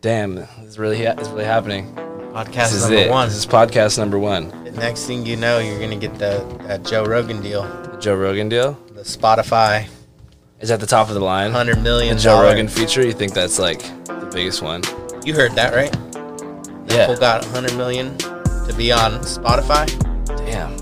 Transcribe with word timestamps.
Damn, 0.00 0.36
this 0.36 0.48
is 0.62 0.78
really 0.78 0.98
this 1.02 1.20
is 1.26 1.28
really 1.30 1.44
happening. 1.44 1.92
Podcast 2.32 2.54
This 2.70 2.72
is 2.74 2.82
number 2.82 2.96
it. 2.98 3.10
one. 3.10 3.28
This 3.28 3.38
is 3.38 3.46
podcast 3.46 3.98
number 3.98 4.18
one. 4.18 4.48
The 4.64 4.70
next 4.72 5.06
thing 5.06 5.26
you 5.26 5.36
know, 5.36 5.58
you're 5.58 5.80
gonna 5.80 5.96
get 5.96 6.14
the 6.18 6.44
that 6.68 6.84
Joe 6.84 7.04
Rogan 7.04 7.40
deal, 7.42 7.62
The 7.62 7.96
Joe 7.98 8.14
Rogan 8.14 8.48
deal 8.48 8.78
the 8.94 9.02
Spotify 9.02 9.86
is 10.60 10.70
at 10.70 10.78
the 10.80 10.86
top 10.86 11.08
of 11.08 11.14
the 11.14 11.20
line. 11.20 11.50
Hundred 11.50 11.82
million. 11.82 12.16
The. 12.16 12.22
Joe 12.22 12.40
Rogan 12.42 12.68
feature. 12.68 13.04
You 13.04 13.12
think 13.12 13.32
that's 13.34 13.58
like 13.58 13.80
the 14.06 14.30
biggest 14.32 14.62
one? 14.62 14.82
You 15.24 15.34
heard 15.34 15.52
that 15.52 15.74
right? 15.74 15.94
Yeah. 16.92 17.02
Apple 17.02 17.16
got 17.16 17.44
hundred 17.46 17.76
million 17.76 18.16
to 18.18 18.74
be 18.76 18.92
on 18.92 19.12
Spotify. 19.22 19.86
Damn. 20.46 20.76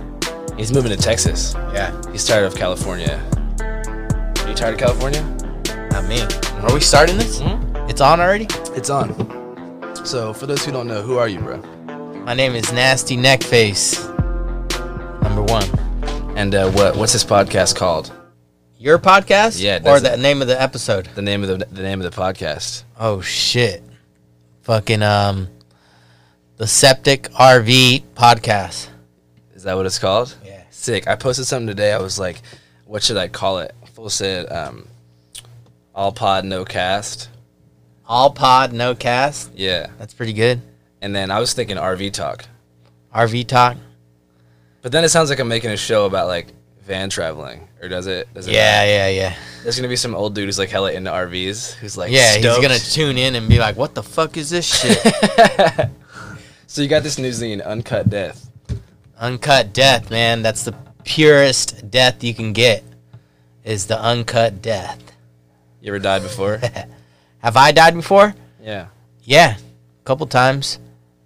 He's 0.59 0.73
moving 0.73 0.91
to 0.91 0.97
Texas. 0.97 1.55
Yeah, 1.73 1.93
He's 2.13 2.27
tired 2.27 2.45
of 2.45 2.55
California. 2.55 3.19
Are 3.61 4.49
you 4.49 4.55
tired 4.55 4.75
of 4.75 4.79
California? 4.81 5.23
not 5.91 6.05
me. 6.07 6.21
Are 6.63 6.75
we 6.75 6.81
starting 6.81 7.17
this? 7.17 7.41
Mhm. 7.41 7.66
It's 7.89 8.01
on 8.01 8.21
already. 8.21 8.47
It's 8.75 8.91
on. 8.91 9.15
So, 10.05 10.33
for 10.33 10.47
those 10.47 10.65
who 10.65 10.73
don't 10.73 10.87
know, 10.87 11.03
who 11.03 11.17
are 11.19 11.29
you, 11.29 11.39
bro? 11.41 11.59
My 12.25 12.35
name 12.35 12.55
is 12.55 12.73
Nasty 12.73 13.17
Neckface. 13.17 14.03
Number 15.23 15.43
one. 15.43 15.65
And 16.37 16.55
uh, 16.55 16.71
what 16.73 16.97
what's 16.97 17.13
this 17.13 17.25
podcast 17.25 17.77
called? 17.77 18.13
Your 18.79 18.99
podcast? 18.99 19.61
Yeah, 19.63 19.81
Or 19.85 20.01
the 20.01 20.17
name 20.17 20.43
of 20.43 20.49
the 20.49 20.61
episode? 20.61 21.07
The 21.15 21.23
name 21.23 21.43
of 21.43 21.49
the 21.49 21.65
the 21.67 21.83
name 21.83 22.01
of 22.03 22.13
the 22.13 22.21
podcast. 22.21 22.83
Oh 22.99 23.21
shit. 23.21 23.83
Fucking 24.63 25.03
um 25.03 25.49
the 26.59 26.67
Septic 26.67 27.25
RV 27.33 28.03
podcast. 28.15 28.89
Is 29.55 29.63
that 29.63 29.77
what 29.77 29.87
it's 29.87 29.99
called? 29.99 30.37
Yeah. 30.45 30.63
Sick. 30.71 31.07
I 31.09 31.17
posted 31.17 31.47
something 31.47 31.67
today. 31.69 31.93
I 31.93 31.99
was 31.99 32.19
like, 32.19 32.43
what 32.85 33.03
should 33.03 33.17
I 33.17 33.29
call 33.29 33.59
it? 33.61 33.75
Full 33.95 34.11
said, 34.11 34.51
um, 34.53 34.87
all 35.95 36.13
pod, 36.13 36.45
no 36.45 36.65
cast. 36.65 37.31
All 38.09 38.31
pod, 38.31 38.73
no 38.73 38.95
cast. 38.95 39.51
Yeah. 39.55 39.89
That's 39.99 40.15
pretty 40.15 40.33
good. 40.33 40.61
And 41.01 41.15
then 41.15 41.31
I 41.31 41.41
was 41.41 41.53
thinking 41.53 41.77
RV 41.77 42.13
talk. 42.13 42.45
RV 43.15 43.47
talk. 43.49 43.77
But 44.83 44.93
then 44.93 45.05
it 45.05 45.09
sounds 45.09 45.31
like 45.31 45.39
I'm 45.41 45.49
making 45.49 45.71
a 45.71 45.77
show 45.77 46.07
about 46.07 46.29
like 46.29 46.49
van 46.83 47.11
traveling. 47.11 47.67
Or 47.83 47.89
does 47.89 48.07
it? 48.07 48.33
Does 48.33 48.47
it 48.47 48.53
Yeah, 48.55 48.85
yeah, 48.85 49.09
yeah. 49.09 49.37
There's 49.63 49.77
gonna 49.77 49.89
be 49.89 49.97
some 49.97 50.15
old 50.15 50.35
dude 50.35 50.45
who's 50.47 50.59
like 50.59 50.71
hella 50.71 50.93
into 50.93 51.11
RVs 51.11 51.75
who's 51.75 51.97
like 51.97 52.13
yeah, 52.13 52.33
stoked. 52.33 52.47
he's 52.47 52.59
gonna 52.69 52.79
tune 52.79 53.19
in 53.19 53.35
and 53.35 53.49
be 53.49 53.59
like, 53.59 53.77
"What 53.77 53.95
the 53.95 54.03
fuck 54.03 54.37
is 54.37 54.51
this 54.51 54.65
shit?" 54.65 54.99
So 56.69 56.83
you 56.83 56.89
got 56.89 57.03
this 57.05 57.17
new 57.19 57.31
zine, 57.31 57.65
Uncut 57.65 58.11
Death. 58.11 58.51
uncut 59.19 59.73
death, 59.73 60.11
man. 60.11 60.43
That's 60.43 60.65
the 60.65 60.75
purest 61.05 61.91
death 61.91 62.23
you 62.25 62.35
can 62.35 62.53
get. 62.53 62.83
Is 63.65 63.87
the 63.87 63.99
uncut 64.01 64.61
death. 64.63 65.01
You 65.81 65.93
ever 65.93 65.99
died 66.01 66.23
before? 66.23 66.61
Have 67.41 67.57
I 67.57 67.73
died 67.73 67.95
before? 67.95 68.35
yeah. 68.63 68.89
Yeah, 69.29 69.57
a 69.57 70.05
couple 70.05 70.27
times. 70.29 70.79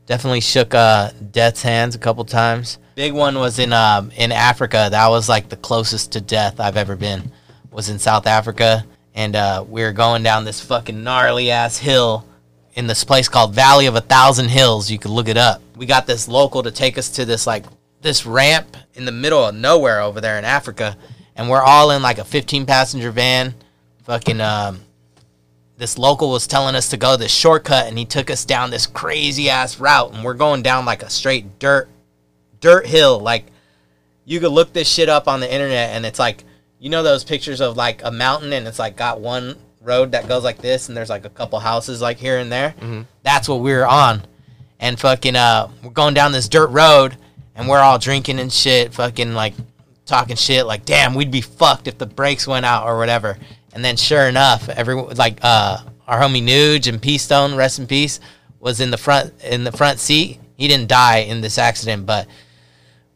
Definitely 0.06 0.40
shook 0.40 0.74
uh, 0.74 1.10
death's 1.30 1.62
hands 1.62 1.94
a 1.94 1.98
couple 1.98 2.24
times. 2.24 2.78
Big 2.94 3.12
one 3.12 3.38
was 3.38 3.58
in 3.58 3.72
um, 3.74 4.10
in 4.16 4.32
Africa. 4.32 4.88
That 4.90 5.08
was 5.08 5.28
like 5.28 5.50
the 5.50 5.56
closest 5.56 6.12
to 6.12 6.20
death 6.20 6.60
I've 6.60 6.78
ever 6.78 6.96
been. 6.96 7.30
Was 7.70 7.90
in 7.90 7.98
South 7.98 8.26
Africa, 8.26 8.86
and 9.14 9.36
uh, 9.36 9.64
we 9.68 9.82
were 9.82 9.92
going 9.92 10.22
down 10.22 10.44
this 10.44 10.60
fucking 10.60 11.04
gnarly 11.04 11.50
ass 11.50 11.76
hill 11.76 12.26
in 12.74 12.86
this 12.86 13.04
place 13.04 13.28
called 13.28 13.54
Valley 13.54 13.86
of 13.86 13.94
a 13.94 14.00
Thousand 14.00 14.48
Hills. 14.48 14.90
You 14.90 14.98
could 14.98 15.10
look 15.10 15.28
it 15.28 15.36
up. 15.36 15.60
We 15.76 15.84
got 15.86 16.06
this 16.06 16.26
local 16.26 16.62
to 16.62 16.70
take 16.70 16.96
us 16.96 17.10
to 17.10 17.24
this 17.26 17.46
like 17.46 17.66
this 18.00 18.24
ramp 18.24 18.76
in 18.94 19.04
the 19.04 19.12
middle 19.12 19.44
of 19.44 19.54
nowhere 19.54 20.00
over 20.00 20.20
there 20.20 20.38
in 20.38 20.44
Africa, 20.46 20.96
and 21.36 21.50
we're 21.50 21.62
all 21.62 21.90
in 21.90 22.02
like 22.02 22.18
a 22.18 22.24
15 22.24 22.64
passenger 22.66 23.10
van. 23.10 23.54
Fucking 24.04 24.40
um, 24.40 24.80
this 25.80 25.96
local 25.96 26.30
was 26.30 26.46
telling 26.46 26.74
us 26.74 26.90
to 26.90 26.98
go 26.98 27.16
this 27.16 27.32
shortcut 27.32 27.86
and 27.86 27.96
he 27.96 28.04
took 28.04 28.30
us 28.30 28.44
down 28.44 28.70
this 28.70 28.86
crazy 28.86 29.48
ass 29.48 29.80
route 29.80 30.12
and 30.12 30.22
we're 30.22 30.34
going 30.34 30.62
down 30.62 30.84
like 30.84 31.02
a 31.02 31.08
straight 31.08 31.58
dirt 31.58 31.88
dirt 32.60 32.86
hill. 32.86 33.18
Like 33.18 33.46
you 34.26 34.40
could 34.40 34.52
look 34.52 34.74
this 34.74 34.86
shit 34.92 35.08
up 35.08 35.26
on 35.26 35.40
the 35.40 35.50
internet 35.50 35.96
and 35.96 36.04
it's 36.04 36.18
like 36.18 36.44
you 36.78 36.90
know 36.90 37.02
those 37.02 37.24
pictures 37.24 37.62
of 37.62 37.78
like 37.78 38.04
a 38.04 38.10
mountain 38.10 38.52
and 38.52 38.68
it's 38.68 38.78
like 38.78 38.94
got 38.94 39.20
one 39.20 39.56
road 39.80 40.12
that 40.12 40.28
goes 40.28 40.44
like 40.44 40.58
this 40.58 40.88
and 40.88 40.96
there's 40.96 41.08
like 41.08 41.24
a 41.24 41.30
couple 41.30 41.58
houses 41.58 42.02
like 42.02 42.18
here 42.18 42.38
and 42.38 42.52
there? 42.52 42.74
That's 43.22 43.48
what 43.48 43.60
we 43.60 43.72
were 43.72 43.86
on. 43.86 44.22
And 44.80 45.00
fucking 45.00 45.34
uh 45.34 45.70
we're 45.82 45.92
going 45.92 46.12
down 46.12 46.32
this 46.32 46.46
dirt 46.46 46.68
road 46.68 47.16
and 47.54 47.66
we're 47.66 47.80
all 47.80 47.98
drinking 47.98 48.38
and 48.38 48.52
shit 48.52 48.92
fucking 48.92 49.32
like 49.32 49.54
talking 50.04 50.36
shit 50.36 50.66
like 50.66 50.84
damn 50.84 51.14
we'd 51.14 51.30
be 51.30 51.40
fucked 51.40 51.86
if 51.86 51.96
the 51.96 52.04
brakes 52.04 52.46
went 52.46 52.66
out 52.66 52.84
or 52.84 52.98
whatever 52.98 53.38
and 53.72 53.84
then 53.84 53.96
sure 53.96 54.26
enough 54.28 54.68
everyone 54.68 55.14
like 55.16 55.38
uh 55.42 55.78
our 56.06 56.20
homie 56.20 56.42
Nuge 56.42 56.88
and 56.88 57.00
P 57.00 57.18
Stone 57.18 57.54
rest 57.54 57.78
in 57.78 57.86
peace 57.86 58.20
was 58.58 58.80
in 58.80 58.90
the 58.90 58.98
front 58.98 59.32
in 59.44 59.64
the 59.64 59.72
front 59.72 59.98
seat 59.98 60.38
he 60.56 60.68
didn't 60.68 60.88
die 60.88 61.18
in 61.18 61.40
this 61.40 61.56
accident 61.58 62.04
but 62.06 62.26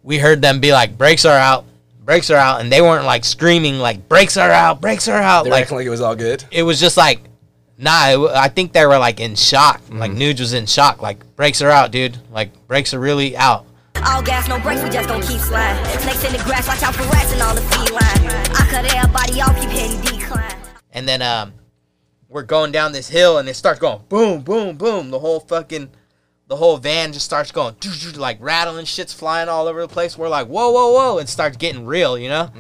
we 0.03 0.19
heard 0.19 0.41
them 0.43 0.61
be 0.61 0.73
like 0.73 0.97
brakes 0.97 1.25
are 1.25 1.37
out 1.37 1.65
brakes 2.05 2.31
are 2.31 2.37
out 2.37 2.61
and 2.61 2.71
they 2.73 2.81
weren't 2.83 3.05
like 3.07 3.25
screaming 3.25 3.79
like 3.79 4.09
brakes 4.09 4.37
are 4.37 4.51
out 4.51 4.81
brakes 4.81 5.09
are 5.09 5.21
out 5.23 5.45
They 5.45 5.51
like 5.51 5.63
acting 5.63 5.79
like 5.79 5.87
it 5.87 5.91
was 5.91 6.01
all 6.01 6.15
good. 6.17 6.45
it 6.51 6.63
was 6.63 6.79
just 6.81 6.97
like 6.97 7.21
nah 7.79 8.09
it, 8.09 8.13
w- 8.13 8.31
i 8.35 8.49
think 8.49 8.73
they 8.73 8.87
were 8.87 8.99
like 8.99 9.21
in 9.21 9.35
shock 9.35 9.81
like 9.91 10.13
nuge 10.13 10.39
was 10.41 10.53
in 10.53 10.67
shock 10.67 11.03
like 11.03 11.19
brakes 11.37 11.61
are 11.63 11.71
out 11.71 11.91
dude 11.91 12.17
like 12.31 12.51
brakes 12.69 12.95
are 12.95 13.01
really 13.01 13.37
out 13.37 13.67
All 14.07 14.21
gas, 14.23 14.49
no 14.49 14.59
brakes, 14.61 14.83
we 14.83 14.91
just 14.91 15.09
gon' 15.09 15.23
keep 15.23 15.41
sliding. 15.41 15.83
Snakes 16.01 16.25
in 16.27 16.33
the 16.33 16.43
grass, 16.45 16.67
watch 16.69 16.83
out 16.83 16.95
for 16.95 17.05
rats 17.15 17.33
and 17.33 17.41
all 17.41 17.55
the 17.55 17.63
feline. 17.73 18.27
I 18.53 18.67
cut 18.69 18.85
everybody 18.93 19.41
off, 19.41 19.55
keep 19.59 19.71
hitting 19.71 20.01
decline. 20.03 20.14
And 20.95 21.09
then 21.09 21.21
um 21.21 21.53
we're 22.29 22.43
going 22.43 22.73
down 22.73 22.93
this 22.93 23.09
hill 23.09 23.39
and 23.39 23.49
it 23.49 23.55
starts 23.55 23.79
going 23.79 24.01
boom 24.09 24.41
boom 24.41 24.77
boom. 24.77 25.11
The 25.11 25.19
whole 25.19 25.41
fucking 25.41 25.91
the 26.47 26.57
whole 26.57 26.77
van 26.79 27.13
just 27.13 27.25
starts 27.25 27.53
going 27.53 27.77
like 28.17 28.39
rattling 28.41 28.85
shit's 28.87 29.13
flying 29.13 29.49
all 29.49 29.67
over 29.67 29.81
the 29.81 29.89
place. 29.89 30.17
We're 30.17 30.29
like 30.29 30.47
whoa 30.47 30.71
whoa 30.71 30.93
whoa. 30.93 31.19
And 31.19 31.29
starts 31.29 31.57
getting 31.57 31.85
real 31.87 32.19
you 32.19 32.29
know? 32.29 32.51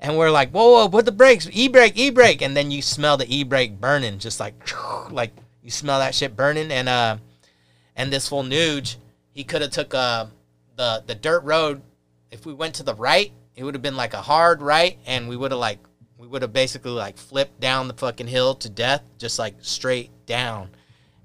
And 0.00 0.18
we're 0.18 0.30
like 0.30 0.50
whoa 0.50 0.72
whoa 0.72 0.88
put 0.88 1.04
the 1.04 1.12
brakes 1.12 1.48
e-brake 1.52 1.96
e-brake. 1.96 2.42
And 2.42 2.56
then 2.56 2.70
you 2.70 2.82
smell 2.82 3.16
the 3.16 3.34
e-brake 3.34 3.80
burning 3.80 4.18
just 4.18 4.40
like 4.40 4.54
like 5.10 5.32
you 5.62 5.70
smell 5.70 6.00
that 6.00 6.14
shit 6.14 6.36
burning. 6.36 6.70
And 6.72 6.88
uh 6.88 7.18
and 7.94 8.12
this 8.12 8.28
full 8.28 8.42
nuge 8.42 8.96
he 9.30 9.44
could 9.44 9.62
have 9.62 9.70
took 9.70 9.94
uh 9.94 10.26
the 10.76 11.04
the 11.06 11.14
dirt 11.14 11.44
road. 11.44 11.82
If 12.30 12.46
we 12.46 12.54
went 12.54 12.74
to 12.76 12.82
the 12.82 12.94
right 12.94 13.32
it 13.54 13.64
would 13.64 13.74
have 13.74 13.82
been 13.82 13.96
like 13.96 14.14
a 14.14 14.22
hard 14.22 14.62
right 14.62 14.98
and 15.06 15.28
we 15.28 15.36
would 15.36 15.52
have 15.52 15.60
like 15.60 15.78
we 16.22 16.28
would 16.28 16.42
have 16.42 16.52
basically 16.52 16.92
like 16.92 17.18
flipped 17.18 17.58
down 17.58 17.88
the 17.88 17.94
fucking 17.94 18.28
hill 18.28 18.54
to 18.54 18.68
death 18.68 19.02
just 19.18 19.40
like 19.40 19.56
straight 19.60 20.08
down. 20.24 20.70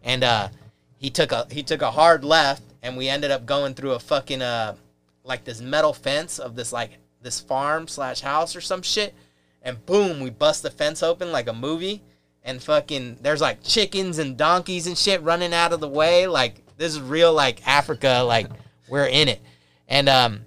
And 0.01 0.23
uh 0.23 0.49
he 0.97 1.11
took 1.11 1.31
a 1.31 1.45
he 1.51 1.61
took 1.61 1.83
a 1.83 1.91
hard 1.91 2.23
left 2.23 2.63
and 2.81 2.97
we 2.97 3.07
ended 3.07 3.29
up 3.29 3.45
going 3.45 3.75
through 3.75 3.91
a 3.91 3.99
fucking 3.99 4.41
uh 4.41 4.75
like 5.23 5.43
this 5.43 5.61
metal 5.61 5.93
fence 5.93 6.39
of 6.39 6.55
this 6.55 6.73
like 6.73 6.97
this 7.21 7.39
farm 7.39 7.87
slash 7.87 8.21
house 8.21 8.55
or 8.55 8.61
some 8.61 8.81
shit. 8.81 9.13
And 9.61 9.85
boom 9.85 10.19
we 10.19 10.31
bust 10.31 10.63
the 10.63 10.71
fence 10.71 11.03
open 11.03 11.31
like 11.31 11.47
a 11.47 11.53
movie. 11.53 12.01
And 12.43 12.63
fucking 12.63 13.19
there's 13.21 13.41
like 13.41 13.61
chickens 13.61 14.17
and 14.17 14.35
donkeys 14.35 14.87
and 14.87 14.97
shit 14.97 15.21
running 15.21 15.53
out 15.53 15.73
of 15.73 15.79
the 15.79 15.87
way. 15.87 16.25
Like 16.25 16.63
this 16.77 16.93
is 16.93 17.01
real 17.01 17.33
like 17.33 17.67
africa 17.67 18.23
like 18.25 18.47
we're 18.89 19.05
in 19.05 19.27
it. 19.27 19.43
And 19.87 20.09
um 20.09 20.45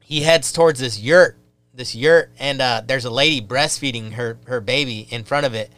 he 0.00 0.20
heads 0.20 0.52
towards 0.52 0.78
this 0.78 1.00
yurt 1.00 1.37
this 1.78 1.94
yurt 1.94 2.30
and 2.38 2.60
uh 2.60 2.82
there's 2.84 3.06
a 3.06 3.10
lady 3.10 3.40
breastfeeding 3.40 4.12
her 4.12 4.36
her 4.46 4.60
baby 4.60 5.06
in 5.10 5.24
front 5.24 5.46
of 5.46 5.54
it. 5.54 5.72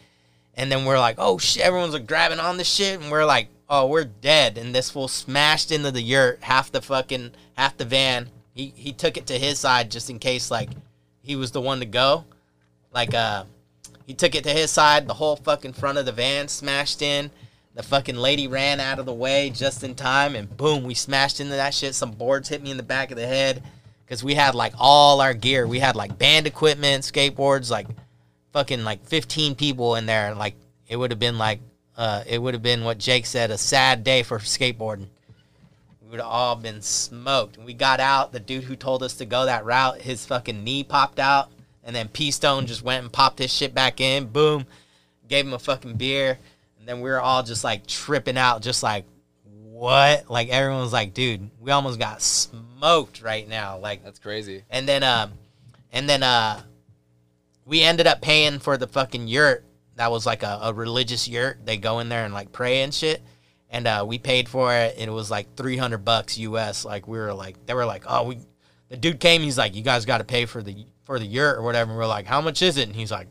And 0.55 0.73
then 0.73 0.85
we're 0.85 0.99
like 0.99 1.17
oh 1.19 1.39
shit 1.39 1.63
everyone's 1.63 1.93
like 1.93 2.07
grabbing 2.07 2.41
on 2.41 2.57
the 2.57 2.65
shit. 2.65 3.01
And 3.01 3.11
we're 3.11 3.27
like 3.27 3.49
oh 3.69 3.87
we're 3.87 4.05
dead. 4.05 4.59
And 4.59 4.75
this 4.75 4.91
fool 4.91 5.07
smashed 5.07 5.71
into 5.71 5.93
the 5.93 6.03
yurt 6.03 6.43
half 6.43 6.73
the 6.73 6.81
fucking 6.81 7.33
half 7.57 7.77
the 7.77 7.85
van. 7.85 8.31
He 8.55 8.73
he 8.75 8.93
took 8.93 9.17
it 9.17 9.27
to 9.29 9.39
his 9.39 9.61
side 9.61 9.91
just 9.91 10.11
in 10.11 10.19
case 10.19 10.51
like 10.51 10.71
he 11.23 11.37
was 11.37 11.53
the 11.53 11.61
one 11.61 11.79
to 11.81 11.87
go. 11.87 12.25
Like 12.93 13.15
uh 13.15 13.45
he 14.07 14.15
took 14.15 14.35
it 14.35 14.43
to 14.45 14.51
his 14.51 14.71
side 14.73 15.07
the 15.07 15.15
whole 15.15 15.37
fucking 15.37 15.75
front 15.75 15.99
of 15.99 16.07
the 16.07 16.13
van 16.13 16.49
smashed 16.49 17.03
in. 17.03 17.31
The 17.75 17.83
fucking 17.85 18.17
lady 18.17 18.49
ran 18.49 18.81
out 18.81 18.99
of 18.99 19.07
the 19.07 19.13
way 19.13 19.51
just 19.51 19.85
in 19.85 19.95
time 19.95 20.35
and 20.35 20.57
boom 20.57 20.83
we 20.83 20.95
smashed 20.95 21.41
into 21.41 21.53
that 21.53 21.75
shit. 21.75 21.95
Some 21.95 22.13
boards 22.13 22.49
hit 22.49 22.63
me 22.63 22.71
in 22.71 22.79
the 22.79 22.83
back 22.83 23.11
of 23.11 23.19
the 23.19 23.27
head 23.27 23.63
because 24.11 24.25
we 24.25 24.35
had 24.35 24.57
like 24.57 24.73
all 24.77 25.21
our 25.21 25.33
gear. 25.33 25.69
We 25.69 25.79
had 25.79 25.95
like 25.95 26.19
band 26.19 26.49
equipment 26.49 27.05
skateboards 27.05 27.71
like 27.71 27.87
fucking 28.53 28.83
like 28.83 29.07
15 29.07 29.55
people 29.55 29.95
in 29.95 30.05
there. 30.05 30.35
Like 30.35 30.57
it 30.89 30.97
would 30.97 31.13
have 31.13 31.21
been 31.21 31.39
like 31.39 31.61
uh 31.97 32.25
it 32.27 32.43
would 32.43 32.55
have 32.55 32.63
been 32.63 32.83
what 32.83 32.99
jake 32.99 33.25
said 33.25 33.53
a 33.53 33.57
sad 33.57 34.03
day 34.03 34.25
for 34.25 34.41
skateboarding. 34.41 35.07
We 36.03 36.11
would 36.11 36.19
have 36.19 36.29
all 36.29 36.57
been 36.57 36.83
smoked. 36.83 37.57
We 37.59 37.73
got 37.73 38.01
out. 38.01 38.33
The 38.33 38.41
dude 38.41 38.65
who 38.65 38.75
told 38.75 39.05
us 39.05 39.15
to 39.19 39.27
go 39.27 39.45
that 39.45 39.65
route 39.65 40.01
his 40.01 40.27
fucking 40.27 40.65
knee 40.65 40.83
popped 40.83 41.21
out 41.21 41.49
and 41.85 41.95
then 41.95 42.09
p 42.09 42.33
stone 42.33 42.67
just 42.67 42.83
went 42.83 43.05
and 43.05 43.13
popped 43.13 43.39
his 43.39 43.55
shit 43.55 43.77
back 43.77 44.01
in. 44.01 44.27
Boom. 44.27 44.67
Gave 45.29 45.47
him 45.47 45.53
a 45.53 45.59
fucking 45.61 45.95
beer. 45.95 46.37
And 46.81 46.89
then 46.89 47.01
we 47.01 47.11
were 47.11 47.21
all 47.21 47.45
just 47.45 47.63
like 47.63 47.87
tripping 47.87 48.37
out 48.37 48.61
just 48.61 48.83
like 48.83 49.05
what? 49.45 50.29
Like 50.29 50.49
everyone 50.49 50.81
was 50.81 50.93
like 50.93 51.15
dude 51.15 51.49
we 51.61 51.71
almost 51.71 52.01
got 52.01 52.21
smoked 52.23 52.70
right 53.23 53.49
now 53.49 53.79
like 53.79 54.03
That's 54.05 54.19
crazy. 54.19 54.65
and 54.71 54.89
then 54.89 55.03
um 55.03 55.33
and 55.93 56.09
then 56.09 56.23
uh 56.23 56.63
we 57.67 57.83
ended 57.83 58.07
up 58.07 58.21
paying 58.21 58.59
for 58.59 58.77
the 58.77 58.87
fucking 58.87 59.29
yurt 59.29 59.65
that 59.97 60.11
was 60.11 60.25
like 60.27 60.43
a, 60.43 60.59
a 60.63 60.73
religious 60.73 61.29
yurt 61.29 61.65
they 61.65 61.77
go 61.77 61.99
in 62.01 62.09
there 62.09 62.25
and 62.25 62.33
like 62.35 62.53
pray 62.53 62.83
and 62.83 62.93
shit 62.95 63.23
and 63.73 63.87
uh, 63.87 64.05
we 64.05 64.19
paid 64.19 64.49
for 64.49 64.75
it. 64.75 64.97
And 64.99 65.09
it 65.09 65.13
was 65.13 65.31
like 65.31 65.55
three 65.55 65.77
hundred 65.77 65.99
bucks 66.05 66.37
US. 66.39 66.85
Like 66.85 67.07
we 67.07 67.17
were 67.19 67.33
like, 67.33 67.67
they 67.67 67.75
were 67.75 67.85
like, 67.87 68.03
oh, 68.05 68.25
we. 68.25 68.39
The 68.89 68.97
dude 68.97 69.21
came. 69.21 69.43
He's 69.43 69.57
like, 69.57 69.77
you 69.77 69.83
guys 69.83 70.05
got 70.05 70.19
to 70.19 70.25
pay 70.25 70.45
for 70.45 70.61
the 70.61 70.87
for 71.05 71.21
the 71.21 71.25
yurt 71.25 71.57
or 71.57 71.63
whatever. 71.63 71.93
And 71.93 71.97
we're 72.01 72.09
like, 72.09 72.27
how 72.27 72.41
much 72.41 72.63
is 72.63 72.79
it? 72.79 72.89
And 72.89 72.97
he's 72.97 73.13
like, 73.13 73.29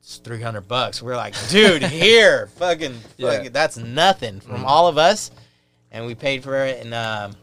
it's 0.00 0.18
three 0.18 0.42
hundred 0.42 0.68
bucks. 0.68 1.00
We're 1.00 1.16
like, 1.16 1.34
dude, 1.48 1.82
here, 1.82 2.48
fucking, 2.58 2.94
Yeah. 3.16 3.30
fucking 3.38 3.52
that's 3.52 3.78
nothing 3.78 4.40
from 4.40 4.66
all 4.66 4.86
of 4.86 4.98
us. 4.98 5.30
And 5.90 6.04
we 6.04 6.14
paid 6.14 6.42
for 6.44 6.56
it, 6.66 6.84
and 6.84 6.92
um, 6.92 7.34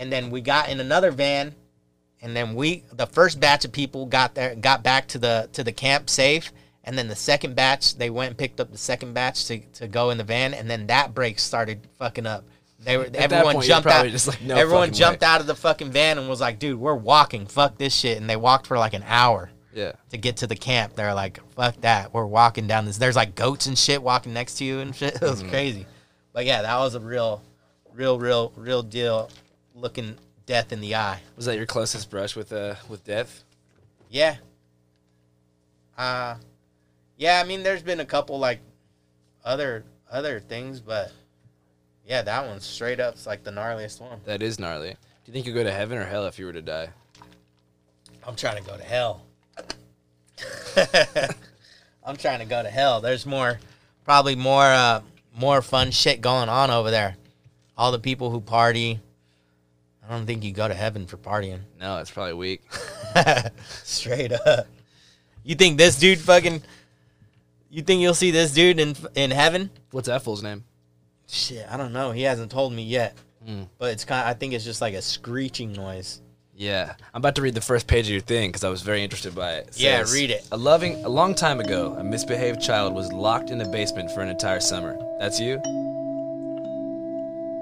and 0.00 0.10
then 0.10 0.30
we 0.30 0.40
got 0.40 0.70
in 0.70 0.80
another 0.80 1.12
van, 1.12 1.54
and 2.22 2.34
then 2.34 2.54
we 2.54 2.82
the 2.94 3.06
first 3.06 3.38
batch 3.38 3.64
of 3.66 3.70
people 3.70 4.06
got 4.06 4.34
there, 4.34 4.56
got 4.56 4.82
back 4.82 5.06
to 5.08 5.18
the 5.18 5.48
to 5.52 5.62
the 5.62 5.72
camp 5.72 6.08
safe, 6.08 6.52
and 6.84 6.96
then 6.96 7.06
the 7.06 7.14
second 7.14 7.54
batch 7.54 7.96
they 7.96 8.08
went 8.08 8.30
and 8.30 8.38
picked 8.38 8.60
up 8.60 8.72
the 8.72 8.78
second 8.78 9.12
batch 9.12 9.44
to, 9.44 9.58
to 9.74 9.86
go 9.86 10.08
in 10.10 10.16
the 10.18 10.24
van, 10.24 10.54
and 10.54 10.68
then 10.68 10.86
that 10.86 11.14
break 11.14 11.38
started 11.38 11.86
fucking 11.98 12.26
up. 12.26 12.44
They 12.82 12.96
were 12.96 13.10
that 13.10 13.20
everyone 13.20 13.56
point, 13.56 13.66
jumped 13.66 13.88
out. 13.88 14.08
just 14.08 14.26
like, 14.26 14.40
no 14.40 14.56
everyone 14.56 14.90
jumped 14.94 15.20
way. 15.20 15.28
out 15.28 15.42
of 15.42 15.46
the 15.46 15.54
fucking 15.54 15.90
van 15.90 16.16
and 16.16 16.30
was 16.30 16.40
like, 16.40 16.58
"Dude, 16.58 16.80
we're 16.80 16.94
walking. 16.94 17.46
Fuck 17.46 17.76
this 17.76 17.94
shit." 17.94 18.16
And 18.16 18.28
they 18.28 18.36
walked 18.36 18.66
for 18.66 18.78
like 18.78 18.94
an 18.94 19.04
hour 19.06 19.50
Yeah. 19.74 19.92
to 20.08 20.16
get 20.16 20.38
to 20.38 20.46
the 20.46 20.56
camp. 20.56 20.94
They're 20.94 21.12
like, 21.12 21.40
"Fuck 21.50 21.82
that. 21.82 22.14
We're 22.14 22.24
walking 22.24 22.66
down 22.66 22.86
this." 22.86 22.96
There's 22.96 23.16
like 23.16 23.34
goats 23.34 23.66
and 23.66 23.78
shit 23.78 24.02
walking 24.02 24.32
next 24.32 24.54
to 24.54 24.64
you 24.64 24.78
and 24.78 24.96
shit. 24.96 25.14
It 25.20 25.20
was 25.20 25.42
mm-hmm. 25.42 25.50
crazy. 25.50 25.86
But 26.32 26.46
yeah, 26.46 26.62
that 26.62 26.78
was 26.78 26.94
a 26.94 27.00
real, 27.00 27.42
real, 27.92 28.18
real, 28.18 28.50
real 28.56 28.82
deal. 28.82 29.28
Looking 29.80 30.16
death 30.46 30.72
in 30.72 30.80
the 30.80 30.94
eye. 30.94 31.20
Was 31.36 31.46
that 31.46 31.56
your 31.56 31.66
closest 31.66 32.10
brush 32.10 32.36
with 32.36 32.52
uh 32.52 32.74
with 32.88 33.04
death? 33.04 33.44
Yeah. 34.08 34.36
Uh 35.96 36.36
yeah, 37.16 37.40
I 37.42 37.46
mean 37.46 37.62
there's 37.62 37.82
been 37.82 38.00
a 38.00 38.04
couple 38.04 38.38
like 38.38 38.60
other 39.44 39.84
other 40.10 40.40
things, 40.40 40.80
but 40.80 41.12
yeah, 42.06 42.22
that 42.22 42.46
one's 42.46 42.64
straight 42.64 43.00
up 43.00 43.14
it's 43.14 43.26
like 43.26 43.44
the 43.44 43.50
gnarliest 43.50 44.00
one. 44.00 44.20
That 44.24 44.42
is 44.42 44.58
gnarly. 44.58 44.90
Do 44.90 44.96
you 45.26 45.32
think 45.32 45.46
you'd 45.46 45.54
go 45.54 45.62
to 45.64 45.72
heaven 45.72 45.98
or 45.98 46.04
hell 46.04 46.26
if 46.26 46.38
you 46.38 46.46
were 46.46 46.52
to 46.52 46.62
die? 46.62 46.88
I'm 48.26 48.36
trying 48.36 48.62
to 48.62 48.68
go 48.68 48.76
to 48.76 48.82
hell. 48.82 49.22
I'm 52.04 52.16
trying 52.16 52.40
to 52.40 52.44
go 52.44 52.62
to 52.62 52.70
hell. 52.70 53.00
There's 53.00 53.24
more 53.24 53.58
probably 54.04 54.34
more 54.34 54.64
uh 54.64 55.00
more 55.36 55.62
fun 55.62 55.90
shit 55.90 56.20
going 56.20 56.48
on 56.48 56.70
over 56.70 56.90
there. 56.90 57.16
All 57.78 57.92
the 57.92 57.98
people 57.98 58.30
who 58.30 58.40
party. 58.40 59.00
I 60.10 60.16
don't 60.16 60.26
think 60.26 60.42
you 60.42 60.50
go 60.52 60.66
to 60.66 60.74
heaven 60.74 61.06
for 61.06 61.16
partying. 61.16 61.60
No, 61.78 61.98
it's 61.98 62.10
probably 62.10 62.34
weak. 62.34 62.62
Straight 63.84 64.32
up. 64.32 64.66
You 65.44 65.54
think 65.54 65.78
this 65.78 65.98
dude 65.98 66.18
fucking 66.18 66.62
You 67.70 67.82
think 67.82 68.02
you'll 68.02 68.14
see 68.14 68.32
this 68.32 68.52
dude 68.52 68.80
in 68.80 68.96
in 69.14 69.30
heaven? 69.30 69.70
What's 69.92 70.08
that 70.08 70.22
fool's 70.22 70.42
name? 70.42 70.64
Shit, 71.28 71.64
I 71.70 71.76
don't 71.76 71.92
know. 71.92 72.10
He 72.10 72.22
hasn't 72.22 72.50
told 72.50 72.72
me 72.72 72.82
yet. 72.82 73.16
Hmm. 73.46 73.62
But 73.78 73.92
it's 73.92 74.04
kind 74.04 74.22
of, 74.22 74.26
I 74.26 74.34
think 74.36 74.52
it's 74.52 74.64
just 74.64 74.80
like 74.80 74.94
a 74.94 75.00
screeching 75.02 75.72
noise. 75.72 76.20
Yeah, 76.56 76.94
I'm 77.14 77.20
about 77.20 77.36
to 77.36 77.42
read 77.42 77.54
the 77.54 77.60
first 77.60 77.86
page 77.86 78.06
of 78.06 78.10
your 78.12 78.20
thing 78.20 78.50
because 78.50 78.64
I 78.64 78.68
was 78.68 78.82
very 78.82 79.02
interested 79.04 79.34
by 79.34 79.52
it. 79.54 79.68
It 79.68 79.80
Yeah, 79.80 79.98
says, 80.04 80.12
read 80.12 80.30
it. 80.30 80.46
A 80.52 80.56
loving, 80.58 81.02
a 81.04 81.08
long 81.08 81.34
time 81.36 81.60
ago, 81.60 81.94
a 81.98 82.04
misbehaved 82.04 82.60
child 82.60 82.92
was 82.94 83.12
locked 83.12 83.50
in 83.50 83.60
a 83.60 83.68
basement 83.68 84.10
for 84.10 84.20
an 84.20 84.28
entire 84.28 84.60
summer. 84.60 84.98
That's 85.20 85.40
you. 85.40 85.58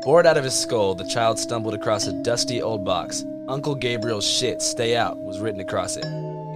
Bored 0.09 0.25
out 0.25 0.39
of 0.39 0.45
his 0.45 0.59
skull, 0.59 0.95
the 0.95 1.05
child 1.05 1.39
stumbled 1.39 1.75
across 1.75 2.07
a 2.07 2.15
dusty 2.23 2.63
old 2.63 2.83
box. 2.83 3.27
Uncle 3.47 3.75
Gabriel's 3.75 4.27
shit, 4.27 4.63
stay 4.63 4.97
out, 4.97 5.19
was 5.19 5.39
written 5.39 5.61
across 5.61 5.99
it. 5.99 6.05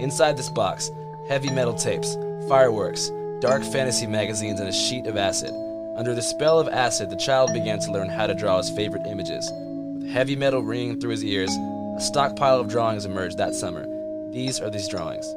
Inside 0.01 0.37
this 0.37 0.49
box, 0.49 0.89
heavy 1.29 1.51
metal 1.51 1.75
tapes, 1.75 2.17
fireworks, 2.49 3.11
dark 3.41 3.61
fantasy 3.63 4.07
magazines, 4.07 4.59
and 4.59 4.69
a 4.69 4.73
sheet 4.73 5.05
of 5.05 5.17
acid. 5.17 5.51
Under 5.95 6.15
the 6.15 6.21
spell 6.23 6.59
of 6.59 6.67
acid, 6.67 7.11
the 7.11 7.15
child 7.15 7.53
began 7.53 7.77
to 7.81 7.91
learn 7.91 8.09
how 8.09 8.25
to 8.25 8.33
draw 8.33 8.57
his 8.57 8.71
favorite 8.71 9.05
images. 9.05 9.47
With 9.51 10.09
heavy 10.09 10.35
metal 10.35 10.63
ringing 10.63 10.99
through 10.99 11.11
his 11.11 11.23
ears, 11.23 11.55
a 11.95 12.01
stockpile 12.01 12.59
of 12.59 12.69
drawings 12.69 13.05
emerged 13.05 13.37
that 13.37 13.53
summer. 13.53 13.85
These 14.31 14.61
are 14.61 14.71
these 14.71 14.87
drawings. 14.87 15.31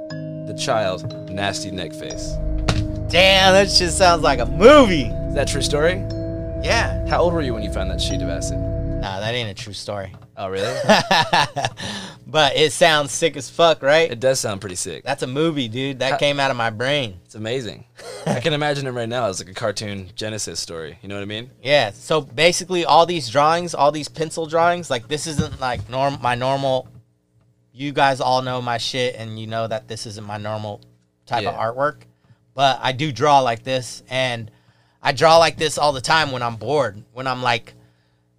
The 0.46 0.56
child, 0.58 1.30
nasty 1.30 1.70
neck 1.70 1.92
face. 1.92 2.32
Damn, 3.10 3.52
that 3.52 3.70
shit 3.70 3.90
sounds 3.90 4.22
like 4.22 4.38
a 4.38 4.46
movie. 4.46 5.08
Is 5.28 5.34
that 5.34 5.50
a 5.50 5.52
true 5.52 5.60
story? 5.60 6.02
Yeah. 6.66 7.06
How 7.06 7.20
old 7.22 7.32
were 7.32 7.42
you 7.42 7.54
when 7.54 7.62
you 7.62 7.72
found 7.72 7.90
that 7.92 8.00
sheet 8.00 8.20
of 8.22 8.28
acid? 8.28 8.58
Nah, 8.58 9.20
that 9.20 9.34
ain't 9.34 9.48
a 9.48 9.54
true 9.54 9.72
story. 9.72 10.12
Oh, 10.36 10.48
really? 10.48 10.74
but 12.26 12.56
it 12.56 12.72
sounds 12.72 13.12
sick 13.12 13.36
as 13.36 13.48
fuck, 13.48 13.82
right? 13.82 14.10
it 14.10 14.18
does 14.20 14.40
sound 14.40 14.60
pretty 14.60 14.74
sick. 14.76 15.04
That's 15.04 15.22
a 15.22 15.26
movie, 15.28 15.68
dude. 15.68 16.00
That 16.00 16.12
Ha- 16.12 16.18
came 16.18 16.40
out 16.40 16.50
of 16.50 16.56
my 16.56 16.70
brain. 16.70 17.20
It's 17.24 17.34
amazing. 17.36 17.84
I 18.26 18.40
can 18.40 18.52
imagine 18.52 18.86
it 18.86 18.90
right 18.90 19.08
now 19.08 19.26
as 19.26 19.38
like 19.40 19.48
a 19.48 19.54
cartoon 19.54 20.10
Genesis 20.16 20.58
story. 20.58 20.98
You 21.02 21.08
know 21.08 21.14
what 21.14 21.22
I 21.22 21.26
mean? 21.26 21.50
Yeah. 21.62 21.92
So 21.92 22.20
basically, 22.20 22.84
all 22.84 23.06
these 23.06 23.28
drawings, 23.30 23.74
all 23.74 23.92
these 23.92 24.08
pencil 24.08 24.46
drawings, 24.46 24.90
like 24.90 25.06
this 25.08 25.26
isn't 25.26 25.60
like 25.60 25.88
norm 25.88 26.18
my 26.20 26.34
normal. 26.34 26.88
You 27.72 27.92
guys 27.92 28.20
all 28.20 28.42
know 28.42 28.60
my 28.60 28.78
shit, 28.78 29.14
and 29.16 29.38
you 29.38 29.46
know 29.46 29.68
that 29.68 29.86
this 29.86 30.06
isn't 30.06 30.26
my 30.26 30.38
normal 30.38 30.80
type 31.26 31.46
of 31.46 31.54
Yeah. 31.54 31.58
artwork. 31.62 32.02
But 32.54 32.80
I 32.82 32.92
do 32.92 33.12
draw 33.12 33.40
like 33.40 33.62
this, 33.62 34.02
and 34.08 34.50
I 35.02 35.12
draw 35.12 35.36
like 35.38 35.56
this 35.56 35.78
all 35.78 35.92
the 35.92 36.00
time 36.00 36.32
when 36.32 36.42
I'm 36.42 36.56
bored. 36.56 37.02
When 37.12 37.26
I'm 37.26 37.42
like, 37.42 37.74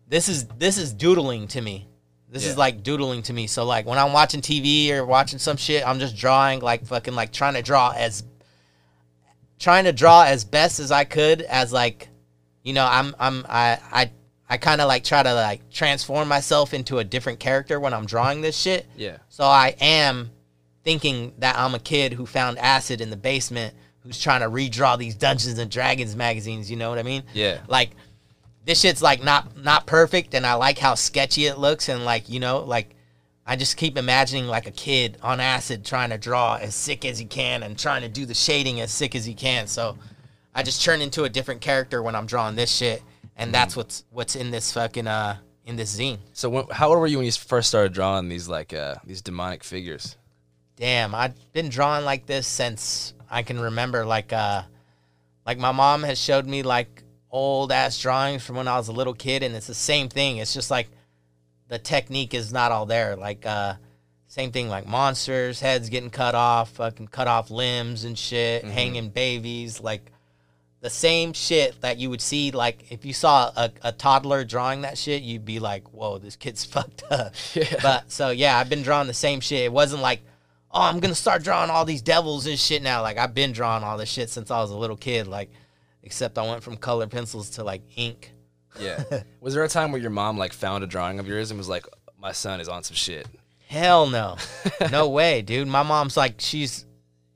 this 0.08 0.30
is 0.30 0.46
this 0.46 0.78
is 0.78 0.94
doodling 0.94 1.48
to 1.50 1.62
me. 1.62 1.88
This 2.30 2.46
is 2.46 2.58
like 2.58 2.84
doodling 2.84 3.24
to 3.24 3.34
me. 3.34 3.48
So 3.48 3.64
like 3.64 3.86
when 3.86 3.98
I'm 3.98 4.12
watching 4.12 4.42
TV 4.42 4.92
or 4.92 5.06
watching 5.06 5.40
some 5.40 5.58
shit, 5.58 5.88
I'm 5.88 6.00
just 6.00 6.16
drawing 6.18 6.60
like 6.60 6.86
fucking 6.86 7.16
like 7.16 7.32
trying 7.32 7.54
to 7.54 7.62
draw 7.62 7.94
as 7.96 8.24
trying 9.60 9.86
to 9.86 9.94
draw 9.94 10.24
as 10.24 10.44
best 10.44 10.80
as 10.80 10.92
I 10.92 11.06
could 11.06 11.42
as 11.42 11.72
like 11.72 12.10
you 12.64 12.74
know, 12.74 12.86
I'm 12.86 13.16
I'm 13.18 13.46
I 13.48 13.80
I 13.92 14.12
I 14.50 14.58
kind 14.58 14.82
of 14.82 14.90
like 14.90 15.06
try 15.06 15.24
to 15.24 15.34
like 15.34 15.70
transform 15.72 16.28
myself 16.28 16.74
into 16.74 17.00
a 17.00 17.04
different 17.04 17.40
character 17.40 17.80
when 17.80 17.94
I'm 17.94 18.06
drawing 18.06 18.42
this 18.42 18.58
shit. 18.58 18.86
Yeah. 18.98 19.18
So 19.30 19.46
I 19.46 19.76
am 19.80 20.32
thinking 20.84 21.34
that 21.40 21.58
I'm 21.58 21.76
a 21.76 21.80
kid 21.80 22.14
who 22.14 22.26
found 22.26 22.58
acid 22.60 23.00
in 23.00 23.10
the 23.10 23.18
basement 23.18 23.74
who's 24.08 24.20
trying 24.20 24.42
to 24.42 24.50
redraw 24.50 24.98
these 24.98 25.16
Dungeons 25.16 25.60
and 25.60 25.70
Dragons 25.70 26.16
magazines, 26.16 26.72
you 26.72 26.78
know 26.78 26.90
what 26.90 26.98
I 26.98 27.04
mean? 27.04 27.24
Yeah. 27.34 27.60
Like 27.68 27.92
this 28.66 28.80
shit's 28.82 29.02
like 29.02 29.24
not 29.24 29.58
not 29.58 29.86
perfect 29.86 30.34
and 30.34 30.46
I 30.46 30.56
like 30.56 30.80
how 30.80 30.96
sketchy 30.96 31.46
it 31.46 31.58
looks 31.58 31.90
and 31.90 32.06
like, 32.06 32.30
you 32.30 32.40
know, 32.40 32.60
like 32.60 32.96
I 33.46 33.56
just 33.56 33.78
keep 33.78 33.98
imagining 33.98 34.48
like 34.48 34.68
a 34.68 34.72
kid 34.72 35.18
on 35.22 35.40
acid 35.40 35.86
trying 35.86 36.10
to 36.10 36.18
draw 36.18 36.56
as 36.56 36.74
sick 36.74 37.06
as 37.06 37.20
he 37.20 37.26
can 37.26 37.64
and 37.64 37.78
trying 37.78 38.02
to 38.02 38.10
do 38.10 38.26
the 38.26 38.34
shading 38.34 38.82
as 38.82 38.92
sick 38.92 39.16
as 39.16 39.26
he 39.26 39.34
can. 39.34 39.68
So 39.68 39.98
I 40.54 40.64
just 40.64 40.84
turn 40.84 41.02
into 41.02 41.24
a 41.24 41.30
different 41.30 41.62
character 41.62 42.02
when 42.02 42.16
I'm 42.16 42.26
drawing 42.26 42.56
this 42.56 42.72
shit, 42.72 43.04
and 43.36 43.54
that's 43.54 43.76
what's 43.78 44.04
what's 44.12 44.36
in 44.36 44.52
this 44.52 44.72
fucking 44.72 45.08
uh 45.08 45.38
in 45.66 45.76
this 45.76 45.98
zine. 45.98 46.18
So 46.34 46.50
when, 46.50 46.66
how 46.72 46.90
old 46.90 47.00
were 47.00 47.08
you 47.08 47.18
when 47.18 47.26
you 47.26 47.32
first 47.32 47.70
started 47.70 47.94
drawing 47.94 48.28
these 48.28 48.50
like 48.50 48.74
uh 48.74 48.96
these 49.06 49.22
demonic 49.22 49.64
figures? 49.64 50.18
Damn, 50.76 51.16
I've 51.16 51.34
been 51.54 51.70
drawing 51.70 52.06
like 52.06 52.26
this 52.26 52.48
since 52.48 53.14
I 53.30 53.44
can 53.44 53.60
remember. 53.60 54.06
Like 54.06 54.34
uh, 54.34 54.64
like 55.46 55.58
my 55.58 55.72
mom 55.72 56.04
has 56.04 56.20
showed 56.20 56.46
me 56.46 56.64
like 56.64 57.04
old 57.30 57.72
ass 57.72 58.00
drawings 58.00 58.46
from 58.46 58.56
when 58.56 58.68
I 58.68 58.78
was 58.78 58.88
a 58.88 58.94
little 58.94 59.14
kid, 59.14 59.44
and 59.44 59.56
it's 59.56 59.68
the 59.68 59.74
same 59.74 60.10
thing. 60.10 60.38
It's 60.38 60.54
just 60.54 60.72
like 60.72 60.90
the 61.68 61.80
technique 61.80 62.34
is 62.34 62.54
not 62.54 62.72
all 62.72 62.86
there. 62.86 63.16
Like 63.16 63.46
uh, 63.46 63.76
same 64.28 64.52
thing 64.52 64.70
like 64.70 64.88
monsters, 64.88 65.60
heads 65.60 65.90
getting 65.90 66.10
cut 66.10 66.36
off, 66.36 66.70
fucking 66.72 67.08
cut 67.08 67.28
off 67.28 67.50
limbs 67.50 68.04
and 68.04 68.18
shit, 68.18 68.64
hanging 68.66 69.10
babies, 69.10 69.82
like 69.82 70.12
the 70.80 70.90
same 70.90 71.34
shit 71.34 71.82
that 71.82 71.98
you 71.98 72.10
would 72.10 72.22
see 72.22 72.52
like 72.52 72.92
if 72.92 73.04
you 73.04 73.14
saw 73.14 73.52
a, 73.56 73.72
a 73.82 73.92
toddler 73.92 74.44
drawing 74.44 74.82
that 74.82 74.98
shit, 74.98 75.24
you'd 75.24 75.46
be 75.46 75.60
like, 75.60 75.92
whoa, 75.94 76.18
this 76.18 76.36
kid's 76.36 76.66
fucked 76.74 77.04
up. 77.10 77.34
Yeah. 77.54 77.80
But 77.82 78.12
so 78.12 78.30
yeah, 78.30 78.58
I've 78.58 78.70
been 78.70 78.84
drawing 78.84 79.08
the 79.08 79.14
same 79.14 79.40
shit. 79.40 79.62
It 79.62 79.72
wasn't 79.72 80.02
like, 80.02 80.22
oh, 80.72 80.82
I'm 80.82 81.00
gonna 81.00 81.16
start 81.16 81.44
drawing 81.44 81.70
all 81.70 81.86
these 81.86 82.02
devils 82.02 82.48
and 82.48 82.60
shit 82.60 82.82
now. 82.82 83.02
Like 83.02 83.18
I've 83.18 83.34
been 83.34 83.52
drawing 83.52 83.84
all 83.84 83.98
this 83.98 84.10
shit 84.10 84.30
since 84.30 84.52
I 84.52 84.60
was 84.60 84.72
a 84.72 84.78
little 84.78 84.98
kid. 84.98 85.28
Like, 85.28 85.52
except 86.04 86.38
I 86.38 86.48
went 86.48 86.64
from 86.64 86.78
colored 86.78 87.12
pencils 87.12 87.52
to 87.52 87.64
like 87.64 87.82
ink. 87.96 88.34
Yeah. 88.80 89.04
was 89.42 89.54
there 89.54 89.64
a 89.64 89.70
time 89.70 89.92
where 89.92 90.02
your 90.02 90.12
mom 90.12 90.38
like 90.38 90.54
found 90.54 90.84
a 90.84 90.88
drawing 90.88 91.20
of 91.20 91.28
yours 91.28 91.52
and 91.52 91.58
was 91.58 91.70
like, 91.70 91.86
"My 92.20 92.32
son 92.32 92.60
is 92.60 92.70
on 92.70 92.84
some 92.84 92.96
shit"? 92.96 93.28
Hell 93.68 94.08
no, 94.08 94.38
no 94.92 95.10
way, 95.10 95.42
dude. 95.42 95.68
My 95.68 95.84
mom's 95.84 96.16
like, 96.16 96.36
she's, 96.38 96.86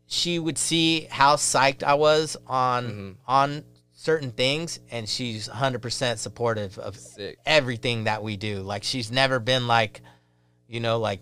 she 0.07 0.39
would 0.39 0.57
see 0.57 1.07
how 1.09 1.35
psyched 1.35 1.83
I 1.83 1.95
was 1.95 2.37
on 2.47 2.85
mm-hmm. 2.85 3.11
on 3.27 3.63
certain 3.91 4.31
things, 4.31 4.79
and 4.91 5.07
she's 5.07 5.49
100 5.49 5.81
percent 5.81 6.19
supportive 6.19 6.77
of 6.79 6.95
Sick. 6.97 7.37
everything 7.45 8.05
that 8.05 8.23
we 8.23 8.37
do. 8.37 8.61
Like 8.61 8.83
she's 8.83 9.11
never 9.11 9.39
been 9.39 9.67
like, 9.67 10.01
you 10.67 10.79
know, 10.79 10.99
like 10.99 11.19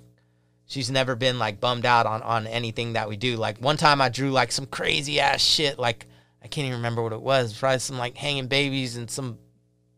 she's 0.70 0.90
never 0.90 1.16
been 1.16 1.38
like 1.40 1.60
bummed 1.60 1.86
out 1.86 2.06
on 2.06 2.22
on 2.22 2.48
anything 2.48 2.94
that 2.94 3.10
we 3.10 3.18
do. 3.18 3.36
Like 3.36 3.58
one 3.58 3.76
time 3.76 4.00
I 4.00 4.08
drew 4.08 4.32
like 4.32 4.54
some 4.54 4.66
crazy 4.68 5.20
ass 5.20 5.42
shit. 5.42 5.78
Like 5.78 6.06
I 6.42 6.48
can't 6.48 6.68
even 6.68 6.78
remember 6.78 7.02
what 7.04 7.12
it 7.12 7.22
was. 7.22 7.58
Probably 7.58 7.80
some 7.80 7.98
like 7.98 8.16
hanging 8.16 8.48
babies 8.48 8.96
and 8.96 9.12
some 9.12 9.38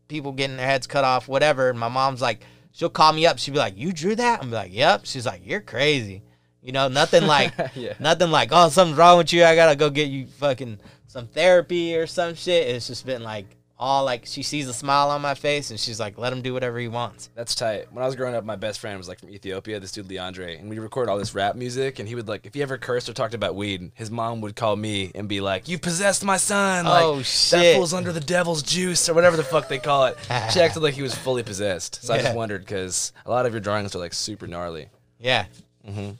people 0.07 0.31
getting 0.31 0.57
their 0.57 0.65
heads 0.65 0.87
cut 0.87 1.03
off, 1.03 1.27
whatever. 1.27 1.69
And 1.69 1.77
my 1.79 1.89
mom's 1.89 2.21
like, 2.21 2.41
she'll 2.71 2.89
call 2.89 3.13
me 3.13 3.25
up. 3.27 3.37
She'll 3.37 3.53
be 3.53 3.59
like, 3.59 3.77
"You 3.77 3.91
drew 3.93 4.15
that?" 4.15 4.41
I'm 4.41 4.49
like, 4.49 4.73
"Yep." 4.73 5.01
She's 5.03 5.25
like, 5.25 5.41
"You're 5.45 5.61
crazy." 5.61 6.23
You 6.63 6.71
know, 6.71 6.87
nothing 6.87 7.27
like 7.27 7.53
Yeah. 7.75 7.93
nothing 7.99 8.31
like, 8.31 8.49
"Oh, 8.51 8.69
something's 8.69 8.97
wrong 8.97 9.17
with 9.17 9.33
you. 9.33 9.43
I 9.43 9.55
gotta 9.55 9.75
go 9.75 9.89
get 9.89 10.09
you 10.09 10.25
fucking 10.27 10.79
some 11.07 11.27
therapy 11.27 11.95
or 11.95 12.07
some 12.07 12.33
shit." 12.35 12.67
It's 12.67 12.87
just 12.87 13.05
been 13.05 13.23
like 13.23 13.57
all 13.81 14.05
like 14.05 14.27
she 14.27 14.43
sees 14.43 14.67
a 14.67 14.73
smile 14.73 15.09
on 15.09 15.21
my 15.21 15.33
face 15.33 15.71
and 15.71 15.79
she's 15.79 15.99
like, 15.99 16.15
let 16.19 16.31
him 16.31 16.43
do 16.43 16.53
whatever 16.53 16.77
he 16.77 16.87
wants. 16.87 17.31
That's 17.35 17.55
tight. 17.55 17.91
When 17.91 18.03
I 18.03 18.05
was 18.05 18.15
growing 18.15 18.35
up, 18.35 18.45
my 18.45 18.55
best 18.55 18.79
friend 18.79 18.95
was 18.97 19.07
like 19.07 19.19
from 19.19 19.31
Ethiopia, 19.31 19.79
this 19.79 19.91
dude 19.91 20.07
Leandre, 20.07 20.59
and 20.59 20.69
we 20.69 20.77
record 20.77 21.09
all 21.09 21.17
this 21.17 21.33
rap 21.33 21.55
music. 21.55 21.97
And 21.97 22.07
he 22.07 22.13
would 22.13 22.27
like, 22.27 22.45
if 22.45 22.53
he 22.53 22.61
ever 22.61 22.77
cursed 22.77 23.09
or 23.09 23.13
talked 23.13 23.33
about 23.33 23.55
weed, 23.55 23.91
his 23.95 24.11
mom 24.11 24.39
would 24.41 24.55
call 24.55 24.75
me 24.75 25.11
and 25.15 25.27
be 25.27 25.41
like, 25.41 25.67
"You 25.67 25.79
possessed 25.79 26.23
my 26.23 26.37
son." 26.37 26.85
Like, 26.85 27.03
Oh, 27.03 27.17
That 27.17 27.23
shit. 27.25 27.75
fool's 27.75 27.93
under 27.93 28.11
the 28.13 28.19
devil's 28.19 28.61
juice 28.61 29.09
or 29.09 29.15
whatever 29.15 29.35
the 29.35 29.43
fuck 29.43 29.67
they 29.67 29.79
call 29.79 30.05
it. 30.05 30.17
she 30.53 30.59
acted 30.61 30.83
like 30.83 30.93
he 30.93 31.01
was 31.01 31.15
fully 31.15 31.41
possessed. 31.41 32.03
So 32.05 32.13
I 32.13 32.19
just 32.21 32.35
wondered 32.35 32.61
because 32.61 33.11
a 33.25 33.31
lot 33.31 33.47
of 33.47 33.51
your 33.53 33.61
drawings 33.61 33.95
are 33.95 33.99
like 33.99 34.13
super 34.13 34.45
gnarly. 34.45 34.89
Yeah. 35.19 35.45
Mm-hmm. 35.89 36.11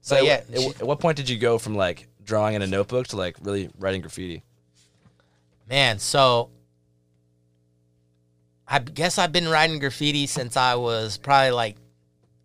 So 0.00 0.20
yeah, 0.20 0.40
at, 0.52 0.58
she- 0.60 0.66
at 0.68 0.82
what 0.82 0.98
point 0.98 1.16
did 1.16 1.28
you 1.28 1.38
go 1.38 1.58
from 1.58 1.76
like 1.76 2.08
drawing 2.24 2.56
in 2.56 2.62
a 2.62 2.66
notebook 2.66 3.06
to 3.08 3.16
like 3.16 3.36
really 3.40 3.70
writing 3.78 4.00
graffiti? 4.00 4.42
Man, 5.68 5.98
so 6.00 6.50
I 8.72 8.78
guess 8.78 9.18
I've 9.18 9.32
been 9.32 9.48
writing 9.48 9.78
graffiti 9.80 10.26
since 10.26 10.56
I 10.56 10.76
was 10.76 11.18
probably 11.18 11.50
like 11.50 11.76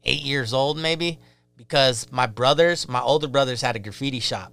eight 0.03 0.24
years 0.24 0.53
old, 0.53 0.77
maybe, 0.77 1.19
because 1.55 2.05
my 2.12 2.25
brothers, 2.27 2.86
my 2.89 3.00
older 3.00 3.29
brothers, 3.29 3.62
had 3.62 3.77
a 3.77 3.79
graffiti 3.79 4.19
shop, 4.19 4.51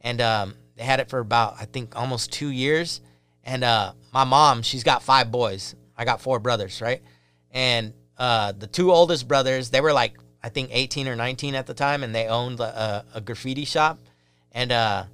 and 0.00 0.20
um, 0.20 0.54
they 0.76 0.84
had 0.84 1.00
it 1.00 1.10
for 1.10 1.18
about 1.18 1.56
I 1.58 1.64
think 1.64 1.96
almost 1.96 2.32
two 2.32 2.50
years. 2.50 3.00
And 3.42 3.64
uh, 3.64 3.94
my 4.14 4.22
mom, 4.22 4.62
she's 4.62 4.84
got 4.84 5.02
five 5.02 5.32
boys. 5.32 5.74
I 5.98 6.04
got 6.04 6.20
four 6.20 6.38
brothers, 6.38 6.80
right? 6.80 7.02
And 7.50 7.92
uh, 8.16 8.52
the 8.52 8.68
two 8.68 8.92
oldest 8.92 9.26
brothers, 9.26 9.70
they 9.70 9.80
were 9.80 9.92
like 9.92 10.16
I 10.44 10.48
think 10.48 10.70
18 10.72 11.08
or 11.08 11.16
19 11.16 11.56
at 11.56 11.66
the 11.66 11.74
time, 11.74 12.04
and 12.04 12.14
they 12.14 12.28
owned 12.28 12.60
a, 12.60 13.04
a 13.14 13.20
graffiti 13.20 13.64
shop, 13.64 13.98
and 14.52 14.70
uh, 14.70 15.06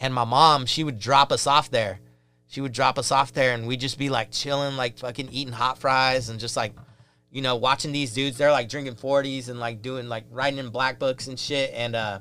and 0.00 0.14
my 0.14 0.24
mom, 0.24 0.64
she 0.64 0.82
would 0.82 0.98
drop 0.98 1.30
us 1.30 1.46
off 1.46 1.70
there. 1.70 2.00
She 2.48 2.60
would 2.60 2.72
drop 2.72 2.98
us 2.98 3.12
off 3.12 3.32
there, 3.32 3.54
and 3.54 3.66
we'd 3.66 3.80
just 3.80 3.98
be 3.98 4.08
like 4.08 4.30
chilling, 4.30 4.76
like 4.76 4.98
fucking 4.98 5.28
eating 5.30 5.52
hot 5.52 5.78
fries, 5.78 6.28
and 6.30 6.40
just 6.40 6.56
like, 6.56 6.72
you 7.30 7.42
know, 7.42 7.56
watching 7.56 7.92
these 7.92 8.12
dudes. 8.14 8.38
They're 8.38 8.50
like 8.50 8.68
drinking 8.68 8.96
forties 8.96 9.48
and 9.48 9.60
like 9.60 9.82
doing 9.82 10.08
like 10.08 10.24
writing 10.30 10.58
in 10.58 10.70
black 10.70 10.98
books 10.98 11.26
and 11.26 11.38
shit. 11.38 11.70
And 11.74 11.94
uh, 11.94 12.20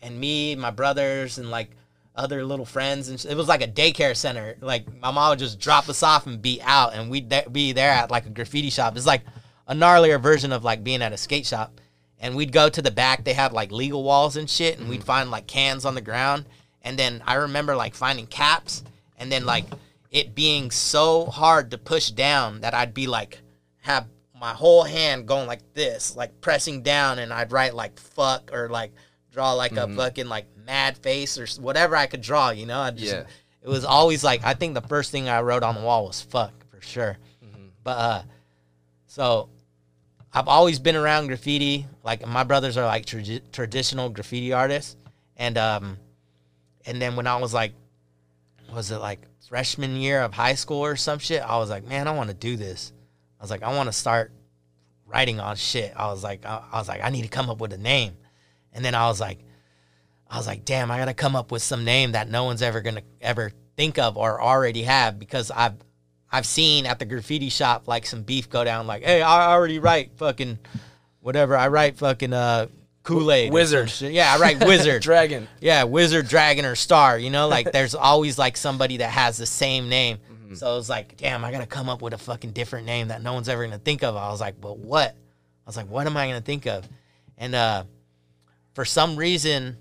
and 0.00 0.18
me, 0.18 0.54
my 0.54 0.70
brothers, 0.70 1.38
and 1.38 1.50
like 1.50 1.70
other 2.14 2.44
little 2.44 2.64
friends, 2.64 3.08
and 3.08 3.18
sh- 3.18 3.26
it 3.26 3.36
was 3.36 3.48
like 3.48 3.62
a 3.62 3.68
daycare 3.68 4.16
center. 4.16 4.56
Like 4.60 4.86
my 5.00 5.10
mom 5.10 5.30
would 5.30 5.38
just 5.38 5.58
drop 5.58 5.88
us 5.88 6.02
off 6.02 6.26
and 6.26 6.40
be 6.40 6.60
out, 6.62 6.94
and 6.94 7.10
we'd 7.10 7.28
th- 7.28 7.52
be 7.52 7.72
there 7.72 7.90
at 7.90 8.10
like 8.10 8.26
a 8.26 8.30
graffiti 8.30 8.70
shop. 8.70 8.96
It's 8.96 9.06
like 9.06 9.22
a 9.66 9.74
gnarlier 9.74 10.20
version 10.20 10.52
of 10.52 10.64
like 10.64 10.84
being 10.84 11.02
at 11.02 11.12
a 11.12 11.16
skate 11.16 11.46
shop. 11.46 11.80
And 12.20 12.34
we'd 12.34 12.50
go 12.50 12.68
to 12.68 12.82
the 12.82 12.90
back. 12.90 13.22
They 13.22 13.32
had 13.32 13.52
like 13.52 13.70
legal 13.70 14.02
walls 14.02 14.36
and 14.36 14.50
shit, 14.50 14.78
and 14.78 14.88
we'd 14.88 15.04
find 15.04 15.30
like 15.30 15.46
cans 15.46 15.84
on 15.84 15.94
the 15.94 16.00
ground. 16.00 16.46
And 16.82 16.98
then 16.98 17.22
I 17.26 17.34
remember 17.34 17.76
like 17.76 17.94
finding 17.94 18.26
caps, 18.26 18.82
and 19.18 19.30
then 19.30 19.44
like 19.44 19.64
it 20.10 20.34
being 20.34 20.70
so 20.70 21.26
hard 21.26 21.70
to 21.72 21.78
push 21.78 22.10
down 22.10 22.60
that 22.62 22.72
I'd 22.74 22.94
be 22.94 23.06
like 23.06 23.40
have 23.82 24.06
my 24.38 24.52
whole 24.54 24.84
hand 24.84 25.26
going 25.26 25.46
like 25.46 25.74
this, 25.74 26.14
like 26.16 26.40
pressing 26.40 26.82
down, 26.82 27.18
and 27.18 27.32
I'd 27.32 27.52
write 27.52 27.74
like 27.74 27.98
fuck 27.98 28.50
or 28.52 28.68
like 28.68 28.92
draw 29.32 29.52
like 29.52 29.72
a 29.72 29.86
fucking 29.96 30.28
like 30.28 30.46
mad 30.64 30.96
face 30.98 31.38
or 31.38 31.46
whatever 31.60 31.96
I 31.96 32.06
could 32.06 32.20
draw. 32.22 32.50
You 32.50 32.66
know, 32.66 32.78
I 32.80 32.90
just 32.92 33.12
Yeah. 33.12 33.24
it 33.62 33.68
was 33.68 33.84
always 33.84 34.22
like 34.24 34.44
I 34.44 34.54
think 34.54 34.74
the 34.74 34.80
first 34.88 35.10
thing 35.10 35.28
I 35.28 35.40
wrote 35.42 35.62
on 35.62 35.74
the 35.74 35.80
wall 35.82 36.06
was 36.06 36.20
fuck 36.22 36.52
for 36.70 36.80
sure. 36.80 37.18
But 37.84 37.98
uh, 37.98 38.22
so 39.06 39.48
I've 40.32 40.48
always 40.48 40.78
been 40.78 40.96
around 40.96 41.28
graffiti. 41.28 41.86
Like 42.04 42.26
my 42.26 42.44
brothers 42.44 42.76
are 42.76 42.84
like 42.86 43.06
tradi- 43.06 43.42
traditional 43.52 44.08
graffiti 44.10 44.52
artists, 44.52 44.96
and 45.36 45.56
um, 45.58 45.96
and 46.86 47.00
then 47.00 47.16
when 47.16 47.26
I 47.26 47.36
was 47.36 47.52
like, 47.54 47.72
was 48.72 48.90
it 48.90 48.98
like 48.98 49.20
freshman 49.48 49.96
year 49.96 50.20
of 50.22 50.34
high 50.34 50.54
school 50.54 50.84
or 50.84 50.96
some 50.96 51.18
shit? 51.18 51.42
I 51.42 51.58
was 51.58 51.70
like, 51.70 51.86
man, 51.86 52.08
I 52.08 52.12
want 52.12 52.28
to 52.28 52.34
do 52.34 52.56
this. 52.56 52.92
I 53.40 53.44
was 53.44 53.50
like, 53.50 53.62
I 53.62 53.74
want 53.74 53.88
to 53.88 53.92
start 53.92 54.32
writing 55.06 55.40
on 55.40 55.56
shit. 55.56 55.92
I 55.96 56.06
was 56.08 56.22
like, 56.22 56.44
I, 56.44 56.62
I 56.72 56.78
was 56.78 56.88
like, 56.88 57.02
I 57.02 57.10
need 57.10 57.22
to 57.22 57.28
come 57.28 57.48
up 57.48 57.60
with 57.60 57.72
a 57.72 57.78
name, 57.78 58.14
and 58.72 58.84
then 58.84 58.94
I 58.94 59.06
was 59.08 59.20
like, 59.20 59.38
I 60.30 60.36
was 60.36 60.46
like, 60.46 60.64
damn, 60.64 60.90
I 60.90 60.98
gotta 60.98 61.14
come 61.14 61.34
up 61.34 61.50
with 61.50 61.62
some 61.62 61.84
name 61.84 62.12
that 62.12 62.28
no 62.28 62.44
one's 62.44 62.62
ever 62.62 62.80
gonna 62.80 63.02
ever 63.20 63.52
think 63.76 63.98
of 63.98 64.16
or 64.16 64.42
already 64.42 64.82
have 64.82 65.18
because 65.18 65.50
I've 65.50 65.76
I've 66.30 66.44
seen 66.44 66.84
at 66.84 66.98
the 66.98 67.06
graffiti 67.06 67.48
shop 67.48 67.88
like 67.88 68.04
some 68.04 68.22
beef 68.22 68.50
go 68.50 68.62
down 68.64 68.86
like, 68.86 69.02
hey, 69.02 69.22
I 69.22 69.52
already 69.52 69.78
write 69.78 70.18
fucking 70.18 70.58
whatever. 71.20 71.56
I 71.56 71.68
write 71.68 71.96
fucking 71.96 72.34
uh 72.34 72.66
Kool 73.08 73.32
Aid. 73.32 73.54
Wizard. 73.54 73.90
Yeah, 74.02 74.38
right, 74.38 74.62
wizard. 74.66 75.00
Dragon. 75.00 75.48
Yeah, 75.62 75.84
wizard, 75.84 76.28
dragon, 76.28 76.66
or 76.66 76.74
star. 76.74 77.18
You 77.18 77.30
know, 77.30 77.48
like 77.48 77.72
there's 77.72 77.94
always 77.94 78.38
like 78.38 78.58
somebody 78.58 78.98
that 78.98 79.10
has 79.10 79.38
the 79.38 79.46
same 79.46 79.88
name. 79.88 80.18
So 80.52 80.74
it 80.74 80.76
was 80.76 80.90
like, 80.90 81.16
damn, 81.16 81.42
I 81.42 81.50
gotta 81.50 81.66
come 81.66 81.88
up 81.88 82.02
with 82.02 82.12
a 82.12 82.18
fucking 82.18 82.50
different 82.50 82.84
name 82.84 83.08
that 83.08 83.22
no 83.22 83.32
one's 83.32 83.48
ever 83.48 83.64
gonna 83.64 83.78
think 83.78 84.02
of. 84.02 84.14
I 84.14 84.28
was 84.28 84.42
like, 84.42 84.60
but 84.60 84.76
what? 84.76 85.12
I 85.12 85.66
was 85.66 85.74
like, 85.74 85.88
what 85.88 86.06
am 86.06 86.18
I 86.18 86.26
gonna 86.26 86.42
think 86.42 86.66
of? 86.66 86.86
And 87.38 87.54
uh, 87.54 87.84
for 88.74 88.84
some 88.84 89.16
reason, 89.16 89.78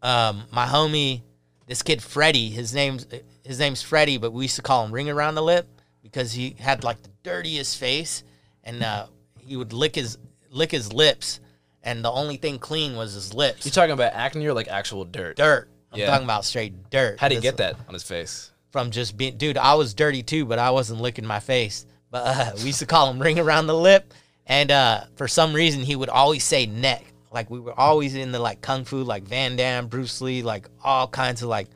um, 0.00 0.44
my 0.52 0.66
homie, 0.66 1.22
this 1.66 1.82
kid 1.82 2.04
Freddie, 2.04 2.50
his 2.50 2.72
name's 2.72 3.04
his 3.42 3.58
name's 3.58 3.82
Freddie, 3.82 4.18
but 4.18 4.32
we 4.32 4.44
used 4.44 4.56
to 4.56 4.62
call 4.62 4.84
him 4.84 4.92
Ring 4.92 5.10
Around 5.10 5.34
the 5.34 5.42
Lip 5.42 5.68
because 6.04 6.32
he 6.32 6.54
had 6.60 6.84
like 6.84 7.02
the 7.02 7.10
dirtiest 7.24 7.78
face, 7.78 8.22
and 8.62 8.84
uh, 8.84 9.06
he 9.38 9.56
would 9.56 9.72
lick 9.72 9.96
his 9.96 10.18
lick 10.50 10.70
his 10.70 10.92
lips, 10.92 11.40
and 11.82 12.04
the 12.04 12.10
only 12.10 12.36
thing 12.36 12.58
clean 12.58 12.96
was 12.96 13.14
his 13.14 13.32
lips. 13.34 13.64
You 13.64 13.70
talking 13.72 13.92
about 13.92 14.12
acne 14.14 14.46
or 14.46 14.52
like 14.54 14.68
actual 14.68 15.04
dirt? 15.04 15.36
dirt. 15.36 15.68
I'm 15.92 16.00
Yeah. 16.00 16.06
talking 16.06 16.24
about 16.24 16.44
straight 16.44 16.90
dirt. 16.90 17.18
How 17.20 17.28
did 17.28 17.36
he 17.36 17.40
get 17.40 17.56
that 17.58 17.76
on 17.88 17.94
his 17.94 18.02
face? 18.02 18.50
From 18.70 18.90
just 18.90 19.16
being, 19.16 19.36
dude, 19.38 19.56
I 19.56 19.74
was 19.74 19.94
dirty 19.94 20.22
too, 20.22 20.44
but 20.44 20.58
I 20.58 20.70
wasn't 20.70 21.00
licking 21.00 21.24
my 21.26 21.40
face. 21.40 21.86
But 22.10 22.26
uh, 22.26 22.52
we 22.58 22.64
used 22.64 22.80
to 22.80 22.86
call 22.86 23.10
him 23.10 23.20
ring 23.20 23.38
around 23.38 23.66
the 23.66 23.74
lip, 23.76 24.12
and 24.46 24.70
uh, 24.70 25.04
for 25.16 25.28
some 25.28 25.52
reason 25.54 25.82
he 25.82 25.96
would 25.96 26.08
always 26.08 26.44
say 26.44 26.66
neck. 26.66 27.04
Like 27.32 27.50
we 27.50 27.60
were 27.60 27.78
always 27.78 28.14
in 28.14 28.32
the 28.32 28.38
like 28.38 28.60
kung 28.60 28.84
fu, 28.84 29.02
like 29.02 29.24
Van 29.24 29.56
Damme, 29.56 29.88
Bruce 29.88 30.20
Lee, 30.20 30.42
like 30.42 30.68
all 30.82 31.06
kinds 31.08 31.42
of 31.42 31.48
like 31.48 31.68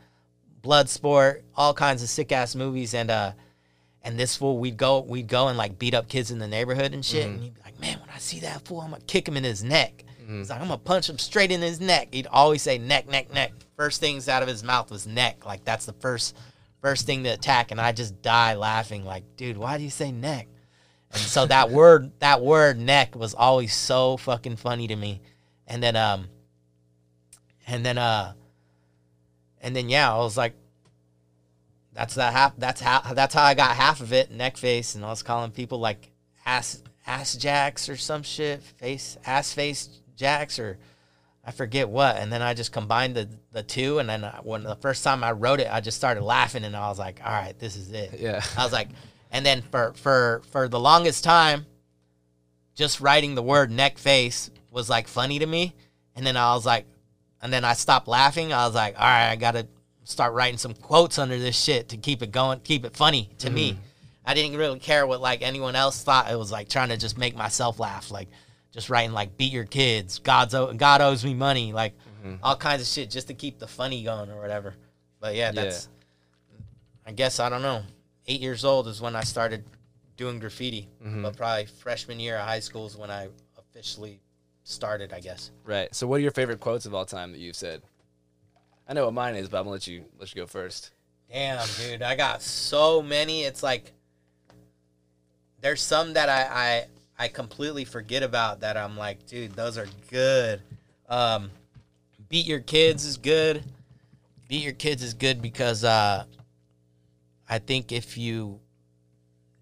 blood 0.63 0.89
sport, 0.89 1.45
all 1.57 1.73
kinds 1.75 2.03
of 2.03 2.09
sick 2.09 2.33
ass 2.33 2.55
movies, 2.55 2.95
and 2.95 3.11
uh, 3.11 3.33
and 4.03 4.19
this 4.19 4.37
fool 4.37 4.59
we'd 4.59 4.77
go 4.77 5.01
we'd 5.01 5.29
go 5.29 5.49
and 5.49 5.59
like 5.59 5.79
beat 5.79 5.95
up 5.95 6.09
kids 6.09 6.31
in 6.31 6.39
the 6.39 6.49
neighborhood 6.49 6.95
and 6.95 7.05
shit, 7.05 7.27
and 7.27 7.41
he'd 7.41 7.55
be 7.55 7.61
like, 7.65 7.79
man, 7.81 7.99
when 8.01 8.11
I 8.11 8.19
see 8.19 8.41
that 8.41 8.67
fool, 8.67 8.81
I'm 8.81 8.91
gonna 8.91 9.03
kick 9.07 9.29
him 9.29 9.37
in 9.37 9.45
his 9.45 9.63
neck. 9.63 10.05
He's 10.27 10.49
like, 10.49 10.61
I'm 10.61 10.69
gonna 10.69 10.79
punch 10.79 11.09
him 11.09 11.19
straight 11.19 11.51
in 11.51 11.61
his 11.61 11.81
neck. 11.81 12.09
He'd 12.13 12.29
always 12.29 12.63
say 12.63 12.79
neck, 12.79 13.09
neck, 13.09 13.33
neck. 13.33 13.53
First 13.77 14.01
things 14.01 14.29
out 14.29 14.43
of 14.43 14.49
his 14.49 14.63
mouth 14.63 14.91
was 14.91 15.07
neck. 15.07 15.45
Like 15.45 15.65
that's 15.65 15.87
the 15.87 15.93
first 15.95 16.37
first 16.81 17.05
thing 17.07 17.25
to 17.25 17.31
attack, 17.31 17.71
and 17.71 17.81
I 17.81 17.93
just 17.93 18.23
die 18.23 18.55
laughing. 18.55 19.05
Like, 19.05 19.25
dude, 19.37 19.57
why 19.57 19.77
do 19.77 19.85
you 19.85 19.91
say 19.91 20.13
neck? 20.13 20.49
And 21.13 21.21
so 21.21 21.47
that 21.47 21.71
word, 21.73 22.13
that 22.21 22.41
word 22.41 22.79
neck 22.79 23.17
was 23.17 23.35
always 23.35 23.75
so 23.75 24.17
fucking 24.17 24.57
funny 24.57 24.87
to 24.89 24.97
me. 24.97 25.21
And 25.67 25.83
then 25.83 25.97
um 25.97 26.29
and 27.67 27.85
then 27.85 27.99
uh 27.99 28.35
and 29.61 29.75
then 29.75 29.89
yeah, 29.89 30.13
I 30.13 30.19
was 30.19 30.37
like 30.37 30.55
that's 32.01 32.15
that 32.15 32.33
half 32.33 32.57
that's 32.57 32.81
how 32.81 33.01
that's 33.13 33.35
how 33.35 33.43
I 33.43 33.53
got 33.53 33.77
half 33.77 34.01
of 34.01 34.15
it, 34.15 34.31
neck 34.31 34.57
face, 34.57 34.95
and 34.95 35.05
I 35.05 35.11
was 35.11 35.23
calling 35.23 35.51
people 35.51 35.81
like 35.81 36.11
ass 36.47 36.83
ass 37.07 37.37
jacks 37.37 37.91
or 37.91 37.99
some 37.99 38.23
shit, 38.23 38.63
face 38.63 39.19
ass 39.27 39.53
face 39.53 40.01
jacks 40.17 40.59
or 40.59 40.79
I 41.45 41.51
forget 41.51 41.91
what, 41.91 42.17
and 42.17 42.33
then 42.33 42.41
I 42.41 42.55
just 42.55 42.73
combined 42.73 43.17
the 43.17 43.29
the 43.53 43.63
two, 43.63 43.99
and 43.99 44.09
then 44.09 44.25
I, 44.25 44.41
when 44.43 44.63
the 44.63 44.77
first 44.77 45.05
time 45.05 45.23
I 45.23 45.33
wrote 45.33 45.61
it, 45.61 45.69
I 45.71 45.83
just 45.83 45.99
started 45.99 46.23
laughing, 46.23 46.65
and 46.65 46.75
I 46.75 46.89
was 46.89 46.99
like, 46.99 47.21
all 47.23 47.33
right, 47.33 47.59
this 47.59 47.77
is 47.77 47.93
it. 47.93 48.19
Yeah. 48.19 48.43
I 48.57 48.65
was 48.65 48.73
like, 48.73 48.89
and 49.31 49.45
then 49.45 49.61
for 49.61 49.93
for 49.93 50.41
for 50.51 50.69
the 50.69 50.81
longest 50.81 51.23
time, 51.23 51.67
just 52.75 53.03
writing 53.03 53.35
the 53.35 53.43
word 53.43 53.71
neck 53.71 53.99
face 53.99 54.51
was 54.71 54.89
like 54.89 55.07
funny 55.07 55.39
to 55.39 55.47
me, 55.47 55.75
and 56.17 56.27
then 56.27 56.39
I 56.39 56.55
was 56.55 56.65
like, 56.65 56.87
and 57.43 57.53
then 57.53 57.63
I 57.63 57.75
stopped 57.75 58.09
laughing. 58.09 58.55
I 58.55 58.65
was 58.65 58.75
like, 58.75 58.95
all 58.99 59.05
right, 59.05 59.33
I 59.33 59.37
gotta 59.37 59.69
start 60.11 60.35
writing 60.35 60.59
some 60.59 60.75
quotes 60.75 61.19
under 61.19 61.39
this 61.39 61.57
shit 61.57 61.91
to 61.91 61.97
keep 61.97 62.23
it 62.23 62.33
going, 62.33 62.61
keep 62.61 62.85
it 62.85 62.97
funny 62.97 63.31
to 63.39 63.51
me. 63.51 63.73
Mm-hmm. 63.73 63.81
I 64.25 64.35
didn't 64.35 64.59
really 64.59 64.79
care 64.79 65.07
what 65.07 65.21
like 65.21 65.43
anyone 65.43 65.77
else 65.77 66.03
thought. 66.03 66.31
It 66.31 66.39
was 66.39 66.53
like 66.53 66.69
trying 66.69 66.89
to 66.91 66.97
just 66.97 67.17
make 67.17 67.37
myself 67.37 67.79
laugh, 67.79 68.11
like 68.11 68.29
just 68.73 68.91
writing 68.91 69.13
like 69.13 69.37
beat 69.37 69.53
your 69.53 69.65
kids, 69.65 70.19
God's 70.19 70.55
o- 70.55 70.73
God 70.73 71.01
owes 71.01 71.25
me 71.25 71.35
money, 71.35 71.73
like 71.73 71.95
mm-hmm. 72.23 72.37
all 72.43 72.57
kinds 72.57 72.83
of 72.83 72.89
shit 72.89 73.11
just 73.11 73.29
to 73.29 73.35
keep 73.35 73.59
the 73.59 73.67
funny 73.67 74.03
going 74.03 74.31
or 74.31 74.41
whatever. 74.41 74.75
But 75.21 75.35
yeah, 75.35 75.53
that's 75.53 75.89
I 77.07 77.13
guess 77.13 77.41
I 77.41 77.49
don't 77.49 77.63
know. 77.63 77.83
Eight 78.27 78.41
years 78.41 78.65
old 78.65 78.89
is 78.89 79.01
when 79.01 79.17
I 79.17 79.23
started 79.23 79.65
doing 80.17 80.39
graffiti, 80.39 80.89
mm-hmm. 81.03 81.23
but 81.23 81.37
probably 81.37 81.67
freshman 81.67 82.21
year 82.21 82.37
of 82.37 82.47
high 82.47 82.61
school 82.61 82.87
is 82.87 82.97
when 82.97 83.11
I 83.11 83.29
officially 83.59 84.21
started. 84.65 85.13
I 85.13 85.21
guess. 85.21 85.51
Right. 85.65 85.93
So, 85.95 86.07
what 86.07 86.17
are 86.17 86.23
your 86.23 86.31
favorite 86.31 86.61
quotes 86.61 86.87
of 86.87 86.95
all 86.95 87.07
time 87.07 87.33
that 87.33 87.39
you've 87.39 87.57
said? 87.57 87.83
I 88.91 88.93
know 88.93 89.05
what 89.05 89.15
mine 89.15 89.37
is, 89.37 89.49
but 89.49 89.59
I'm 89.59 89.65
gonna 89.65 89.75
let 89.75 89.87
you 89.87 90.05
let 90.19 90.35
you 90.35 90.43
go 90.43 90.49
first. 90.49 90.91
Damn, 91.33 91.65
dude, 91.79 92.03
I 92.03 92.17
got 92.17 92.43
so 92.43 93.01
many. 93.01 93.45
It's 93.45 93.63
like 93.63 93.93
there's 95.61 95.81
some 95.81 96.15
that 96.15 96.29
I 96.29 96.87
I, 97.17 97.25
I 97.25 97.29
completely 97.29 97.85
forget 97.85 98.25
about 98.25 98.61
that 98.61 98.77
I'm 98.77 98.97
like, 98.99 99.27
dude, 99.27 99.53
those 99.53 99.79
are 99.79 99.87
good. 100.11 100.61
Um, 101.09 101.53
beat 102.29 102.47
your 102.47 102.59
kids 102.59 103.05
is 103.05 103.17
good. 103.17 103.63
Beat 104.49 104.65
your 104.65 104.73
kids 104.73 105.05
is 105.05 105.15
good 105.15 105.41
because 105.41 105.85
uh, 105.85 106.25
I 107.49 107.61
think 107.61 107.93
if 107.93 108.19
you 108.19 108.59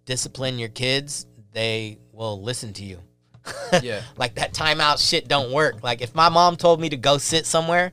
discipline 0.06 0.58
your 0.58 0.70
kids, 0.70 1.26
they 1.52 1.98
will 2.12 2.42
listen 2.42 2.72
to 2.72 2.82
you. 2.82 2.98
Yeah. 3.82 4.00
like 4.16 4.36
that 4.36 4.54
timeout 4.54 5.06
shit 5.06 5.28
don't 5.28 5.52
work. 5.52 5.82
Like 5.82 6.00
if 6.00 6.14
my 6.14 6.30
mom 6.30 6.56
told 6.56 6.80
me 6.80 6.88
to 6.88 6.96
go 6.96 7.18
sit 7.18 7.44
somewhere 7.44 7.92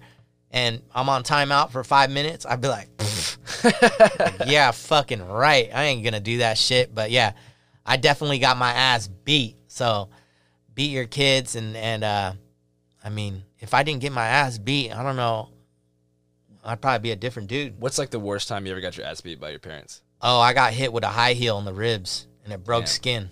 and 0.55 0.81
I'm 0.95 1.09
on 1.09 1.23
timeout 1.23 1.71
for 1.71 1.83
five 1.83 2.09
minutes, 2.09 2.45
I'd 2.45 2.61
be 2.61 2.69
like, 2.69 2.87
yeah, 4.47 4.71
fucking 4.71 5.27
right. 5.27 5.69
I 5.71 5.83
ain't 5.83 6.03
gonna 6.03 6.21
do 6.21 6.39
that 6.39 6.57
shit. 6.57 6.95
But 6.95 7.11
yeah, 7.11 7.33
I 7.85 7.97
definitely 7.97 8.39
got 8.39 8.57
my 8.57 8.71
ass 8.71 9.07
beat. 9.07 9.57
So 9.67 10.09
beat 10.73 10.91
your 10.91 11.05
kids 11.05 11.55
and 11.55 11.75
and 11.75 12.03
uh 12.03 12.33
I 13.03 13.09
mean, 13.09 13.43
if 13.59 13.73
I 13.73 13.83
didn't 13.83 13.99
get 13.99 14.13
my 14.13 14.25
ass 14.25 14.57
beat, 14.57 14.91
I 14.91 15.03
don't 15.03 15.17
know. 15.17 15.49
I'd 16.63 16.81
probably 16.81 16.99
be 16.99 17.11
a 17.11 17.15
different 17.15 17.49
dude. 17.49 17.79
What's 17.79 17.99
like 17.99 18.09
the 18.09 18.19
worst 18.19 18.47
time 18.47 18.65
you 18.65 18.71
ever 18.71 18.81
got 18.81 18.97
your 18.97 19.05
ass 19.05 19.21
beat 19.21 19.39
by 19.39 19.49
your 19.49 19.59
parents? 19.59 20.01
Oh, 20.21 20.39
I 20.39 20.53
got 20.53 20.73
hit 20.73 20.91
with 20.91 21.03
a 21.03 21.09
high 21.09 21.33
heel 21.33 21.59
in 21.59 21.65
the 21.65 21.73
ribs 21.73 22.27
and 22.43 22.53
it 22.53 22.63
broke 22.63 22.85
Damn. 22.85 22.87
skin. 22.87 23.29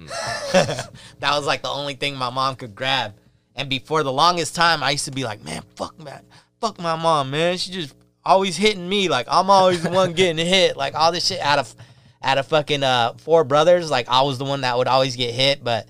that 0.52 0.88
was 1.20 1.44
like 1.44 1.62
the 1.62 1.68
only 1.68 1.94
thing 1.94 2.16
my 2.16 2.30
mom 2.30 2.54
could 2.54 2.74
grab. 2.74 3.14
And 3.54 3.68
before 3.68 4.02
the 4.02 4.12
longest 4.12 4.54
time, 4.54 4.82
I 4.82 4.92
used 4.92 5.04
to 5.04 5.10
be 5.10 5.24
like, 5.24 5.44
man, 5.44 5.62
fuck 5.76 5.98
man, 6.02 6.22
fuck 6.60 6.78
my 6.80 6.96
mom, 6.96 7.30
man. 7.30 7.56
She 7.58 7.70
just 7.72 7.94
always 8.24 8.56
hitting 8.56 8.88
me. 8.88 9.08
Like 9.08 9.26
I'm 9.30 9.50
always 9.50 9.82
the 9.82 9.90
one 9.90 10.12
getting 10.12 10.44
hit. 10.44 10.76
Like 10.76 10.94
all 10.94 11.12
this 11.12 11.26
shit 11.26 11.40
out 11.40 11.58
of 11.58 11.74
out 12.22 12.38
of 12.38 12.46
fucking 12.46 12.82
uh 12.82 13.14
four 13.18 13.44
brothers. 13.44 13.90
Like 13.90 14.08
I 14.08 14.22
was 14.22 14.38
the 14.38 14.44
one 14.44 14.60
that 14.62 14.76
would 14.76 14.88
always 14.88 15.16
get 15.16 15.34
hit. 15.34 15.64
But 15.64 15.88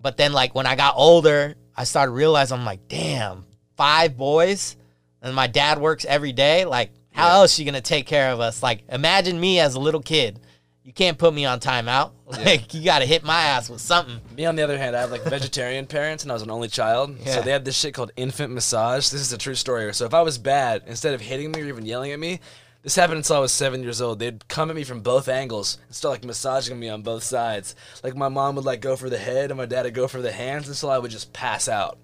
but 0.00 0.16
then 0.16 0.32
like 0.32 0.54
when 0.54 0.66
I 0.66 0.76
got 0.76 0.94
older, 0.96 1.54
I 1.76 1.84
started 1.84 2.12
realizing 2.12 2.58
I'm 2.58 2.64
like, 2.64 2.88
damn, 2.88 3.44
five 3.76 4.16
boys, 4.16 4.76
and 5.22 5.34
my 5.34 5.46
dad 5.46 5.78
works 5.78 6.04
every 6.04 6.32
day. 6.32 6.64
Like 6.64 6.92
how 7.12 7.26
Yeah. 7.28 7.34
else 7.34 7.54
she 7.54 7.64
gonna 7.64 7.80
take 7.80 8.06
care 8.06 8.32
of 8.32 8.40
us? 8.40 8.62
Like 8.62 8.84
imagine 8.88 9.38
me 9.38 9.60
as 9.60 9.74
a 9.74 9.80
little 9.80 10.02
kid. 10.02 10.40
You 10.86 10.92
can't 10.92 11.18
put 11.18 11.34
me 11.34 11.44
on 11.44 11.58
timeout. 11.58 12.12
Like 12.28 12.74
you 12.74 12.84
gotta 12.84 13.06
hit 13.06 13.22
my 13.24 13.40
ass 13.40 13.70
with 13.70 13.80
something. 13.80 14.20
Me, 14.36 14.46
on 14.46 14.56
the 14.56 14.62
other 14.62 14.76
hand, 14.76 14.96
I 14.96 15.00
have 15.00 15.12
like 15.12 15.22
vegetarian 15.24 15.86
parents, 15.86 16.24
and 16.24 16.30
I 16.30 16.34
was 16.34 16.42
an 16.42 16.50
only 16.50 16.66
child. 16.68 17.16
Yeah. 17.20 17.36
So 17.36 17.42
they 17.42 17.52
had 17.52 17.64
this 17.64 17.76
shit 17.76 17.94
called 17.94 18.10
infant 18.16 18.52
massage. 18.52 19.10
This 19.10 19.20
is 19.20 19.32
a 19.32 19.38
true 19.38 19.54
story. 19.54 19.92
So 19.94 20.06
if 20.06 20.14
I 20.14 20.22
was 20.22 20.36
bad, 20.36 20.82
instead 20.86 21.14
of 21.14 21.20
hitting 21.20 21.52
me 21.52 21.62
or 21.62 21.66
even 21.66 21.86
yelling 21.86 22.10
at 22.10 22.18
me, 22.18 22.40
this 22.82 22.96
happened 22.96 23.18
until 23.18 23.36
I 23.36 23.40
was 23.40 23.52
seven 23.52 23.82
years 23.82 24.02
old. 24.02 24.18
They'd 24.18 24.46
come 24.48 24.70
at 24.70 24.76
me 24.76 24.82
from 24.82 25.00
both 25.00 25.28
angles 25.28 25.78
and 25.86 25.94
start 25.94 26.14
like 26.14 26.24
massaging 26.24 26.78
me 26.78 26.88
on 26.88 27.02
both 27.02 27.22
sides. 27.22 27.76
Like 28.02 28.16
my 28.16 28.28
mom 28.28 28.56
would 28.56 28.64
like 28.64 28.80
go 28.80 28.96
for 28.96 29.08
the 29.08 29.18
head, 29.18 29.50
and 29.50 29.58
my 29.58 29.66
dad 29.66 29.84
would 29.84 29.94
go 29.94 30.08
for 30.08 30.20
the 30.20 30.32
hands 30.32 30.68
until 30.68 30.90
I 30.90 30.98
would 30.98 31.10
just 31.10 31.32
pass 31.32 31.68
out. 31.68 31.98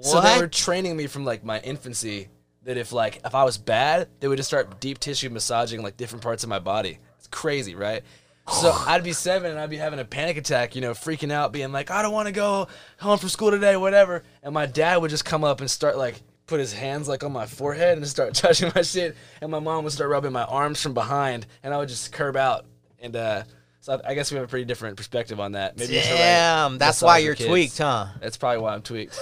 So 0.00 0.20
they 0.20 0.40
were 0.40 0.48
training 0.48 0.96
me 0.96 1.06
from 1.06 1.24
like 1.24 1.44
my 1.44 1.60
infancy 1.60 2.28
that 2.64 2.76
if 2.76 2.92
like 2.92 3.20
if 3.24 3.34
I 3.34 3.44
was 3.44 3.56
bad, 3.56 4.08
they 4.18 4.28
would 4.28 4.36
just 4.36 4.48
start 4.48 4.80
deep 4.80 4.98
tissue 4.98 5.30
massaging 5.30 5.82
like 5.82 5.96
different 5.96 6.22
parts 6.22 6.42
of 6.42 6.48
my 6.48 6.58
body. 6.58 6.98
It's 7.18 7.28
crazy, 7.28 7.74
right? 7.74 8.02
So 8.50 8.72
I'd 8.86 9.04
be 9.04 9.12
seven 9.12 9.50
and 9.52 9.60
I'd 9.60 9.70
be 9.70 9.76
having 9.76 9.98
a 10.00 10.04
panic 10.04 10.36
attack, 10.36 10.74
you 10.74 10.80
know, 10.80 10.92
freaking 10.92 11.30
out, 11.32 11.52
being 11.52 11.72
like, 11.72 11.90
I 11.90 12.02
don't 12.02 12.12
want 12.12 12.26
to 12.26 12.32
go 12.32 12.68
home 12.98 13.18
from 13.18 13.28
school 13.28 13.50
today, 13.50 13.76
whatever. 13.76 14.22
And 14.42 14.52
my 14.52 14.66
dad 14.66 14.96
would 14.96 15.10
just 15.10 15.24
come 15.24 15.44
up 15.44 15.60
and 15.60 15.70
start 15.70 15.96
like 15.96 16.20
put 16.46 16.58
his 16.60 16.72
hands 16.72 17.08
like 17.08 17.22
on 17.22 17.32
my 17.32 17.46
forehead 17.46 17.96
and 17.96 18.06
start 18.06 18.34
touching 18.34 18.72
my 18.74 18.82
shit. 18.82 19.16
And 19.40 19.50
my 19.50 19.60
mom 19.60 19.84
would 19.84 19.92
start 19.92 20.10
rubbing 20.10 20.32
my 20.32 20.44
arms 20.44 20.82
from 20.82 20.94
behind, 20.94 21.46
and 21.62 21.72
I 21.72 21.78
would 21.78 21.88
just 21.88 22.12
curb 22.12 22.36
out. 22.36 22.66
And 22.98 23.14
uh, 23.16 23.44
so 23.80 24.00
I, 24.04 24.10
I 24.10 24.14
guess 24.14 24.30
we 24.30 24.36
have 24.36 24.44
a 24.44 24.48
pretty 24.48 24.64
different 24.66 24.96
perspective 24.96 25.38
on 25.40 25.52
that. 25.52 25.78
Maybe 25.78 25.94
should, 25.94 26.10
like, 26.10 26.18
Damn, 26.18 26.76
that's 26.78 27.00
why 27.00 27.18
you're 27.18 27.34
kids. 27.36 27.48
tweaked, 27.48 27.78
huh? 27.78 28.06
That's 28.20 28.36
probably 28.36 28.60
why 28.62 28.74
I'm 28.74 28.82
tweaked. 28.82 29.18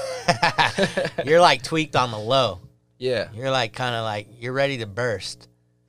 you're 1.24 1.40
like 1.40 1.62
tweaked 1.62 1.96
on 1.96 2.10
the 2.10 2.18
low. 2.18 2.60
Yeah. 3.00 3.28
You're 3.32 3.52
like 3.52 3.74
kind 3.74 3.94
of 3.94 4.02
like 4.02 4.26
you're 4.40 4.52
ready 4.52 4.78
to 4.78 4.86
burst. 4.86 5.46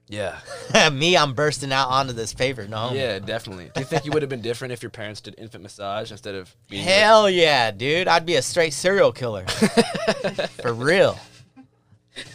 Yeah. 0.09 0.39
Me, 0.91 1.15
I'm 1.15 1.33
bursting 1.33 1.71
out 1.71 1.87
onto 1.89 2.13
this 2.13 2.33
paper. 2.33 2.67
No. 2.67 2.91
Yeah, 2.93 3.19
definitely. 3.19 3.69
Do 3.73 3.79
you 3.79 3.85
think 3.85 4.05
you 4.05 4.11
would 4.11 4.23
have 4.23 4.29
been 4.29 4.41
different 4.41 4.71
if 4.73 4.81
your 4.81 4.89
parents 4.89 5.21
did 5.21 5.35
infant 5.37 5.61
massage 5.61 6.11
instead 6.11 6.33
of 6.33 6.53
being 6.67 6.83
Hell 6.83 7.29
yeah, 7.29 7.69
dude. 7.69 8.07
I'd 8.07 8.25
be 8.25 8.35
a 8.35 8.41
straight 8.41 8.73
serial 8.73 9.11
killer. 9.11 9.45
For 10.61 10.73
real. 10.73 11.17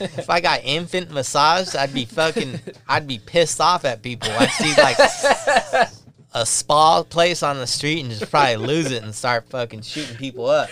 If 0.00 0.30
I 0.30 0.40
got 0.40 0.60
infant 0.64 1.10
massage, 1.10 1.74
I'd 1.74 1.92
be 1.92 2.04
fucking 2.04 2.60
I'd 2.88 3.06
be 3.08 3.18
pissed 3.18 3.60
off 3.60 3.84
at 3.84 4.02
people. 4.02 4.30
I'd 4.30 4.50
see 4.50 4.72
like 4.80 4.96
a 6.32 6.46
spa 6.46 7.02
place 7.02 7.42
on 7.42 7.58
the 7.58 7.66
street 7.66 8.00
and 8.00 8.10
just 8.10 8.30
probably 8.30 8.56
lose 8.56 8.92
it 8.92 9.02
and 9.02 9.14
start 9.14 9.48
fucking 9.50 9.82
shooting 9.82 10.16
people 10.16 10.46
up. 10.46 10.70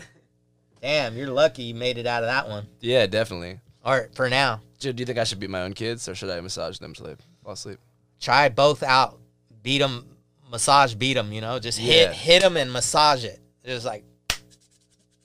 Damn, 0.80 1.16
you're 1.16 1.28
lucky 1.28 1.64
you 1.64 1.74
made 1.74 1.98
it 1.98 2.06
out 2.06 2.22
of 2.22 2.28
that 2.28 2.48
one. 2.48 2.66
Yeah, 2.80 3.06
definitely. 3.06 3.60
Or 3.84 4.08
for 4.14 4.28
now. 4.28 4.60
Dude, 4.78 4.96
do 4.96 5.02
you 5.02 5.06
think 5.06 5.18
I 5.18 5.24
should 5.24 5.40
beat 5.40 5.50
my 5.50 5.62
own 5.62 5.72
kids 5.74 6.08
or 6.08 6.14
should 6.14 6.30
I 6.30 6.40
massage 6.40 6.78
them 6.78 6.94
till 6.94 7.06
they 7.06 7.14
fall 7.44 7.52
asleep? 7.52 7.78
Try 8.20 8.48
both 8.48 8.82
out. 8.82 9.18
Beat 9.62 9.78
them, 9.78 10.06
massage 10.50 10.94
beat 10.94 11.14
them, 11.14 11.32
you 11.32 11.40
know? 11.40 11.58
Just 11.58 11.78
Yeah. 11.78 12.08
hit 12.08 12.12
hit 12.12 12.42
them 12.42 12.56
and 12.56 12.72
massage 12.72 13.24
it. 13.24 13.40
Just 13.64 13.84
like 13.86 14.04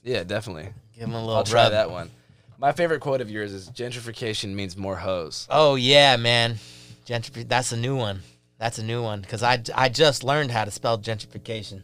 Yeah, 0.04 0.24
definitely. 0.24 0.70
give 0.94 1.02
them 1.02 1.13
a 1.13 1.20
little 1.20 1.36
I'll 1.38 1.44
try 1.44 1.70
that 1.70 1.89
one. 1.89 2.12
My 2.58 2.72
favorite 2.72 3.02
quote 3.02 3.22
of 3.22 3.30
yours 3.30 3.52
is 3.54 3.70
gentrification 3.70 4.54
means 4.54 4.78
more 4.78 4.96
hoes. 4.96 5.48
Oh 5.50 5.76
yeah, 5.76 6.15
man. 6.15 6.58
Gentrif- 7.06 7.48
that's 7.48 7.72
a 7.72 7.78
new 7.78 7.96
one. 7.96 8.22
That's 8.58 8.80
a 8.80 8.84
new 8.84 9.04
one 9.04 9.22
because 9.22 9.44
I, 9.44 9.62
I 9.76 9.89
just 9.89 10.24
learned 10.24 10.52
how 10.52 10.63
to 10.65 10.72
spell 10.72 10.98
gentrification. 10.98 11.84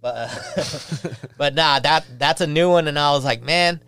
But 0.00 0.14
uh, 0.56 0.64
but 1.38 1.54
nah, 1.54 1.78
that 1.80 2.04
that's 2.18 2.40
a 2.40 2.46
new 2.46 2.70
one, 2.70 2.88
and 2.88 2.98
I 2.98 3.12
was 3.12 3.24
like, 3.24 3.42
man, 3.42 3.80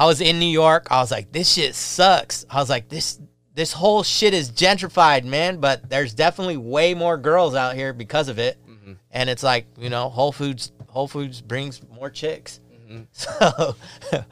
I 0.00 0.06
was 0.06 0.22
in 0.22 0.38
New 0.38 0.46
York. 0.46 0.86
I 0.90 1.00
was 1.02 1.10
like, 1.10 1.30
this 1.30 1.52
shit 1.52 1.74
sucks. 1.74 2.46
I 2.48 2.56
was 2.56 2.70
like, 2.70 2.88
this 2.88 3.20
this 3.52 3.70
whole 3.70 4.02
shit 4.02 4.32
is 4.32 4.50
gentrified, 4.50 5.24
man. 5.24 5.60
But 5.60 5.90
there's 5.90 6.14
definitely 6.14 6.56
way 6.56 6.94
more 6.94 7.18
girls 7.18 7.54
out 7.54 7.74
here 7.74 7.92
because 7.92 8.30
of 8.30 8.38
it, 8.38 8.56
mm-hmm. 8.66 8.94
and 9.10 9.28
it's 9.28 9.42
like 9.42 9.66
you 9.78 9.90
know, 9.90 10.08
Whole 10.08 10.32
Foods 10.32 10.72
Whole 10.88 11.06
Foods 11.06 11.42
brings 11.42 11.82
more 11.94 12.08
chicks. 12.08 12.60
Mm-hmm. 12.72 13.02
So, 13.12 13.76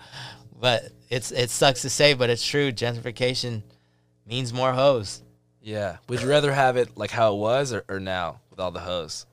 but 0.59 0.89
it's 1.11 1.33
it 1.33 1.51
sucks 1.51 1.83
to 1.83 1.91
say, 1.91 2.15
but 2.15 2.31
it's 2.31 2.47
true. 2.47 2.73
Gentrification 2.73 3.63
means 4.27 4.55
more 4.55 4.73
hoes. 4.73 5.23
Yeah. 5.61 5.99
Would 6.09 6.23
you 6.23 6.31
rather 6.31 6.51
have 6.51 6.79
it 6.79 6.97
like 6.97 7.11
how 7.11 7.35
it 7.35 7.39
was 7.39 7.75
or, 7.75 7.85
or 7.91 8.01
now 8.01 8.41
with 8.49 8.59
all 8.59 8.71
the 8.71 8.81
hoes? 8.81 9.27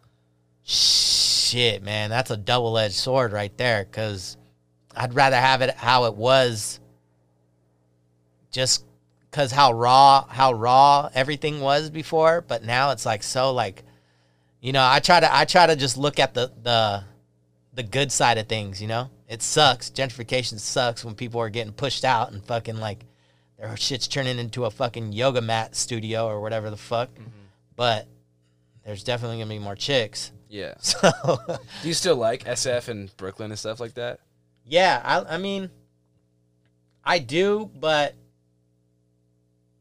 Shit, 0.63 1.81
man, 1.81 2.09
that's 2.09 2.29
a 2.29 2.35
double 2.35 2.77
edged 2.77 2.95
sword 2.95 3.31
right 3.31 3.57
there. 3.57 3.85
Cause 3.85 4.35
I'd 4.95 5.13
rather 5.13 5.37
have 5.37 5.61
it 5.61 5.75
how 5.75 6.05
it 6.05 6.15
was, 6.15 6.79
just 8.51 8.85
cause 9.31 9.51
how 9.51 9.73
raw, 9.73 10.25
how 10.27 10.53
raw 10.53 11.09
everything 11.13 11.59
was 11.59 11.89
before. 11.89 12.41
But 12.41 12.63
now 12.63 12.91
it's 12.91 13.05
like 13.05 13.23
so 13.23 13.51
like, 13.51 13.83
you 14.61 14.71
know, 14.71 14.85
I 14.85 14.99
try 14.99 15.19
to 15.19 15.35
I 15.35 15.45
try 15.45 15.67
to 15.67 15.75
just 15.75 15.97
look 15.97 16.19
at 16.19 16.33
the 16.33 16.51
the 16.63 17.03
the 17.73 17.83
good 17.83 18.11
side 18.11 18.37
of 18.37 18.47
things. 18.47 18.81
You 18.81 18.87
know, 18.87 19.09
it 19.27 19.41
sucks. 19.41 19.89
Gentrification 19.89 20.59
sucks 20.59 21.03
when 21.03 21.15
people 21.15 21.41
are 21.41 21.49
getting 21.49 21.73
pushed 21.73 22.05
out 22.05 22.31
and 22.31 22.43
fucking 22.43 22.77
like 22.77 23.05
their 23.57 23.75
shit's 23.77 24.07
turning 24.07 24.39
into 24.39 24.65
a 24.65 24.71
fucking 24.71 25.13
yoga 25.13 25.41
mat 25.41 25.75
studio 25.75 26.27
or 26.27 26.41
whatever 26.41 26.69
the 26.69 26.77
fuck. 26.77 27.13
Mm-hmm. 27.13 27.29
But 27.75 28.07
there's 28.85 29.03
definitely 29.03 29.39
gonna 29.39 29.49
be 29.49 29.59
more 29.59 29.75
chicks. 29.75 30.31
Yeah. 30.49 30.75
So 30.81 31.11
Do 31.81 31.87
you 31.87 31.93
still 31.93 32.15
like 32.15 32.45
SF 32.45 32.87
and 32.87 33.15
Brooklyn 33.17 33.51
and 33.51 33.59
stuff 33.59 33.79
like 33.79 33.95
that? 33.95 34.19
Yeah, 34.65 35.01
I 35.03 35.35
I 35.35 35.37
mean 35.37 35.69
I 37.03 37.19
do, 37.19 37.69
but 37.75 38.15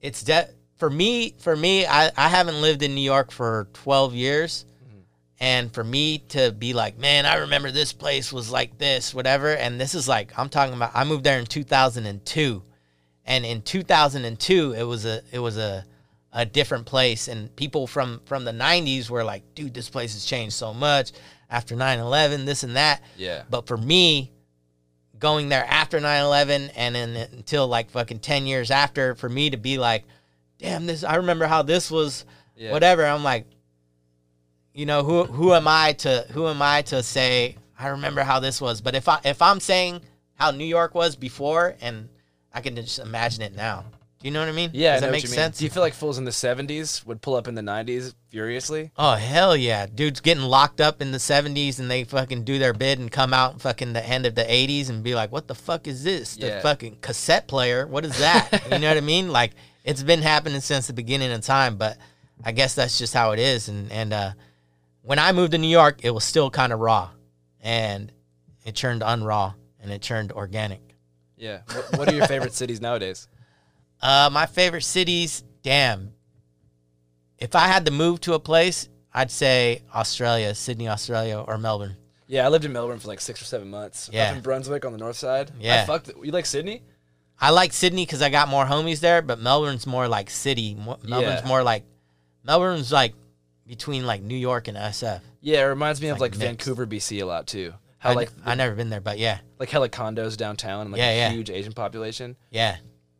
it's 0.01 0.23
de- 0.23 0.49
for 0.77 0.91
me 0.91 1.35
for 1.39 1.57
me 1.57 1.87
I, 1.87 2.11
I 2.17 2.29
haven't 2.29 2.61
lived 2.61 2.83
in 2.83 2.95
New 2.95 3.01
York 3.01 3.31
for 3.31 3.69
12 3.73 4.15
years. 4.15 4.67
Mm-hmm. 4.85 4.99
And 5.41 5.73
for 5.73 5.83
me 5.83 6.19
to 6.29 6.53
be 6.53 6.73
like, 6.75 6.99
man, 6.99 7.27
I 7.27 7.37
remember 7.37 7.71
this 7.71 7.93
place 7.93 8.33
was 8.33 8.51
like 8.51 8.79
this, 8.79 9.15
whatever. 9.15 9.55
And 9.55 9.81
this 9.81 9.95
is 9.95 10.07
like, 10.07 10.39
I'm 10.39 10.49
talking 10.49 10.75
about, 10.75 10.93
I 10.95 11.05
moved 11.05 11.25
there 11.25 11.39
in 11.39 11.47
2002, 11.47 12.63
and 13.27 13.47
in 13.47 13.63
2002, 13.63 14.73
it 14.73 14.83
was 14.83 15.07
a, 15.07 15.23
it 15.33 15.39
was 15.39 15.57
a, 15.57 15.85
a 16.35 16.45
different 16.45 16.85
place. 16.85 17.29
And 17.29 17.55
people 17.57 17.87
from 17.87 18.21
from 18.27 18.45
the 18.45 18.53
90s 18.53 19.09
were 19.09 19.25
like, 19.25 19.55
dude, 19.55 19.73
this 19.73 19.89
place 19.89 20.13
has 20.13 20.25
changed 20.25 20.55
so 20.55 20.75
much 20.75 21.13
after 21.49 21.75
9/11, 21.75 22.45
this 22.45 22.65
and 22.65 22.77
that. 22.77 23.03
Yeah. 23.17 23.45
But 23.49 23.67
for 23.67 23.77
me, 23.77 24.33
going 25.25 25.49
there 25.49 25.65
after 25.65 25.99
9/11 26.01 26.71
and 26.77 26.95
then 26.95 27.17
until 27.33 27.67
like 27.67 27.89
fucking 27.91 28.19
10 28.19 28.47
years 28.47 28.71
after, 28.71 29.15
for 29.15 29.31
me 29.31 29.49
to 29.49 29.57
be 29.57 29.79
like, 29.79 30.05
damn, 30.59 30.85
this 30.85 31.03
I 31.03 31.15
remember 31.17 31.47
how 31.47 31.63
this 31.63 31.91
was, 31.91 32.27
Yeah. 32.57 32.73
whatever. 32.73 33.07
I'm 33.07 33.25
like, 33.25 33.47
you 34.75 34.85
know, 34.85 35.03
who 35.03 35.25
who 35.25 35.55
am 35.55 35.67
I 35.67 35.95
to 36.05 36.27
who 36.33 36.47
am 36.47 36.61
I 36.61 36.83
to 36.83 37.03
say 37.03 37.57
I 37.79 37.89
remember 37.89 38.23
how 38.23 38.39
this 38.39 38.61
was? 38.61 38.83
But 38.83 38.95
if 38.95 39.09
I 39.09 39.19
if 39.25 39.41
I'm 39.41 39.61
saying 39.61 40.03
how 40.35 40.51
New 40.51 40.67
York 40.67 40.95
was 40.95 41.17
before, 41.17 41.75
and 41.81 42.11
I 42.53 42.61
can 42.61 42.77
just 42.77 42.99
imagine 42.99 43.41
it 43.43 43.57
now. 43.57 43.87
Do 44.25 44.29
you 44.29 44.33
know 44.33 44.41
what 44.41 44.49
I 44.49 44.53
mean? 44.53 44.71
Yeah, 44.73 44.93
I 44.93 44.95
Does 44.95 45.01
know 45.03 45.07
that 45.09 45.09
what 45.09 45.13
make 45.17 45.23
you 45.25 45.29
mean. 45.29 45.35
sense? 45.37 45.59
Do 45.59 45.65
you 45.65 45.71
feel 45.71 45.83
like 45.83 45.93
fools 45.93 46.17
in 46.17 46.25
the 46.25 46.31
70s 46.31 47.05
would 47.05 47.21
pull 47.21 47.35
up 47.35 47.47
in 47.47 47.55
the 47.55 47.61
90s 47.61 48.15
furiously? 48.31 48.91
Oh 48.97 49.17
hell 49.17 49.55
yeah, 49.55 49.85
dudes 49.85 50.21
getting 50.21 50.45
locked 50.45 50.81
up 50.81 51.03
in 51.03 51.13
the 51.13 51.19
'70s 51.19 51.79
and 51.79 51.91
they 51.91 52.05
fucking 52.05 52.45
do 52.45 52.59
their 52.59 52.73
bid 52.73 52.99
and 52.99 53.13
come 53.13 53.35
out 53.35 53.61
fucking 53.61 53.93
the 53.93 54.03
end 54.03 54.25
of 54.25 54.35
the 54.35 54.43
'80s 54.45 54.89
and 54.89 55.03
be 55.05 55.15
like, 55.15 55.31
"What 55.31 55.47
the 55.47 55.55
fuck 55.55 55.87
is 55.87 56.05
this? 56.05 56.37
The 56.37 56.47
Yeah. 56.47 56.61
fucking 56.61 57.01
cassette 57.03 57.49
player? 57.49 57.87
What 57.87 58.07
is 58.07 58.17
that?" 58.19 58.51
you 58.73 58.79
know 58.79 58.89
what 58.89 58.97
I 58.97 59.03
mean? 59.03 59.29
Like 59.29 59.53
it's 59.85 60.03
been 60.03 60.23
happening 60.23 60.63
since 60.63 60.87
the 60.87 60.95
beginning 60.95 61.31
of 61.31 61.43
time, 61.43 61.77
but 61.77 61.99
I 62.43 62.53
guess 62.53 62.75
that's 62.75 62.97
just 62.97 63.13
how 63.13 63.33
it 63.33 63.39
is. 63.39 63.69
And 63.69 63.93
and 63.93 64.15
uh, 64.15 64.33
when 65.03 65.19
I 65.19 65.33
moved 65.33 65.53
to 65.53 65.59
New 65.59 65.69
York, 65.69 66.01
it 66.03 66.13
was 66.13 66.25
still 66.25 66.49
kind 66.49 66.73
of 66.73 66.81
raw, 66.81 67.11
and 67.61 68.11
it 68.65 68.75
turned 68.75 69.03
unraw 69.03 69.53
and 69.83 69.93
it 69.93 70.01
turned 70.01 70.33
organic. 70.33 70.81
Yeah. 71.37 71.59
What, 71.75 71.99
what 71.99 72.09
are 72.11 72.15
your 72.15 72.27
favorite 72.27 72.55
cities 72.55 72.81
nowadays? 72.81 73.29
Uh, 74.05 74.29
my 74.31 74.45
favorite 74.47 74.83
cities, 74.85 75.43
damn. 75.63 76.13
If 77.39 77.55
I 77.57 77.67
had 77.69 77.87
to 77.87 77.91
move 77.91 78.21
to 78.21 78.35
a 78.35 78.39
place, 78.39 78.89
I'd 79.13 79.31
say 79.31 79.83
Australia, 79.95 80.55
Sydney, 80.55 80.89
Australia, 80.89 81.39
or 81.41 81.57
Melbourne. 81.59 81.97
Yeah, 82.27 82.45
I 82.45 82.49
lived 82.49 82.65
in 82.65 82.73
Melbourne 82.73 82.99
for 82.99 83.09
like 83.09 83.21
six 83.21 83.41
or 83.41 83.45
seven 83.47 83.69
months. 83.71 84.11
Yeah. 84.13 84.31
Up 84.31 84.37
in 84.37 84.43
Brunswick 84.43 84.85
on 84.85 84.93
the 84.93 84.99
north 84.99 85.17
side. 85.17 85.51
Yeah. 85.59 85.83
I 85.83 85.87
fucked. 85.87 86.11
You 86.23 86.33
like 86.33 86.47
Sydney? 86.47 86.83
I 87.41 87.51
like 87.51 87.73
Sydney 87.73 88.05
because 88.05 88.23
I 88.23 88.31
got 88.31 88.49
more 88.49 88.65
homies 88.65 89.01
there, 89.01 89.21
but 89.23 89.41
Melbourne's 89.41 89.87
more 89.87 90.07
like 90.07 90.31
city. 90.31 90.75
Melbourne's 90.75 91.41
Yeah. 91.43 91.43
more 91.47 91.63
like 91.63 91.85
Melbourne's 92.45 92.93
like 92.93 93.15
between 93.67 94.07
like 94.07 94.23
New 94.23 94.37
York 94.37 94.69
and 94.69 94.77
SF. 94.77 95.21
Yeah, 95.41 95.61
it 95.61 95.65
reminds 95.65 96.01
me 96.01 96.09
of 96.09 96.21
like 96.21 96.33
like. 96.33 96.41
Vancouver, 96.41 96.87
BC 96.87 97.21
a 97.23 97.25
lot 97.27 97.47
too. 97.47 97.73
How 97.99 98.11
I, 98.11 98.15
like 98.15 98.31
I 98.45 98.55
never 98.55 98.75
been 98.75 98.91
there, 98.91 99.01
but 99.01 99.19
yeah, 99.19 99.39
like 99.59 99.71
hella 99.71 99.89
condos 99.89 100.37
downtown 100.37 100.83
and 100.83 100.93
like 100.93 100.99
Yeah, 100.99 101.11
a 101.11 101.17
yeah. 101.17 101.31
huge 101.31 101.49
Asian 101.51 101.73
population. 101.73 102.37
yeah, 102.51 102.77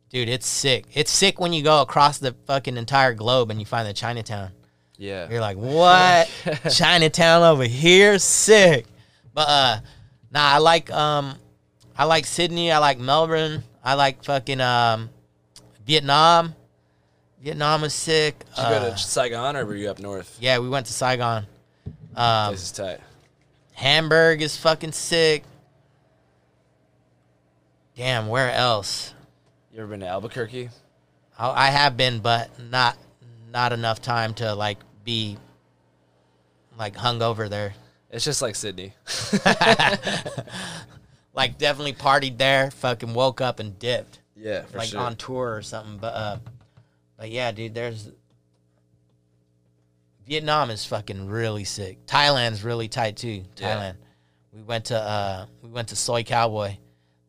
dude, 0.09 0.29
it's 0.29 0.47
sick. 0.47 0.85
It's 0.93 1.11
sick 1.11 1.39
when 1.39 1.53
you 1.53 1.63
go 1.63 1.81
across 1.81 2.17
the 2.17 2.33
fucking 2.47 2.77
entire 2.77 3.13
globe 3.13 3.49
and 3.51 3.59
you 3.59 3.65
find 3.65 3.87
the 3.87 3.93
Chinatown. 3.93 4.51
Yeah. 4.97 5.29
You're 5.29 5.41
like, 5.41 5.57
what? 5.57 6.29
Chinatown 6.71 7.43
over 7.43 7.65
here, 7.65 8.17
sick. 8.19 8.85
But 9.33 9.47
uh, 9.49 9.77
nah, 10.31 10.39
I 10.53 10.57
like 10.59 10.89
um, 10.91 11.35
I 11.97 12.05
like 12.05 12.25
Sydney. 12.25 12.71
I 12.71 12.77
like 12.77 12.97
Melbourne. 12.99 13.63
I 13.83 13.95
like 13.95 14.23
fucking 14.23 14.61
um, 14.61 15.09
Vietnam. 15.85 16.55
Vietnam 17.41 17.83
is 17.83 17.93
sick. 17.93 18.39
Did 18.55 18.57
you 18.57 18.63
go 18.63 18.75
Uh, 18.77 18.89
to 18.91 18.97
Saigon 18.97 19.55
or 19.55 19.65
were 19.65 19.75
you 19.75 19.89
up 19.89 19.99
north? 19.99 20.37
Yeah, 20.39 20.57
we 20.59 20.69
went 20.69 20.85
to 20.87 20.93
Saigon. 20.93 21.45
Um, 22.15 22.53
This 22.53 22.63
is 22.63 22.71
tight. 22.71 22.99
Hamburg 23.73 24.41
is 24.41 24.55
fucking 24.57 24.93
sick. 24.93 25.43
Damn, 27.95 28.27
where 28.27 28.51
else? 28.51 29.13
You 29.75 29.81
ever 29.81 29.89
been 29.89 29.99
to 29.99 30.07
Albuquerque? 30.07 30.69
I, 31.37 31.67
I 31.67 31.69
have 31.69 31.97
been, 31.97 32.19
but 32.19 32.49
not 32.71 32.97
not 33.51 33.73
enough 33.73 34.01
time 34.01 34.33
to 34.35 34.55
like 34.55 34.77
be 35.03 35.37
like 36.79 36.95
hung 36.95 37.21
over 37.21 37.49
there. 37.49 37.73
It's 38.09 38.23
just 38.23 38.41
like 38.41 38.55
Sydney. 38.55 38.93
Like 41.35 41.57
definitely 41.57 41.93
partied 41.93 42.37
there. 42.37 42.71
Fucking 42.71 43.13
woke 43.13 43.41
up 43.41 43.59
and 43.59 43.77
dipped. 43.77 44.19
yeah, 44.37 44.61
for 44.63 44.77
like 44.77 44.87
sure. 44.87 45.01
on 45.01 45.17
tour 45.17 45.53
or 45.53 45.61
something. 45.61 45.97
But 45.97 46.13
uh, 46.13 46.37
but 47.17 47.29
yeah, 47.29 47.51
dude, 47.51 47.75
there's 47.75 48.09
Vietnam 50.25 50.69
is 50.69 50.85
fucking 50.85 51.27
really 51.27 51.65
sick. 51.65 52.05
Thailand's 52.07 52.63
really 52.63 52.87
tight 52.87 53.17
too. 53.17 53.43
Yeah. 53.57 53.75
Thailand. 53.75 53.95
We 54.53 54.61
went 54.61 54.85
to 54.85 54.97
uh 54.97 55.45
we 55.61 55.69
went 55.69 55.89
to 55.89 55.97
Soi 55.97 56.23
Cowboy. 56.23 56.77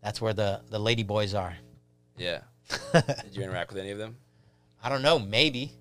That's 0.03 0.21
where 0.21 0.33
the 0.33 0.61
the 0.71 0.79
lady 0.79 1.03
boys 1.03 1.35
are. 1.35 1.57
Yeah. 2.17 2.41
Did 2.93 3.31
you 3.37 3.43
interact 3.43 3.71
with 3.73 3.79
any 3.81 3.91
of 3.91 3.99
them? 3.99 4.17
I 4.83 4.89
don't 4.89 5.03
know, 5.03 5.19
maybe. 5.19 5.73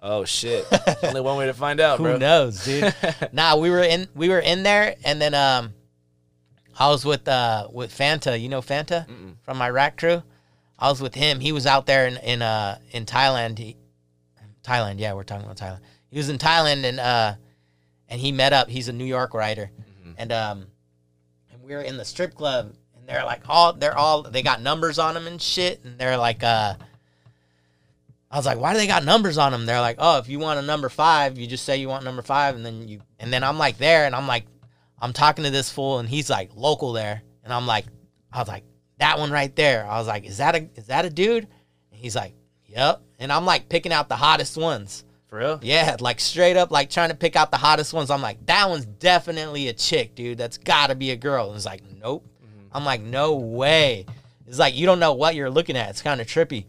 Oh 0.00 0.24
shit! 0.24 0.64
Only 1.02 1.20
one 1.20 1.36
way 1.36 1.46
to 1.46 1.54
find 1.54 1.80
out, 1.80 1.98
bro. 1.98 2.12
Who 2.12 2.18
bro. 2.18 2.26
knows, 2.28 2.64
dude? 2.64 2.94
nah, 3.32 3.56
we 3.56 3.68
were 3.70 3.82
in 3.82 4.06
we 4.14 4.28
were 4.28 4.38
in 4.38 4.62
there, 4.62 4.94
and 5.04 5.20
then 5.20 5.34
um, 5.34 5.72
I 6.78 6.88
was 6.88 7.04
with 7.04 7.26
uh 7.26 7.66
with 7.72 7.96
Fanta. 7.96 8.40
You 8.40 8.48
know 8.48 8.60
Fanta 8.60 9.08
Mm-mm. 9.08 9.34
from 9.42 9.58
my 9.58 9.68
rack 9.68 9.96
crew. 9.98 10.22
I 10.78 10.88
was 10.90 11.00
with 11.02 11.14
him. 11.16 11.40
He 11.40 11.50
was 11.50 11.66
out 11.66 11.86
there 11.86 12.06
in 12.06 12.16
in 12.18 12.42
uh 12.42 12.78
in 12.92 13.04
Thailand. 13.06 13.58
He, 13.58 13.76
Thailand, 14.62 15.00
yeah, 15.00 15.14
we're 15.14 15.24
talking 15.24 15.44
about 15.44 15.56
Thailand. 15.56 15.80
He 16.10 16.18
was 16.18 16.28
in 16.28 16.38
Thailand, 16.38 16.84
and 16.84 17.00
uh, 17.00 17.34
and 18.08 18.20
he 18.20 18.30
met 18.30 18.52
up. 18.52 18.68
He's 18.68 18.86
a 18.88 18.92
New 18.92 19.04
York 19.04 19.34
writer, 19.34 19.70
Mhm. 20.06 20.14
and 20.18 20.32
um, 20.32 20.66
and 21.52 21.62
we 21.62 21.74
were 21.74 21.80
in 21.82 21.96
the 21.96 22.04
strip 22.04 22.34
club, 22.34 22.74
they're 23.08 23.24
like 23.24 23.42
all 23.48 23.72
they're 23.72 23.96
all 23.96 24.22
they 24.22 24.42
got 24.42 24.62
numbers 24.62 24.98
on 24.98 25.14
them 25.14 25.26
and 25.26 25.40
shit, 25.40 25.80
and 25.84 25.98
they're 25.98 26.18
like 26.18 26.42
uh. 26.42 26.74
I 28.30 28.36
was 28.36 28.44
like, 28.44 28.58
why 28.58 28.74
do 28.74 28.78
they 28.78 28.86
got 28.86 29.06
numbers 29.06 29.38
on 29.38 29.52
them? 29.52 29.64
They're 29.64 29.80
like, 29.80 29.96
oh, 29.98 30.18
if 30.18 30.28
you 30.28 30.38
want 30.38 30.58
a 30.58 30.62
number 30.62 30.90
five, 30.90 31.38
you 31.38 31.46
just 31.46 31.64
say 31.64 31.78
you 31.78 31.88
want 31.88 32.04
number 32.04 32.20
five, 32.20 32.56
and 32.56 32.66
then 32.66 32.86
you, 32.86 33.00
and 33.18 33.32
then 33.32 33.42
I'm 33.42 33.56
like 33.56 33.78
there, 33.78 34.04
and 34.04 34.14
I'm 34.14 34.26
like, 34.26 34.44
I'm 35.00 35.14
talking 35.14 35.44
to 35.44 35.50
this 35.50 35.70
fool, 35.70 35.98
and 35.98 36.06
he's 36.06 36.28
like 36.28 36.50
local 36.54 36.92
there, 36.92 37.22
and 37.42 37.54
I'm 37.54 37.66
like, 37.66 37.86
I 38.30 38.40
was 38.40 38.48
like, 38.48 38.64
that 38.98 39.18
one 39.18 39.30
right 39.30 39.56
there. 39.56 39.86
I 39.86 39.96
was 39.96 40.06
like, 40.06 40.26
is 40.26 40.36
that 40.36 40.54
a, 40.54 40.68
is 40.74 40.88
that 40.88 41.06
a 41.06 41.10
dude? 41.10 41.44
And 41.90 41.98
he's 41.98 42.14
like, 42.14 42.34
yep, 42.66 43.00
and 43.18 43.32
I'm 43.32 43.46
like 43.46 43.70
picking 43.70 43.92
out 43.92 44.10
the 44.10 44.16
hottest 44.16 44.58
ones. 44.58 45.04
For 45.28 45.38
real? 45.38 45.60
Yeah, 45.62 45.96
like 45.98 46.20
straight 46.20 46.58
up, 46.58 46.70
like 46.70 46.90
trying 46.90 47.08
to 47.08 47.16
pick 47.16 47.34
out 47.34 47.50
the 47.50 47.56
hottest 47.56 47.94
ones. 47.94 48.10
I'm 48.10 48.20
like, 48.20 48.44
that 48.44 48.68
one's 48.68 48.84
definitely 48.84 49.68
a 49.68 49.72
chick, 49.72 50.14
dude. 50.14 50.36
That's 50.36 50.58
got 50.58 50.88
to 50.88 50.94
be 50.94 51.12
a 51.12 51.16
girl. 51.16 51.46
And 51.46 51.56
it's 51.56 51.64
like, 51.64 51.82
nope. 51.98 52.26
I'm 52.72 52.84
like, 52.84 53.00
no 53.00 53.36
way. 53.36 54.06
It's 54.46 54.58
like 54.58 54.76
you 54.76 54.86
don't 54.86 55.00
know 55.00 55.12
what 55.12 55.34
you're 55.34 55.50
looking 55.50 55.76
at. 55.76 55.90
It's 55.90 56.02
kind 56.02 56.20
of 56.20 56.26
trippy. 56.26 56.64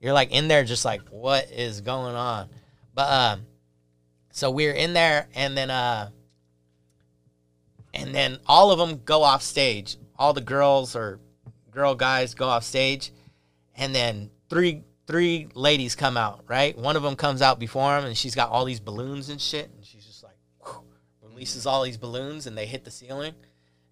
You're 0.00 0.12
like 0.12 0.32
in 0.32 0.48
there, 0.48 0.64
just 0.64 0.84
like, 0.84 1.00
what 1.08 1.50
is 1.50 1.80
going 1.80 2.14
on? 2.14 2.48
But 2.94 3.10
um, 3.10 3.46
so 4.30 4.50
we're 4.50 4.72
in 4.72 4.92
there, 4.92 5.28
and 5.34 5.56
then 5.56 5.70
uh, 5.70 6.10
and 7.92 8.14
then 8.14 8.38
all 8.46 8.70
of 8.70 8.78
them 8.78 9.00
go 9.04 9.22
off 9.22 9.42
stage. 9.42 9.96
All 10.16 10.32
the 10.32 10.40
girls 10.40 10.94
or 10.94 11.20
girl 11.70 11.94
guys 11.94 12.34
go 12.34 12.46
off 12.46 12.64
stage, 12.64 13.12
and 13.76 13.94
then 13.94 14.30
three 14.48 14.82
three 15.06 15.48
ladies 15.54 15.96
come 15.96 16.16
out. 16.16 16.44
Right, 16.48 16.76
one 16.76 16.96
of 16.96 17.02
them 17.02 17.16
comes 17.16 17.42
out 17.42 17.58
before 17.58 17.98
him, 17.98 18.04
and 18.04 18.16
she's 18.16 18.34
got 18.34 18.50
all 18.50 18.64
these 18.64 18.80
balloons 18.80 19.28
and 19.28 19.40
shit, 19.40 19.70
and 19.74 19.84
she's 19.84 20.04
just 20.04 20.22
like 20.22 20.36
whew, 20.64 20.84
releases 21.22 21.66
all 21.66 21.82
these 21.82 21.96
balloons, 21.96 22.46
and 22.46 22.56
they 22.56 22.66
hit 22.66 22.84
the 22.84 22.90
ceiling. 22.90 23.34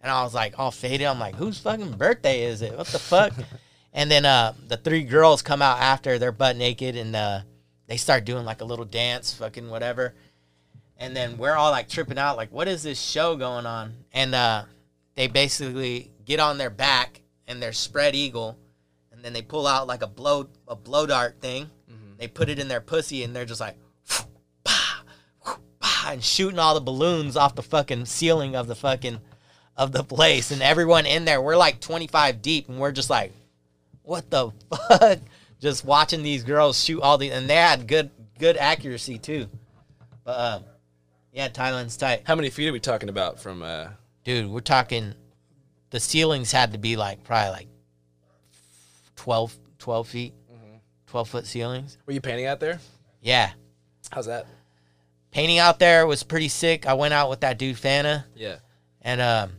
And 0.03 0.11
I 0.11 0.23
was 0.25 0.35
like 0.35 0.59
all 0.59 0.71
faded. 0.71 1.07
I'm 1.07 1.21
like, 1.21 1.37
whose 1.37 1.59
fucking 1.59 1.93
birthday 1.93 2.45
is 2.45 2.61
it? 2.61 2.77
What 2.77 2.89
the 2.89 2.99
fuck? 2.99 3.33
and 3.93 4.11
then 4.11 4.25
uh, 4.25 4.55
the 4.67 4.77
three 4.77 5.05
girls 5.05 5.43
come 5.43 5.63
out 5.63 5.79
after 5.79 6.19
they're 6.19 6.33
butt 6.33 6.57
naked 6.57 6.97
and 6.97 7.15
uh, 7.15 7.41
they 7.87 7.97
start 7.97 8.25
doing 8.25 8.45
like 8.45 8.61
a 8.61 8.65
little 8.65 8.85
dance, 8.85 9.33
fucking 9.35 9.71
whatever. 9.71 10.15
And 10.99 11.17
then 11.17 11.39
we're 11.39 11.55
all 11.55 11.71
like 11.71 11.89
tripping 11.89 12.19
out, 12.19 12.37
like, 12.37 12.53
what 12.53 12.69
is 12.69 12.83
this 12.83 13.01
show 13.01 13.37
going 13.37 13.67
on? 13.67 13.95
And 14.13 14.35
uh, 14.35 14.65
they 15.15 15.29
basically 15.29 16.11
get 16.25 16.41
on 16.41 16.59
their 16.59 16.71
back 16.71 17.21
and 17.47 17.61
they're 17.63 17.73
spread 17.73 18.15
eagle, 18.15 18.57
and 19.11 19.23
then 19.25 19.33
they 19.33 19.43
pull 19.43 19.67
out 19.67 19.87
like 19.87 20.03
a 20.03 20.07
blow 20.07 20.49
a 20.69 20.77
blow 20.77 21.07
dart 21.07 21.41
thing. 21.41 21.71
Mhm. 21.91 22.19
They 22.19 22.29
put 22.29 22.49
it 22.49 22.59
in 22.59 22.69
their 22.69 22.81
pussy 22.81 23.25
and 23.25 23.35
they're 23.35 23.45
just 23.45 23.61
like, 23.61 23.77
bah, 24.65 25.03
bah, 25.81 26.05
and 26.09 26.23
shooting 26.23 26.59
all 26.59 26.75
the 26.75 26.81
balloons 26.81 27.37
off 27.37 27.55
the 27.55 27.63
fucking 27.63 28.07
ceiling 28.07 28.55
of 28.57 28.69
the 28.69 28.75
fucking 28.77 29.19
of 29.83 29.93
the 29.93 30.05
place. 30.05 30.51
And 30.51 30.63
everyone 30.63 31.07
in 31.07 31.25
there, 31.25 31.41
we're 31.43 31.57
like 31.57 31.81
25 31.81 32.41
deep, 32.43 32.69
and 32.69 32.79
we're 32.79 32.93
just 32.93 33.11
like, 33.11 33.33
what 34.03 34.31
the 34.31 34.51
fuck? 34.89 35.19
Just 35.61 35.85
watching 35.85 36.23
these 36.23 36.43
girls 36.45 36.83
shoot 36.83 37.01
all 37.01 37.19
these, 37.19 37.33
and 37.33 37.49
they 37.49 37.55
had 37.57 37.87
good 37.87 38.11
good 38.39 38.57
accuracy 38.57 39.19
too. 39.19 39.47
But 40.25 40.39
um, 40.41 40.65
yeah, 41.33 41.49
Thailand's 41.49 41.97
tight, 41.97 42.23
How 42.27 42.35
many 42.35 42.51
feet 42.51 42.69
are 42.69 42.73
we 42.73 42.81
talking 42.81 43.09
about 43.09 43.39
from? 43.41 43.63
uh 43.63 43.89
dude. 44.25 44.51
We're 44.51 44.61
talking. 44.61 45.15
The 45.91 46.01
ceilings 46.01 46.51
had 46.51 46.73
to 46.73 46.79
be 46.79 46.97
like 46.97 47.23
probably 47.23 47.51
like 47.51 47.69
12, 49.17 49.55
12 49.79 50.09
feet, 50.09 50.35
twelve 51.07 51.29
foot 51.29 51.47
ceilings. 51.47 51.99
Were 52.07 52.13
you 52.13 52.21
painting 52.21 52.47
out 52.47 52.61
there? 52.61 52.79
Yeah, 53.21 53.51
How's 54.11 54.27
that? 54.27 54.47
painting 55.31 55.59
out 55.59 55.79
there 55.79 56.07
was 56.07 56.23
pretty 56.23 56.49
sick. 56.49 56.87
I 56.87 56.95
went 56.95 57.15
out 57.15 57.31
with 57.31 57.41
that 57.41 57.59
dude 57.59 57.77
Fana, 57.77 58.25
Yeah. 58.35 58.57
and 59.03 59.21
um, 59.21 59.53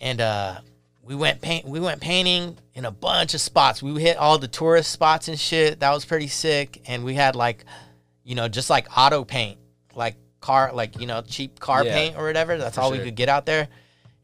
and 0.00 0.20
uh, 0.20 0.60
we 1.02 1.14
went 1.14 1.40
paint. 1.40 1.66
We 1.66 1.80
went 1.80 2.00
painting 2.00 2.56
in 2.74 2.84
a 2.84 2.90
bunch 2.90 3.34
of 3.34 3.40
spots. 3.40 3.82
We 3.82 4.00
hit 4.02 4.16
all 4.16 4.38
the 4.38 4.48
tourist 4.48 4.90
spots 4.90 5.28
and 5.28 5.38
shit. 5.38 5.80
That 5.80 5.92
was 5.92 6.04
pretty 6.04 6.28
sick. 6.28 6.82
And 6.86 7.04
we 7.04 7.14
had 7.14 7.36
like, 7.36 7.64
you 8.24 8.34
know, 8.34 8.48
just 8.48 8.68
like 8.70 8.86
auto 8.96 9.24
paint, 9.24 9.58
like 9.94 10.16
car, 10.40 10.72
like 10.74 11.00
you 11.00 11.06
know, 11.06 11.22
cheap 11.22 11.60
car 11.60 11.84
Yeah, 11.84 11.94
paint 11.94 12.16
or 12.16 12.26
whatever. 12.26 12.58
That's 12.58 12.76
all 12.76 12.90
sure. 12.90 12.98
we 12.98 13.04
could 13.04 13.14
get 13.14 13.28
out 13.28 13.46
there. 13.46 13.68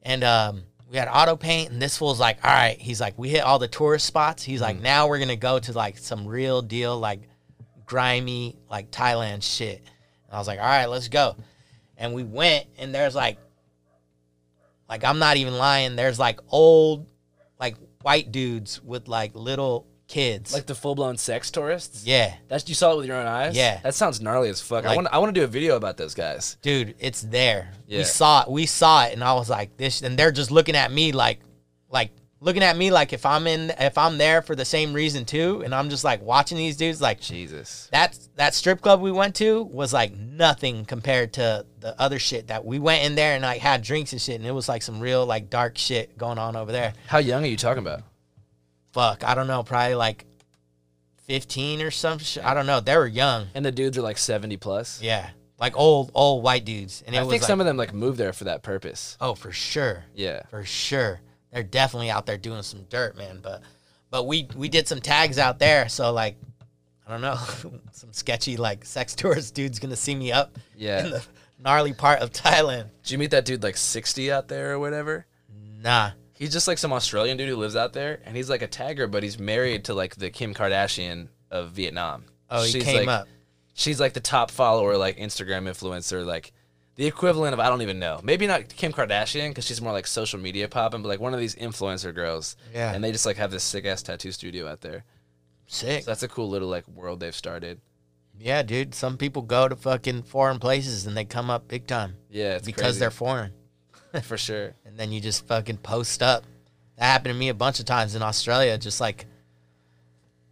And 0.03 0.25
um, 0.25 0.63
we 0.91 0.99
had 0.99 1.09
auto 1.09 1.37
paint, 1.37 1.71
and 1.71 1.81
this 1.81 1.97
fool's 1.97 2.19
like, 2.19 2.45
all 2.45 2.51
right. 2.53 2.77
He's 2.79 3.01
like, 3.01 3.17
we 3.17 3.29
hit 3.29 3.43
all 3.43 3.61
the 3.61 3.69
tourist 3.69 4.05
spots. 4.05 4.43
He's 4.43 4.61
like, 4.61 4.81
now 4.81 5.07
we're 5.07 5.21
gonna 5.21 5.37
go 5.37 5.59
to 5.61 5.73
like 5.73 5.99
some 5.99 6.27
real 6.27 6.63
deal, 6.63 6.99
like 6.99 7.21
grimy, 7.87 8.57
like 8.69 8.91
Thailand 8.91 9.43
shit. 9.43 9.79
And 9.79 10.35
I 10.35 10.39
was 10.39 10.49
like, 10.49 10.59
all 10.59 10.65
right, 10.65 10.87
let's 10.87 11.09
go. 11.09 11.37
And 11.97 12.13
we 12.13 12.25
went, 12.25 12.67
and 12.79 12.93
there's 12.93 13.15
like 13.15 13.39
like 14.93 15.05
I'm 15.05 15.19
not 15.19 15.39
even 15.39 15.57
lying. 15.57 15.97
There's 15.97 16.19
like 16.19 16.39
old, 16.51 17.07
like 17.59 17.77
white 18.03 18.31
dudes 18.31 18.83
with 18.83 19.09
like 19.09 19.35
little 19.35 19.87
kids. 20.07 20.53
Like 20.53 20.67
the 20.67 20.75
full 20.75 20.95
blown 20.95 21.17
sex 21.17 21.51
tourists? 21.51 22.05
yeah, 22.05 22.35
That's 22.49 22.69
you 22.69 22.75
saw 22.75 22.93
it 22.93 22.97
with 22.99 23.07
your 23.07 23.17
own 23.17 23.27
eyes? 23.27 23.57
Yeah. 23.57 23.81
That 23.83 23.95
sounds 23.95 24.21
gnarly 24.21 24.51
as 24.51 24.61
fuck. 24.61 24.85
I 24.85 24.95
want 24.95 25.09
I 25.11 25.17
want 25.17 25.35
to 25.35 25.41
do 25.41 25.45
a 25.45 25.49
video 25.49 25.77
about 25.77 25.97
those 25.97 26.15
guys. 26.15 26.59
dude, 26.61 26.95
it's 26.99 27.23
there. 27.23 27.73
Yeah. 27.87 28.01
We 28.01 28.05
saw 28.05 28.43
it. 28.43 28.51
We 28.51 28.67
saw 28.67 29.07
it, 29.07 29.15
and 29.15 29.25
I 29.25 29.33
was 29.33 29.49
like, 29.49 29.79
this. 29.79 30.03
And 30.03 30.19
they're 30.19 30.31
just 30.31 30.51
looking 30.51 30.77
at 30.77 30.93
me 30.93 31.13
like, 31.13 31.41
like, 31.89 32.11
looking 32.43 32.63
at 32.63 32.77
me 32.77 32.91
like 32.91 33.13
if 33.13 33.25
I'm 33.25 33.47
in 33.47 33.71
if 33.79 33.97
I'm 33.97 34.19
there 34.19 34.43
for 34.43 34.55
the 34.57 34.65
same 34.65 34.93
reason 34.93 35.25
too, 35.25 35.63
and 35.65 35.75
I'm 35.75 35.89
just 35.89 36.05
like 36.05 36.21
watching 36.23 36.59
these 36.59 36.77
dudes 36.77 37.01
like 37.01 37.21
Jesus. 37.21 37.89
that 37.93 38.19
that 38.37 38.55
strip 38.55 38.81
club 38.81 39.01
we 39.01 39.13
went 39.13 39.37
to 39.37 39.63
was 39.63 39.93
like 39.93 40.15
nothing 40.15 40.85
compared 40.85 41.33
to 41.35 41.65
the 41.81 41.99
other 42.01 42.19
shit 42.19 42.49
that 42.49 42.65
we 42.65 42.79
went 42.79 43.05
in 43.05 43.15
there 43.15 43.35
and 43.35 43.43
like 43.43 43.61
had 43.61 43.83
drinks 43.83 44.13
and 44.13 44.21
shit, 44.21 44.37
and 44.37 44.47
it 44.47 44.53
was 44.53 44.69
like 44.69 44.83
some 44.83 45.01
real 45.01 45.25
like 45.25 45.49
dark 45.49 45.79
shit 45.79 46.19
going 46.19 46.39
on 46.39 46.57
over 46.57 46.73
there. 46.73 46.93
How 47.07 47.19
young 47.19 47.45
are 47.45 47.49
you 47.49 47.57
talking 47.57 47.83
about? 47.83 48.03
Fuck, 48.93 49.25
I 49.25 49.35
don't 49.35 49.47
know, 49.47 49.63
probably 49.63 49.95
like 49.95 50.27
fifteen 51.27 51.81
or 51.81 51.91
some 51.91 52.19
shit. 52.19 52.45
I 52.45 52.55
don't 52.55 52.67
know. 52.67 52.81
They 52.81 52.97
were 52.97 53.07
young. 53.07 53.47
And 53.55 53.65
the 53.65 53.73
dudes 53.73 53.97
are 53.97 54.03
like 54.03 54.19
70 54.19 54.57
plus. 54.59 55.01
Yeah, 55.01 55.31
like 55.59 55.77
old 55.79 56.11
old 56.15 56.43
white 56.43 56.65
dudes, 56.65 57.03
and 57.07 57.15
it 57.15 57.19
I 57.19 57.23
was 57.23 57.31
think 57.31 57.43
like, 57.43 57.47
some 57.47 57.61
of 57.61 57.67
them 57.67 57.77
like 57.77 57.95
moved 57.95 58.19
there 58.19 58.33
for 58.33 58.45
that 58.45 58.63
purpose. 58.63 59.17
oh 59.21 59.35
for 59.35 59.53
sure. 59.53 60.05
Yeah. 60.15 60.43
for 60.51 60.65
sure. 60.65 61.21
They're 61.53 61.63
definitely 61.63 62.11
out 62.11 62.27
there 62.27 62.39
doing 62.39 62.63
some 62.63 62.85
dirt, 62.89 63.17
man. 63.17 63.41
But 63.43 63.63
but 64.11 64.27
we 64.27 64.49
we 64.57 64.69
did 64.69 64.89
some 64.89 65.01
tags 65.01 65.39
out 65.39 65.59
there, 65.59 65.89
so 65.89 66.13
like 66.13 66.37
I 67.07 67.11
don't 67.11 67.21
know, 67.21 67.37
some 67.93 68.13
sketchy 68.13 68.57
like 68.57 68.85
sex 68.85 69.15
tourist 69.15 69.55
dude's 69.55 69.79
gonna 69.79 69.97
see 69.97 70.15
me 70.15 70.33
up 70.33 70.59
Yeah. 70.77 71.05
in 71.05 71.11
the 71.11 71.23
gnarly 71.59 71.93
part 71.93 72.21
of 72.21 72.33
Thailand. 72.33 72.87
Did 73.03 73.11
you 73.13 73.19
meet 73.19 73.31
that 73.33 73.45
dude 73.45 73.63
like 73.63 73.77
60 73.77 74.33
out 74.33 74.49
there 74.49 74.73
or 74.73 74.79
whatever? 74.79 75.27
Nah. 75.83 76.13
He's 76.35 76.53
just 76.53 76.67
like 76.67 76.79
some 76.79 76.93
Australian 76.93 77.37
dude 77.37 77.49
who 77.49 77.57
lives 77.57 77.77
out 77.77 77.93
there, 77.93 78.21
and 78.25 78.37
he's 78.37 78.51
like 78.51 78.63
a 78.63 78.69
tagger, 78.69 79.09
but 79.09 79.23
he's 79.23 79.39
married 79.39 79.85
to 79.85 79.95
like 79.95 80.17
the 80.17 80.31
Kim 80.31 80.55
Kardashian 80.55 81.29
of 81.51 81.71
Vietnam. 81.71 82.25
Oh, 82.51 82.65
he 82.65 82.73
She's, 82.73 82.85
came 82.85 83.07
like, 83.07 83.09
up. 83.09 83.29
She's 83.75 84.01
like 84.01 84.13
the 84.13 84.21
top 84.21 84.51
follower, 84.51 84.97
like 84.97 85.19
Instagram 85.19 85.69
influencer, 85.71 86.25
like 86.27 86.53
the 86.97 87.07
equivalent 87.07 87.55
of 87.55 87.61
I 87.61 87.69
don't 87.69 87.83
even 87.83 87.99
know. 87.99 88.21
Maybe 88.23 88.47
not 88.47 88.69
Kim 88.69 88.93
Kardashian 88.93 89.49
because 89.49 89.65
she's 89.67 89.81
more 89.81 89.93
like 89.93 90.07
social 90.07 90.39
media 90.39 90.69
popping, 90.69 91.03
but 91.03 91.09
like 91.09 91.21
one 91.21 91.35
of 91.35 91.41
these 91.41 91.55
influencer 91.55 92.15
girls. 92.15 92.57
Yeah. 92.75 92.93
And 92.93 93.03
they 93.03 93.13
just 93.13 93.27
like 93.27 93.37
have 93.37 93.51
this 93.51 93.63
sick 93.65 93.87
ass 93.87 94.03
tattoo 94.03 94.33
studio 94.33 94.69
out 94.69 94.81
there. 94.83 95.05
Sick. 95.67 96.05
So 96.05 96.11
that's 96.11 96.23
a 96.23 96.29
cool 96.29 96.49
little 96.49 96.69
like 96.69 96.87
world 96.89 97.21
they've 97.21 97.35
started. 97.35 97.81
Yeah, 98.39 98.63
dude. 98.63 98.95
Some 98.95 99.17
people 99.17 99.43
go 99.43 99.69
to 99.69 99.77
fucking 99.77 100.25
foreign 100.25 100.59
places 100.59 101.07
and 101.07 101.17
they 101.17 101.25
come 101.25 101.49
up 101.51 101.69
big 101.69 101.87
time 101.87 102.17
Yeah, 102.31 102.57
it's 102.57 102.67
because 102.67 102.83
crazy. 102.83 103.01
they're 103.01 103.11
foreign. 103.11 103.53
for 104.23 104.37
sure. 104.37 104.75
And 104.85 104.99
then 104.99 105.13
you 105.13 105.21
just 105.21 105.47
fucking 105.47 105.79
post 105.79 106.23
up. 106.23 106.45
That 106.99 107.05
happened 107.07 107.33
to 107.35 107.39
me 107.39 107.49
a 107.49 107.55
bunch 107.55 107.81
of 107.81 107.87
times 107.87 108.15
in 108.15 108.23
Australia. 108.23 108.77
Just 108.77 109.01
like, 109.01 109.27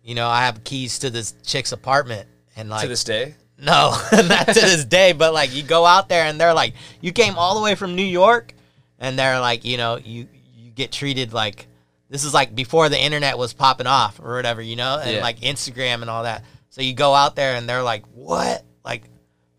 you 0.03 0.14
know, 0.14 0.29
I 0.29 0.46
have 0.46 0.64
keys 0.64 0.98
to 1.00 1.11
this 1.11 1.35
chick's 1.44 1.72
apartment, 1.72 2.26
and 2.57 2.70
like 2.70 2.83
to 2.83 2.88
this 2.88 3.05
day. 3.05 3.35
No, 3.60 3.94
not 4.12 4.46
to 4.48 4.54
this 4.54 4.84
day. 4.84 5.12
But 5.12 5.32
like, 5.34 5.54
you 5.54 5.62
go 5.62 5.84
out 5.86 6.08
there 6.08 6.24
and 6.24 6.40
they're 6.40 6.54
like, 6.54 6.74
you 7.00 7.12
came 7.12 7.36
all 7.36 7.56
the 7.56 7.62
way 7.62 7.74
from 7.74 7.94
New 7.94 8.02
York, 8.04 8.54
and 8.98 9.18
they're 9.18 9.40
like, 9.40 9.64
you 9.64 9.76
know, 9.76 9.96
you 9.96 10.26
you 10.56 10.70
get 10.70 10.92
treated 10.92 11.32
like 11.32 11.66
this 12.08 12.24
is 12.24 12.32
like 12.34 12.54
before 12.54 12.88
the 12.88 12.98
internet 13.00 13.38
was 13.38 13.52
popping 13.52 13.86
off 13.86 14.18
or 14.20 14.34
whatever, 14.34 14.60
you 14.62 14.76
know, 14.76 14.98
and 14.98 15.16
Yeah. 15.16 15.20
like 15.22 15.40
Instagram 15.40 16.00
and 16.02 16.10
all 16.10 16.22
that. 16.24 16.44
So 16.70 16.82
you 16.82 16.94
go 16.94 17.14
out 17.14 17.36
there 17.36 17.54
and 17.56 17.68
they're 17.68 17.82
like, 17.82 18.04
what? 18.14 18.64
Like 18.84 19.04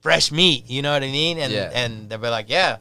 fresh 0.01 0.31
meat, 0.31 0.69
you 0.69 0.81
know 0.81 0.91
what 0.93 1.03
I 1.03 1.07
mean? 1.11 1.37
And 1.37 1.53
Yeah. 1.53 1.69
and 1.73 2.09
they'll 2.09 2.17
be 2.19 2.27
like, 2.29 2.49
yeah. 2.49 2.77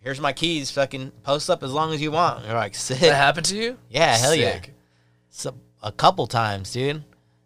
Here's 0.00 0.20
my 0.20 0.32
keys. 0.32 0.70
Fucking 0.70 1.10
post 1.22 1.50
up 1.50 1.62
as 1.62 1.72
long 1.72 1.92
as 1.92 2.00
you 2.00 2.10
want. 2.12 2.38
And 2.38 2.46
you're 2.46 2.54
like, 2.56 2.74
sick. 2.74 3.00
That 3.00 3.14
happened 3.16 3.46
to 3.46 3.56
you? 3.56 3.76
Yeah, 3.90 4.16
hell 4.16 4.34
yeah. 4.34 4.52
Sick. 4.54 4.74
So 5.30 5.54
a 5.82 5.90
couple 5.92 6.26
times, 6.26 6.72
dude. 6.72 7.02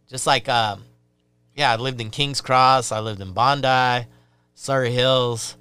Just 0.08 0.26
like 0.26 0.48
um 0.48 0.84
yeah, 1.54 1.72
I 1.72 1.76
lived 1.76 2.00
in 2.00 2.10
King's 2.10 2.40
Cross, 2.40 2.92
I 2.92 3.00
lived 3.00 3.20
in 3.20 3.32
Bondi, 3.32 4.06
Surry 4.54 4.92
Hills, 4.92 5.56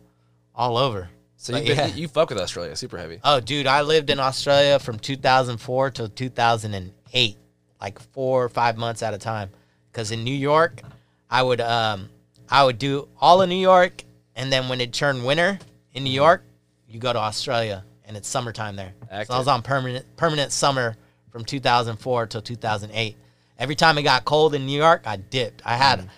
all 0.56 0.78
over. 0.78 1.10
So 1.38 1.54
But 1.54 1.66
you've 1.66 1.78
yeah. 1.78 1.88
you 1.88 2.08
fuck 2.08 2.30
with 2.30 2.38
Australia, 2.38 2.76
super 2.76 2.98
heavy. 2.98 3.20
Oh, 3.24 3.40
dude, 3.40 3.66
I 3.66 3.82
lived 3.82 4.10
in 4.10 4.20
Australia 4.20 4.78
from 4.78 5.00
2004 5.00 5.90
till 5.92 6.08
2008, 6.08 7.38
like 7.82 8.00
4 8.00 8.44
or 8.44 8.50
5 8.50 8.78
months 8.78 9.02
at 9.02 9.14
a 9.14 9.18
time. 9.18 9.50
Cuz 9.92 10.12
in 10.12 10.24
New 10.24 10.36
York, 10.36 10.82
I 11.30 11.42
would 11.42 11.60
um 11.60 12.10
I 12.50 12.64
would 12.64 12.78
do 12.78 13.08
all 13.20 13.42
of 13.42 13.50
New 13.50 13.56
York 13.56 14.04
and 14.36 14.54
then 14.54 14.70
when 14.70 14.82
it 14.82 14.94
turned 14.94 15.26
winter 15.26 15.60
in 15.94 16.04
New 16.04 16.12
York, 16.12 16.44
you 16.88 17.00
go 17.00 17.12
to 17.12 17.20
Australia 17.20 17.84
and 18.06 18.16
it's 18.16 18.28
summertime 18.28 18.76
there. 18.76 18.94
So 19.26 19.34
I 19.34 19.38
was 19.38 19.48
on 19.48 19.62
permanent 19.64 20.06
permanent 20.18 20.52
summer 20.52 20.96
from 21.32 21.44
2004 21.44 22.28
till 22.28 22.42
2008. 22.42 23.18
Every 23.62 23.76
time 23.76 24.00
it 24.00 24.02
got 24.02 24.26
cold 24.26 24.56
in 24.56 24.66
New 24.66 24.76
York, 24.76 25.04
I 25.06 25.18
dipped. 25.18 25.62
I 25.64 25.76
had 25.76 26.00
mm. 26.00 26.10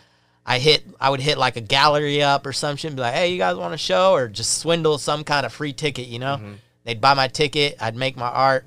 I 0.45 0.59
hit 0.59 0.85
I 0.97 1.09
would 1.09 1.19
hit 1.19 1.37
like 1.37 1.57
a 1.57 1.61
gallery 1.61 2.23
up 2.23 2.45
or 2.45 2.53
some 2.53 2.77
shit 2.77 2.95
be 2.95 3.01
like, 3.01 3.15
hey, 3.15 3.33
you 3.33 3.37
guys 3.37 3.57
want 3.57 3.73
a 3.73 3.77
show? 3.77 4.13
Or 4.13 4.29
just 4.29 4.59
swindle 4.59 4.97
some 4.97 5.25
kind 5.25 5.45
of 5.45 5.51
free 5.51 5.73
ticket, 5.73 6.07
you 6.07 6.19
know? 6.19 6.37
Mm-hmm. 6.37 6.53
They'd 6.85 7.01
buy 7.01 7.15
my 7.15 7.27
ticket, 7.27 7.75
I'd 7.81 7.97
make 7.97 8.15
my 8.15 8.29
art, 8.29 8.65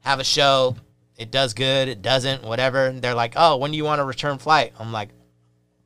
have 0.00 0.20
a 0.20 0.24
show. 0.24 0.76
It 1.18 1.30
does 1.30 1.52
good, 1.52 1.88
it 1.88 2.00
doesn't, 2.00 2.44
whatever. 2.44 2.86
And 2.86 3.02
they're 3.02 3.12
like, 3.12 3.34
Oh, 3.36 3.58
when 3.58 3.72
do 3.72 3.76
you 3.76 3.84
want 3.84 4.00
a 4.00 4.04
return 4.04 4.38
flight? 4.38 4.72
I'm 4.78 4.90
like, 4.90 5.10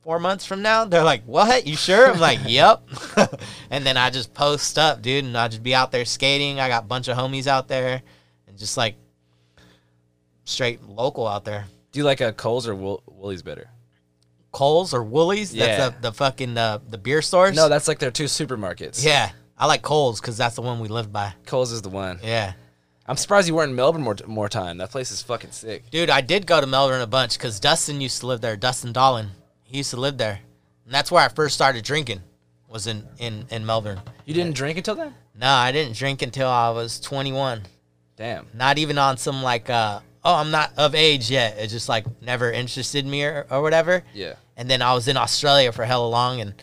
Four 0.01 0.19
months 0.19 0.45
from 0.45 0.61
now? 0.61 0.85
They're 0.85 1.03
like, 1.03 1.23
What? 1.25 1.67
You 1.67 1.75
sure? 1.75 2.09
I'm 2.09 2.21
like, 2.21 2.39
Yep. 2.45 2.87
and 3.69 3.85
then 3.85 3.97
I 3.97 4.09
just 4.09 4.33
post 4.33 4.79
up, 4.79 5.01
dude, 5.01 5.25
and 5.25 5.37
I 5.37 5.49
just 5.49 5.61
be 5.61 5.75
out 5.75 5.91
there 5.91 6.05
skating. 6.05 6.61
I 6.61 6.69
got 6.69 6.85
a 6.85 6.87
bunch 6.87 7.09
of 7.09 7.17
homies 7.17 7.47
out 7.47 7.67
there 7.67 8.01
and 8.47 8.57
just 8.57 8.77
like 8.77 8.95
straight 10.45 10.81
local 10.83 11.27
out 11.27 11.43
there. 11.43 11.65
Do 11.93 11.99
you 11.99 12.03
like 12.03 12.19
a 12.19 12.33
Coles 12.33 12.67
or 12.67 12.75
Wool- 12.75 13.03
Woolies 13.07 13.41
better? 13.41 13.69
Coles 14.51 14.93
or 14.93 15.03
Woolies? 15.03 15.53
Yeah. 15.53 15.65
That's 15.77 15.95
the, 15.95 16.01
the 16.09 16.11
fucking 16.11 16.57
uh, 16.57 16.79
the 16.89 16.97
beer 16.97 17.21
stores. 17.21 17.55
No, 17.55 17.69
that's 17.69 17.87
like 17.87 17.99
their 17.99 18.11
two 18.11 18.25
supermarkets. 18.25 19.03
yeah, 19.03 19.31
I 19.57 19.65
like 19.67 19.81
Coles 19.81 20.19
because 20.19 20.35
that's 20.37 20.55
the 20.55 20.61
one 20.61 20.79
we 20.79 20.89
lived 20.89 21.13
by. 21.13 21.33
Coles 21.45 21.71
is 21.71 21.81
the 21.81 21.89
one. 21.89 22.19
Yeah, 22.23 22.53
I'm 23.07 23.17
surprised 23.17 23.47
you 23.47 23.55
weren't 23.55 23.69
in 23.71 23.75
Melbourne 23.75 24.01
more 24.03 24.15
more 24.27 24.49
time. 24.49 24.77
That 24.77 24.91
place 24.91 25.09
is 25.11 25.21
fucking 25.21 25.51
sick. 25.51 25.89
dude, 25.89 26.09
I 26.09 26.21
did 26.21 26.45
go 26.45 26.59
to 26.61 26.67
Melbourne 26.67 27.01
a 27.01 27.07
bunch 27.07 27.37
because 27.37 27.59
Dustin 27.59 28.01
used 28.01 28.19
to 28.19 28.27
live 28.27 28.41
there. 28.41 28.57
Dustin 28.57 28.91
Dollin, 28.91 29.29
he 29.63 29.77
used 29.77 29.91
to 29.91 29.97
live 29.97 30.17
there, 30.17 30.39
and 30.85 30.93
that's 30.93 31.11
where 31.11 31.23
I 31.23 31.29
first 31.29 31.55
started 31.55 31.83
drinking. 31.83 32.21
Was 32.67 32.87
in 32.87 33.07
in 33.19 33.45
in 33.51 33.65
Melbourne. 33.67 34.01
You 34.25 34.33
didn't 34.33 34.55
drink 34.55 34.77
until 34.79 34.95
then? 34.95 35.13
No, 35.39 35.47
I 35.47 35.71
didn't 35.71 35.95
drink 35.95 36.21
until 36.23 36.47
I 36.49 36.69
was 36.71 36.99
21. 36.99 37.61
Damn. 38.17 38.47
Not 38.53 38.77
even 38.79 38.97
on 38.99 39.17
some 39.17 39.41
like, 39.43 39.69
uh, 39.69 39.99
oh, 40.25 40.35
I'm 40.35 40.51
not 40.51 40.71
of 40.77 40.95
age 40.95 41.29
yet. 41.29 41.57
It 41.57 41.67
just 41.67 41.89
like 41.89 42.05
never 42.21 42.51
interested 42.51 43.05
me 43.05 43.23
or, 43.23 43.45
or 43.49 43.61
whatever. 43.61 44.03
Yeah. 44.13 44.33
And 44.57 44.69
then 44.69 44.81
I 44.81 44.93
was 44.93 45.07
in 45.07 45.17
Australia 45.17 45.71
for 45.71 45.83
hella 45.85 46.07
long, 46.07 46.39
and 46.41 46.53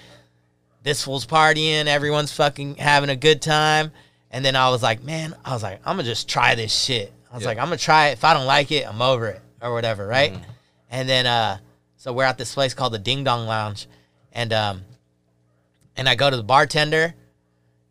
this 0.83 1.03
fool's 1.05 1.27
partying, 1.27 1.87
everyone's 1.87 2.33
fucking 2.33 2.77
having 2.77 3.11
a 3.11 3.16
good 3.16 3.42
time. 3.42 3.92
And 4.31 4.44
then 4.44 4.55
I 4.57 4.70
was 4.70 4.83
like, 4.83 5.03
man, 5.03 5.35
I 5.44 5.53
was 5.53 5.62
like, 5.62 5.81
I'm 5.85 5.96
gonna 5.96 6.09
just 6.09 6.29
try 6.29 6.55
this 6.55 6.73
shit. 6.73 7.12
I 7.31 7.35
was 7.35 7.42
Yeah. 7.42 7.49
like, 7.49 7.59
I'm 7.59 7.66
gonna 7.66 7.77
try 7.77 8.09
it. 8.09 8.12
If 8.12 8.25
I 8.25 8.33
don't 8.35 8.46
like 8.46 8.70
it, 8.73 8.87
I'm 8.88 9.03
over 9.03 9.27
it 9.29 9.42
or 9.61 9.73
whatever, 9.75 10.07
right? 10.07 10.33
And 10.90 11.09
then, 11.09 11.27
uh, 11.27 11.59
so 11.96 12.12
we're 12.12 12.25
at 12.25 12.38
this 12.38 12.55
place 12.55 12.73
called 12.75 12.92
the 12.94 12.99
Ding 12.99 13.25
Dong 13.25 13.46
Lounge, 13.46 13.87
and 14.33 14.53
um, 14.53 14.83
and 15.96 16.09
I 16.09 16.14
go 16.14 16.31
to 16.31 16.37
the 16.37 16.42
bartender, 16.42 17.14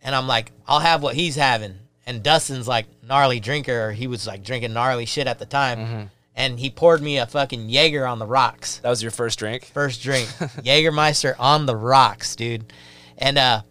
and 0.01 0.15
I'm 0.15 0.27
like, 0.27 0.51
I'll 0.67 0.79
have 0.79 1.03
what 1.03 1.13
he's 1.15 1.36
having. 1.36 1.75
And 2.09 2.23
Dustin's 2.23 2.67
like 2.67 2.87
gnarly 3.07 3.39
drinker, 3.39 3.91
he 3.91 4.07
was 4.07 4.25
like 4.25 4.43
drinking 4.43 4.73
gnarly 4.73 5.05
shit 5.05 5.27
at 5.27 5.37
the 5.37 5.45
time. 5.45 6.09
And 6.35 6.59
he 6.59 6.71
poured 6.71 7.03
me 7.03 7.19
a 7.19 7.27
fucking 7.27 7.69
Jaeger 7.69 8.07
on 8.07 8.17
the 8.17 8.25
rocks. 8.25 8.79
That 8.79 8.89
was 8.89 9.03
your 9.03 9.11
first 9.11 9.37
drink? 9.37 9.65
First 9.65 10.01
drink, 10.01 10.27
Jägermeister 10.39 11.35
on 11.37 11.67
the 11.67 11.75
rocks, 11.75 12.35
dude. 12.35 12.73
And 13.15 13.37
uh, 13.37 13.61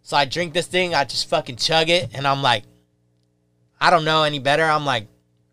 so 0.00 0.16
I 0.16 0.24
drink 0.24 0.54
this 0.54 0.66
thing, 0.66 0.94
I 0.94 1.04
just 1.04 1.28
fucking 1.28 1.56
chug 1.56 1.90
it, 1.90 2.08
and 2.14 2.26
I'm 2.26 2.40
like, 2.40 2.64
I 3.78 3.90
don't 3.90 4.06
know 4.06 4.22
any 4.22 4.38
better. 4.38 4.64
I'm 4.64 4.86
like, 4.86 5.08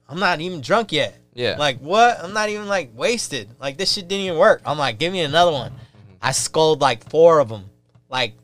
I'm 0.07 0.19
not 0.19 0.39
even 0.39 0.61
drunk 0.61 0.93
yet. 0.93 1.19
Yeah. 1.33 1.57
Like 1.59 1.79
what? 1.79 2.23
I'm 2.23 2.33
not 2.33 2.47
even 2.47 2.69
like 2.69 2.91
wasted. 2.95 3.49
Like 3.59 3.77
this 3.77 3.91
shit 3.91 4.07
didn't 4.07 4.25
even 4.25 4.37
work. 4.37 4.61
I'm 4.65 4.77
like, 4.77 4.97
give 4.97 5.11
me 5.11 5.19
another 5.21 5.51
one. 5.51 5.73
I 6.21 6.31
sculled 6.31 6.79
like 6.79 7.09
four 7.09 7.39
of 7.39 7.49
them, 7.49 7.65
like 8.07 8.35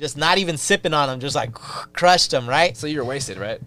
just 0.00 0.16
not 0.16 0.38
even 0.38 0.56
sipping 0.56 0.94
on 0.94 1.08
them, 1.08 1.20
just 1.20 1.36
like 1.36 1.52
crushed 1.52 2.32
them. 2.32 2.48
Right? 2.48 2.76
So 2.76 2.86
you 2.86 2.98
were 2.98 3.04
wasted, 3.04 3.38
right? 3.38 3.60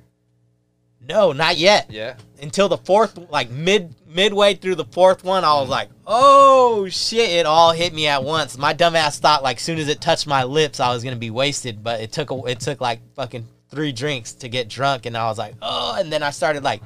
No, 1.08 1.34
not 1.34 1.58
yet 1.58 1.92
Yeah. 1.92 2.16
until 2.42 2.70
the 2.70 2.78
fourth 2.78 3.18
like 3.30 3.50
mid 3.50 3.94
midway 4.08 4.54
through 4.54 4.76
the 4.76 4.86
fourth 4.86 5.24
one 5.24 5.44
i 5.44 5.54
was 5.54 5.64
mm-hmm. 5.64 5.72
like 5.72 5.90
oh 6.06 6.88
shit 6.88 7.32
it 7.32 7.46
all 7.48 7.72
hit 7.72 7.94
me 7.94 8.06
at 8.08 8.24
once 8.24 8.58
my 8.60 8.74
dumbass 8.74 9.20
thought 9.20 9.42
like 9.42 9.60
soon 9.60 9.80
as 9.80 9.88
it 9.88 10.00
touched 10.00 10.28
my 10.28 10.44
lips 10.44 10.80
i 10.80 10.94
was 10.94 11.04
gonna 11.04 11.16
be 11.16 11.32
wasted 11.32 11.84
but 11.84 12.00
it 12.00 12.12
took 12.12 12.30
a, 12.30 12.36
it 12.46 12.60
took 12.60 12.80
like 12.80 13.00
fucking 13.16 13.46
three 13.70 13.92
drinks 13.92 14.34
to 14.34 14.48
get 14.48 14.70
drunk 14.70 15.08
and 15.08 15.18
i 15.18 15.26
was 15.26 15.40
like 15.40 15.56
oh 15.64 15.96
and 15.98 16.14
then 16.14 16.22
i 16.22 16.30
started 16.30 16.64
like 16.64 16.84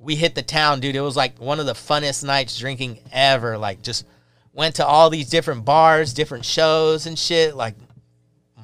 we 0.00 0.16
hit 0.16 0.34
the 0.34 0.42
town 0.42 0.80
dude 0.80 0.96
it 0.96 1.00
was 1.00 1.16
like 1.16 1.38
one 1.38 1.60
of 1.60 1.66
the 1.66 1.74
funnest 1.74 2.24
nights 2.24 2.58
drinking 2.58 2.98
ever 3.12 3.56
like 3.56 3.80
just 3.82 4.04
went 4.52 4.74
to 4.74 4.84
all 4.84 5.10
these 5.10 5.30
different 5.30 5.64
bars 5.64 6.12
different 6.12 6.44
shows 6.44 7.06
and 7.06 7.16
shit 7.16 7.54
like 7.54 7.76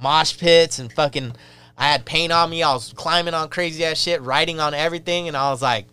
mosh 0.02 0.36
pits 0.38 0.78
and 0.78 0.92
fucking 0.92 1.34
I 1.76 1.86
had 1.92 2.04
paint 2.04 2.32
on 2.32 2.50
me. 2.50 2.62
I 2.62 2.72
was 2.72 2.92
climbing 2.92 3.34
on 3.34 3.48
crazy 3.48 3.84
ass 3.84 3.98
shit, 3.98 4.20
writing 4.22 4.58
on 4.60 4.74
everything, 4.74 5.28
and 5.28 5.36
I 5.36 5.50
was 5.50 5.62
like, 5.62 5.86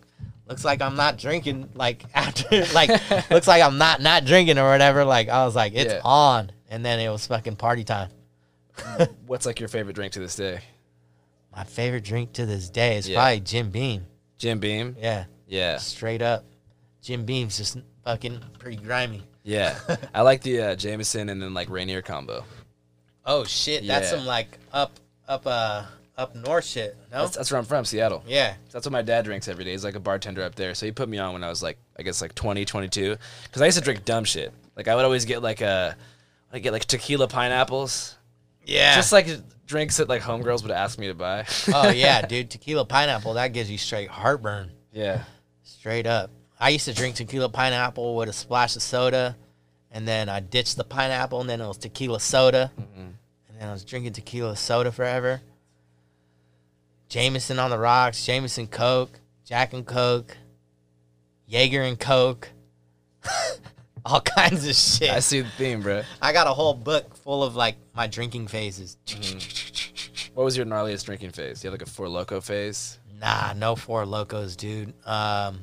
looks 0.48 0.64
like 0.64 0.82
I'm 0.82 0.96
not 0.96 1.16
drinking 1.18 1.68
like 1.74 2.04
after 2.14 2.64
like 2.74 2.90
looks 3.30 3.46
like 3.46 3.62
I'm 3.62 3.78
not 3.78 4.00
not 4.00 4.24
drinking 4.24 4.58
or 4.58 4.68
whatever. 4.68 5.04
Like 5.04 5.28
I 5.28 5.44
was 5.44 5.54
like, 5.54 5.74
it's 5.74 5.92
Yeah. 5.94 6.00
on. 6.04 6.50
And 6.68 6.84
then 6.84 6.98
it 6.98 7.08
was 7.08 7.26
fucking 7.26 7.56
party 7.56 7.84
time. 7.84 8.10
What's 9.26 9.46
like 9.46 9.60
your 9.60 9.68
favorite 9.68 9.94
drink 9.94 10.12
to 10.14 10.18
this 10.20 10.34
day? 10.36 10.60
My 11.54 11.64
favorite 11.64 12.04
drink 12.04 12.32
to 12.34 12.44
this 12.46 12.68
day 12.68 12.98
is 12.98 13.08
Yeah. 13.08 13.16
probably 13.20 13.40
Jim 13.40 13.70
Beam. 13.70 14.06
Jim 14.38 14.58
Beam. 14.58 14.96
Yeah, 14.98 15.24
Yeah, 15.46 15.78
straight 15.78 16.20
up. 16.22 16.44
Jim 17.00 17.24
Beam's 17.24 17.56
just 17.56 17.78
fucking 18.04 18.40
pretty 18.58 18.76
grimy. 18.76 19.22
yeah. 19.44 19.78
I 20.14 20.22
like 20.22 20.42
the 20.42 20.60
uh, 20.60 20.74
Jameson 20.76 21.28
and 21.30 21.40
then 21.40 21.54
like 21.54 21.70
Rainier 21.70 22.02
combo. 22.02 22.44
Oh 23.26 23.44
shit, 23.44 23.86
that's 23.86 24.10
Yeah. 24.12 24.18
some 24.18 24.26
like 24.26 24.58
up 24.72 24.92
up 25.28 25.42
uh 25.46 25.84
up 26.16 26.34
north 26.34 26.64
shit. 26.64 26.96
No. 27.12 27.22
That's, 27.24 27.36
that's 27.36 27.50
where 27.50 27.58
I'm 27.58 27.66
from, 27.66 27.84
Seattle. 27.84 28.22
yeah. 28.26 28.54
That's 28.70 28.86
what 28.86 28.92
my 28.92 29.02
dad 29.02 29.26
drinks 29.26 29.48
every 29.48 29.64
day. 29.64 29.72
He's 29.72 29.84
like 29.84 29.96
a 29.96 30.00
bartender 30.00 30.42
up 30.42 30.54
there. 30.54 30.74
So 30.74 30.86
he 30.86 30.92
put 30.92 31.08
me 31.10 31.18
on 31.18 31.34
when 31.34 31.44
I 31.44 31.48
was 31.50 31.62
like, 31.62 31.76
I 31.98 32.02
guess 32.02 32.22
like 32.22 32.34
20, 32.34 32.64
22. 32.64 33.16
Because 33.42 33.60
I 33.60 33.66
used 33.66 33.76
to 33.76 33.84
drink 33.84 34.04
dumb 34.06 34.24
shit. 34.24 34.52
Like 34.76 34.88
I 34.88 34.94
would 34.94 35.04
always 35.04 35.26
get 35.26 35.42
like 35.42 35.60
a, 35.60 35.94
I 36.52 36.58
get 36.60 36.72
like 36.72 36.86
tequila 36.86 37.28
pineapples. 37.28 38.16
Yeah. 38.64 38.94
Just 38.94 39.12
like 39.12 39.26
drinks 39.66 39.98
that 39.98 40.08
like 40.08 40.22
homegirls 40.22 40.62
would 40.62 40.70
ask 40.70 40.98
me 40.98 41.08
to 41.08 41.14
buy. 41.14 41.44
oh 41.74 41.90
yeah, 41.94 42.22
dude. 42.26 42.50
Tequila 42.50 42.86
pineapple 42.86 43.34
that 43.34 43.48
gives 43.52 43.70
you 43.70 43.76
straight 43.78 44.08
heartburn. 44.08 44.70
yeah. 44.92 45.24
Straight 45.64 46.06
up. 46.06 46.30
I 46.58 46.70
used 46.70 46.86
to 46.86 46.94
drink 46.94 47.16
tequila 47.16 47.48
pineapple 47.50 48.16
with 48.16 48.28
a 48.30 48.32
splash 48.32 48.74
of 48.76 48.82
soda, 48.82 49.36
and 49.96 50.06
then 50.06 50.28
I 50.28 50.40
ditched 50.40 50.76
the 50.76 50.84
pineapple, 50.84 51.40
and 51.40 51.48
then 51.48 51.62
it 51.62 51.66
was 51.66 51.78
tequila 51.78 52.20
soda, 52.20 52.70
and 52.76 53.16
then 53.58 53.66
I 53.66 53.72
was 53.72 53.82
drinking 53.82 54.12
tequila 54.12 54.54
soda 54.54 54.92
forever. 54.92 55.40
Jameson 57.08 57.58
on 57.58 57.70
the 57.70 57.78
rocks, 57.78 58.26
Jameson 58.26 58.66
Coke, 58.66 59.18
Jack 59.46 59.72
and 59.72 59.86
Coke, 59.86 60.36
Jaeger 61.46 61.80
and 61.80 61.98
Coke, 61.98 62.50
all 64.04 64.20
kinds 64.20 64.68
of 64.68 64.74
shit. 64.74 65.08
I 65.10 65.20
see 65.20 65.40
the 65.40 65.48
theme, 65.48 65.80
bro. 65.80 66.02
I 66.20 66.34
got 66.34 66.46
a 66.46 66.52
whole 66.52 66.74
book 66.74 67.16
full 67.16 67.42
of 67.42 67.56
like 67.56 67.76
my 67.94 68.06
drinking 68.06 68.48
phases. 68.48 68.98
What 70.34 70.44
was 70.44 70.58
your 70.58 70.66
gnarliest 70.66 71.06
drinking 71.06 71.30
phase? 71.30 71.64
You 71.64 71.70
had 71.70 71.80
like 71.80 71.88
a 71.88 71.90
Four 71.90 72.10
Loco 72.10 72.42
phase? 72.42 72.98
Nah, 73.18 73.54
no 73.54 73.74
four 73.76 74.04
locos, 74.04 74.56
dude. 74.56 74.92
Um, 75.06 75.60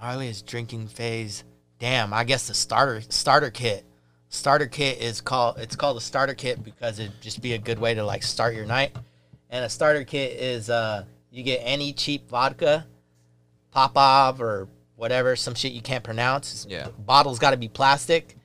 gnarliest 0.00 0.46
drinking 0.46 0.86
phase. 0.86 1.42
Damn, 1.82 2.12
I 2.12 2.22
guess 2.22 2.46
the 2.46 2.54
starter 2.54 3.00
starter 3.08 3.50
kit. 3.50 3.84
Starter 4.28 4.68
kit 4.68 5.02
is 5.02 5.20
called. 5.20 5.58
It's 5.58 5.74
called 5.74 5.96
a 5.96 6.00
starter 6.00 6.32
kit 6.32 6.62
because 6.62 7.00
it'd 7.00 7.20
just 7.20 7.42
be 7.42 7.54
a 7.54 7.58
good 7.58 7.80
way 7.80 7.92
to 7.92 8.04
like 8.04 8.22
start 8.22 8.54
your 8.54 8.66
night. 8.66 8.94
And 9.50 9.64
a 9.64 9.68
starter 9.68 10.04
kit 10.04 10.38
is 10.38 10.70
uh, 10.70 11.02
you 11.32 11.42
get 11.42 11.56
any 11.64 11.92
cheap 11.92 12.28
vodka, 12.28 12.86
Popov 13.72 14.40
or 14.40 14.68
whatever, 14.94 15.34
some 15.34 15.56
shit 15.56 15.72
you 15.72 15.82
can't 15.82 16.04
pronounce. 16.04 16.68
Yeah. 16.70 16.86
Bottle's 17.04 17.40
got 17.40 17.50
to 17.50 17.56
be 17.56 17.66
plastic, 17.66 18.36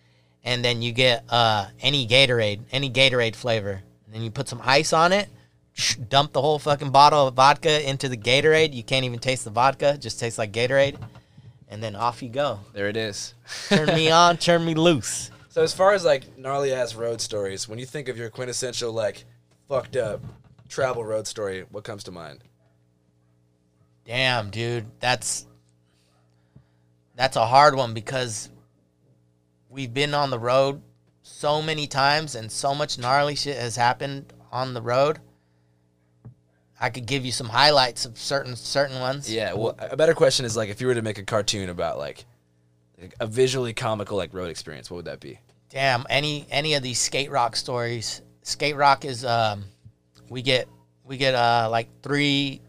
and 0.43 0.65
then 0.65 0.81
you 0.81 0.91
get 0.91 1.23
uh, 1.29 1.67
any 1.79 2.07
Gatorade, 2.07 2.61
any 2.71 2.89
Gatorade 2.89 3.35
flavor. 3.35 3.83
And 4.07 4.15
then 4.15 4.23
you 4.23 4.31
put 4.31 4.47
some 4.49 4.61
ice 4.63 4.93
on 4.93 5.13
it, 5.13 5.29
dump 6.09 6.33
the 6.33 6.41
whole 6.41 6.57
fucking 6.57 6.89
bottle 6.89 7.27
of 7.27 7.35
vodka 7.35 7.87
into 7.87 8.09
the 8.09 8.17
Gatorade. 8.17 8.73
You 8.73 8.81
can't 8.81 9.05
even 9.05 9.19
taste 9.19 9.43
the 9.43 9.51
vodka; 9.51 9.95
just 9.99 10.19
tastes 10.19 10.39
like 10.39 10.51
Gatorade. 10.51 10.97
And 11.69 11.83
then 11.83 11.95
off 11.95 12.23
you 12.23 12.29
go. 12.29 12.59
There 12.73 12.87
it 12.87 12.97
is. 12.97 13.33
Turn 13.67 13.87
me 13.87 14.09
on, 14.11 14.37
turn 14.37 14.65
me 14.65 14.73
loose. 14.73 15.31
So 15.49 15.63
as 15.63 15.73
far 15.73 15.93
as 15.93 16.05
like 16.05 16.37
gnarly 16.37 16.71
ass 16.71 16.93
road 16.93 17.19
stories, 17.19 17.67
when 17.67 17.79
you 17.79 17.87
think 17.87 18.09
of 18.09 18.15
your 18.15 18.29
quintessential 18.29 18.93
like 18.93 19.25
fucked 19.67 19.95
up 19.95 20.21
travel 20.69 21.03
road 21.03 21.25
story, 21.25 21.65
what 21.71 21.83
comes 21.83 22.03
to 22.03 22.11
mind? 22.11 22.43
Damn, 24.05 24.51
dude, 24.51 24.85
that's 24.99 25.47
that's 27.15 27.35
a 27.35 27.47
hard 27.47 27.73
one 27.73 27.95
because 27.95 28.49
we've 29.67 29.93
been 29.93 30.13
on 30.13 30.29
the 30.29 30.37
road 30.37 30.79
so 31.23 31.61
many 31.61 31.87
times 31.87 32.35
and 32.35 32.51
so 32.51 32.75
much 32.75 32.99
gnarly 32.99 33.35
shit 33.35 33.57
has 33.57 33.75
happened 33.75 34.31
on 34.51 34.75
the 34.75 34.81
road. 34.81 35.19
I 36.79 36.89
could 36.89 37.05
give 37.05 37.25
you 37.25 37.31
some 37.31 37.49
highlights 37.49 38.05
of 38.05 38.17
certain 38.17 38.55
certain 38.55 38.99
ones. 38.99 39.31
Yeah, 39.31 39.53
well, 39.53 39.75
a 39.79 39.97
better 39.97 40.13
question 40.13 40.45
is 40.45 40.55
like 40.55 40.69
if 40.69 40.79
you 40.81 40.87
were 40.87 40.95
to 40.95 41.01
make 41.01 41.17
a 41.17 41.23
cartoon 41.23 41.69
about 41.69 41.97
like 41.97 42.25
a 43.19 43.27
visually 43.27 43.73
comical 43.73 44.17
like 44.17 44.33
road 44.33 44.49
experience, 44.49 44.89
what 44.89 44.97
would 44.97 45.05
that 45.05 45.19
be? 45.19 45.39
Damn, 45.69 46.05
any 46.09 46.45
any 46.49 46.75
of 46.75 46.83
these 46.83 46.99
skate 46.99 47.31
rock 47.31 47.55
stories. 47.55 48.21
Skate 48.43 48.75
rock 48.75 49.05
is 49.05 49.25
um 49.25 49.65
we 50.29 50.41
get 50.41 50.67
we 51.03 51.17
get 51.17 51.33
uh 51.33 51.67
like 51.71 51.89
three 52.01 52.61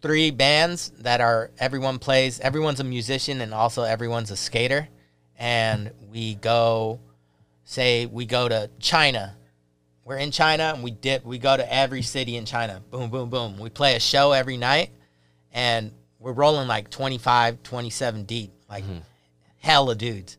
three 0.00 0.30
bands 0.30 0.90
that 1.00 1.20
are 1.20 1.50
everyone 1.58 1.98
plays 1.98 2.38
everyone's 2.40 2.80
a 2.80 2.84
musician 2.84 3.40
and 3.40 3.52
also 3.52 3.82
everyone's 3.82 4.30
a 4.30 4.36
skater 4.36 4.88
and 5.36 5.90
we 6.10 6.36
go 6.36 7.00
say 7.64 8.06
we 8.06 8.24
go 8.24 8.48
to 8.48 8.70
China. 8.78 9.36
We're 10.08 10.16
in 10.16 10.30
China 10.30 10.72
and 10.74 10.82
we 10.82 10.90
dip 10.90 11.22
we 11.26 11.36
go 11.36 11.54
to 11.54 11.70
every 11.70 12.00
city 12.00 12.36
in 12.36 12.46
China. 12.46 12.80
Boom 12.90 13.10
boom 13.10 13.28
boom. 13.28 13.58
We 13.58 13.68
play 13.68 13.94
a 13.94 14.00
show 14.00 14.32
every 14.32 14.56
night 14.56 14.88
and 15.52 15.92
we're 16.18 16.32
rolling 16.32 16.66
like 16.66 16.88
25 16.88 17.62
27 17.62 18.24
deep 18.24 18.50
like 18.70 18.84
hella 19.58 19.94
dudes. 19.94 20.38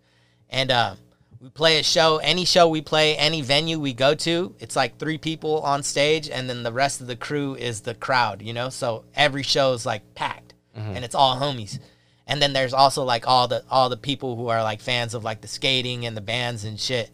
And 0.50 0.72
uh, 0.72 0.96
we 1.40 1.50
play 1.50 1.78
a 1.78 1.84
show, 1.84 2.18
any 2.18 2.46
show 2.46 2.68
we 2.68 2.82
play, 2.82 3.16
any 3.16 3.42
venue 3.42 3.80
we 3.80 3.94
go 3.94 4.16
to, 4.16 4.56
it's 4.58 4.76
like 4.76 4.98
three 4.98 5.20
people 5.20 5.62
on 5.62 5.84
stage, 5.84 6.28
and 6.32 6.50
then 6.50 6.64
the 6.64 6.74
rest 6.74 7.00
of 7.00 7.06
the 7.06 7.16
crew 7.16 7.54
is 7.54 7.82
the 7.82 7.94
crowd, 7.94 8.42
you 8.42 8.54
know? 8.54 8.70
So 8.70 9.06
every 9.14 9.44
show 9.44 9.74
is 9.74 9.86
like 9.86 10.16
packed, 10.16 10.56
and 10.96 11.06
it's 11.06 11.14
all 11.14 11.38
homies. 11.38 11.78
And 12.26 12.42
then 12.42 12.54
there's 12.54 12.74
also 12.74 13.04
like 13.04 13.28
all 13.28 13.48
the 13.48 13.64
all 13.70 13.90
the 13.90 13.98
people 13.98 14.36
who 14.36 14.48
are 14.48 14.64
like 14.64 14.82
fans 14.82 15.14
of 15.14 15.24
like 15.24 15.42
the 15.42 15.48
skating 15.48 16.08
and 16.08 16.18
the 16.18 16.22
bands 16.22 16.64
and 16.64 16.80
shit. 16.80 17.12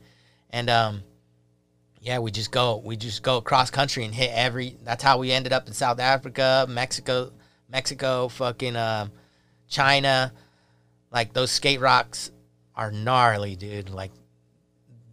And 0.49 0.69
um 0.69 1.03
yeah, 2.05 2.19
we 2.19 2.29
just 2.29 2.51
go 2.51 2.77
we 2.85 2.95
just 2.95 3.23
go 3.23 3.37
across 3.37 3.71
country 3.71 4.05
and 4.05 4.13
hit 4.13 4.29
every 4.31 4.77
that's 4.83 5.01
how 5.01 5.17
we 5.17 5.31
ended 5.31 5.51
up 5.51 5.65
in 5.67 5.73
South 5.73 5.99
Africa, 5.99 6.67
Mexico, 6.69 7.31
Mexico, 7.67 8.27
fucking 8.27 8.75
um 8.75 9.11
China, 9.67 10.31
like 11.11 11.33
those 11.33 11.49
skate 11.49 11.79
rocks 11.79 12.31
are 12.75 12.91
gnarly, 12.91 13.55
dude. 13.55 13.89
Like 13.89 14.11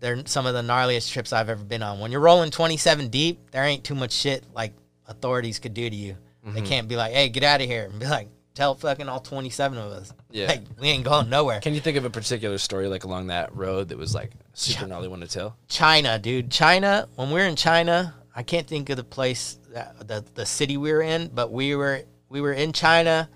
they're 0.01 0.27
some 0.27 0.45
of 0.45 0.53
the 0.53 0.61
gnarliest 0.61 1.11
trips 1.11 1.33
I've 1.33 1.49
ever 1.49 1.65
been 1.65 1.83
on. 1.83 1.99
When 1.99 2.13
you're 2.13 2.21
rolling 2.21 2.51
27 2.51 3.09
deep, 3.09 3.51
there 3.53 3.65
ain't 3.65 3.85
too 3.85 3.95
much 3.95 4.13
shit 4.13 4.45
like 4.55 4.75
authorities 5.07 5.59
could 5.59 5.73
do 5.73 5.89
to 5.89 5.97
you. 5.97 6.17
They 6.45 6.61
can't 6.61 6.89
be 6.89 6.97
like, 6.97 7.15
"Hey, 7.15 7.31
get 7.31 7.43
out 7.43 7.63
of 7.63 7.69
here," 7.69 7.85
and 7.85 7.99
be 8.01 8.07
like, 8.07 8.29
"Tell 8.55 8.75
fucking 8.75 9.09
all 9.09 9.21
27 9.21 9.79
of 9.79 9.93
us." 9.93 10.13
Yeah. 10.31 10.47
like 10.47 10.63
we 10.81 10.89
ain't 10.89 11.05
going 11.05 11.29
nowhere. 11.29 11.61
Can 11.61 11.75
you 11.75 11.81
think 11.81 11.97
of 11.97 12.05
a 12.05 12.11
particular 12.11 12.59
story 12.59 12.89
like 12.89 13.05
along 13.05 13.29
that 13.29 13.55
road 13.55 13.89
that 13.89 13.99
was 13.99 14.15
like 14.15 14.33
super 14.55 14.87
gnarly 14.87 15.09
one 15.09 15.21
to 15.21 15.29
tell? 15.29 15.57
China, 15.69 16.19
dude. 16.19 16.51
China. 16.51 17.09
When 17.17 17.29
we 17.29 17.35
were 17.35 17.47
in 17.47 17.57
China, 17.57 18.15
I 18.35 18.43
can't 18.43 18.67
think 18.67 18.89
of 18.91 18.97
the 18.97 19.05
place, 19.05 19.59
that, 19.73 20.07
the 20.07 20.25
the 20.35 20.47
city 20.47 20.77
we 20.77 20.93
were 20.93 21.03
in, 21.03 21.31
but 21.35 21.53
we 21.53 21.75
were 21.75 22.03
we 22.29 22.41
were 22.41 22.53
in 22.53 22.73
China, 22.73 23.29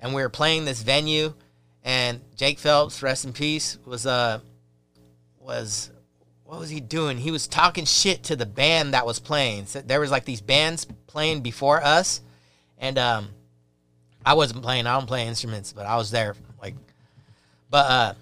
and 0.00 0.14
we 0.14 0.22
were 0.22 0.28
playing 0.28 0.64
this 0.64 0.82
venue, 0.82 1.34
and 1.84 2.20
Jake 2.36 2.58
Phelps, 2.58 3.02
rest 3.02 3.24
in 3.24 3.32
peace, 3.32 3.78
was 3.84 4.06
uh 4.06 4.40
was 5.38 5.90
what 6.50 6.58
was 6.58 6.70
he 6.70 6.80
doing? 6.80 7.16
He 7.16 7.30
was 7.30 7.46
talking 7.46 7.84
shit 7.84 8.24
to 8.24 8.34
the 8.34 8.44
band 8.44 8.92
that 8.92 9.06
was 9.06 9.20
playing. 9.20 9.66
So 9.66 9.80
there 9.82 10.00
was 10.00 10.10
like 10.10 10.24
these 10.24 10.40
bands 10.40 10.84
playing 11.06 11.42
before 11.42 11.80
us, 11.82 12.20
and 12.76 12.98
um, 12.98 13.28
I 14.24 14.34
wasn't 14.34 14.62
playing. 14.62 14.86
I 14.86 14.96
don't 14.96 15.06
play 15.06 15.26
instruments, 15.26 15.72
but 15.72 15.86
I 15.86 15.96
was 15.96 16.10
there. 16.10 16.34
Like, 16.60 16.74
but 17.70 17.90
uh, 17.90 18.14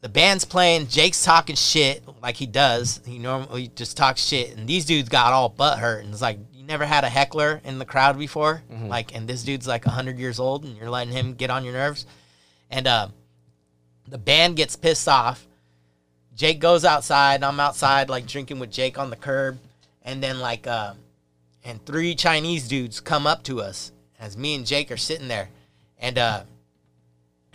the 0.00 0.08
band's 0.08 0.44
playing. 0.44 0.86
Jake's 0.86 1.24
talking 1.24 1.56
shit 1.56 2.02
like 2.22 2.36
he 2.36 2.46
does. 2.46 3.00
He 3.04 3.18
normally 3.18 3.70
just 3.74 3.96
talks 3.96 4.22
shit, 4.24 4.56
and 4.56 4.68
these 4.68 4.84
dudes 4.84 5.08
got 5.08 5.32
all 5.32 5.48
butt 5.48 5.78
hurt. 5.78 6.04
And 6.04 6.12
it's 6.12 6.22
like 6.22 6.38
you 6.52 6.64
never 6.64 6.86
had 6.86 7.04
a 7.04 7.08
heckler 7.08 7.60
in 7.64 7.78
the 7.78 7.84
crowd 7.84 8.18
before, 8.18 8.62
like, 8.88 9.14
and 9.16 9.28
this 9.28 9.42
dude's 9.42 9.66
like 9.66 9.84
hundred 9.84 10.18
years 10.18 10.38
old, 10.38 10.64
and 10.64 10.76
you're 10.76 10.90
letting 10.90 11.12
him 11.12 11.34
get 11.34 11.50
on 11.50 11.64
your 11.64 11.72
nerves. 11.74 12.06
And 12.70 12.86
uh, 12.86 13.08
the 14.06 14.18
band 14.18 14.56
gets 14.56 14.76
pissed 14.76 15.08
off. 15.08 15.46
Jake 16.36 16.60
goes 16.60 16.84
outside. 16.84 17.42
I'm 17.42 17.58
outside, 17.58 18.08
like 18.08 18.26
drinking 18.26 18.58
with 18.58 18.70
Jake 18.70 18.98
on 18.98 19.10
the 19.10 19.16
curb, 19.16 19.58
and 20.02 20.22
then 20.22 20.38
like, 20.38 20.66
uh, 20.66 20.94
and 21.64 21.84
three 21.84 22.14
Chinese 22.14 22.68
dudes 22.68 23.00
come 23.00 23.26
up 23.26 23.42
to 23.44 23.60
us 23.60 23.90
as 24.18 24.36
me 24.36 24.54
and 24.54 24.66
Jake 24.66 24.90
are 24.90 24.96
sitting 24.96 25.28
there, 25.28 25.48
and 25.98 26.18
uh, 26.18 26.42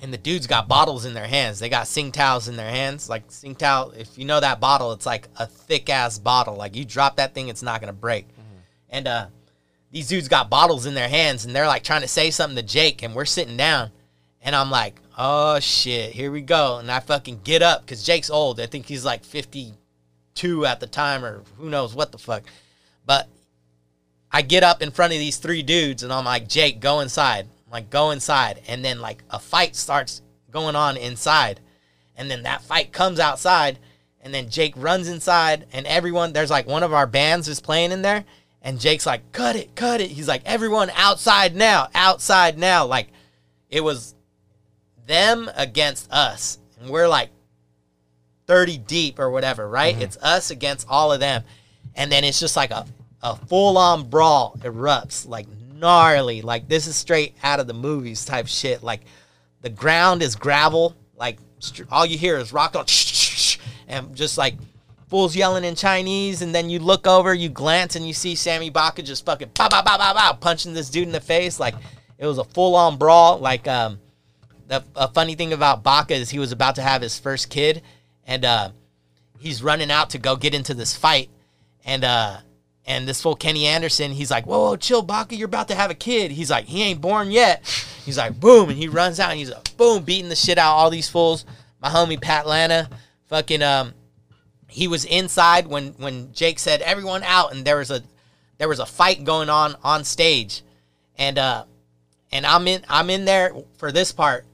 and 0.01 0.12
the 0.12 0.18
dudes 0.18 0.47
got 0.47 0.68
bottles 0.68 1.05
in 1.05 1.14
their 1.14 1.28
hands. 1.28 1.59
They 1.59 1.70
got 1.70 1.86
Tsingtaos 1.86 2.49
in 2.49 2.55
their 2.55 2.70
hands. 2.70 3.09
Like 3.09 3.28
Tsingtao, 3.28 3.95
if 3.95 4.18
you 4.18 4.26
know 4.26 4.39
that 4.39 4.59
bottle, 4.59 4.91
it's 4.93 5.05
like 5.05 5.28
a 5.38 5.45
thick 5.45 5.89
ass 5.89 6.18
bottle. 6.18 6.55
Like 6.55 6.76
you 6.76 6.86
drop 6.86 7.18
that 7.18 7.34
thing, 7.34 7.49
it's 7.49 7.64
not 7.64 7.82
gonna 7.82 7.93
break. 7.93 8.28
And 8.89 9.07
uh, 9.07 9.28
these 9.91 10.07
dudes 10.07 10.28
got 10.28 10.49
bottles 10.49 10.86
in 10.86 10.93
their 10.93 11.09
hands, 11.09 11.45
and 11.45 11.55
they're 11.55 11.68
like 11.68 11.84
trying 11.84 12.01
to 12.01 12.07
say 12.07 12.32
something 12.32 12.55
to 12.55 12.64
Jake, 12.64 13.03
and 13.03 13.14
we're 13.16 13.26
sitting 13.26 13.57
down, 13.57 13.91
and 14.41 14.55
I'm 14.55 14.72
like, 14.72 14.99
oh 15.18 15.59
shit, 15.59 16.12
here 16.12 16.32
we 16.32 16.41
go. 16.41 16.78
And 16.78 16.91
I 16.91 16.99
fucking 16.99 17.41
get 17.43 17.62
up 17.62 17.82
because 17.82 18.03
Jake's 18.03 18.30
old. 18.30 18.59
I 18.59 18.66
think 18.66 18.86
he's 18.86 19.05
like 19.05 19.24
52 19.24 20.66
at 20.66 20.80
the 20.80 20.88
time, 20.88 21.24
or 21.24 21.43
who 21.57 21.70
knows 21.70 21.93
what 21.93 22.12
the 22.12 22.18
fuck. 22.18 22.43
But 23.05 23.28
I 24.32 24.41
get 24.41 24.63
up 24.63 24.82
in 24.82 24.91
front 24.91 25.13
of 25.13 25.19
these 25.19 25.38
three 25.38 25.61
dudes 25.61 26.03
and 26.03 26.13
I'm 26.13 26.25
like, 26.25 26.47
Jake, 26.47 26.79
go 26.79 27.01
inside. 27.01 27.47
I'm 27.65 27.71
like, 27.71 27.89
go 27.89 28.11
inside. 28.11 28.61
And 28.67 28.84
then 28.84 29.01
like 29.01 29.23
a 29.29 29.39
fight 29.39 29.75
starts 29.75 30.21
going 30.51 30.75
on 30.75 30.97
inside. 30.97 31.59
And 32.15 32.32
then 32.32 32.43
that 32.43 32.61
fight 32.61 32.91
comes 32.91 33.19
outside. 33.19 33.79
And 34.21 34.34
then 34.34 34.49
Jake 34.49 34.73
runs 34.77 35.07
inside 35.07 35.65
and 35.73 35.86
everyone 35.88 36.34
there's 36.34 36.49
like 36.51 36.67
one 36.67 36.84
of 36.84 36.93
our 36.93 37.07
bands 37.07 37.47
is 37.47 37.59
playing 37.59 37.91
in 37.91 38.01
there. 38.01 38.23
And 38.61 38.79
Jake's 38.79 39.05
like, 39.05 39.32
cut 39.32 39.55
it, 39.55 39.75
cut 39.75 40.01
it. 40.01 40.11
He's 40.11 40.27
like, 40.27 40.43
everyone 40.45 40.91
outside 40.95 41.55
now, 41.55 41.88
outside 41.95 42.59
now. 42.59 42.86
Like, 42.86 43.07
it 43.69 43.84
was 43.84 44.13
them 45.07 45.49
against 45.55 46.11
us. 46.11 46.59
And 46.79 46.89
we're 46.89 47.07
like 47.07 47.32
30 48.45 48.77
deep 48.77 49.17
or 49.17 49.32
whatever, 49.32 49.67
right? 49.67 49.95
Mm-hmm. 49.95 50.03
It's 50.03 50.17
us 50.17 50.51
against 50.51 50.86
all 50.89 51.11
of 51.11 51.19
them. 51.19 51.43
And 51.95 52.11
then 52.11 52.23
it's 52.23 52.39
just 52.39 52.55
like 52.55 52.69
a, 52.69 52.86
a 53.24 53.36
full 53.36 53.78
on 53.78 54.09
brawl 54.09 54.55
erupts, 54.59 55.28
like 55.28 55.47
gnarly. 55.74 56.41
Like, 56.41 56.67
this 56.67 56.88
is 56.88 56.95
straight 56.95 57.36
out 57.43 57.59
of 57.59 57.67
the 57.67 57.74
movies 57.74 58.26
type 58.26 58.47
shit. 58.47 58.84
Like, 58.84 59.01
the 59.61 59.69
ground 59.69 60.22
is 60.22 60.36
gravel. 60.36 60.95
Like, 61.15 61.38
all 61.91 62.05
you 62.05 62.17
hear 62.17 62.38
is 62.38 62.53
rock 62.53 62.76
on, 62.76 62.86
and 63.88 64.15
just 64.15 64.38
like 64.38 64.55
fools 65.07 65.36
yelling 65.36 65.63
in 65.63 65.76
Chinese. 65.76 66.41
And 66.41 66.55
then 66.55 66.69
you 66.69 66.80
look 66.80 67.05
over, 67.05 67.34
you 67.34 67.49
glance, 67.49 67.95
and 67.95 68.07
you 68.07 68.13
see 68.13 68.36
Sammy 68.36 68.69
Baca 68.69 69.03
just 69.03 69.26
fucking 69.26 69.49
pow, 69.49 69.67
pow, 69.69 69.82
pow, 69.82 69.97
pow, 69.97 70.13
pow, 70.13 70.34
punching 70.34 70.74
this 70.74 70.89
dude 70.89 71.07
in 71.07 71.11
the 71.11 71.19
face. 71.19 71.59
Like, 71.59 71.76
it 72.17 72.26
was 72.26 72.38
a 72.38 72.43
full 72.43 72.76
on 72.76 72.97
brawl. 72.97 73.38
Like, 73.39 73.67
um, 73.67 73.99
the 74.67 74.84
a 74.95 75.07
funny 75.09 75.36
thing 75.36 75.53
about 75.53 75.84
Baca 75.84 76.13
is 76.13 76.30
he 76.30 76.39
was 76.39 76.51
about 76.51 76.76
to 76.76 76.82
have 76.82 77.01
his 77.01 77.19
first 77.19 77.49
kid, 77.49 77.82
and 78.26 78.45
uh, 78.45 78.69
he's 79.38 79.61
running 79.61 79.91
out 79.91 80.11
to 80.11 80.17
go 80.17 80.36
get 80.36 80.53
into 80.53 80.74
this 80.74 80.95
fight, 80.95 81.30
and 81.84 82.03
uh, 82.03 82.38
and 82.86 83.07
this 83.07 83.21
fool 83.21 83.36
Kenny 83.36 83.67
Anderson, 83.67 84.11
he's 84.11 84.32
like, 84.32 84.45
whoa, 84.45 84.59
whoa, 84.59 84.75
chill, 84.75 85.01
Baca, 85.01 85.36
you're 85.36 85.45
about 85.45 85.67
to 85.67 85.75
have 85.75 85.91
a 85.91 85.95
kid. 85.95 86.32
He's 86.32 86.49
like, 86.49 86.65
he 86.65 86.84
ain't 86.84 87.01
born 87.01 87.32
yet. 87.32 87.63
He's 88.05 88.17
like, 88.17 88.39
boom, 88.39 88.69
and 88.69 88.77
he 88.77 88.88
runs 88.88 89.19
out 89.19 89.29
and 89.29 89.39
he's 89.39 89.51
like, 89.51 89.77
boom, 89.77 90.03
beating 90.03 90.29
the 90.29 90.36
shit 90.36 90.57
out 90.57 90.73
of 90.73 90.79
all 90.79 90.89
these 90.89 91.09
fools. 91.09 91.45
My 91.82 91.89
homie 91.89 92.21
Pat 92.21 92.47
Lana, 92.47 92.89
fucking 93.27 93.61
um, 93.61 93.93
he 94.67 94.88
was 94.88 95.05
inside 95.05 95.67
when 95.67 95.89
when 95.97 96.32
Jake 96.32 96.57
said 96.57 96.82
everyone 96.82 97.23
out, 97.23 97.53
and 97.53 97.65
there 97.65 97.77
was 97.77 97.91
a 97.91 98.01
there 98.57 98.69
was 98.69 98.79
a 98.79 98.86
fight 98.86 99.23
going 99.23 99.49
on 99.49 99.75
on 99.84 100.03
stage, 100.03 100.63
and 101.17 101.38
uh, 101.38 101.65
and 102.32 102.45
I'm 102.45 102.67
in 102.67 102.84
I'm 102.88 103.09
in 103.09 103.25
there 103.25 103.53
for 103.77 103.91
this 103.91 104.11
part. 104.11 104.45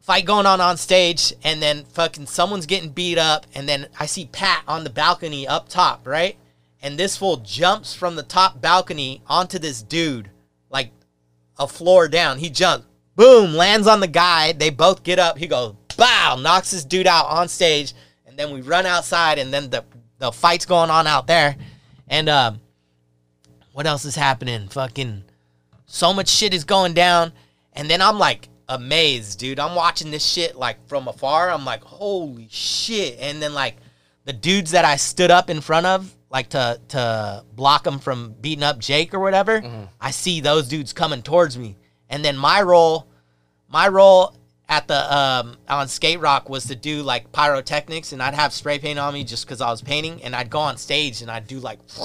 Fight 0.00 0.24
going 0.24 0.46
on 0.46 0.60
on 0.60 0.76
stage, 0.76 1.34
and 1.42 1.60
then 1.60 1.84
fucking 1.84 2.26
someone's 2.26 2.66
getting 2.66 2.90
beat 2.90 3.18
up, 3.18 3.46
and 3.54 3.68
then 3.68 3.88
I 3.98 4.06
see 4.06 4.26
Pat 4.26 4.62
on 4.66 4.84
the 4.84 4.90
balcony 4.90 5.46
up 5.46 5.68
top, 5.68 6.06
right? 6.06 6.36
And 6.82 6.98
this 6.98 7.16
fool 7.16 7.38
jumps 7.38 7.94
from 7.94 8.16
the 8.16 8.22
top 8.22 8.60
balcony 8.60 9.22
onto 9.26 9.58
this 9.58 9.82
dude, 9.82 10.30
like 10.70 10.92
a 11.58 11.66
floor 11.66 12.08
down. 12.08 12.38
He 12.38 12.50
jumps, 12.50 12.86
boom, 13.16 13.54
lands 13.54 13.86
on 13.86 14.00
the 14.00 14.06
guy. 14.06 14.52
They 14.52 14.70
both 14.70 15.02
get 15.02 15.18
up. 15.18 15.38
He 15.38 15.48
goes, 15.48 15.74
bow, 15.98 16.38
knocks 16.40 16.70
this 16.70 16.84
dude 16.84 17.06
out 17.06 17.26
on 17.26 17.48
stage, 17.48 17.92
and 18.26 18.38
then 18.38 18.52
we 18.52 18.62
run 18.62 18.86
outside, 18.86 19.38
and 19.38 19.52
then 19.52 19.68
the 19.68 19.84
the 20.18 20.32
fight's 20.32 20.66
going 20.66 20.90
on 20.90 21.06
out 21.06 21.26
there, 21.26 21.56
and 22.08 22.28
um, 22.28 22.60
what 23.72 23.86
else 23.86 24.04
is 24.04 24.16
happening? 24.16 24.68
Fucking 24.68 25.24
so 25.86 26.14
much 26.14 26.28
shit 26.28 26.54
is 26.54 26.64
going 26.64 26.94
down, 26.94 27.32
and 27.74 27.90
then 27.90 28.00
I'm 28.00 28.18
like 28.18 28.48
amazed, 28.68 29.38
dude. 29.38 29.58
I'm 29.58 29.74
watching 29.74 30.10
this 30.10 30.24
shit 30.24 30.56
like 30.56 30.86
from 30.88 31.08
afar. 31.08 31.50
I'm 31.50 31.64
like, 31.64 31.82
holy 31.82 32.48
shit! 32.50 33.18
And 33.20 33.42
then 33.42 33.52
like 33.52 33.76
the 34.24 34.32
dudes 34.32 34.70
that 34.70 34.84
I 34.84 34.96
stood 34.96 35.30
up 35.30 35.50
in 35.50 35.60
front 35.60 35.86
of, 35.86 36.14
like 36.30 36.50
to 36.50 36.80
to 36.88 37.44
block 37.54 37.84
them 37.84 37.98
from 37.98 38.34
beating 38.40 38.64
up 38.64 38.78
Jake 38.78 39.14
or 39.14 39.20
whatever, 39.20 39.62
I 40.00 40.10
see 40.10 40.40
those 40.40 40.68
dudes 40.68 40.92
coming 40.92 41.22
towards 41.22 41.58
me, 41.58 41.76
and 42.08 42.24
then 42.24 42.36
my 42.36 42.62
role, 42.62 43.06
my 43.68 43.88
role 43.88 44.34
at 44.68 44.86
the 44.86 45.16
um 45.16 45.56
on 45.68 45.88
skate 45.88 46.20
rock 46.20 46.50
was 46.50 46.66
to 46.66 46.76
do 46.76 47.02
like 47.02 47.32
pyrotechnics 47.32 48.12
and 48.12 48.22
I'd 48.22 48.34
have 48.34 48.52
spray 48.52 48.78
paint 48.78 48.98
on 48.98 49.14
me 49.14 49.24
just 49.24 49.46
because 49.46 49.62
I 49.62 49.70
was 49.70 49.80
painting 49.80 50.22
and 50.22 50.36
I'd 50.36 50.50
go 50.50 50.58
on 50.58 50.76
stage 50.76 51.22
and 51.22 51.30
I'd 51.30 51.46
do 51.46 51.58
like 51.58 51.78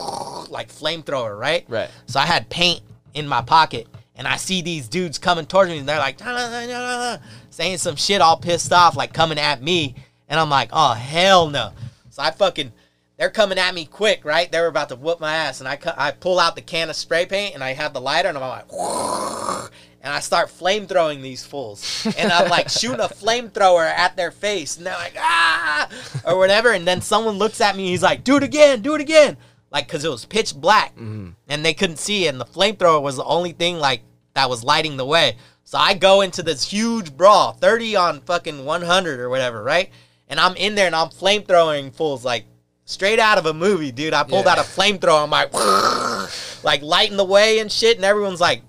like 0.49 0.69
flamethrower 0.69 1.37
right? 1.37 1.65
Right. 1.67 1.89
so 2.05 2.21
I 2.21 2.25
had 2.25 2.49
paint 2.49 2.79
in 3.13 3.27
my 3.27 3.41
pocket 3.41 3.87
and 4.15 4.27
I 4.27 4.37
see 4.37 4.61
these 4.61 4.87
dudes 4.87 5.17
coming 5.17 5.45
towards 5.45 5.71
me 5.71 5.79
and 5.79 5.89
they're 5.89 5.99
like 5.99 6.21
"Nah, 6.21 6.31
nah, 6.31 6.49
nah, 6.49 6.65
nah, 6.65 7.15
nah," 7.15 7.17
saying 7.49 7.79
some 7.79 7.97
shit 7.97 8.21
all 8.21 8.37
pissed 8.37 8.71
off 8.71 8.95
like 8.95 9.11
coming 9.13 9.39
at 9.39 9.61
me. 9.61 9.95
And 10.29 10.39
I'm 10.39 10.49
like 10.49 10.69
oh 10.71 10.93
hell 10.93 11.49
no. 11.49 11.71
So 12.11 12.21
I 12.23 12.31
fucking 12.31 12.71
they're 13.23 13.29
coming 13.29 13.57
at 13.57 13.73
me 13.73 13.85
quick 13.85 14.25
right 14.25 14.51
they 14.51 14.59
were 14.59 14.67
about 14.67 14.89
to 14.89 14.97
whoop 14.97 15.21
my 15.21 15.33
ass 15.33 15.61
and 15.61 15.69
I 15.69 15.79
I 15.95 16.11
pull 16.11 16.41
out 16.41 16.57
the 16.57 16.61
can 16.61 16.89
of 16.89 16.97
spray 16.97 17.25
paint 17.25 17.55
and 17.55 17.63
I 17.63 17.71
have 17.71 17.93
the 17.93 18.01
lighter 18.01 18.27
and 18.27 18.37
I'm 18.37 18.43
like 18.49 18.65
and 20.01 20.11
I 20.11 20.19
start 20.19 20.49
flame 20.49 20.85
throwing 20.85 21.21
these 21.21 21.45
fools. 21.45 22.05
And 22.17 22.29
I'm 22.29 22.49
like 22.49 22.67
shooting 22.79 22.99
a 22.99 23.07
flamethrower 23.07 23.85
at 23.89 24.17
their 24.17 24.31
face. 24.31 24.75
And 24.75 24.85
they're 24.85 24.93
like, 24.95 25.15
ah, 25.17 25.87
or 26.25 26.37
whatever. 26.37 26.73
And 26.73 26.85
then 26.85 26.99
someone 26.99 27.35
looks 27.35 27.61
at 27.61 27.77
me. 27.77 27.87
He's 27.87 28.03
like, 28.03 28.25
do 28.25 28.35
it 28.35 28.43
again, 28.43 28.81
do 28.81 28.95
it 28.95 28.99
again. 28.99 29.37
Like, 29.71 29.87
cause 29.87 30.03
it 30.03 30.09
was 30.09 30.25
pitch 30.25 30.53
black 30.55 30.91
and 31.47 31.65
they 31.65 31.73
couldn't 31.73 31.99
see. 31.99 32.27
And 32.27 32.41
the 32.41 32.45
flamethrower 32.45 33.01
was 33.01 33.15
the 33.15 33.23
only 33.23 33.53
thing 33.53 33.77
like 33.77 34.01
that 34.33 34.49
was 34.49 34.61
lighting 34.65 34.97
the 34.97 35.05
way. 35.05 35.37
So 35.63 35.77
I 35.77 35.93
go 35.93 36.19
into 36.19 36.43
this 36.43 36.69
huge 36.69 37.15
brawl, 37.15 37.53
30 37.53 37.95
on 37.95 38.19
fucking 38.19 38.65
100 38.65 39.19
or 39.21 39.29
whatever, 39.29 39.63
right? 39.63 39.89
And 40.27 40.37
I'm 40.37 40.57
in 40.57 40.75
there 40.75 40.87
and 40.87 40.95
I'm 40.95 41.09
flamethrowing 41.09 41.93
fools 41.93 42.25
like 42.25 42.45
straight 42.85 43.19
out 43.19 43.37
of 43.37 43.45
a 43.45 43.53
movie, 43.53 43.91
dude. 43.91 44.13
I 44.13 44.23
pulled 44.23 44.45
Yeah. 44.45 44.53
out 44.53 44.57
a 44.59 44.61
flamethrower. 44.61 45.23
I'm 45.23 45.29
like, 45.29 45.53
like 46.63 46.81
lighting 46.81 47.17
the 47.17 47.23
way 47.25 47.59
and 47.59 47.71
shit. 47.71 47.95
And 47.97 48.05
everyone's 48.05 48.41
like, 48.41 48.61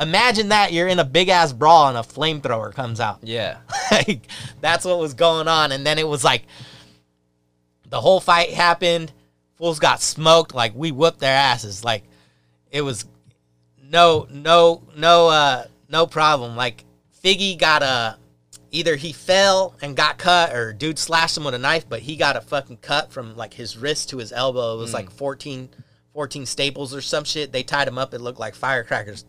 imagine 0.00 0.48
that 0.48 0.72
you're 0.72 0.88
in 0.88 0.98
a 0.98 1.04
big 1.04 1.28
ass 1.28 1.52
brawl 1.52 1.88
and 1.88 1.96
a 1.98 2.02
flamethrower 2.02 2.72
comes 2.72 3.00
out. 3.00 3.18
Yeah. 3.22 3.58
like 3.90 4.26
that's 4.60 4.84
what 4.84 4.98
was 4.98 5.14
going 5.14 5.48
on. 5.48 5.72
And 5.72 5.84
then 5.86 5.98
it 5.98 6.06
was 6.08 6.24
like 6.24 6.44
the 7.88 8.00
whole 8.00 8.20
fight 8.20 8.50
happened. 8.50 9.12
Fools 9.56 9.78
got 9.78 10.00
smoked. 10.00 10.54
Like 10.54 10.74
we 10.74 10.92
whooped 10.92 11.20
their 11.20 11.34
asses. 11.36 11.84
Like 11.84 12.04
it 12.70 12.82
was 12.82 13.04
no, 13.82 14.26
no, 14.30 14.82
no, 14.96 15.28
uh, 15.28 15.64
no 15.88 16.06
problem. 16.06 16.54
Like 16.56 16.84
Figgy 17.24 17.58
got 17.58 17.82
a 17.82 18.16
either 18.70 18.96
he 18.96 19.12
fell 19.12 19.74
and 19.82 19.96
got 19.96 20.18
cut 20.18 20.54
or 20.54 20.72
dude 20.72 20.98
slashed 20.98 21.36
him 21.36 21.44
with 21.44 21.54
a 21.54 21.58
knife, 21.58 21.88
but 21.88 22.00
he 22.00 22.16
got 22.16 22.36
a 22.36 22.40
fucking 22.40 22.78
cut 22.78 23.12
from 23.12 23.36
like 23.36 23.54
his 23.54 23.76
wrist 23.76 24.10
to 24.10 24.18
his 24.18 24.32
elbow. 24.32 24.74
It 24.74 24.78
was 24.78 24.94
like 24.94 25.10
14, 25.10 25.68
14 26.12 26.46
staples 26.46 26.94
or 26.94 27.00
some 27.00 27.24
shit. 27.24 27.52
They 27.52 27.62
tied 27.62 27.88
him 27.88 27.98
up. 27.98 28.14
It 28.14 28.20
looked 28.20 28.40
like 28.40 28.54
firecrackers. 28.54 29.24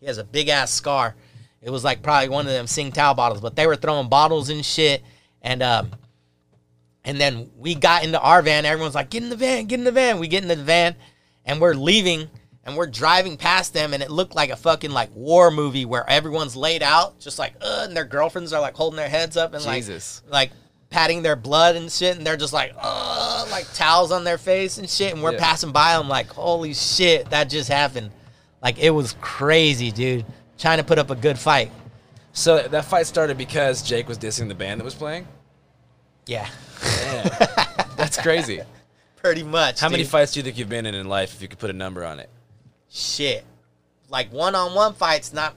He 0.00 0.06
has 0.06 0.18
a 0.18 0.24
big 0.24 0.48
ass 0.48 0.70
scar. 0.70 1.14
It 1.60 1.70
was 1.70 1.84
like 1.84 2.02
probably 2.02 2.28
one 2.28 2.46
of 2.46 2.52
them 2.52 2.66
Tsingtao 2.66 3.16
bottles, 3.16 3.40
but 3.40 3.56
they 3.56 3.66
were 3.66 3.76
throwing 3.76 4.08
bottles 4.08 4.48
and 4.48 4.64
shit. 4.64 5.02
And 5.42 5.62
um, 5.62 5.90
and 7.04 7.20
then 7.20 7.50
we 7.56 7.74
got 7.74 8.04
into 8.04 8.20
our 8.20 8.42
van. 8.42 8.64
Everyone's 8.64 8.94
like, 8.94 9.10
"Get 9.10 9.22
in 9.22 9.30
the 9.30 9.36
van, 9.36 9.66
get 9.66 9.78
in 9.78 9.84
the 9.84 9.92
van." 9.92 10.18
We 10.18 10.28
get 10.28 10.42
in 10.42 10.48
the 10.48 10.56
van, 10.56 10.94
and 11.44 11.60
we're 11.60 11.74
leaving, 11.74 12.28
and 12.64 12.76
we're 12.76 12.86
driving 12.86 13.36
past 13.36 13.72
them, 13.72 13.94
and 13.94 14.02
it 14.02 14.10
looked 14.10 14.34
like 14.34 14.50
a 14.50 14.56
fucking 14.56 14.90
like 14.90 15.14
war 15.14 15.50
movie 15.50 15.84
where 15.84 16.08
everyone's 16.08 16.54
laid 16.56 16.82
out, 16.82 17.18
just 17.18 17.38
like, 17.38 17.54
uh, 17.60 17.84
and 17.88 17.96
their 17.96 18.04
girlfriends 18.04 18.52
are 18.52 18.60
like 18.60 18.74
holding 18.74 18.96
their 18.96 19.08
heads 19.08 19.36
up 19.36 19.54
and 19.54 19.62
Jesus. 19.64 20.22
like, 20.26 20.50
like 20.50 20.58
patting 20.90 21.22
their 21.22 21.36
blood 21.36 21.76
and 21.76 21.90
shit, 21.90 22.16
and 22.16 22.26
they're 22.26 22.36
just 22.36 22.52
like, 22.52 22.72
uh, 22.78 23.46
like 23.50 23.66
towels 23.74 24.10
on 24.12 24.24
their 24.24 24.38
face 24.38 24.78
and 24.78 24.88
shit, 24.88 25.12
and 25.14 25.22
we're 25.22 25.32
Yeah. 25.32 25.38
passing 25.40 25.72
by 25.72 25.96
them 25.96 26.08
like, 26.08 26.28
holy 26.28 26.74
shit, 26.74 27.30
that 27.30 27.44
just 27.50 27.68
happened. 27.68 28.10
Like 28.62 28.78
it 28.78 28.90
was 28.90 29.14
crazy, 29.20 29.90
dude. 29.90 30.24
Trying 30.58 30.78
to 30.78 30.84
put 30.84 30.98
up 30.98 31.10
a 31.10 31.14
good 31.14 31.38
fight. 31.38 31.70
So 32.32 32.62
that 32.68 32.84
fight 32.84 33.06
started 33.06 33.38
because 33.38 33.82
Jake 33.82 34.08
was 34.08 34.18
dissing 34.18 34.48
the 34.48 34.54
band 34.54 34.80
that 34.80 34.84
was 34.84 34.94
playing? 34.94 35.26
Yeah, 36.26 36.48
Damn. 36.82 37.24
That's 37.96 38.16
crazy. 38.20 38.60
pretty 39.16 39.42
much. 39.42 39.80
How 39.80 39.88
many 39.88 40.04
fights 40.04 40.32
do 40.32 40.40
you 40.40 40.44
think 40.44 40.58
you've 40.58 40.68
been 40.68 40.84
in 40.86 40.94
in 40.94 41.08
life 41.08 41.34
if 41.34 41.42
you 41.42 41.48
could 41.48 41.58
put 41.58 41.70
a 41.70 41.72
number 41.74 42.04
on 42.04 42.20
it? 42.20 42.28
Shit. 42.90 43.44
Like 44.08 44.32
one-on-one 44.32 44.94
fights 44.94 45.32
not 45.32 45.54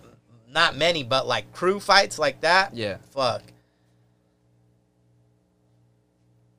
not 0.49 0.75
many 0.75 1.03
but 1.03 1.25
like 1.27 1.53
crew 1.53 1.79
fights 1.79 2.19
like 2.19 2.41
that? 2.41 2.73
Yeah. 2.75 2.97
fuck. 3.11 3.41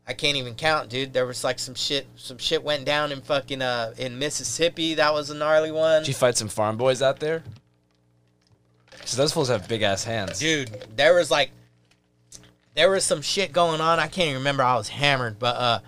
I 0.06 0.14
can't 0.14 0.36
even 0.36 0.54
count 0.54 0.88
dude. 0.88 1.12
There 1.12 1.26
was 1.26 1.44
like 1.44 1.58
some 1.58 1.74
shit 1.74 2.06
some 2.16 2.38
shit 2.38 2.62
went 2.62 2.84
down 2.84 3.12
in 3.12 3.20
fucking 3.20 3.62
uh 3.62 3.94
in 3.98 4.18
mississippi. 4.18 4.94
That 4.94 5.12
was 5.12 5.30
a 5.30 5.34
gnarly 5.34 5.70
one. 5.70 6.02
Did 6.02 6.08
you 6.08 6.14
fight 6.14 6.36
some 6.36 6.48
farm 6.48 6.76
boys 6.76 7.02
out 7.02 7.20
there? 7.20 7.42
Because 8.90 9.16
those 9.16 9.32
fools 9.32 9.48
have 9.48 9.68
big 9.68 9.82
ass 9.82 10.04
hands. 10.04 10.38
dude 10.38 10.70
there 10.96 11.14
was 11.14 11.30
like 11.30 11.50
there 12.74 12.90
was 12.90 13.04
some 13.04 13.20
shit 13.20 13.52
going 13.52 13.80
on. 13.80 13.98
I 13.98 14.06
can't 14.08 14.28
even 14.28 14.38
remember. 14.38 14.62
I 14.62 14.76
was 14.76 14.88
hammered 14.88 15.38
but 15.38 15.56
uh 15.56 15.78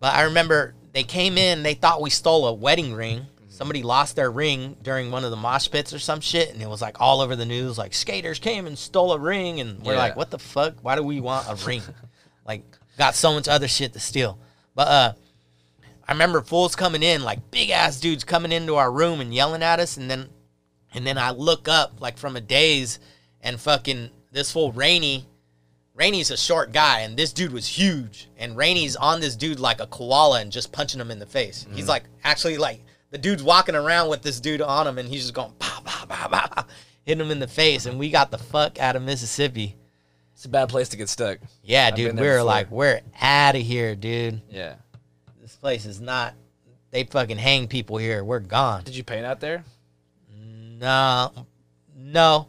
but 0.00 0.14
i 0.14 0.22
remember 0.22 0.74
they 0.92 1.04
came 1.04 1.38
in 1.38 1.62
they 1.62 1.74
thought 1.74 2.02
we 2.02 2.10
stole 2.10 2.46
a 2.46 2.52
wedding 2.52 2.92
ring 2.92 3.26
somebody 3.52 3.82
lost 3.82 4.16
their 4.16 4.30
ring 4.30 4.76
during 4.82 5.10
one 5.10 5.24
of 5.24 5.30
the 5.30 5.36
mosh 5.36 5.70
pits 5.70 5.92
or 5.92 5.98
some 5.98 6.20
shit 6.20 6.52
and 6.52 6.62
it 6.62 6.68
was 6.68 6.80
like 6.80 7.00
all 7.00 7.20
over 7.20 7.36
the 7.36 7.44
news 7.46 7.76
like 7.78 7.92
skaters 7.92 8.38
came 8.38 8.66
and 8.66 8.78
stole 8.78 9.12
a 9.12 9.18
ring 9.18 9.60
and 9.60 9.82
we're 9.82 9.92
Yeah. 9.92 9.98
like 9.98 10.16
what 10.16 10.30
the 10.30 10.38
fuck 10.38 10.74
why 10.82 10.96
do 10.96 11.02
we 11.02 11.20
want 11.20 11.46
a 11.48 11.54
ring 11.66 11.82
like 12.46 12.64
got 12.98 13.14
so 13.14 13.32
much 13.34 13.48
other 13.48 13.68
shit 13.68 13.92
to 13.92 14.00
steal 14.00 14.38
but 14.74 14.88
uh 14.88 15.12
i 16.08 16.12
remember 16.12 16.40
fools 16.40 16.74
coming 16.74 17.02
in 17.02 17.22
like 17.22 17.50
big 17.50 17.70
ass 17.70 18.00
dudes 18.00 18.24
coming 18.24 18.52
into 18.52 18.76
our 18.76 18.90
room 18.90 19.20
and 19.20 19.34
yelling 19.34 19.62
at 19.62 19.78
us 19.80 19.96
and 19.96 20.10
then 20.10 20.28
and 20.94 21.06
then 21.06 21.16
I 21.16 21.30
look 21.30 21.68
up 21.68 22.02
like 22.02 22.18
from 22.18 22.36
a 22.36 22.40
daze 22.42 22.98
and 23.40 23.58
fucking 23.58 24.10
this 24.30 24.52
fool 24.52 24.72
Rainy 24.72 25.26
Rainey's 25.94 26.30
a 26.30 26.36
short 26.38 26.72
guy, 26.72 27.00
and 27.00 27.16
this 27.18 27.32
dude 27.34 27.52
was 27.52 27.66
huge. 27.66 28.28
And 28.38 28.56
Rainey's 28.56 28.96
on 28.96 29.20
this 29.20 29.36
dude 29.36 29.60
like 29.60 29.80
a 29.80 29.86
koala 29.86 30.40
and 30.40 30.50
just 30.52 30.72
punching 30.72 30.98
him 31.00 31.10
in 31.10 31.18
the 31.18 31.26
face. 31.26 31.66
He's 31.72 31.88
like 31.88 32.04
actually 32.24 32.56
like 32.58 32.82
the 33.12 33.18
dude's 33.18 33.42
walking 33.44 33.76
around 33.76 34.08
with 34.08 34.22
this 34.22 34.40
dude 34.40 34.60
on 34.60 34.86
him, 34.88 34.98
and 34.98 35.08
he's 35.08 35.22
just 35.22 35.34
going 35.34 35.52
pow 35.60 35.80
pow 35.84 36.04
pow, 36.06 36.26
pow 36.28 36.64
hitting 37.04 37.24
him 37.24 37.30
in 37.30 37.38
the 37.38 37.46
face. 37.46 37.86
And 37.86 37.98
we 37.98 38.10
got 38.10 38.30
the 38.32 38.38
fuck 38.38 38.80
out 38.80 38.96
of 38.96 39.02
Mississippi. 39.02 39.76
It's 40.34 40.44
a 40.46 40.48
bad 40.48 40.68
place 40.70 40.88
to 40.88 40.96
get 40.96 41.08
stuck. 41.08 41.38
Yeah, 41.62 41.86
I've 41.88 41.94
dude, 41.94 42.16
we 42.16 42.22
were 42.26 42.32
before. 42.38 42.42
like, 42.42 42.70
we're 42.70 43.00
out 43.20 43.54
of 43.54 43.62
here, 43.62 43.94
dude. 43.94 44.40
Yeah. 44.50 44.74
This 45.40 45.54
place 45.54 45.86
is 45.86 46.00
not. 46.00 46.34
They 46.90 47.04
fucking 47.04 47.38
hang 47.38 47.68
people 47.68 47.96
here. 47.98 48.24
We're 48.24 48.40
gone. 48.40 48.82
Did 48.84 48.96
you 48.96 49.04
paint 49.04 49.24
out 49.24 49.38
there? 49.40 49.64
No, 50.78 51.46
no, 51.96 52.48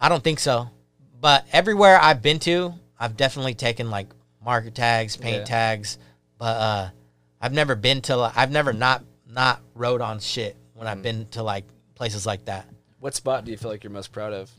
I 0.00 0.08
don't 0.08 0.24
think 0.24 0.38
so. 0.38 0.70
But 1.20 1.46
everywhere 1.52 1.98
I've 2.00 2.22
been 2.22 2.38
to, 2.40 2.74
I've 2.98 3.16
definitely 3.16 3.54
taken 3.54 3.90
like 3.90 4.08
marker 4.44 4.70
tags, 4.70 5.16
paint 5.16 5.38
Yeah. 5.38 5.44
tags. 5.44 5.98
But 6.38 6.44
uh, 6.56 6.88
I've 7.40 7.52
never 7.52 7.74
been 7.74 8.00
to. 8.02 8.32
I've 8.34 8.50
never 8.50 8.72
not 8.72 9.04
not 9.34 9.60
rode 9.74 10.00
on 10.00 10.20
shit 10.20 10.56
when 10.74 10.86
Mm. 10.86 10.90
I've 10.90 11.02
been 11.02 11.26
to 11.32 11.42
like 11.42 11.64
places 11.94 12.24
like 12.24 12.44
that. 12.46 12.66
What 13.00 13.14
spot 13.14 13.44
do 13.44 13.50
you 13.50 13.56
feel 13.58 13.70
like 13.70 13.84
you're 13.84 13.90
most 13.92 14.12
proud 14.12 14.32
of? 14.32 14.50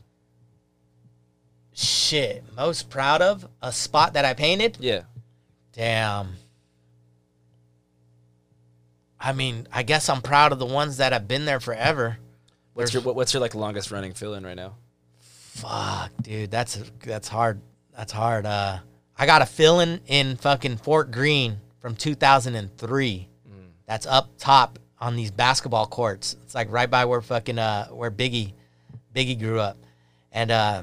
Shit, 1.72 2.44
most 2.56 2.88
proud 2.88 3.20
of 3.22 3.46
a 3.60 3.72
spot 3.72 4.12
that 4.14 4.24
I 4.24 4.34
painted. 4.34 4.78
Yeah. 4.80 5.02
Damn. 5.72 6.36
I 9.20 9.32
mean, 9.32 9.66
I 9.72 9.82
guess 9.82 10.08
I'm 10.08 10.22
proud 10.22 10.52
of 10.52 10.58
the 10.58 10.66
ones 10.66 10.98
that 10.98 11.12
have 11.12 11.26
been 11.26 11.44
there 11.44 11.60
forever. 11.60 12.18
What's 12.74 12.92
your 12.92 13.02
what, 13.02 13.16
what's 13.16 13.32
your 13.34 13.40
like 13.40 13.54
longest 13.54 13.90
running 13.90 14.12
fill 14.12 14.34
in 14.34 14.44
right 14.44 14.56
now? 14.56 14.74
Fuck, 15.18 16.10
dude, 16.22 16.50
that's 16.50 16.78
that's 17.02 17.28
hard. 17.28 17.60
That's 17.96 18.12
hard. 18.12 18.44
Uh, 18.44 18.78
I 19.18 19.24
got 19.24 19.40
a 19.40 19.46
fill-in 19.46 20.00
in 20.06 20.36
fucking 20.36 20.76
Fort 20.76 21.10
Greene 21.10 21.56
from 21.80 21.96
2003. 21.96 23.28
That's 23.86 24.06
up 24.06 24.30
top 24.38 24.78
on 25.00 25.16
these 25.16 25.30
basketball 25.30 25.86
courts. 25.86 26.36
It's 26.44 26.54
like 26.54 26.70
right 26.70 26.90
by 26.90 27.04
where 27.04 27.20
fucking 27.22 27.58
uh 27.58 27.88
where 27.88 28.10
Biggie 28.10 28.52
Biggie 29.14 29.38
grew 29.38 29.60
up, 29.60 29.78
and 30.32 30.50
uh, 30.50 30.82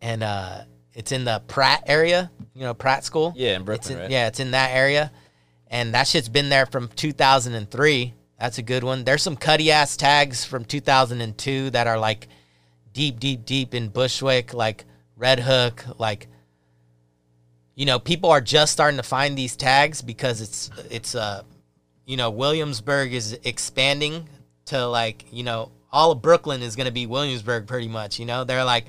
and 0.00 0.22
uh, 0.22 0.60
it's 0.94 1.12
in 1.12 1.24
the 1.24 1.42
Pratt 1.48 1.82
area. 1.86 2.30
You 2.54 2.62
know 2.62 2.74
Pratt 2.74 3.04
School. 3.04 3.32
Yeah, 3.36 3.50
in 3.56 3.62
It's 3.62 3.64
Brooklyn, 3.64 3.94
in- 3.94 4.00
right? 4.02 4.10
Yeah, 4.10 4.26
it's 4.28 4.40
in 4.40 4.50
that 4.52 4.70
area, 4.72 5.10
and 5.68 5.94
that 5.94 6.06
shit's 6.06 6.28
been 6.28 6.48
there 6.48 6.66
from 6.66 6.88
2003. 6.88 8.14
That's 8.38 8.58
a 8.58 8.62
good 8.62 8.84
one. 8.84 9.04
There's 9.04 9.22
some 9.22 9.36
cutty 9.36 9.70
ass 9.70 9.96
tags 9.96 10.44
from 10.44 10.64
2002 10.64 11.70
that 11.70 11.86
are 11.86 11.98
like 11.98 12.28
deep, 12.92 13.20
deep, 13.20 13.44
deep 13.44 13.72
in 13.74 13.88
Bushwick, 13.88 14.52
like 14.52 14.84
Red 15.16 15.40
Hook, 15.40 15.84
like 15.98 16.26
you 17.74 17.86
know, 17.86 17.98
people 17.98 18.30
are 18.30 18.40
just 18.40 18.72
starting 18.72 18.98
to 18.98 19.02
find 19.02 19.36
these 19.36 19.56
tags 19.56 20.02
because 20.02 20.40
it's 20.40 20.70
it's 20.90 21.14
uh 21.14 21.42
you 22.12 22.18
know, 22.18 22.28
Williamsburg 22.28 23.14
is 23.14 23.38
expanding 23.42 24.28
to 24.66 24.86
like, 24.86 25.24
you 25.32 25.42
know, 25.44 25.72
all 25.90 26.12
of 26.12 26.20
Brooklyn 26.20 26.60
is 26.62 26.76
gonna 26.76 26.90
be 26.90 27.06
Williamsburg 27.06 27.66
pretty 27.66 27.88
much, 27.88 28.18
you 28.20 28.26
know? 28.26 28.44
They're 28.44 28.64
like 28.64 28.84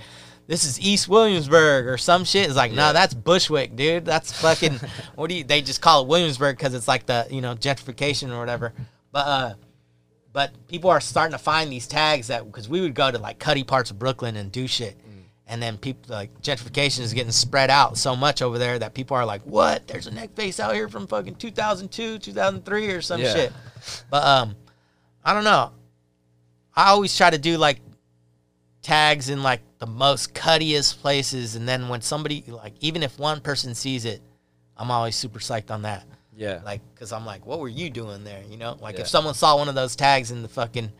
this 0.45 0.65
is 0.65 0.77
East 0.81 1.07
Williamsburg 1.07 1.87
or 1.87 1.97
some 1.97 2.25
shit. 2.25 2.47
It's 2.47 2.57
like, 2.57 2.73
no, 2.73 2.87
Yeah. 2.87 2.91
that's 2.91 3.13
Bushwick, 3.13 3.77
dude. 3.77 4.03
That's 4.03 4.29
fucking. 4.41 4.77
what 5.15 5.29
do 5.29 5.35
you? 5.35 5.45
They 5.45 5.61
just 5.61 5.79
call 5.81 6.01
it 6.01 6.09
Williamsburg 6.09 6.57
because 6.57 6.73
it's 6.73 6.85
like 6.87 7.05
the 7.05 7.25
you 7.31 7.39
know 7.39 7.55
gentrification 7.55 8.29
or 8.29 8.39
whatever. 8.39 8.73
But 9.13 9.25
uh, 9.25 9.53
but 10.33 10.51
people 10.67 10.89
are 10.89 10.99
starting 10.99 11.31
to 11.31 11.37
find 11.41 11.71
these 11.71 11.87
tags 11.87 12.27
that 12.27 12.43
because 12.45 12.67
we 12.67 12.81
would 12.81 12.93
go 12.93 13.09
to 13.09 13.19
like 13.19 13.39
cutty 13.39 13.63
parts 13.63 13.89
of 13.89 13.97
Brooklyn 13.99 14.35
and 14.35 14.51
do 14.51 14.67
shit, 14.67 14.97
and 15.47 15.61
then 15.61 15.77
people 15.77 16.03
like 16.15 16.41
gentrification 16.41 16.99
is 17.01 17.13
getting 17.13 17.31
spread 17.31 17.69
out 17.69 17.97
so 17.97 18.15
much 18.15 18.41
over 18.41 18.57
there 18.57 18.79
that 18.79 18.93
people 18.93 19.17
are 19.17 19.25
like, 19.25 19.41
what? 19.43 19.87
There's 19.87 20.07
a 20.07 20.11
neck 20.11 20.33
face 20.35 20.59
out 20.59 20.73
here 20.73 20.87
from 20.87 21.05
fucking 21.07 21.35
2002, 21.35 22.19
2003 22.19 22.87
or 22.91 23.01
some 23.01 23.21
Yeah. 23.21 23.33
shit. 23.33 23.53
But 24.09 24.23
um, 24.23 24.55
I 25.23 25.33
don't 25.33 25.43
know. 25.43 25.71
I 26.75 26.89
always 26.89 27.15
try 27.15 27.29
to 27.29 27.37
do 27.37 27.57
like 27.57 27.79
tags 28.81 29.29
in 29.29 29.43
like 29.43 29.61
the 29.79 29.85
most 29.87 30.33
cuttiest 30.33 30.99
places, 31.01 31.55
and 31.55 31.67
then 31.67 31.87
when 31.89 32.01
somebody 32.01 32.43
like 32.47 32.73
even 32.79 33.03
if 33.03 33.19
one 33.19 33.41
person 33.41 33.75
sees 33.75 34.05
it, 34.05 34.21
I'm 34.77 34.91
always 34.91 35.15
super 35.15 35.39
psyched 35.39 35.71
on 35.71 35.83
that. 35.83 36.05
Yeah. 36.35 36.61
Like, 36.65 36.81
cause 36.95 37.11
I'm 37.13 37.25
like, 37.25 37.45
what 37.45 37.59
were 37.59 37.67
you 37.69 37.89
doing 37.91 38.23
there? 38.23 38.41
You 38.49 38.57
know, 38.57 38.77
like 38.81 38.95
Yeah. 38.95 39.01
if 39.01 39.07
someone 39.07 39.35
saw 39.35 39.55
one 39.57 39.69
of 39.69 39.75
those 39.75 39.95
tags 39.95 40.31
in 40.31 40.41
the 40.41 40.47
fucking, 40.47 40.91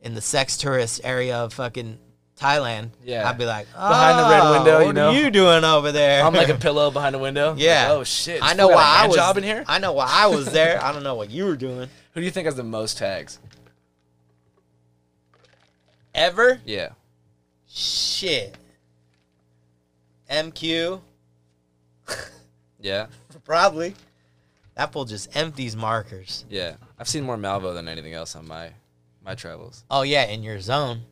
in 0.00 0.14
the 0.14 0.20
sex 0.20 0.56
tourist 0.56 1.00
area 1.04 1.36
of 1.36 1.52
fucking 1.54 1.98
Thailand, 2.38 2.90
Yeah. 3.04 3.28
I'd 3.28 3.38
be 3.38 3.44
like, 3.44 3.70
Behind 3.72 4.18
the 4.18 4.28
red 4.28 4.40
"Oh, 4.42 4.52
window, 4.52 4.78
you 4.80 4.86
what 4.86 4.94
know?" 4.94 5.08
are 5.10 5.14
you 5.14 5.30
doing 5.30 5.62
over 5.64 5.92
there? 5.92 6.24
I'm 6.24 6.34
like 6.34 6.48
a 6.48 6.54
pillow 6.56 6.90
behind 6.90 7.14
a 7.14 7.18
window. 7.18 7.54
yeah. 7.56 7.88
Like, 7.90 7.98
oh 7.98 8.04
shit. 8.04 8.42
I 8.42 8.54
know 8.54 8.66
fool 8.68 8.74
got 8.74 8.74
a 8.74 8.76
why 8.76 9.04
I 9.04 9.06
was. 9.06 9.16
job 9.16 9.36
in 9.38 9.44
here. 9.44 9.64
I 9.68 9.78
know 9.78 9.92
why 9.92 10.06
I 10.10 10.26
was 10.26 10.46
there. 10.52 10.82
I 10.82 10.92
don't 10.92 11.02
know 11.04 11.14
what 11.14 11.30
you 11.30 11.44
were 11.44 11.56
doing. 11.56 11.88
Who 12.14 12.20
do 12.20 12.24
you 12.24 12.30
think 12.32 12.46
has 12.46 12.56
the 12.56 12.64
most 12.64 12.98
tags? 12.98 13.38
Ever? 16.14 16.60
Yeah. 16.64 16.90
Shit. 17.68 18.56
MQ, 20.30 21.00
Yeah. 22.80 23.06
probably. 23.44 23.94
That 24.74 24.92
fool 24.92 25.04
just 25.04 25.34
empties 25.36 25.76
markers. 25.76 26.44
Yeah. 26.48 26.74
I've 26.98 27.08
seen 27.08 27.24
more 27.24 27.36
Malvo 27.36 27.74
than 27.74 27.86
anything 27.88 28.14
else 28.14 28.34
on 28.34 28.46
my 28.48 28.70
my 29.24 29.34
travels. 29.34 29.84
Oh 29.90 30.02
yeah, 30.02 30.24
in 30.24 30.42
your 30.42 30.58
zone. 30.60 31.02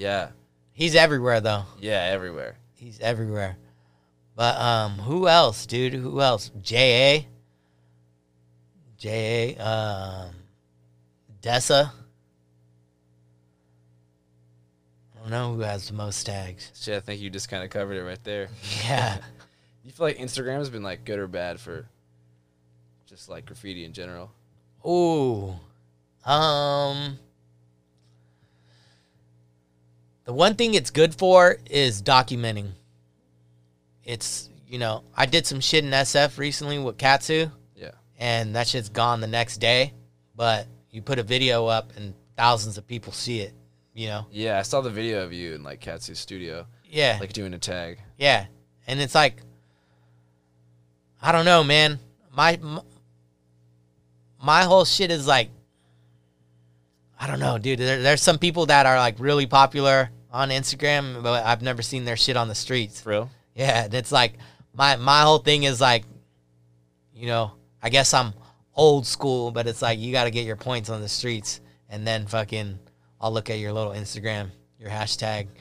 Yeah. 0.00 0.30
He's 0.72 0.94
everywhere 0.96 1.42
though. 1.42 1.64
Yeah. 1.78 2.08
Everywhere. 2.10 2.56
He's 2.74 2.98
everywhere. 3.00 3.58
But 4.34 4.56
um, 4.56 4.92
who 4.92 5.28
else, 5.28 5.66
dude? 5.66 5.92
Who 5.92 6.22
else? 6.22 6.50
J.A. 6.62 7.26
J.A. 8.96 9.62
Um, 9.62 10.30
Dessa. 11.42 11.90
I 15.14 15.20
don't 15.20 15.30
know 15.30 15.52
who 15.52 15.60
has 15.60 15.88
the 15.88 15.92
most 15.92 16.24
tags. 16.24 16.72
Shit. 16.74 16.96
I 16.96 17.00
think 17.00 17.20
you 17.20 17.28
just 17.28 17.50
kind 17.50 17.62
of 17.62 17.68
covered 17.68 17.98
it 17.98 18.02
right 18.02 18.24
there. 18.24 18.48
Yeah. 18.84 19.18
You 19.82 19.92
feel 19.92 20.06
like 20.06 20.18
Instagram 20.18 20.58
has 20.58 20.68
been 20.68 20.82
like 20.82 21.06
good 21.06 21.18
or 21.18 21.26
bad 21.26 21.58
for 21.58 21.86
just 23.06 23.30
like 23.30 23.46
graffiti 23.46 23.86
in 23.86 23.94
general? 23.94 24.30
Ooh. 24.86 25.54
Um. 26.30 27.18
The 30.30 30.34
one 30.34 30.54
thing 30.54 30.74
it's 30.74 30.90
good 30.90 31.12
for 31.12 31.56
is 31.68 32.02
documenting. 32.02 32.70
It's 34.04 34.48
you 34.68 34.78
know 34.78 35.02
I 35.16 35.26
did 35.26 35.44
some 35.44 35.58
shit 35.58 35.84
in 35.84 35.90
SF 35.90 36.38
recently 36.38 36.78
with 36.78 36.98
Katsu. 36.98 37.50
Yeah. 37.74 37.90
and 38.16 38.54
that 38.54 38.68
shit's 38.68 38.90
gone 38.90 39.20
the 39.20 39.26
next 39.26 39.56
day. 39.56 39.92
But 40.36 40.68
you 40.92 41.02
put 41.02 41.18
a 41.18 41.24
video 41.24 41.66
up 41.66 41.90
and 41.96 42.14
thousands 42.36 42.78
of 42.78 42.86
people 42.86 43.12
see 43.12 43.40
it. 43.40 43.52
You 43.92 44.06
know? 44.06 44.26
Yeah. 44.30 44.56
I 44.56 44.62
saw 44.62 44.80
the 44.82 44.88
video 44.90 45.24
of 45.24 45.32
you 45.32 45.52
in 45.56 45.64
like 45.64 45.80
Katsu's 45.80 46.20
studio, 46.20 46.64
Yeah, 46.84 47.16
like 47.18 47.32
doing 47.32 47.52
a 47.52 47.58
tag. 47.58 47.98
yeah. 48.16 48.46
And 48.86 49.00
it's 49.00 49.16
like, 49.16 49.34
I 51.20 51.32
don't 51.32 51.44
know, 51.44 51.64
man. 51.64 51.98
My 52.32 52.56
my 54.40 54.62
whole 54.62 54.84
shit 54.84 55.10
is 55.10 55.26
like, 55.26 55.50
I 57.18 57.26
don't 57.26 57.40
know, 57.40 57.58
dude. 57.58 57.80
There, 57.80 58.00
there's 58.00 58.22
some 58.22 58.38
people 58.38 58.66
that 58.66 58.86
are 58.86 58.96
like 58.96 59.16
really 59.18 59.46
popular 59.46 60.08
on 60.32 60.50
Instagram, 60.50 61.22
but 61.22 61.44
I've 61.44 61.62
never 61.62 61.82
seen 61.82 62.04
their 62.04 62.16
shit 62.16 62.36
on 62.36 62.48
the 62.48 62.54
streets. 62.54 63.00
For 63.00 63.10
real? 63.10 63.30
Yeah, 63.54 63.84
and 63.84 63.94
it's 63.94 64.12
like 64.12 64.34
my 64.74 64.96
my 64.96 65.22
whole 65.22 65.38
thing 65.38 65.64
is 65.64 65.80
like, 65.80 66.04
you 67.14 67.26
know, 67.26 67.52
I 67.82 67.90
guess 67.90 68.14
I'm 68.14 68.32
old 68.74 69.06
school, 69.06 69.50
but 69.50 69.66
it's 69.66 69.82
like 69.82 69.98
you 69.98 70.12
got 70.12 70.24
to 70.24 70.30
get 70.30 70.46
your 70.46 70.56
points 70.56 70.90
on 70.90 71.00
the 71.00 71.08
streets, 71.08 71.60
and 71.88 72.06
then 72.06 72.26
fucking 72.26 72.78
I'll 73.20 73.32
look 73.32 73.50
at 73.50 73.58
your 73.58 73.72
little 73.72 73.92
Instagram, 73.92 74.50
your 74.78 74.90
hashtag. 74.90 75.48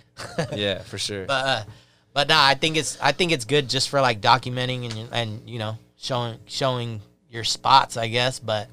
Yeah. 0.53 0.79
For 0.79 0.97
sure. 0.97 1.25
But 1.25 1.45
uh, 1.45 1.63
but 2.13 2.27
nah, 2.27 2.45
I 2.45 2.55
think 2.55 2.75
it's 2.75 2.97
I 3.01 3.13
think 3.13 3.31
it's 3.31 3.45
good 3.45 3.69
just 3.69 3.87
for 3.87 4.01
like 4.01 4.19
documenting 4.19 4.91
and 4.91 5.09
and 5.13 5.49
you 5.49 5.59
know 5.59 5.77
showing 5.95 6.39
showing 6.45 7.01
your 7.29 7.45
spots, 7.45 7.95
I 7.95 8.09
guess. 8.09 8.39
But 8.39 8.67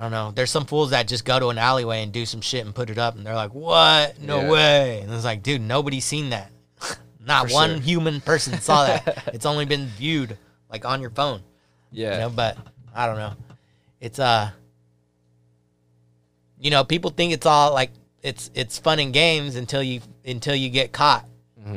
I 0.00 0.04
don't 0.04 0.12
know. 0.12 0.32
There's 0.34 0.50
some 0.50 0.64
fools 0.64 0.90
that 0.90 1.06
just 1.06 1.26
go 1.26 1.38
to 1.38 1.48
an 1.48 1.58
alleyway 1.58 2.02
and 2.02 2.10
do 2.10 2.24
some 2.24 2.40
shit 2.40 2.64
and 2.64 2.74
put 2.74 2.88
it 2.88 2.96
up, 2.96 3.16
and 3.16 3.26
they're 3.26 3.34
like, 3.34 3.52
"What? 3.52 4.18
No 4.18 4.40
Yeah. 4.40 4.50
way!" 4.50 5.00
And 5.02 5.12
it's 5.12 5.24
like, 5.24 5.42
dude, 5.42 5.60
nobody's 5.60 6.06
seen 6.06 6.30
that. 6.30 6.50
Not 7.22 7.48
For 7.48 7.54
one 7.54 7.70
sure. 7.74 7.80
human 7.80 8.20
person 8.22 8.58
saw 8.60 8.86
that. 8.86 9.24
it's 9.34 9.44
only 9.44 9.66
been 9.66 9.86
viewed 9.88 10.38
like 10.72 10.86
on 10.86 11.02
your 11.02 11.10
phone. 11.10 11.42
yeah. 11.92 12.14
You 12.14 12.20
know, 12.20 12.30
but 12.30 12.56
I 12.94 13.04
don't 13.06 13.16
know. 13.18 13.34
It's 14.00 14.18
uh 14.18 14.50
you 16.58 16.70
know, 16.70 16.84
people 16.84 17.10
think 17.10 17.32
it's 17.32 17.46
all 17.46 17.72
like 17.72 17.90
it's 18.22 18.50
it's 18.54 18.78
fun 18.78 18.98
and 19.00 19.12
games 19.12 19.56
until 19.56 19.82
you 19.82 20.00
until 20.24 20.54
you 20.54 20.70
get 20.70 20.92
caught. 20.92 21.26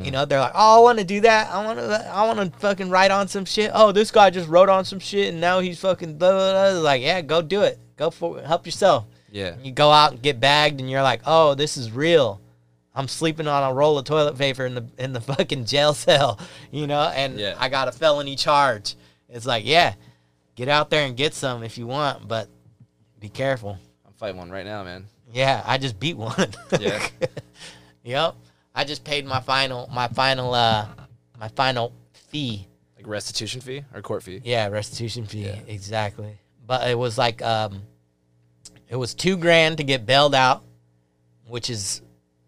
You 0.02 0.10
know, 0.10 0.24
they're 0.24 0.40
like, 0.40 0.52
"Oh, 0.54 0.78
I 0.80 0.82
want 0.82 0.98
to 0.98 1.04
do 1.04 1.20
that. 1.20 1.50
I 1.50 1.62
want 1.64 1.78
to 1.78 2.10
I 2.10 2.26
want 2.26 2.38
to 2.52 2.58
fucking 2.58 2.88
write 2.88 3.10
on 3.10 3.28
some 3.28 3.44
shit. 3.44 3.70
Oh, 3.74 3.92
this 3.92 4.10
guy 4.10 4.30
just 4.30 4.48
wrote 4.48 4.70
on 4.70 4.84
some 4.86 4.98
shit 4.98 5.28
and 5.28 5.40
now 5.42 5.60
he's 5.60 5.78
fucking 5.78 6.16
blah, 6.16 6.30
blah, 6.32 6.72
blah. 6.72 6.80
like, 6.80 7.02
"Yeah, 7.02 7.20
go 7.20 7.42
do 7.42 7.62
it. 7.62 7.78
Go 7.96 8.10
for 8.10 8.40
help 8.42 8.66
yourself." 8.66 9.04
yeah. 9.30 9.56
You 9.62 9.72
go 9.72 9.90
out 9.90 10.12
and 10.12 10.22
get 10.22 10.38
bagged 10.40 10.80
and 10.80 10.90
you're 10.90 11.02
like, 11.02 11.22
"Oh, 11.26 11.54
this 11.54 11.76
is 11.76 11.90
real." 11.90 12.40
I'm 12.96 13.08
sleeping 13.08 13.48
on 13.48 13.68
a 13.68 13.74
roll 13.74 13.98
of 13.98 14.04
toilet 14.04 14.38
paper 14.38 14.64
in 14.66 14.74
the 14.76 14.84
in 14.98 15.12
the 15.12 15.20
fucking 15.32 15.64
jail 15.64 15.94
cell, 15.94 16.38
you 16.70 16.86
know, 16.86 17.10
and 17.14 17.38
Yeah. 17.38 17.54
I 17.58 17.68
got 17.68 17.88
a 17.88 17.92
felony 17.92 18.36
charge. 18.36 18.94
It's 19.28 19.46
like, 19.46 19.64
yeah, 19.66 19.94
get 20.54 20.68
out 20.68 20.90
there 20.90 21.04
and 21.06 21.16
get 21.16 21.34
some 21.34 21.64
if 21.64 21.76
you 21.76 21.86
want, 21.88 22.28
but 22.28 22.48
be 23.18 23.28
careful. 23.28 23.78
I'm 24.06 24.12
fighting 24.12 24.36
one 24.36 24.50
right 24.50 24.64
now, 24.64 24.84
man. 24.84 25.06
Yeah, 25.32 25.62
I 25.66 25.78
just 25.78 25.98
beat 25.98 26.16
one. 26.16 26.34
Yeah. 26.78 27.04
yep. 28.04 28.36
I 28.76 28.84
just 28.84 29.02
paid 29.04 29.26
my 29.26 29.40
final 29.40 29.88
my 29.92 30.06
final 30.08 30.54
uh 30.54 30.86
my 31.40 31.48
final 31.48 31.92
fee. 32.12 32.68
Like 32.96 33.08
restitution 33.08 33.60
fee 33.60 33.82
or 33.92 34.02
court 34.02 34.22
fee? 34.22 34.40
Yeah, 34.44 34.68
restitution 34.68 35.26
fee. 35.26 35.46
Yeah. 35.46 35.58
Exactly. 35.66 36.38
But 36.66 36.88
it 36.88 36.98
was 36.98 37.18
like 37.18 37.42
um 37.42 37.82
it 38.88 38.96
was 38.96 39.14
two 39.14 39.36
grand 39.36 39.78
to 39.78 39.84
get 39.84 40.06
bailed 40.06 40.34
out, 40.34 40.62
which 41.46 41.70
is 41.70 42.02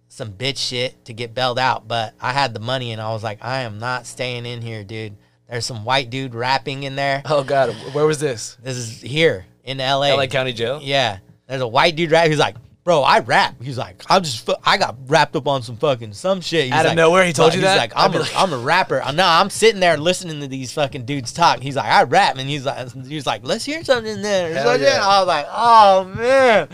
some 0.08 0.32
bitch 0.32 0.56
shit 0.58 1.04
to 1.04 1.12
get 1.12 1.34
bailed 1.34 1.58
out. 1.58 1.86
But 1.86 2.14
I 2.20 2.32
had 2.32 2.54
the 2.54 2.60
money 2.60 2.92
and 2.92 3.00
I 3.00 3.12
was 3.12 3.22
like, 3.22 3.38
I 3.42 3.62
am 3.62 3.78
not 3.78 4.06
staying 4.06 4.46
in 4.46 4.62
here, 4.62 4.84
dude. 4.84 5.16
There's 5.48 5.66
some 5.66 5.84
white 5.84 6.10
dude 6.10 6.34
rapping 6.34 6.82
in 6.82 6.96
there. 6.96 7.22
Oh 7.24 7.44
God, 7.44 7.74
where 7.92 8.06
was 8.06 8.18
this? 8.18 8.56
This 8.62 8.76
is 8.76 9.00
here 9.00 9.46
in 9.64 9.78
LA. 9.78 10.14
LA 10.14 10.26
County 10.26 10.52
Jail. 10.52 10.80
Yeah. 10.82 11.18
There's 11.46 11.60
a 11.60 11.68
white 11.68 11.94
dude 11.94 12.10
rap. 12.10 12.26
He's 12.28 12.38
like, 12.38 12.56
bro, 12.86 13.02
I 13.02 13.18
rap. 13.18 13.56
He's 13.60 13.76
like, 13.76 14.04
I'm 14.08 14.22
just, 14.22 14.48
I 14.62 14.78
got 14.78 14.96
wrapped 15.08 15.34
up 15.34 15.48
on 15.48 15.60
some 15.62 15.76
fucking 15.76 16.12
some 16.12 16.40
shit. 16.40 16.66
He's 16.66 16.72
Out 16.72 16.86
of 16.86 16.90
like- 16.90 16.96
nowhere, 16.96 17.24
he 17.24 17.32
told 17.32 17.52
you 17.52 17.58
he's 17.58 17.66
that? 17.68 17.76
like, 17.78 17.92
I'm 17.96 18.14
a, 18.14 18.20
like- 18.20 18.36
am 18.36 18.52
a 18.52 18.58
rapper. 18.58 19.02
No, 19.12 19.26
I'm 19.26 19.50
sitting 19.50 19.80
there 19.80 19.96
listening 19.96 20.40
to 20.40 20.46
these 20.46 20.72
fucking 20.72 21.04
dudes 21.04 21.32
talk. 21.32 21.58
He's 21.60 21.74
like, 21.74 21.90
I 21.90 22.04
rap, 22.04 22.36
and 22.38 22.48
he's 22.48 22.64
like, 22.64 22.92
he's 23.06 23.26
like, 23.26 23.40
let's 23.44 23.64
hear 23.64 23.82
something 23.82 24.10
in 24.12 24.22
there. 24.22 24.52
Yeah. 24.52 25.00
I 25.04 25.18
was 25.18 25.26
like, 25.26 25.46
oh 25.50 26.04
man. 26.16 26.68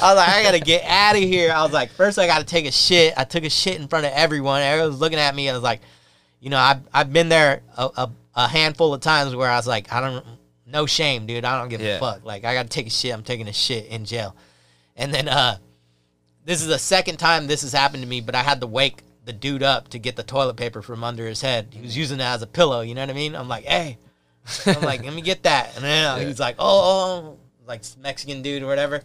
I 0.00 0.14
was 0.14 0.16
like, 0.16 0.28
I 0.28 0.42
gotta 0.44 0.60
get 0.60 0.84
out 0.84 1.16
of 1.16 1.22
here. 1.22 1.50
I 1.52 1.62
was 1.64 1.72
like, 1.72 1.90
first 1.90 2.16
I 2.18 2.26
gotta 2.28 2.44
take 2.44 2.66
a 2.66 2.70
shit. 2.72 3.14
I 3.16 3.24
took 3.24 3.42
a 3.42 3.50
shit 3.50 3.80
in 3.80 3.88
front 3.88 4.06
of 4.06 4.12
everyone. 4.12 4.62
Everyone 4.62 4.90
was 4.90 5.00
looking 5.00 5.18
at 5.18 5.34
me. 5.34 5.50
I 5.50 5.52
was 5.52 5.62
like, 5.62 5.80
you 6.38 6.48
know, 6.50 6.58
I've 6.58 6.80
I've 6.94 7.12
been 7.12 7.28
there 7.28 7.62
a, 7.76 7.88
a, 7.96 8.10
a 8.36 8.46
handful 8.48 8.94
of 8.94 9.00
times 9.00 9.34
where 9.34 9.50
I 9.50 9.56
was 9.56 9.66
like, 9.66 9.92
I 9.92 10.00
don't, 10.00 10.24
no 10.66 10.86
shame, 10.86 11.26
dude. 11.26 11.44
I 11.44 11.58
don't 11.58 11.70
give 11.70 11.80
Yeah. 11.80 11.96
a 11.96 11.98
fuck. 11.98 12.24
Like 12.24 12.44
I 12.44 12.54
gotta 12.54 12.68
take 12.68 12.86
a 12.86 12.90
shit. 12.90 13.12
I'm 13.12 13.22
taking 13.24 13.48
a 13.48 13.52
shit 13.52 13.86
in 13.86 14.04
jail. 14.04 14.36
And 14.96 15.12
then 15.12 15.28
uh, 15.28 15.58
this 16.44 16.62
is 16.62 16.68
the 16.68 16.78
second 16.78 17.18
time 17.18 17.46
this 17.46 17.62
has 17.62 17.72
happened 17.72 18.02
to 18.02 18.08
me, 18.08 18.20
but 18.20 18.34
I 18.34 18.42
had 18.42 18.60
to 18.60 18.66
wake 18.66 19.02
the 19.24 19.32
dude 19.32 19.62
up 19.62 19.88
to 19.88 19.98
get 19.98 20.16
the 20.16 20.22
toilet 20.22 20.56
paper 20.56 20.82
from 20.82 21.02
under 21.04 21.26
his 21.26 21.42
head. 21.42 21.68
He 21.72 21.82
was 21.82 21.96
using 21.96 22.20
it 22.20 22.24
as 22.24 22.42
a 22.42 22.46
pillow. 22.46 22.80
You 22.80 22.94
know 22.94 23.02
what 23.02 23.10
I 23.10 23.14
mean? 23.14 23.34
I'm 23.34 23.48
like, 23.48 23.64
hey, 23.64 23.98
I'm 24.64 24.80
like, 24.82 25.04
let 25.04 25.12
me 25.12 25.20
get 25.22 25.42
that. 25.42 25.74
And 25.74 25.84
then 25.84 26.06
uh, 26.06 26.16
Yeah. 26.16 26.26
he's 26.26 26.38
like, 26.40 26.56
oh, 26.58 26.64
oh, 27.34 27.38
like 27.66 27.82
Mexican 28.00 28.42
dude 28.42 28.62
or 28.62 28.66
whatever. 28.66 29.02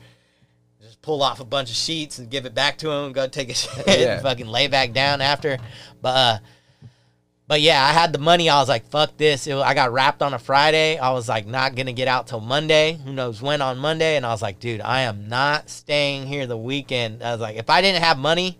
Just 0.81 1.01
pull 1.01 1.21
off 1.23 1.39
a 1.39 1.45
bunch 1.45 1.69
of 1.69 1.75
sheets 1.75 2.19
and 2.19 2.29
give 2.29 2.45
it 2.45 2.53
back 2.55 2.77
to 2.79 2.89
him 2.89 3.05
and 3.05 3.13
go 3.15 3.27
take 3.27 3.49
a 3.49 3.53
shit 3.55 3.85
Yeah. 3.87 4.13
and 4.13 4.21
fucking 4.21 4.47
lay 4.47 4.67
back 4.67 4.93
down 4.93 5.21
after. 5.21 5.57
But 6.01 6.15
uh, 6.15 6.37
but 7.52 7.60
yeah, 7.60 7.86
I 7.86 7.91
had 7.91 8.14
the 8.14 8.18
money. 8.18 8.49
I 8.49 8.62
was 8.62 8.70
like, 8.70 8.86
fuck 8.86 9.18
this. 9.18 9.45
It, 9.45 9.58
I 9.58 9.74
got 9.74 9.91
wrapped 9.91 10.22
on 10.22 10.34
a 10.34 10.39
Friday. 10.39 10.97
I 10.97 11.12
was 11.12 11.28
like, 11.28 11.45
not 11.45 11.76
going 11.76 11.88
to 11.88 11.91
get 11.91 12.08
out 12.08 12.26
till 12.28 12.39
Monday. 12.39 12.97
Who 13.04 13.12
knows 13.12 13.41
when 13.41 13.62
on 13.62 13.78
Monday? 13.78 14.16
And 14.16 14.26
I 14.26 14.30
was 14.30 14.41
like, 14.41 14.62
dude, 14.62 14.80
I 14.80 15.02
am 15.02 15.28
not 15.28 15.70
staying 15.70 16.28
here 16.28 16.47
the 16.47 16.56
weekend. 16.56 17.22
I 17.22 17.34
was 17.34 17.41
like, 17.41 17.58
if 17.58 17.70
I 17.70 17.82
didn't 17.82 18.04
have 18.04 18.18
money, 18.18 18.58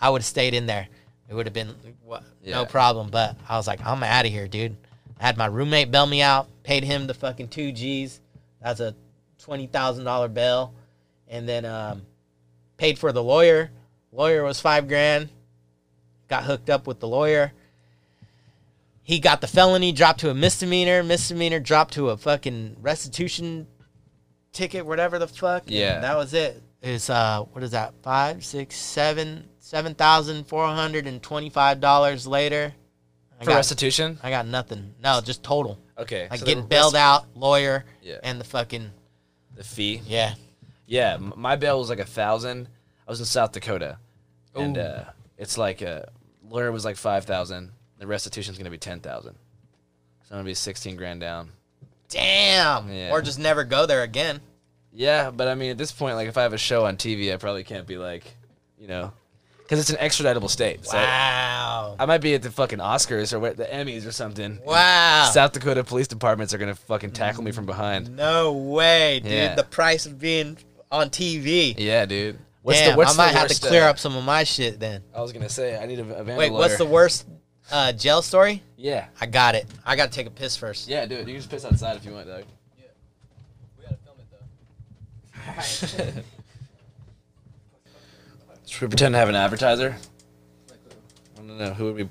I 0.00 0.08
would 0.08 0.22
have 0.22 0.26
stayed 0.26 0.54
in 0.54 0.64
there. 0.64 0.88
It 1.28 1.34
would 1.34 1.44
have 1.44 1.52
been 1.52 1.74
wha- 2.02 2.22
Yeah. 2.42 2.54
no 2.54 2.64
problem. 2.64 3.10
But 3.10 3.36
I 3.46 3.58
was 3.58 3.66
like, 3.66 3.84
I'm 3.84 4.02
out 4.02 4.24
of 4.24 4.32
here, 4.32 4.48
dude. 4.48 4.74
I 5.20 5.26
had 5.26 5.36
my 5.36 5.44
roommate 5.44 5.90
bail 5.90 6.06
me 6.06 6.22
out, 6.22 6.48
paid 6.62 6.82
him 6.82 7.06
the 7.06 7.12
fucking 7.12 7.48
two 7.48 7.72
G's. 7.72 8.22
That's 8.62 8.80
a 8.80 8.94
$20,000 9.46 10.32
bail. 10.32 10.72
And 11.28 11.46
then 11.46 11.66
um, 11.66 12.00
paid 12.78 12.98
for 12.98 13.12
the 13.12 13.22
lawyer. 13.22 13.70
Lawyer 14.12 14.44
was 14.44 14.62
five 14.62 14.88
grand. 14.88 15.28
Got 16.28 16.44
hooked 16.44 16.70
up 16.70 16.86
with 16.86 17.00
the 17.00 17.06
lawyer 17.08 17.52
he 19.04 19.20
got 19.20 19.40
the 19.40 19.46
felony 19.46 19.92
dropped 19.92 20.20
to 20.20 20.30
a 20.30 20.34
misdemeanor, 20.34 21.02
misdemeanor 21.04 21.60
dropped 21.60 21.94
to 21.94 22.10
a 22.10 22.16
fucking 22.16 22.78
restitution 22.80 23.66
ticket, 24.52 24.84
whatever 24.86 25.18
the 25.18 25.28
fuck. 25.28 25.62
and 25.66 25.72
Yeah. 25.72 26.00
that 26.00 26.16
was 26.16 26.34
it. 26.34 26.60
It's 26.82 27.08
uh, 27.08 27.42
what 27.52 27.62
is 27.62 27.70
that? 27.70 27.94
Five, 28.02 28.44
six, 28.44 28.76
seven, 28.76 29.48
seven 29.58 29.94
thousand 29.94 30.44
four 30.48 30.66
hundred 30.66 31.06
and 31.06 31.22
twenty-five 31.22 31.80
dollars 31.80 32.26
later. 32.26 32.74
I 33.40 33.44
For 33.44 33.50
got, 33.50 33.56
restitution? 33.56 34.18
I 34.22 34.30
got 34.30 34.46
nothing. 34.46 34.94
No, 35.02 35.20
just 35.22 35.42
total. 35.42 35.78
Okay. 35.98 36.28
Like 36.30 36.40
so 36.40 36.46
getting 36.46 36.66
bailed 36.66 36.94
out, 36.96 37.36
lawyer, 37.36 37.84
Yeah. 38.02 38.18
and 38.22 38.40
the 38.40 38.44
fucking 38.44 38.90
The 39.54 39.64
fee. 39.64 40.02
yeah. 40.06 40.34
Yeah, 40.86 41.16
my 41.16 41.56
bail 41.56 41.78
was 41.78 41.88
like 41.88 41.98
a 42.00 42.04
thousand. 42.04 42.68
I 43.06 43.10
was 43.10 43.18
in 43.20 43.26
South 43.26 43.52
Dakota, 43.52 43.98
and 44.54 44.76
uh, 44.76 45.04
it's 45.38 45.56
like 45.58 45.80
a 45.82 46.10
lawyer 46.46 46.70
was 46.70 46.84
like 46.84 46.96
five 46.96 47.24
thousand. 47.24 47.70
The 48.04 48.08
restitution's 48.08 48.58
gonna 48.58 48.68
be 48.68 48.76
ten 48.76 49.00
thousand. 49.00 49.32
So 50.24 50.32
I'm 50.32 50.36
gonna 50.40 50.44
be 50.44 50.52
sixteen 50.52 50.94
grand 50.94 51.20
down. 51.20 51.48
Damn. 52.10 52.92
Yeah. 52.92 53.10
Or 53.10 53.22
just 53.22 53.38
never 53.38 53.64
go 53.64 53.86
there 53.86 54.02
again. 54.02 54.42
Yeah, 54.92 55.30
but 55.30 55.48
I 55.48 55.54
mean, 55.54 55.70
at 55.70 55.78
this 55.78 55.90
point, 55.90 56.14
like 56.16 56.28
if 56.28 56.36
I 56.36 56.42
have 56.42 56.52
a 56.52 56.58
show 56.58 56.84
on 56.84 56.98
TV, 56.98 57.32
I 57.32 57.38
probably 57.38 57.64
can't 57.64 57.86
be 57.86 57.96
like, 57.96 58.36
you 58.78 58.88
know, 58.88 59.10
because 59.62 59.80
it's 59.80 59.88
an 59.88 59.96
extraditable 59.96 60.50
state. 60.50 60.84
So 60.84 60.98
Wow. 60.98 61.96
I 61.98 62.04
might 62.04 62.18
be 62.20 62.34
at 62.34 62.42
the 62.42 62.50
fucking 62.50 62.78
Oscars 62.78 63.32
or 63.32 63.40
what, 63.40 63.56
the 63.56 63.64
Emmys 63.64 64.06
or 64.06 64.12
something. 64.12 64.60
Wow. 64.62 65.30
South 65.32 65.52
Dakota 65.52 65.82
police 65.82 66.06
departments 66.06 66.52
are 66.52 66.58
gonna 66.58 66.74
fucking 66.74 67.12
tackle 67.12 67.42
me 67.42 67.52
from 67.52 67.64
behind. 67.64 68.14
No 68.14 68.52
way, 68.52 69.20
dude. 69.20 69.32
Yeah. 69.32 69.54
The 69.54 69.64
price 69.64 70.04
of 70.04 70.18
being 70.18 70.58
on 70.92 71.08
TV. 71.08 71.74
Yeah, 71.78 72.04
dude. 72.04 72.38
What's 72.60 72.80
Damn, 72.80 72.92
the 72.92 72.96
what's 72.96 73.14
I 73.14 73.16
might 73.16 73.32
the 73.32 73.38
have 73.38 73.48
to 73.48 73.60
clear 73.66 73.84
uh, 73.84 73.90
up 73.90 73.98
some 73.98 74.14
of 74.14 74.24
my 74.24 74.44
shit 74.44 74.78
then. 74.78 75.02
I 75.14 75.22
was 75.22 75.32
gonna 75.32 75.48
say 75.48 75.78
I 75.78 75.86
need 75.86 76.00
a, 76.00 76.20
a 76.20 76.36
Wait, 76.36 76.52
what's 76.52 76.76
the 76.76 76.84
worst 76.86 77.26
uh, 77.70 77.92
jail 77.92 78.22
story? 78.22 78.62
Yeah, 78.76 79.06
I 79.20 79.26
got 79.26 79.54
it. 79.54 79.66
I 79.84 79.96
got 79.96 80.10
to 80.10 80.12
take 80.12 80.26
a 80.26 80.30
piss 80.30 80.56
first. 80.56 80.88
yeah, 80.88 81.06
do 81.06 81.16
it. 81.16 81.20
You 81.20 81.26
can 81.26 81.36
just 81.36 81.50
piss 81.50 81.64
outside 81.64 81.96
if 81.96 82.04
you 82.04 82.12
want, 82.12 82.26
Doug. 82.26 82.44
Yeah. 82.78 82.84
We 83.78 83.84
gotta 83.84 83.96
film 84.04 84.16
it 84.18 86.14
though. 86.14 86.22
Should 88.66 88.82
we 88.82 88.88
pretend 88.88 89.14
to 89.14 89.18
have 89.18 89.28
an 89.28 89.34
advertiser? 89.36 89.96
I 90.70 91.38
don't 91.38 91.58
know. 91.58 91.74
Who 91.74 91.84
would 91.84 91.96
we? 91.96 92.08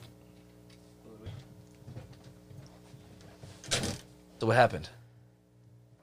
So 4.40 4.48
what 4.48 4.56
happened? 4.56 4.90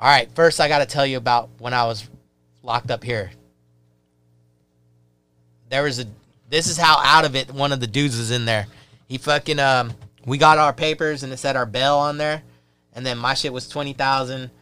All 0.00 0.08
right, 0.08 0.30
first 0.34 0.60
I 0.60 0.68
got 0.68 0.78
to 0.78 0.86
tell 0.86 1.04
you 1.04 1.18
about 1.18 1.50
when 1.58 1.74
I 1.74 1.84
was 1.84 2.08
locked 2.62 2.90
up 2.90 3.04
here. 3.04 3.30
There 5.68 5.82
was 5.82 5.98
a. 5.98 6.06
This 6.48 6.66
is 6.66 6.76
how 6.76 6.98
out 7.04 7.24
of 7.24 7.36
it 7.36 7.52
one 7.52 7.70
of 7.70 7.80
the 7.80 7.86
dudes 7.86 8.16
was 8.16 8.30
in 8.30 8.44
there. 8.44 8.66
He 9.10 9.18
fucking 9.18 9.58
um. 9.58 9.92
We 10.24 10.38
got 10.38 10.58
our 10.58 10.72
papers 10.72 11.24
and 11.24 11.32
it 11.32 11.38
said 11.38 11.56
our 11.56 11.66
bail 11.66 11.96
on 11.96 12.16
there, 12.16 12.42
and 12.92 13.04
then 13.04 13.18
my 13.18 13.34
shit 13.34 13.52
was 13.52 13.68
twenty 13.68 13.92
thousand, 13.92 14.52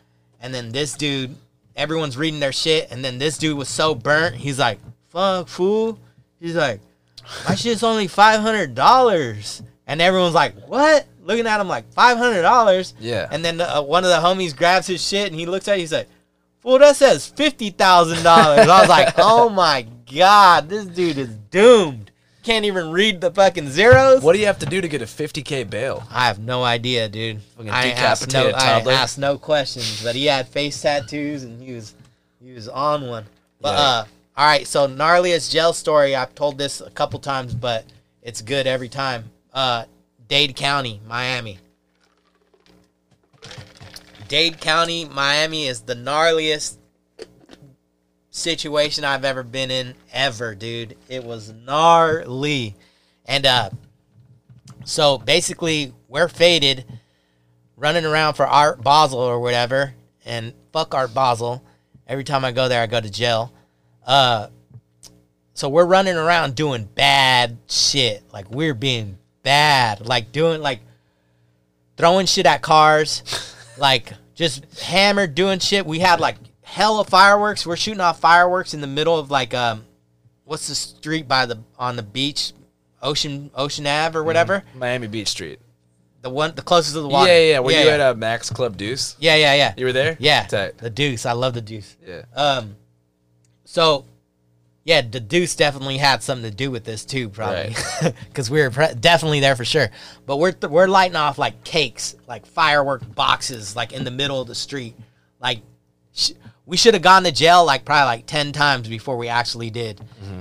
and 0.40 0.54
then 0.54 0.70
this 0.70 0.94
dude, 0.94 1.36
everyone's 1.76 2.16
reading 2.16 2.40
their 2.40 2.52
shit, 2.52 2.90
and 2.90 3.04
then 3.04 3.18
this 3.18 3.36
dude 3.36 3.58
was 3.58 3.68
so 3.68 3.94
burnt. 3.94 4.36
He's 4.36 4.58
like, 4.58 4.78
"Fuck, 5.08 5.48
fool." 5.48 5.98
He's 6.40 6.54
like, 6.54 6.80
"My 7.46 7.56
shit's 7.56 7.82
only 7.82 8.06
five 8.06 8.40
hundred 8.40 8.74
dollars," 8.74 9.62
and 9.86 10.00
everyone's 10.00 10.34
like, 10.34 10.54
"What?" 10.66 11.06
Looking 11.22 11.46
at 11.46 11.60
him 11.60 11.68
like 11.68 11.92
five 11.92 12.16
hundred 12.16 12.40
dollars. 12.40 12.94
Yeah. 12.98 13.28
And 13.30 13.44
then 13.44 13.60
uh, 13.60 13.82
one 13.82 14.04
of 14.04 14.08
the 14.08 14.16
homies 14.16 14.56
grabs 14.56 14.86
his 14.86 15.06
shit 15.06 15.26
and 15.26 15.38
he 15.38 15.44
looks 15.44 15.68
at 15.68 15.76
it. 15.76 15.80
He's 15.80 15.92
like, 15.92 16.08
"Fool, 16.60 16.78
that 16.78 16.96
says 16.96 17.26
fifty 17.26 17.68
thousand 17.68 18.22
dollars." 18.22 18.66
I 18.66 18.80
was 18.80 18.88
like, 18.88 19.12
"Oh 19.18 19.50
my 19.50 19.86
god, 20.10 20.70
this 20.70 20.86
dude 20.86 21.18
is 21.18 21.36
doomed. 21.50 22.07
Can't 22.42 22.64
even 22.64 22.90
read 22.90 23.20
the 23.20 23.30
fucking 23.30 23.70
zeros." 23.70 24.22
What 24.22 24.32
do 24.32 24.38
you 24.38 24.46
have 24.46 24.58
to 24.60 24.66
do 24.66 24.80
to 24.80 24.88
get 24.88 25.02
a 25.02 25.06
50k 25.06 25.68
bail? 25.68 26.04
I 26.10 26.26
have 26.26 26.38
no 26.38 26.62
idea, 26.64 27.08
dude. 27.08 27.42
Fucking 27.56 27.70
I 27.70 27.90
asked 27.90 28.32
no, 28.32 28.50
I 28.50 28.80
asked 28.92 29.18
no 29.18 29.38
questions, 29.38 30.02
but 30.02 30.14
he 30.14 30.26
had 30.26 30.48
face 30.48 30.80
tattoos 30.80 31.42
and 31.44 31.62
he 31.62 31.74
was 31.74 31.94
he 32.42 32.52
was 32.52 32.68
on 32.68 33.06
one. 33.08 33.26
But 33.60 33.74
Yeah. 33.74 33.80
uh, 33.80 34.04
all 34.36 34.46
right, 34.46 34.66
so 34.66 34.86
gnarliest 34.88 35.50
jail 35.50 35.72
story. 35.72 36.14
I've 36.14 36.34
told 36.34 36.58
this 36.58 36.80
a 36.80 36.90
couple 36.90 37.18
times, 37.18 37.54
but 37.54 37.84
it's 38.22 38.40
good 38.40 38.66
every 38.66 38.88
time. 38.88 39.24
Uh, 39.52 39.84
Dade 40.28 40.54
County, 40.56 41.00
Miami. 41.06 41.58
Dade 44.28 44.60
County, 44.60 45.06
Miami 45.06 45.66
is 45.66 45.80
the 45.82 45.94
gnarliest 45.94 46.76
situation 48.38 49.04
I've 49.04 49.24
ever 49.24 49.42
been 49.42 49.70
in 49.70 49.94
ever, 50.12 50.54
dude. 50.54 50.96
It 51.08 51.24
was 51.24 51.52
gnarly. 51.52 52.74
And 53.26 53.44
uh 53.46 53.70
so 54.84 55.18
basically 55.18 55.92
we're 56.08 56.28
faded 56.28 56.84
running 57.76 58.04
around 58.04 58.34
for 58.34 58.46
Art 58.46 58.82
Basel 58.82 59.18
or 59.18 59.40
whatever 59.40 59.94
and 60.24 60.52
fuck 60.72 60.94
Art 60.94 61.12
Basel. 61.12 61.62
Every 62.06 62.24
time 62.24 62.44
I 62.44 62.52
go 62.52 62.68
there 62.68 62.82
I 62.82 62.86
go 62.86 63.00
to 63.00 63.10
jail. 63.10 63.52
Uh 64.06 64.48
so 65.54 65.68
we're 65.68 65.84
running 65.84 66.16
around 66.16 66.54
doing 66.54 66.84
bad 66.84 67.58
shit. 67.68 68.22
Like 68.32 68.50
we're 68.50 68.74
being 68.74 69.18
bad. 69.42 70.06
Like 70.06 70.30
doing 70.30 70.62
like 70.62 70.80
throwing 71.96 72.26
shit 72.26 72.46
at 72.46 72.62
cars. 72.62 73.22
like 73.78 74.12
just 74.34 74.80
hammered 74.80 75.34
doing 75.34 75.58
shit. 75.58 75.84
We 75.84 75.98
had 75.98 76.20
like 76.20 76.36
hella 76.68 77.04
fireworks. 77.04 77.66
We're 77.66 77.76
shooting 77.76 78.00
off 78.00 78.20
fireworks 78.20 78.74
in 78.74 78.80
the 78.80 78.86
middle 78.86 79.18
of 79.18 79.30
like 79.30 79.54
um 79.54 79.84
what's 80.44 80.68
the 80.68 80.74
street 80.74 81.26
by 81.26 81.46
the 81.46 81.58
on 81.78 81.96
the 81.96 82.02
beach, 82.02 82.52
Ocean 83.02 83.50
Ocean 83.54 83.86
Ave 83.86 84.18
or 84.18 84.24
whatever. 84.24 84.62
Miami 84.74 85.06
Beach 85.06 85.28
Street. 85.28 85.60
The 86.20 86.30
one, 86.30 86.54
the 86.54 86.62
closest 86.62 86.94
to 86.94 87.00
the 87.00 87.08
water. 87.08 87.30
Yeah, 87.30 87.38
yeah, 87.38 87.50
yeah. 87.52 87.58
Were 87.60 87.70
you 87.70 87.78
yeah. 87.78 87.92
at 87.92 88.00
uh, 88.00 88.14
Mac's 88.14 88.50
Club 88.50 88.76
Deuce? 88.76 89.16
yeah, 89.20 89.36
yeah, 89.36 89.54
yeah. 89.54 89.74
You 89.76 89.86
were 89.86 89.92
there? 89.92 90.16
Yeah, 90.18 90.46
Tight. 90.46 90.78
the 90.78 90.90
Deuce. 90.90 91.24
I 91.24 91.32
love 91.32 91.54
the 91.54 91.60
Deuce. 91.60 91.96
Yeah. 92.04 92.22
Um, 92.34 92.76
so 93.64 94.04
yeah, 94.84 95.00
the 95.02 95.20
Deuce 95.20 95.54
definitely 95.54 95.98
had 95.98 96.22
something 96.22 96.50
to 96.50 96.56
do 96.56 96.70
with 96.70 96.84
this 96.84 97.04
too, 97.04 97.28
probably, 97.28 97.74
because 98.28 98.50
we 98.50 98.60
were 98.60 98.70
pre- 98.70 98.94
definitely 98.94 99.40
there 99.40 99.54
for 99.54 99.64
sure. 99.64 99.90
But 100.26 100.38
we're 100.38 100.52
th- 100.52 100.70
we're 100.70 100.88
lighting 100.88 101.16
off 101.16 101.38
like 101.38 101.62
cakes, 101.62 102.16
like 102.26 102.46
firework 102.46 103.14
boxes, 103.14 103.76
like 103.76 103.92
in 103.92 104.04
the 104.04 104.10
middle 104.10 104.40
of 104.40 104.48
the 104.48 104.54
street. 104.54 104.96
Like 105.40 105.60
sh- 106.18 106.32
we 106.66 106.76
should 106.76 106.92
have 106.94 107.02
gone 107.02 107.24
to 107.24 107.32
jail 107.32 107.64
like 107.64 107.84
probably 107.84 108.04
like 108.06 108.26
ten 108.26 108.52
times 108.52 108.88
before 108.88 109.16
we 109.16 109.28
actually 109.28 109.70
did. 109.70 110.00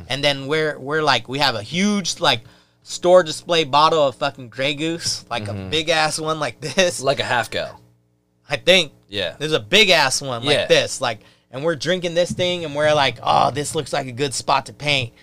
And 0.09 0.23
then 0.23 0.47
we're 0.47 0.77
we're 0.77 1.01
like 1.01 1.29
we 1.29 1.39
have 1.39 1.55
a 1.55 1.61
huge 1.63 2.19
like 2.19 2.41
store 2.83 3.23
display 3.23 3.63
bottle 3.63 4.07
of 4.07 4.15
fucking 4.15 4.49
Grey 4.49 4.73
Goose, 4.73 5.25
like 5.29 5.47
a 5.47 5.53
big 5.53 5.89
ass 5.89 6.19
one 6.19 6.39
like 6.39 6.59
this. 6.61 7.01
Like 7.01 7.19
a 7.19 7.23
half 7.25 7.49
gal. 7.49 7.79
I 8.49 8.55
think 8.57 8.93
Yeah. 9.09 9.35
there's 9.37 9.51
a 9.53 9.59
big 9.59 9.89
ass 9.89 10.21
one 10.21 10.43
like 10.45 10.55
Yeah. 10.57 10.65
this, 10.67 11.01
like, 11.01 11.19
and 11.51 11.63
we're 11.63 11.75
drinking 11.75 12.13
this 12.13 12.31
thing, 12.31 12.63
and 12.65 12.73
we're 12.75 12.93
like, 12.93 13.17
oh, 13.21 13.51
this 13.51 13.75
looks 13.75 13.91
like 13.93 14.07
a 14.07 14.11
good 14.13 14.33
spot 14.33 14.67
to 14.67 14.73
paint, 14.73 15.13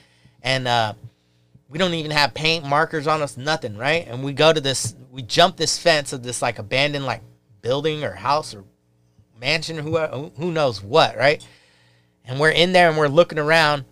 and 0.42 0.68
uh, 0.68 0.92
we 1.70 1.78
don't 1.78 1.94
even 1.94 2.10
have 2.10 2.34
paint 2.34 2.66
markers 2.66 3.06
on 3.06 3.22
us, 3.22 3.36
nothing, 3.38 3.78
right? 3.78 4.06
And 4.06 4.22
we 4.22 4.32
go 4.34 4.52
to 4.52 4.60
this, 4.60 4.94
we 5.10 5.22
jump 5.22 5.56
this 5.56 5.78
fence 5.78 6.12
of 6.12 6.22
this 6.22 6.42
like 6.42 6.58
abandoned 6.58 7.06
like 7.06 7.22
building 7.62 8.04
or 8.04 8.12
house 8.12 8.54
or 8.54 8.64
mansion, 9.44 9.76
who 9.76 9.98
who 10.36 10.50
knows 10.50 10.82
what, 10.82 11.16
right? 11.16 11.46
And 12.24 12.40
we're 12.40 12.50
in 12.50 12.72
there 12.72 12.88
and 12.88 12.96
we're 12.96 13.08
looking 13.08 13.38
around, 13.38 13.84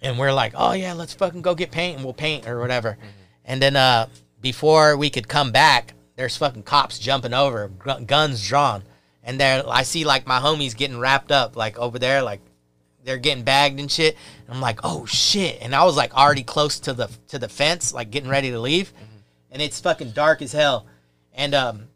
and 0.00 0.18
we're 0.18 0.32
like, 0.32 0.52
oh 0.56 0.72
yeah, 0.72 0.92
let's 0.92 1.14
fucking 1.14 1.42
go 1.42 1.54
get 1.54 1.72
paint 1.72 1.96
and 1.96 2.04
we'll 2.04 2.14
paint 2.14 2.46
or 2.46 2.60
whatever. 2.60 2.96
And 3.44 3.60
then 3.60 3.74
uh, 3.74 4.06
before 4.40 4.96
we 4.96 5.10
could 5.10 5.26
come 5.26 5.50
back, 5.50 5.94
there's 6.14 6.36
fucking 6.36 6.62
cops 6.62 7.00
jumping 7.00 7.34
over, 7.34 7.68
gu- 7.68 8.04
guns 8.04 8.46
drawn, 8.46 8.84
and 9.24 9.40
there 9.40 9.64
I 9.68 9.82
see 9.82 10.04
like 10.04 10.26
my 10.26 10.38
homies 10.38 10.76
getting 10.76 10.98
wrapped 10.98 11.32
up 11.32 11.56
like 11.56 11.76
over 11.76 11.98
there, 11.98 12.22
like 12.22 12.40
they're 13.04 13.18
getting 13.18 13.42
bagged 13.42 13.80
and 13.80 13.90
shit. 13.90 14.16
And 14.46 14.54
I'm 14.54 14.60
like, 14.60 14.78
oh 14.84 15.06
shit! 15.06 15.58
And 15.60 15.74
I 15.74 15.84
was 15.84 15.96
like 15.96 16.14
already 16.14 16.44
close 16.44 16.78
to 16.80 16.92
the 16.92 17.10
to 17.28 17.38
the 17.40 17.48
fence, 17.48 17.92
like 17.92 18.12
getting 18.12 18.30
ready 18.30 18.52
to 18.52 18.60
leave, 18.60 18.92
and 19.50 19.60
it's 19.60 19.80
fucking 19.80 20.12
dark 20.12 20.40
as 20.40 20.52
hell, 20.52 20.86
and 21.32 21.52
um, 21.52 21.88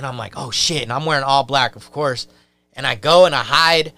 and 0.00 0.06
I'm 0.06 0.16
like, 0.16 0.32
oh 0.34 0.50
shit! 0.50 0.82
And 0.82 0.92
I'm 0.92 1.04
wearing 1.04 1.24
all 1.24 1.44
black, 1.44 1.76
of 1.76 1.92
course, 1.92 2.26
and 2.72 2.86
I 2.86 2.94
go 2.94 3.26
and 3.26 3.34
I 3.34 3.42
hide. 3.42 3.92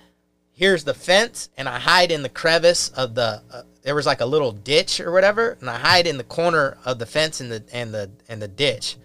Here's 0.50 0.82
the 0.82 0.94
fence, 0.94 1.48
and 1.56 1.68
I 1.68 1.78
hide 1.78 2.10
in 2.10 2.24
the 2.24 2.28
crevice 2.28 2.88
of 2.88 3.14
the. 3.14 3.40
Uh, 3.52 3.62
there 3.82 3.94
was 3.94 4.04
like 4.04 4.20
a 4.20 4.26
little 4.26 4.50
ditch 4.50 4.98
or 4.98 5.12
whatever, 5.12 5.56
and 5.60 5.70
I 5.70 5.78
hide 5.78 6.08
in 6.08 6.18
the 6.18 6.24
corner 6.24 6.76
of 6.84 6.98
the 6.98 7.06
fence 7.06 7.40
and 7.40 7.52
the 7.52 7.62
and 7.72 7.94
the 7.94 8.10
and 8.28 8.42
the 8.42 8.48
ditch, 8.48 8.96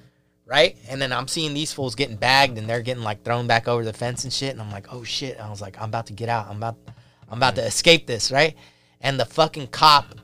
right? 0.46 0.76
And 0.90 1.00
then 1.00 1.14
I'm 1.14 1.28
seeing 1.28 1.54
these 1.54 1.72
fools 1.72 1.94
getting 1.94 2.16
bagged, 2.16 2.58
and 2.58 2.68
they're 2.68 2.82
getting 2.82 3.04
like 3.04 3.24
thrown 3.24 3.46
back 3.46 3.68
over 3.68 3.86
the 3.86 3.94
fence 3.94 4.24
and 4.24 4.34
shit. 4.34 4.54
And 4.54 4.62
I'm 4.62 4.72
like, 4.72 4.92
oh 4.92 5.04
shit! 5.04 5.40
I 5.40 5.52
was 5.52 5.62
like, 5.62 5.80
I'm 5.80 5.90
about 5.90 6.08
to 6.08 6.14
get 6.14 6.30
out. 6.30 6.48
I'm 6.50 6.58
about, 6.58 6.78
I'm 7.30 7.38
about 7.38 7.54
to 7.56 7.66
escape 7.66 8.08
this, 8.08 8.32
right? 8.32 8.56
And 9.02 9.20
the 9.20 9.26
fucking 9.26 9.68
cop 9.68 10.16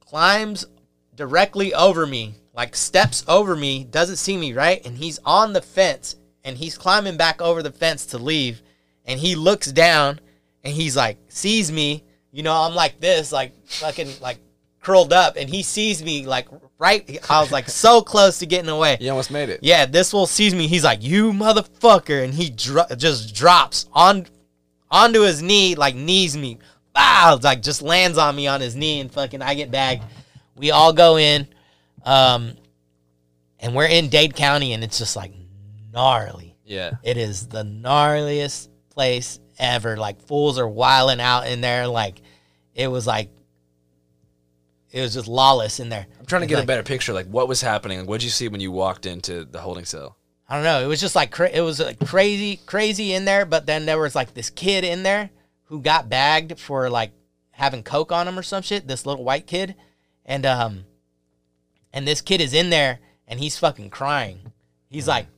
climbs 0.00 0.66
directly 1.14 1.72
over 1.72 2.04
me, 2.04 2.34
like 2.54 2.76
steps 2.76 3.24
over 3.26 3.56
me, 3.56 3.84
doesn't 3.84 4.16
see 4.16 4.36
me, 4.36 4.52
right? 4.52 4.84
And 4.86 4.96
he's 4.96 5.18
on 5.24 5.52
the 5.52 5.62
fence 5.62 6.16
and 6.44 6.56
he's 6.56 6.78
climbing 6.78 7.16
back 7.16 7.42
over 7.42 7.62
the 7.62 7.72
fence 7.72 8.06
to 8.06 8.18
leave. 8.18 8.62
And 9.04 9.18
he 9.18 9.34
looks 9.34 9.70
down 9.72 10.20
and 10.62 10.72
he's 10.72 10.96
like, 10.96 11.18
sees 11.28 11.72
me. 11.72 12.04
You 12.30 12.42
know, 12.42 12.52
I'm 12.52 12.74
like 12.74 13.00
this, 13.00 13.32
like 13.32 13.52
fucking 13.66 14.10
like 14.20 14.38
curled 14.80 15.12
up. 15.12 15.36
And 15.36 15.48
he 15.48 15.62
sees 15.62 16.02
me 16.02 16.26
like 16.26 16.48
right. 16.78 17.18
I 17.28 17.40
was 17.40 17.52
like 17.52 17.68
so 17.68 18.02
close 18.12 18.38
to 18.38 18.46
getting 18.46 18.70
away. 18.70 18.98
You 19.00 19.10
almost 19.10 19.30
made 19.30 19.48
it. 19.48 19.60
Yeah, 19.62 19.86
this 19.86 20.10
fool 20.10 20.26
sees 20.26 20.54
me. 20.54 20.66
He's 20.66 20.84
like, 20.84 21.02
"You 21.02 21.32
motherfucker!" 21.32 22.24
and 22.24 22.34
he 22.34 22.50
dro- 22.50 22.86
just 22.96 23.34
drops 23.34 23.86
on 23.92 24.26
onto 24.90 25.22
his 25.22 25.42
knee, 25.42 25.74
like 25.74 25.94
knees 25.94 26.36
me. 26.36 26.58
Wow, 26.94 27.38
like 27.42 27.62
just 27.62 27.82
lands 27.82 28.18
on 28.18 28.36
me 28.36 28.46
on 28.46 28.60
his 28.60 28.76
knee, 28.76 29.00
and 29.00 29.12
fucking 29.12 29.42
I 29.42 29.54
get 29.54 29.70
bagged. 29.70 30.04
We 30.56 30.70
all 30.70 30.92
go 30.92 31.18
in, 31.18 31.48
um, 32.04 32.54
and 33.58 33.74
we're 33.74 33.86
in 33.86 34.08
Dade 34.08 34.34
County, 34.34 34.72
and 34.72 34.84
it's 34.84 34.98
just 34.98 35.16
like 35.16 35.32
gnarly. 35.92 36.56
Yeah. 36.64 36.92
It 37.02 37.16
is 37.16 37.48
the 37.48 37.62
gnarliest 37.62 38.68
place 38.90 39.38
ever. 39.58 39.96
Like 39.96 40.22
fools 40.22 40.58
are 40.58 40.68
wiling 40.68 41.20
out 41.20 41.46
in 41.46 41.60
there. 41.60 41.86
Like 41.86 42.20
it 42.74 42.88
was 42.88 43.06
like 43.06 43.30
it 44.90 45.00
was 45.00 45.14
just 45.14 45.26
lawless 45.28 45.80
in 45.80 45.88
there. 45.88 46.06
I'm 46.20 46.26
trying 46.26 46.42
to 46.42 46.46
get 46.46 46.56
like- 46.56 46.64
a 46.64 46.66
better 46.66 46.82
picture. 46.82 47.12
Like, 47.12 47.26
what 47.26 47.48
was 47.48 47.60
happening? 47.60 47.98
Like, 48.00 48.08
what 48.08 48.20
did 48.20 48.24
you 48.24 48.30
see 48.30 48.48
when 48.48 48.60
you 48.60 48.70
walked 48.70 49.06
into 49.06 49.44
the 49.44 49.60
holding 49.60 49.84
cell? 49.84 50.16
I 50.48 50.54
don't 50.54 50.64
know. 50.64 50.84
It 50.84 50.86
was 50.86 51.00
just 51.00 51.16
like 51.16 51.30
cra- 51.30 51.50
it 51.50 51.62
was 51.62 51.80
like 51.80 51.98
crazy, 52.06 52.60
crazy 52.66 53.12
in 53.14 53.24
there. 53.24 53.44
But 53.46 53.66
then 53.66 53.86
there 53.86 53.98
was 53.98 54.14
like 54.14 54.34
this 54.34 54.50
kid 54.50 54.84
in 54.84 55.02
there 55.02 55.30
who 55.64 55.80
got 55.80 56.08
bagged 56.08 56.60
for 56.60 56.90
like 56.90 57.12
having 57.50 57.82
coke 57.82 58.12
on 58.12 58.28
him 58.28 58.38
or 58.38 58.42
some 58.42 58.62
shit. 58.62 58.86
This 58.86 59.06
little 59.06 59.24
white 59.24 59.46
kid, 59.46 59.74
and 60.26 60.44
um, 60.44 60.84
and 61.94 62.06
this 62.06 62.20
kid 62.20 62.42
is 62.42 62.52
in 62.52 62.68
there 62.68 62.98
and 63.26 63.40
he's 63.40 63.56
fucking 63.58 63.88
crying. 63.88 64.52
He's 64.90 65.08
like 65.08 65.28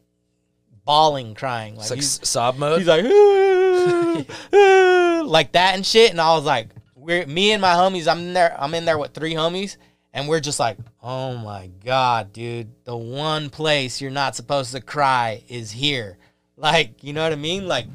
bawling, 0.85 1.35
crying. 1.35 1.75
Like 1.77 1.83
It's 1.83 1.91
like 1.91 1.99
he's, 1.99 2.29
sob 2.29 2.59
mode. 2.59 2.79
he's 2.79 2.89
like 2.89 3.05
"Ah, 3.07 4.25
ah," 4.53 5.23
like 5.25 5.53
that 5.53 5.75
and 5.77 5.87
shit. 5.87 6.11
And 6.11 6.21
I 6.21 6.35
was 6.35 6.45
like, 6.45 6.71
we're 6.95 7.27
me 7.27 7.53
and 7.53 7.61
my 7.61 7.75
homies. 7.75 8.09
I'm 8.09 8.19
in 8.19 8.33
there. 8.33 8.57
I'm 8.59 8.75
in 8.75 8.85
there 8.85 8.99
with 8.99 9.13
three 9.13 9.35
homies, 9.35 9.77
and 10.13 10.27
we're 10.29 10.41
just 10.41 10.59
like, 10.59 10.79
oh 11.03 11.37
my 11.37 11.71
god, 11.85 12.33
dude, 12.33 12.73
the 12.85 12.97
one 12.97 13.51
place 13.51 14.01
you're 14.01 14.11
not 14.11 14.35
supposed 14.35 14.73
to 14.73 14.81
cry 14.81 15.45
is 15.49 15.71
here. 15.71 16.19
Like, 16.57 17.05
you 17.05 17.13
know 17.13 17.23
what 17.23 17.33
I 17.33 17.37
mean? 17.37 17.69
Like, 17.69 17.87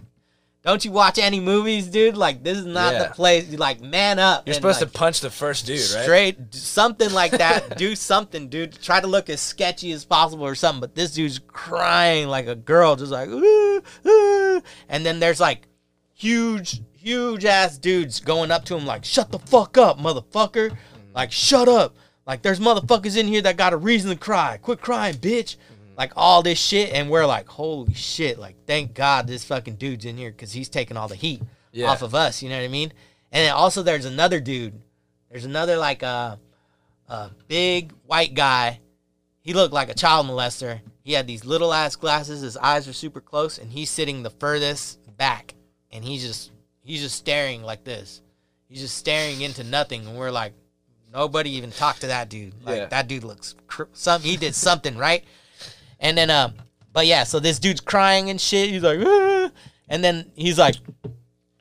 don't 0.63 0.85
you 0.85 0.91
watch 0.91 1.17
any 1.17 1.39
movies, 1.39 1.87
dude? 1.87 2.15
Like, 2.15 2.43
this 2.43 2.57
is 2.57 2.65
not 2.65 2.93
Yeah. 2.93 3.03
the 3.07 3.13
place. 3.13 3.47
You 3.49 3.57
Like, 3.57 3.81
man 3.81 4.19
up. 4.19 4.45
You're 4.45 4.53
supposed 4.53 4.79
like, 4.81 4.91
to 4.91 4.97
punch 4.97 5.21
the 5.21 5.31
first 5.31 5.65
dude, 5.65 5.79
right? 5.79 6.03
straight 6.03 6.53
something 6.53 7.11
like 7.11 7.31
that. 7.31 7.77
do 7.77 7.95
something, 7.95 8.47
dude. 8.47 8.79
Try 8.81 8.99
to 9.01 9.07
look 9.07 9.29
as 9.29 9.41
sketchy 9.41 9.91
as 9.91 10.05
possible 10.05 10.45
or 10.45 10.53
something. 10.53 10.81
But 10.81 10.93
this 10.93 11.13
dude's 11.13 11.39
crying 11.47 12.27
like 12.27 12.45
a 12.47 12.55
girl, 12.55 12.95
just 12.95 13.11
like, 13.11 13.27
"Ooh, 13.29 13.81
ooh." 14.05 14.61
and 14.87 15.03
then 15.03 15.19
there's 15.19 15.39
like 15.39 15.67
huge, 16.13 16.81
huge 16.95 17.45
ass 17.45 17.77
dudes 17.79 18.19
going 18.19 18.51
up 18.51 18.63
to 18.65 18.75
him 18.77 18.85
like, 18.85 19.03
"Shut 19.03 19.31
the 19.31 19.39
fuck 19.39 19.77
up, 19.77 19.97
motherfucker!" 19.99 20.77
Like, 21.15 21.31
shut 21.31 21.67
up. 21.67 21.95
Like, 22.27 22.43
there's 22.43 22.59
motherfuckers 22.59 23.17
in 23.17 23.27
here 23.27 23.41
that 23.41 23.57
got 23.57 23.73
a 23.73 23.77
reason 23.77 24.11
to 24.11 24.15
cry. 24.15 24.57
Quit 24.61 24.79
crying, 24.79 25.15
bitch. 25.15 25.55
Like 26.01 26.13
all 26.15 26.41
this 26.41 26.57
shit, 26.57 26.93
and 26.93 27.11
we're 27.11 27.27
like, 27.27 27.47
holy 27.47 27.93
shit! 27.93 28.39
Like, 28.39 28.55
thank 28.65 28.95
God 28.95 29.27
this 29.27 29.43
fucking 29.45 29.75
dude's 29.75 30.03
in 30.03 30.17
here 30.17 30.31
because 30.31 30.51
he's 30.51 30.67
taking 30.67 30.97
all 30.97 31.07
the 31.07 31.13
heat 31.15 31.43
Yeah. 31.73 31.91
off 31.91 32.01
of 32.01 32.15
us. 32.15 32.41
You 32.41 32.49
know 32.49 32.57
what 32.57 32.63
I 32.65 32.69
mean? 32.69 32.91
And 33.31 33.45
then 33.45 33.53
also 33.53 33.83
there's 33.83 34.05
another 34.05 34.39
dude. 34.39 34.73
There's 35.29 35.45
another 35.45 35.77
like 35.77 36.01
a, 36.01 36.39
a 37.07 37.29
big 37.47 37.91
white 38.07 38.33
guy. 38.33 38.79
He 39.41 39.53
looked 39.53 39.75
like 39.75 39.89
a 39.89 39.93
child 39.93 40.25
molester. 40.25 40.79
He 41.03 41.13
had 41.13 41.27
these 41.27 41.45
little 41.45 41.71
ass 41.71 41.95
glasses. 41.95 42.41
His 42.41 42.57
eyes 42.57 42.87
are 42.87 42.93
super 42.93 43.21
close, 43.21 43.59
and 43.59 43.71
he's 43.71 43.91
sitting 43.91 44.23
the 44.23 44.31
furthest 44.31 44.97
back, 45.17 45.53
and 45.91 46.03
he's 46.03 46.23
just 46.25 46.51
he's 46.83 47.01
just 47.01 47.15
staring 47.15 47.61
like 47.61 47.83
this. 47.83 48.23
He's 48.69 48.81
just 48.81 48.95
staring 48.97 49.41
into 49.41 49.63
nothing, 49.63 50.07
and 50.07 50.17
we're 50.17 50.31
like, 50.31 50.53
nobody 51.13 51.51
even 51.51 51.69
talked 51.69 52.01
to 52.01 52.07
that 52.07 52.27
dude. 52.29 52.55
Like 52.65 52.77
Yeah. 52.79 52.85
that 52.87 53.07
dude 53.07 53.23
looks 53.23 53.53
cr- 53.67 53.83
some. 53.93 54.23
He 54.23 54.35
did 54.35 54.55
something 54.55 54.97
right, 54.97 55.23
and 56.01 56.17
then 56.17 56.29
um, 56.29 56.55
but 56.91 57.07
yeah, 57.07 57.23
so 57.23 57.39
this 57.39 57.57
dude's 57.59 57.79
crying 57.79 58.29
and 58.29 58.41
shit. 58.41 58.69
He's 58.69 58.83
like, 58.83 58.99
"Ah," 59.05 59.49
and 59.87 60.03
then 60.03 60.29
he's 60.35 60.59
like, 60.59 60.75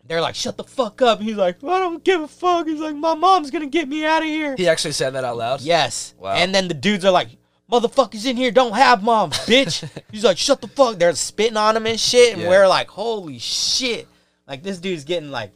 they're 0.07 0.20
like, 0.20 0.34
shut 0.34 0.57
the 0.57 0.64
fuck 0.64 1.01
up. 1.03 1.20
He's 1.20 1.36
like, 1.36 1.62
I 1.62 1.78
don't 1.78 2.03
give 2.03 2.20
a 2.20 2.26
fuck. 2.26 2.66
He's 2.66 2.80
like, 2.80 2.97
my 2.97 3.14
mom's 3.14 3.53
gonna 3.53 3.66
get 3.68 3.88
me 3.88 4.05
out 4.05 4.22
of 4.22 4.28
here. 4.28 4.57
He 4.57 4.66
actually 4.68 4.91
said 4.93 5.11
that 5.11 5.22
out 5.22 5.36
loud. 5.36 5.61
Yes. 5.61 6.14
Wow. 6.18 6.32
And 6.32 6.53
then 6.53 6.66
the 6.66 6.74
dudes 6.74 7.05
are 7.05 7.12
like, 7.12 7.28
motherfuckers 7.70 8.26
in 8.26 8.36
here 8.36 8.51
don't 8.51 8.74
have 8.74 9.05
moms, 9.05 9.36
bitch. 9.47 9.88
He's 10.11 10.24
like, 10.24 10.36
shut 10.36 10.61
the 10.61 10.66
fuck. 10.66 10.99
They're 10.99 11.14
spitting 11.14 11.57
on 11.57 11.76
him 11.76 11.86
and 11.86 12.01
shit. 12.01 12.32
And 12.32 12.43
Yeah. 12.43 12.49
we're 12.49 12.66
like, 12.66 12.88
holy 12.88 13.38
shit. 13.38 14.09
Like 14.49 14.64
this 14.64 14.78
dude's 14.80 15.05
getting 15.05 15.30
like 15.30 15.53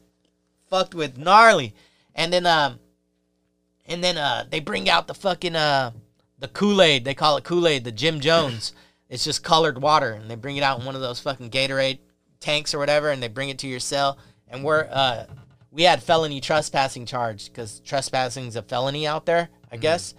fucked 0.70 0.94
with 0.94 1.18
gnarly. 1.18 1.74
And 2.14 2.32
then 2.32 2.46
um 2.46 2.78
and 3.86 4.04
then 4.04 4.16
uh 4.16 4.44
they 4.48 4.60
bring 4.60 4.88
out 4.88 5.08
the 5.08 5.14
fucking 5.14 5.56
uh 5.56 5.90
the 6.44 6.48
Kool-Aid. 6.48 7.04
They 7.06 7.14
call 7.14 7.38
it 7.38 7.44
Kool-Aid, 7.44 7.84
the 7.84 7.92
Jim 7.92 8.20
Jones. 8.20 8.72
it's 9.08 9.24
just 9.24 9.42
colored 9.42 9.80
water. 9.80 10.12
And 10.12 10.30
they 10.30 10.34
bring 10.34 10.56
it 10.58 10.62
out 10.62 10.78
in 10.78 10.84
one 10.84 10.94
of 10.94 11.00
those 11.00 11.20
fucking 11.20 11.50
Gatorade 11.50 12.00
tanks 12.40 12.74
or 12.74 12.78
whatever, 12.78 13.10
and 13.10 13.22
they 13.22 13.28
bring 13.28 13.48
it 13.48 13.58
to 13.60 13.66
your 13.66 13.80
cell. 13.80 14.18
And 14.48 14.62
we're 14.62 14.86
uh 14.90 15.24
we 15.70 15.82
had 15.82 16.02
felony 16.02 16.40
trespassing 16.40 17.04
charge 17.06 17.46
because 17.46 17.80
trespassing 17.80 18.46
is 18.46 18.56
a 18.56 18.62
felony 18.62 19.06
out 19.06 19.26
there, 19.26 19.48
I 19.72 19.76
guess. 19.76 20.14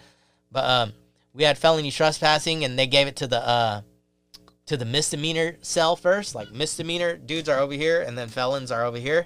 But 0.51 0.65
um, 0.65 0.93
we 1.33 1.43
had 1.43 1.57
felony 1.57 1.91
trespassing, 1.91 2.65
and 2.65 2.77
they 2.77 2.87
gave 2.87 3.07
it 3.07 3.15
to 3.17 3.27
the 3.27 3.47
uh, 3.47 3.81
to 4.65 4.75
the 4.75 4.83
misdemeanor 4.83 5.55
cell 5.61 5.95
first. 5.95 6.35
Like 6.35 6.51
misdemeanor 6.51 7.15
dudes 7.15 7.47
are 7.47 7.59
over 7.59 7.73
here, 7.73 8.01
and 8.01 8.17
then 8.17 8.27
felons 8.27 8.71
are 8.71 8.83
over 8.83 8.97
here. 8.97 9.23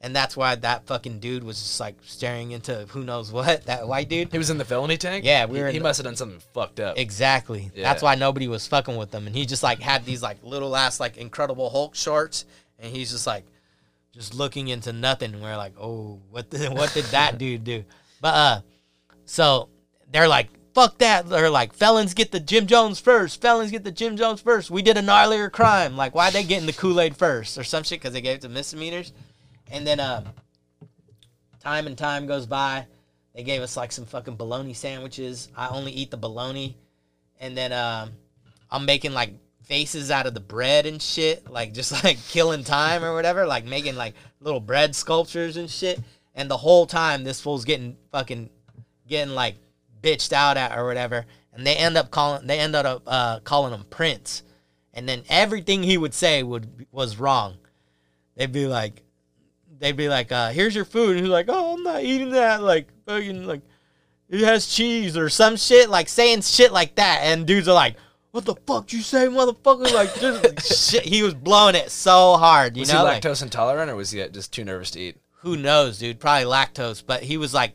And 0.00 0.16
that's 0.16 0.36
why 0.36 0.54
that 0.54 0.86
fucking 0.86 1.18
dude 1.20 1.44
was 1.44 1.58
just 1.58 1.78
like 1.80 1.96
staring 2.04 2.52
into 2.52 2.86
who 2.88 3.04
knows 3.04 3.30
what 3.32 3.64
that 3.66 3.86
white 3.86 4.08
dude. 4.08 4.32
He 4.32 4.38
was 4.38 4.50
in 4.50 4.58
the 4.58 4.64
felony 4.64 4.96
tank. 4.96 5.24
Yeah, 5.24 5.44
we 5.46 5.58
He- 5.58 5.62
were 5.62 5.70
He, 5.70 5.78
the- 5.78 5.82
must 5.84 5.98
have 5.98 6.04
done 6.04 6.16
something 6.16 6.40
fucked 6.54 6.80
up. 6.80 6.98
Exactly. 6.98 7.70
Yeah. 7.74 7.84
That's 7.84 8.02
why 8.02 8.14
nobody 8.14 8.48
was 8.48 8.66
fucking 8.66 8.96
with 8.96 9.14
him, 9.14 9.26
and 9.26 9.36
he 9.36 9.46
just 9.46 9.62
like 9.62 9.80
had 9.80 10.04
these 10.04 10.22
like 10.22 10.38
little 10.42 10.74
ass 10.76 11.00
like 11.00 11.16
Incredible 11.18 11.70
Hulk 11.70 11.94
shorts, 11.94 12.44
and 12.78 12.94
he's 12.94 13.10
just 13.10 13.26
like 13.26 13.44
just 14.12 14.34
looking 14.34 14.68
into 14.68 14.92
nothing. 14.92 15.34
And 15.34 15.42
we're 15.42 15.56
like, 15.56 15.74
oh, 15.80 16.18
what 16.30 16.50
the, 16.50 16.68
what 16.72 16.92
did 16.94 17.04
that 17.06 17.38
dude 17.38 17.64
do? 17.64 17.84
But 18.20 18.34
uh, 18.34 18.60
so 19.24 19.68
they're 20.10 20.28
like, 20.28 20.48
fuck 20.74 20.98
that. 20.98 21.28
They're 21.28 21.50
like, 21.50 21.72
felons 21.74 22.14
get 22.14 22.32
the 22.32 22.40
Jim 22.40 22.66
Jones 22.66 22.98
first. 23.00 23.40
Felons 23.40 23.70
get 23.70 23.84
the 23.84 23.92
Jim 23.92 24.16
Jones 24.16 24.40
first. 24.40 24.70
We 24.70 24.82
did 24.82 24.96
a 24.96 25.02
gnarlier 25.02 25.50
crime. 25.52 25.96
Like, 25.96 26.14
why 26.14 26.30
they 26.30 26.42
getting 26.42 26.66
the 26.66 26.72
Kool 26.72 27.00
Aid 27.00 27.16
first 27.16 27.56
or 27.58 27.64
some 27.64 27.82
shit? 27.82 28.00
Because 28.00 28.12
they 28.12 28.20
gave 28.20 28.36
it 28.36 28.40
to 28.42 28.48
misdemeanors. 28.48 29.12
And 29.70 29.86
then 29.86 30.00
uh, 30.00 30.24
time 31.60 31.86
and 31.86 31.96
time 31.96 32.26
goes 32.26 32.46
by. 32.46 32.86
They 33.34 33.42
gave 33.42 33.62
us 33.62 33.76
like 33.76 33.92
some 33.92 34.06
fucking 34.06 34.36
bologna 34.36 34.74
sandwiches. 34.74 35.48
I 35.56 35.68
only 35.68 35.92
eat 35.92 36.10
the 36.10 36.16
bologna, 36.16 36.76
and 37.38 37.56
then 37.56 37.72
um, 37.72 38.10
I'm 38.70 38.84
making 38.84 39.12
like 39.12 39.34
faces 39.62 40.10
out 40.10 40.26
of 40.26 40.34
the 40.34 40.40
bread 40.40 40.84
and 40.84 41.00
shit, 41.00 41.48
like 41.48 41.72
just 41.72 41.92
like 42.04 42.18
killing 42.28 42.64
time 42.64 43.04
or 43.04 43.14
whatever, 43.14 43.46
like 43.46 43.64
making 43.64 43.94
like 43.94 44.14
little 44.40 44.60
bread 44.60 44.96
sculptures 44.96 45.56
and 45.56 45.70
shit. 45.70 46.00
And 46.34 46.50
the 46.50 46.56
whole 46.56 46.86
time, 46.86 47.22
this 47.22 47.40
fool's 47.40 47.64
getting 47.64 47.96
fucking 48.10 48.50
getting 49.06 49.34
like 49.34 49.56
bitched 50.02 50.32
out 50.32 50.56
at 50.56 50.76
or 50.76 50.86
whatever, 50.86 51.24
and 51.52 51.66
they 51.66 51.76
end 51.76 51.96
up 51.96 52.10
calling 52.10 52.46
they 52.46 52.58
ended 52.58 52.84
up 52.84 53.02
uh, 53.06 53.40
calling 53.40 53.72
him 53.72 53.84
Prince, 53.90 54.42
and 54.92 55.08
then 55.08 55.22
everything 55.28 55.84
he 55.84 55.96
would 55.96 56.14
say 56.14 56.42
would 56.42 56.86
was 56.90 57.18
wrong. 57.18 57.58
They'd 58.36 58.52
be 58.52 58.66
like, 58.66 59.02
they'd 59.80 59.96
be 59.96 60.08
like, 60.08 60.30
uh, 60.30 60.50
"Here's 60.50 60.74
your 60.74 60.84
food," 60.84 61.16
and 61.16 61.20
he's 61.20 61.28
like, 61.28 61.46
"Oh, 61.48 61.74
I'm 61.74 61.82
not 61.82 62.02
eating 62.04 62.30
that." 62.30 62.62
Like 62.62 62.88
fucking 63.06 63.46
like 63.46 63.62
it 64.28 64.40
has 64.42 64.66
cheese 64.68 65.16
or 65.16 65.28
some 65.28 65.56
shit, 65.56 65.90
like 65.90 66.08
saying 66.08 66.42
shit 66.42 66.72
like 66.72 66.94
that, 66.96 67.20
and 67.24 67.46
dudes 67.46 67.68
are 67.68 67.74
like. 67.74 67.96
What 68.32 68.44
the 68.44 68.54
fuck 68.64 68.92
you 68.92 69.00
say, 69.02 69.26
motherfucker? 69.26 69.92
Like, 69.92 70.14
just 70.20 70.90
shit. 70.92 71.02
He 71.02 71.24
was 71.24 71.34
blowing 71.34 71.74
it 71.74 71.90
so 71.90 72.36
hard, 72.36 72.76
you 72.76 72.82
was 72.82 72.92
know. 72.92 72.98
he 72.98 73.02
like- 73.02 73.22
lactose 73.22 73.42
intolerant 73.42 73.90
or 73.90 73.96
was 73.96 74.12
he 74.12 74.24
just 74.28 74.52
too 74.52 74.64
nervous 74.64 74.92
to 74.92 75.00
eat? 75.00 75.16
who 75.42 75.56
knows, 75.56 75.98
dude? 75.98 76.20
Probably 76.20 76.44
lactose, 76.44 77.02
but 77.04 77.24
he 77.24 77.36
was 77.38 77.52
like, 77.52 77.72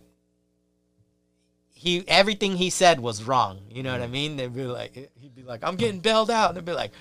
he 1.72 2.08
everything 2.08 2.56
he 2.56 2.70
said 2.70 3.00
was 3.00 3.24
wrong. 3.24 3.60
You 3.70 3.84
know 3.84 3.92
what 3.92 4.02
I 4.02 4.08
mean? 4.08 4.38
They'd 4.38 4.54
be 4.54 4.64
like, 4.64 4.94
he'd 5.20 5.36
be 5.36 5.44
like, 5.44 5.64
I'm 5.64 5.76
getting 5.76 6.00
bailed 6.00 6.32
out, 6.32 6.50
and 6.50 6.58
they'd 6.58 6.66
be 6.66 6.72
like, 6.74 6.92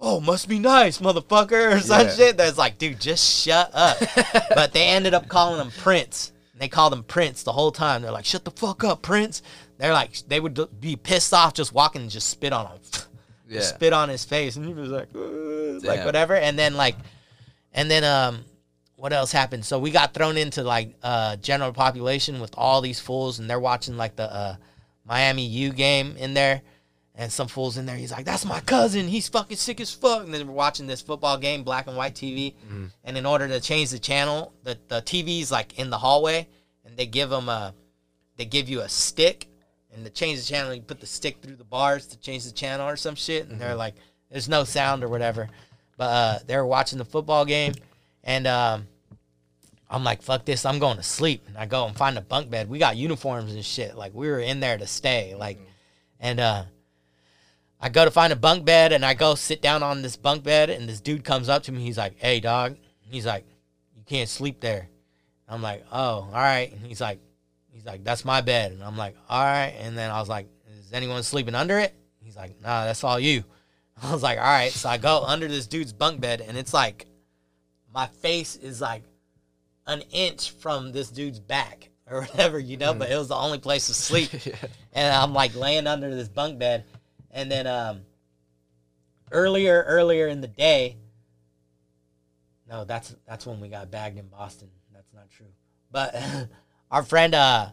oh, 0.00 0.20
must 0.20 0.48
be 0.48 0.58
nice, 0.58 0.98
motherfucker, 0.98 1.76
or 1.76 1.80
some 1.80 2.06
Yeah. 2.06 2.12
shit. 2.14 2.36
That's 2.36 2.56
like, 2.58 2.78
dude, 2.78 3.00
just 3.00 3.42
shut 3.44 3.70
up. 3.74 3.98
but 4.54 4.72
they 4.72 4.84
ended 4.88 5.14
up 5.14 5.28
calling 5.28 5.60
him 5.60 5.70
Prince. 5.70 6.32
They 6.58 6.68
called 6.68 6.92
him 6.92 7.02
Prince 7.04 7.42
the 7.42 7.52
whole 7.52 7.72
time. 7.72 8.02
They're 8.02 8.10
like, 8.10 8.24
shut 8.26 8.44
the 8.44 8.50
fuck 8.50 8.84
up, 8.84 9.02
Prince. 9.02 9.42
They're 9.78 9.92
like, 9.94 10.12
they 10.28 10.40
would 10.40 10.80
be 10.80 10.96
pissed 10.96 11.32
off 11.32 11.54
just 11.54 11.72
walking 11.72 12.02
and 12.02 12.10
just 12.10 12.28
spit 12.28 12.52
on 12.52 12.66
him. 12.66 12.78
Yeah. 13.48 13.62
Spit 13.62 13.92
on 13.92 14.08
his 14.08 14.24
face, 14.24 14.54
and 14.54 14.64
he 14.64 14.72
was 14.72 14.90
like, 14.90 15.08
like 15.12 15.82
Damn. 15.82 16.06
whatever. 16.06 16.36
And 16.36 16.56
then 16.56 16.74
like, 16.76 16.94
and 17.72 17.90
then 17.90 18.04
um, 18.04 18.44
what 18.94 19.12
else 19.12 19.32
happened? 19.32 19.64
So 19.64 19.76
we 19.80 19.90
got 19.90 20.14
thrown 20.14 20.36
into 20.36 20.62
like 20.62 20.94
uh 21.02 21.34
general 21.34 21.72
population 21.72 22.40
with 22.40 22.54
all 22.56 22.80
these 22.80 23.00
fools, 23.00 23.40
and 23.40 23.50
they're 23.50 23.58
watching 23.58 23.96
like 23.96 24.14
the 24.14 24.32
uh 24.32 24.54
Miami 25.04 25.44
U 25.46 25.72
game 25.72 26.14
in 26.16 26.32
there, 26.32 26.62
and 27.20 27.30
some 27.30 27.48
fools 27.48 27.76
in 27.76 27.84
there. 27.84 27.96
He's 27.96 28.10
like, 28.10 28.24
"That's 28.24 28.46
my 28.46 28.60
cousin. 28.60 29.06
He's 29.06 29.28
fucking 29.28 29.58
sick 29.58 29.78
as 29.78 29.92
fuck." 29.92 30.24
And 30.24 30.32
then 30.32 30.46
we're 30.48 30.54
watching 30.54 30.86
this 30.86 31.02
football 31.02 31.36
game, 31.36 31.64
black 31.64 31.86
and 31.86 31.94
white 31.94 32.14
TV, 32.14 32.54
and 33.04 33.18
in 33.18 33.26
order 33.26 33.46
to 33.46 33.60
change 33.60 33.90
the 33.90 33.98
channel, 33.98 34.54
the 34.64 34.78
the 34.88 35.02
TV's 35.02 35.52
like 35.52 35.78
in 35.78 35.90
the 35.90 35.98
hallway, 35.98 36.48
and 36.82 36.96
they 36.96 37.04
give 37.04 37.28
them 37.28 37.50
a, 37.50 37.74
they 38.36 38.46
give 38.46 38.70
you 38.70 38.80
a 38.80 38.88
stick, 38.88 39.48
and 39.92 40.02
to 40.02 40.10
change 40.10 40.40
the 40.40 40.46
channel, 40.46 40.74
you 40.74 40.80
put 40.80 40.98
the 40.98 41.06
stick 41.06 41.42
through 41.42 41.56
the 41.56 41.64
bars 41.64 42.06
to 42.06 42.18
change 42.18 42.44
the 42.44 42.52
channel 42.52 42.88
or 42.88 42.96
some 42.96 43.14
shit, 43.14 43.48
and 43.48 43.60
they're 43.60 43.74
like, 43.74 43.96
"There's 44.30 44.48
no 44.48 44.64
sound 44.64 45.04
or 45.04 45.08
whatever," 45.08 45.50
but 45.98 46.04
uh, 46.04 46.38
they're 46.46 46.64
watching 46.64 46.96
the 46.96 47.04
football 47.04 47.44
game, 47.44 47.74
and 48.24 48.46
um, 48.46 48.88
I'm 49.90 50.04
like, 50.04 50.22
fuck 50.22 50.46
this, 50.46 50.64
I'm 50.64 50.78
going 50.78 50.96
to 50.96 51.02
sleep. 51.02 51.44
And 51.48 51.58
I 51.58 51.66
go 51.66 51.84
and 51.86 51.94
find 51.94 52.16
a 52.16 52.22
bunk 52.22 52.48
bed. 52.48 52.70
We 52.70 52.78
got 52.78 52.96
uniforms 52.96 53.52
and 53.52 53.62
shit. 53.62 53.94
Like 53.94 54.14
we 54.14 54.28
were 54.30 54.40
in 54.40 54.60
there 54.60 54.78
to 54.78 54.86
stay. 54.86 55.34
Like, 55.34 55.58
and 56.18 56.40
uh, 56.40 56.64
I 57.80 57.88
go 57.88 58.04
to 58.04 58.10
find 58.10 58.32
a 58.32 58.36
bunk 58.36 58.64
bed 58.64 58.92
and 58.92 59.04
I 59.04 59.14
go 59.14 59.34
sit 59.34 59.62
down 59.62 59.82
on 59.82 60.02
this 60.02 60.16
bunk 60.16 60.44
bed 60.44 60.68
and 60.68 60.88
this 60.88 61.00
dude 61.00 61.24
comes 61.24 61.48
up 61.48 61.62
to 61.64 61.72
me. 61.72 61.82
He's 61.82 61.98
like, 61.98 62.18
hey 62.18 62.40
dog. 62.40 62.76
He's 63.00 63.26
like, 63.26 63.46
you 63.96 64.02
can't 64.04 64.28
sleep 64.28 64.60
there. 64.60 64.88
I'm 65.48 65.62
like, 65.62 65.84
oh, 65.90 66.28
all 66.28 66.30
right. 66.32 66.70
And 66.70 66.86
he's 66.86 67.00
like, 67.00 67.18
he's 67.72 67.84
like, 67.84 68.04
that's 68.04 68.24
my 68.24 68.40
bed. 68.40 68.72
And 68.72 68.82
I'm 68.84 68.96
like, 68.96 69.16
all 69.28 69.42
right. 69.42 69.74
And 69.80 69.96
then 69.96 70.10
I 70.10 70.20
was 70.20 70.28
like, 70.28 70.46
is 70.78 70.92
anyone 70.92 71.22
sleeping 71.22 71.54
under 71.54 71.78
it? 71.78 71.94
He's 72.20 72.36
like, 72.36 72.60
nah, 72.62 72.84
that's 72.84 73.02
all 73.02 73.18
you. 73.18 73.44
I 74.02 74.12
was 74.12 74.22
like, 74.22 74.38
all 74.38 74.44
right. 74.44 74.70
So 74.70 74.88
I 74.88 74.98
go 74.98 75.24
under 75.24 75.48
this 75.48 75.66
dude's 75.66 75.92
bunk 75.92 76.20
bed 76.20 76.40
and 76.40 76.56
it's 76.56 76.74
like, 76.74 77.06
my 77.92 78.06
face 78.06 78.56
is 78.56 78.80
like 78.80 79.02
an 79.86 80.02
inch 80.12 80.52
from 80.52 80.92
this 80.92 81.10
dude's 81.10 81.40
back 81.40 81.90
or 82.08 82.20
whatever, 82.20 82.58
you 82.58 82.76
know, 82.76 82.92
hmm. 82.92 82.98
but 82.98 83.10
it 83.10 83.16
was 83.16 83.28
the 83.28 83.36
only 83.36 83.58
place 83.58 83.86
to 83.86 83.94
sleep. 83.94 84.30
And 84.92 85.14
I'm 85.14 85.32
like 85.32 85.54
laying 85.54 85.86
under 85.86 86.12
this 86.12 86.26
bunk 86.26 86.58
bed. 86.58 86.84
And 87.30 87.50
then 87.50 87.66
um 87.66 88.02
earlier, 89.30 89.84
earlier 89.86 90.28
in 90.28 90.40
the 90.40 90.48
day, 90.48 90.96
no, 92.68 92.84
that's 92.84 93.14
that's 93.26 93.46
when 93.46 93.60
we 93.60 93.68
got 93.68 93.90
bagged 93.90 94.18
in 94.18 94.28
Boston. 94.28 94.68
That's 94.92 95.12
not 95.12 95.28
true. 95.30 95.46
But 95.90 96.14
our 96.90 97.02
friend 97.02 97.34
uh 97.34 97.70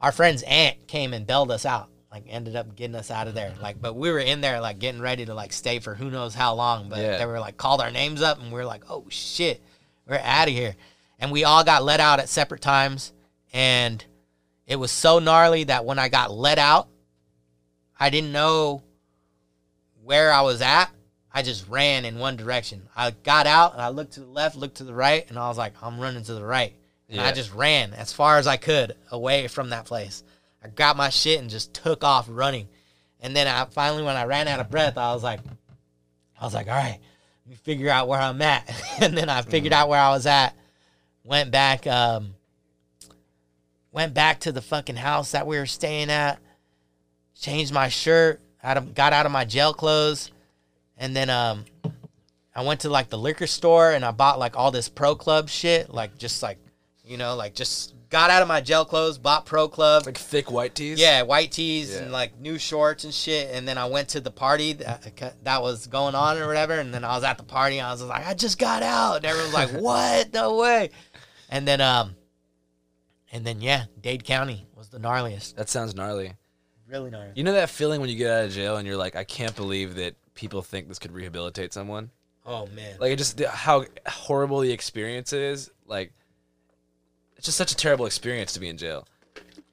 our 0.00 0.12
friend's 0.12 0.42
aunt 0.44 0.86
came 0.86 1.12
and 1.12 1.26
bailed 1.26 1.50
us 1.50 1.66
out. 1.66 1.88
Like 2.10 2.24
ended 2.28 2.56
up 2.56 2.74
getting 2.74 2.94
us 2.96 3.10
out 3.10 3.28
of 3.28 3.34
there. 3.34 3.54
Like 3.60 3.80
but 3.80 3.94
we 3.94 4.10
were 4.10 4.18
in 4.18 4.40
there 4.40 4.60
like 4.60 4.78
getting 4.78 5.00
ready 5.00 5.26
to 5.26 5.34
like 5.34 5.52
stay 5.52 5.78
for 5.78 5.94
who 5.94 6.10
knows 6.10 6.34
how 6.34 6.54
long. 6.54 6.88
But 6.88 6.98
Yeah. 7.00 7.18
they 7.18 7.26
were 7.26 7.40
like 7.40 7.56
called 7.56 7.80
our 7.80 7.90
names 7.90 8.22
up 8.22 8.40
and 8.40 8.50
we 8.52 8.60
are 8.60 8.66
like, 8.66 8.84
Oh 8.88 9.04
shit, 9.08 9.62
we're 10.06 10.20
out 10.22 10.48
of 10.48 10.54
here. 10.54 10.74
And 11.18 11.30
we 11.32 11.44
all 11.44 11.64
got 11.64 11.82
let 11.82 12.00
out 12.00 12.20
at 12.20 12.28
separate 12.28 12.62
times 12.62 13.12
and 13.52 14.04
it 14.66 14.76
was 14.76 14.90
so 14.90 15.18
gnarly 15.18 15.64
that 15.64 15.84
when 15.86 15.98
I 15.98 16.08
got 16.10 16.30
let 16.30 16.58
out, 16.58 16.88
I 17.98 18.10
didn't 18.10 18.32
know 18.32 18.82
where 20.08 20.32
I 20.32 20.40
was 20.40 20.62
at. 20.62 20.86
I 21.30 21.42
just 21.42 21.68
ran 21.68 22.06
in 22.06 22.18
one 22.18 22.36
direction. 22.36 22.88
I 22.96 23.10
got 23.10 23.46
out 23.46 23.74
and 23.74 23.82
I 23.82 23.90
looked 23.90 24.14
to 24.14 24.20
the 24.20 24.26
left, 24.26 24.56
looked 24.56 24.78
to 24.78 24.84
the 24.84 24.94
right, 24.94 25.28
and 25.28 25.38
I 25.38 25.48
was 25.48 25.58
like, 25.58 25.74
I'm 25.82 26.00
running 26.00 26.24
to 26.24 26.32
the 26.32 26.44
right. 26.44 26.72
And 27.10 27.20
I 27.20 27.32
just 27.32 27.52
ran 27.52 27.92
as 27.92 28.10
far 28.10 28.38
as 28.38 28.46
I 28.46 28.56
could 28.56 28.96
away 29.10 29.48
from 29.48 29.68
that 29.68 29.84
place. 29.84 30.24
I 30.64 30.68
got 30.68 30.96
my 30.96 31.10
shit 31.10 31.40
and 31.40 31.50
just 31.50 31.74
took 31.74 32.04
off 32.04 32.26
running. 32.30 32.68
And 33.20 33.36
then 33.36 33.46
I 33.46 33.66
finally, 33.66 34.02
when 34.02 34.16
I 34.16 34.24
ran 34.24 34.48
out 34.48 34.60
of 34.60 34.70
breath, 34.70 34.96
I 34.96 35.12
was 35.12 35.22
like, 35.22 35.40
I 36.40 36.44
was 36.44 36.54
like, 36.54 36.68
all 36.68 36.74
right, 36.74 36.98
let 37.44 37.50
me 37.50 37.56
figure 37.56 37.90
out 37.90 38.08
where 38.08 38.20
I'm 38.20 38.40
at. 38.40 38.66
and 39.02 39.16
then 39.16 39.28
I 39.28 39.42
figured 39.42 39.74
out 39.74 39.90
where 39.90 40.00
I 40.00 40.08
was 40.08 40.26
at. 40.26 40.56
Went 41.22 41.50
back, 41.50 41.86
um, 41.86 42.34
went 43.92 44.14
back 44.14 44.40
to 44.40 44.52
the 44.52 44.62
fucking 44.62 44.96
house 44.96 45.32
that 45.32 45.46
we 45.46 45.58
were 45.58 45.66
staying 45.66 46.08
at. 46.08 46.40
Changed 47.34 47.74
my 47.74 47.88
shirt. 47.88 48.40
Out 48.62 48.76
of, 48.76 48.94
got 48.94 49.12
out 49.12 49.24
of 49.26 49.32
my 49.32 49.44
jail 49.44 49.72
clothes, 49.72 50.30
and 50.96 51.14
then 51.14 51.30
um, 51.30 51.64
I 52.54 52.62
went 52.62 52.80
to 52.80 52.88
like 52.90 53.08
the 53.08 53.18
liquor 53.18 53.46
store 53.46 53.92
and 53.92 54.04
I 54.04 54.10
bought 54.10 54.38
like 54.40 54.56
all 54.56 54.70
this 54.72 54.88
Pro 54.88 55.14
Club 55.14 55.48
shit, 55.48 55.90
like 55.90 56.18
just 56.18 56.42
like, 56.42 56.58
you 57.04 57.16
know, 57.16 57.36
like 57.36 57.54
just 57.54 57.94
got 58.10 58.30
out 58.30 58.42
of 58.42 58.48
my 58.48 58.60
jail 58.60 58.84
clothes, 58.84 59.16
bought 59.16 59.46
Pro 59.46 59.68
Club, 59.68 60.06
Like 60.06 60.18
thick 60.18 60.50
white 60.50 60.74
tees. 60.74 60.98
yeah, 60.98 61.22
white 61.22 61.52
tees 61.52 61.94
and 61.94 62.10
like 62.10 62.36
new 62.40 62.58
shorts 62.58 63.04
and 63.04 63.14
shit. 63.14 63.48
And 63.52 63.68
then 63.68 63.78
I 63.78 63.84
went 63.86 64.08
to 64.10 64.20
the 64.20 64.30
party 64.32 64.72
that, 64.72 65.34
that 65.44 65.62
was 65.62 65.86
going 65.86 66.16
on 66.16 66.36
or 66.38 66.48
whatever. 66.48 66.80
And 66.80 66.92
then 66.92 67.04
I 67.04 67.14
was 67.14 67.22
at 67.22 67.38
the 67.38 67.44
party. 67.44 67.78
And 67.78 67.86
I 67.86 67.92
was 67.92 68.02
like, 68.02 68.26
I 68.26 68.34
just 68.34 68.58
got 68.58 68.82
out. 68.82 69.18
And 69.18 69.24
everyone 69.24 69.52
was 69.52 69.72
like, 69.72 69.82
What? 69.82 70.32
No 70.32 70.56
way. 70.56 70.90
And 71.48 71.68
then 71.68 71.80
um, 71.80 72.16
and 73.30 73.44
then 73.46 73.60
yeah, 73.60 73.84
Dade 74.00 74.24
County 74.24 74.66
was 74.74 74.88
the 74.88 74.98
gnarliest. 74.98 75.54
That 75.54 75.68
sounds 75.68 75.94
gnarly. 75.94 76.32
Really 76.88 77.10
gnarly. 77.10 77.32
You 77.34 77.44
know 77.44 77.52
that 77.52 77.70
feeling 77.70 78.00
when 78.00 78.08
you 78.10 78.16
get 78.16 78.30
out 78.30 78.44
of 78.46 78.52
jail 78.52 78.76
and 78.76 78.86
you're 78.86 78.96
like, 78.96 79.14
I 79.14 79.24
can't 79.24 79.54
believe 79.54 79.96
that 79.96 80.14
people 80.34 80.62
think 80.62 80.88
this 80.88 80.98
could 80.98 81.12
rehabilitate 81.12 81.72
someone. 81.72 82.10
Oh 82.46 82.66
man. 82.74 82.96
Like 82.98 83.12
it 83.12 83.16
just 83.16 83.38
how 83.40 83.84
horrible 84.06 84.60
the 84.60 84.72
experience 84.72 85.32
is. 85.32 85.70
Like 85.86 86.12
it's 87.36 87.44
just 87.44 87.58
such 87.58 87.72
a 87.72 87.76
terrible 87.76 88.06
experience 88.06 88.54
to 88.54 88.60
be 88.60 88.68
in 88.68 88.78
jail. 88.78 89.06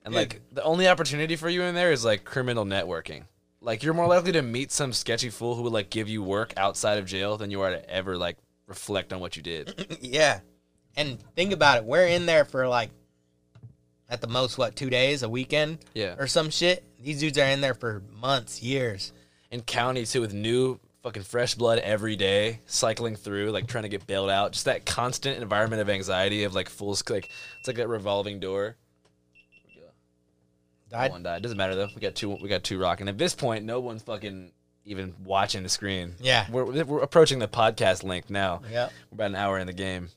And 0.04 0.14
like 0.14 0.42
the 0.52 0.62
only 0.64 0.88
opportunity 0.88 1.36
for 1.36 1.50
you 1.50 1.64
in 1.64 1.74
there 1.74 1.92
is 1.92 2.04
like 2.06 2.26
criminal 2.26 2.66
networking. 2.66 3.24
Like 3.62 3.82
you're 3.82 3.94
more 3.96 4.08
likely 4.08 4.34
to 4.34 4.42
meet 4.42 4.72
some 4.72 4.94
sketchy 4.94 5.30
fool 5.30 5.56
who 5.56 5.64
would 5.64 5.74
like 5.74 5.90
give 5.90 6.08
you 6.10 6.22
work 6.22 6.54
outside 6.58 7.00
of 7.00 7.06
jail 7.06 7.38
than 7.38 7.50
you 7.50 7.62
are 7.62 7.72
to 7.72 7.90
ever 7.90 8.18
like 8.18 8.38
reflect 8.68 9.14
on 9.14 9.20
what 9.20 9.36
you 9.38 9.42
did. 9.42 9.98
yeah. 10.02 10.42
And 10.98 11.18
think 11.36 11.54
about 11.54 11.78
it. 11.80 11.86
We're 11.86 12.08
in 12.08 12.26
there 12.26 12.46
for 12.46 12.68
like 12.68 12.92
at 14.10 14.22
the 14.22 14.28
most 14.28 14.58
what 14.58 14.76
two 14.76 14.90
days, 14.92 15.24
a 15.24 15.30
weekend, 15.30 15.80
Yeah. 15.96 16.16
or 16.20 16.28
some 16.28 16.50
shit. 16.52 16.84
These 17.06 17.20
dudes 17.20 17.38
are 17.38 17.46
in 17.46 17.62
there 17.62 17.76
for 17.76 18.02
months, 18.20 18.64
years. 18.64 19.14
And 19.52 19.64
county 19.64 20.08
too 20.08 20.22
with 20.22 20.34
new 20.34 20.80
fucking 21.04 21.22
fresh 21.22 21.54
blood 21.54 21.78
every 21.78 22.16
day, 22.16 22.62
cycling 22.66 23.16
through, 23.16 23.52
like 23.52 23.68
trying 23.68 23.84
to 23.84 23.90
get 23.90 24.08
bailed 24.08 24.32
out. 24.32 24.54
Just 24.54 24.66
that 24.66 24.88
constant 24.88 25.40
environment 25.40 25.84
of 25.84 25.90
anxiety 25.90 26.46
of 26.46 26.56
like 26.56 26.68
full 26.68 26.96
sc- 26.96 27.12
like 27.12 27.30
it's 27.60 27.68
like 27.68 27.78
a 27.78 27.88
revolving 27.88 28.40
door. 28.40 28.76
Died? 30.90 31.12
One 31.12 31.22
died. 31.22 31.44
Doesn't 31.44 31.60
matter 31.60 31.76
though. 31.76 31.90
We 31.94 32.02
got 32.02 32.16
two. 32.16 32.32
We 32.42 32.50
got 32.50 32.64
two 32.64 32.80
rocking. 32.80 33.08
At 33.08 33.20
this 33.20 33.36
point, 33.36 33.66
no 33.66 33.80
one's 33.82 34.02
fucking 34.02 34.52
even 34.86 35.14
watching 35.24 35.62
the 35.62 35.70
screen. 35.70 36.16
Yeah. 36.20 36.48
we're 36.50 36.84
we're 36.84 37.02
approaching 37.02 37.38
the 37.38 37.48
podcast 37.48 38.04
length 38.04 38.32
now. 38.32 38.64
Yeah, 38.72 38.90
We're 39.12 39.16
about 39.18 39.30
an 39.30 39.36
hour 39.36 39.60
in 39.60 39.68
the 39.68 39.74
game. 39.74 40.10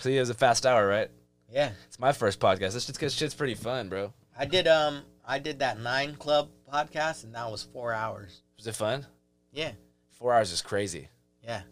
See, 0.00 0.16
it 0.16 0.20
was 0.20 0.30
a 0.30 0.34
fast 0.34 0.66
hour, 0.66 0.88
right? 0.88 1.08
Yeah. 1.52 1.70
It's 1.86 2.00
my 2.00 2.10
first 2.12 2.40
podcast. 2.40 2.72
This 2.72 2.86
shit's, 2.86 3.14
shit's 3.14 3.34
pretty 3.34 3.54
fun, 3.54 3.88
bro. 3.88 4.12
I 4.36 4.44
did 4.46 4.66
um 4.66 5.02
I 5.32 5.38
did 5.38 5.60
that 5.60 5.80
nine 5.80 6.14
club 6.16 6.50
podcast 6.70 7.24
and 7.24 7.34
that 7.34 7.50
was 7.50 7.62
four 7.62 7.94
hours. 7.94 8.42
Was 8.58 8.66
it 8.66 8.74
fun? 8.74 9.06
Yeah. 9.50 9.70
Four 10.10 10.34
hours 10.34 10.52
is 10.52 10.60
crazy. 10.60 11.08
Yeah. 11.42 11.62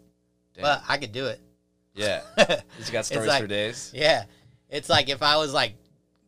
Damn. 0.55 0.63
But 0.63 0.81
I 0.89 0.97
could 0.97 1.11
do 1.11 1.27
it. 1.27 1.39
yeah, 1.93 2.21
you 2.39 2.55
just 2.79 2.91
got 2.91 3.05
stories 3.05 3.27
like- 3.27 3.41
for 3.43 3.47
days. 3.47 3.91
Yeah. 3.93 4.23
It's 4.67 4.89
like 4.89 5.09
if 5.09 5.21
I 5.21 5.37
was 5.37 5.53
like 5.53 5.75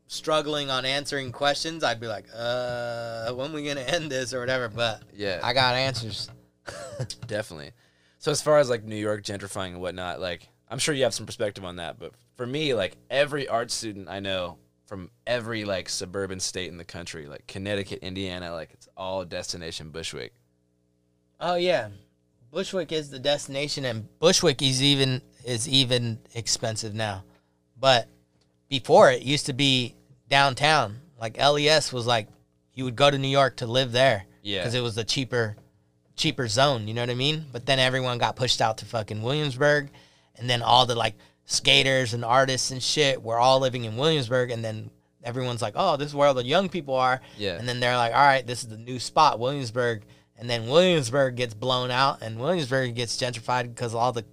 struggling 0.06 0.70
on 0.70 0.86
answering 0.86 1.32
questions, 1.32 1.84
I'd 1.84 2.00
be 2.00 2.06
like, 2.08 2.28
uh, 2.36 3.32
when 3.34 3.52
we 3.52 3.66
gonna 3.66 3.82
end 3.82 4.12
this 4.12 4.32
or 4.32 4.40
whatever. 4.40 4.70
But 4.70 5.02
Yeah, 5.12 5.40
I 5.42 5.54
got 5.54 5.74
answers. 5.74 6.30
definitely. 7.26 7.72
So 8.20 8.30
as 8.30 8.44
far 8.44 8.60
as 8.60 8.70
like 8.70 8.84
New 8.84 8.96
York 8.96 9.24
gentrifying 9.24 9.70
and 9.72 9.82
whatnot, 9.82 10.20
like 10.22 10.48
I'm 10.70 10.78
sure 10.78 10.94
you 10.94 11.04
have 11.04 11.16
some 11.16 11.26
perspective 11.26 11.66
on 11.66 11.78
that. 11.78 11.98
But 11.98 12.12
for 12.36 12.46
me, 12.46 12.76
like 12.76 12.96
every 13.10 13.48
art 13.48 13.72
student 13.72 14.08
I 14.08 14.20
know 14.20 14.60
from 14.94 15.10
every 15.26 15.66
like 15.66 15.90
suburban 15.90 16.40
state 16.40 16.70
in 16.70 16.78
the 16.78 16.86
country, 16.86 17.26
like 17.26 17.48
Connecticut, 17.48 17.98
Indiana, 18.04 18.54
like 18.54 18.70
it's 18.74 18.88
all 18.96 19.26
destination 19.26 19.90
Bushwick. 19.90 20.36
Oh 21.40 21.56
yeah, 21.56 21.88
Bushwick 22.52 22.92
is 22.92 23.10
the 23.10 23.18
destination, 23.18 23.86
and 23.86 24.08
Bushwick 24.20 24.62
is 24.62 24.84
even 24.84 25.24
is 25.44 25.68
even 25.68 26.20
expensive 26.36 26.94
now. 26.94 27.24
But 27.80 28.08
before 28.70 29.10
it 29.10 29.24
used 29.24 29.48
to 29.48 29.54
be 29.54 29.96
downtown. 30.30 31.00
Like 31.20 31.40
LES 31.40 31.92
was 31.92 32.06
like 32.06 32.28
you 32.76 32.84
would 32.84 32.96
go 32.96 33.10
to 33.10 33.18
New 33.18 33.30
York 33.30 33.56
to 33.58 33.66
live 33.66 33.94
there. 33.94 34.26
Yeah. 34.44 34.60
because 34.60 34.76
it 34.76 34.82
was 34.82 34.96
a 35.00 35.04
cheaper 35.04 35.56
cheaper 36.16 36.48
zone. 36.48 36.88
You 36.88 36.94
know 36.94 37.02
what 37.02 37.10
I 37.10 37.16
mean? 37.16 37.46
But 37.52 37.66
then 37.66 37.80
everyone 37.80 38.20
got 38.20 38.36
pushed 38.36 38.62
out 38.62 38.78
to 38.78 38.86
fucking 38.86 39.24
Williamsburg, 39.24 39.90
and 40.36 40.48
then 40.48 40.62
all 40.62 40.86
the 40.86 40.94
like 40.94 41.16
skaters 41.46 42.14
and 42.14 42.24
artists 42.24 42.72
and 42.72 42.82
shit 42.82 43.22
were 43.22 43.38
all 43.38 43.60
living 43.60 43.86
in 43.86 43.98
Williamsburg, 43.98 44.52
and 44.52 44.64
then 44.64 44.90
everyone's 45.24 45.62
like, 45.62 45.74
oh, 45.76 45.98
this 45.98 46.10
is 46.10 46.16
where 46.16 46.28
all 46.28 46.34
the 46.34 46.44
young 46.44 46.70
people 46.70 46.96
are. 46.96 47.22
Yeah. 47.38 47.58
And 47.58 47.68
then 47.68 47.80
they're 47.80 47.98
like, 47.98 48.14
all 48.14 48.20
right, 48.20 48.46
this 48.46 48.64
is 48.64 48.70
the 48.70 48.78
new 48.78 49.00
spot, 49.00 49.40
Williamsburg. 49.40 50.04
And 50.38 50.50
then 50.50 50.68
Williamsburg 50.68 51.36
gets 51.36 51.54
blown 51.54 51.92
out, 51.92 52.22
and 52.22 52.40
Williamsburg 52.40 52.96
gets 52.96 53.18
gentrified 53.18 53.74
because 53.74 53.94
all 53.94 54.12
the 54.12 54.26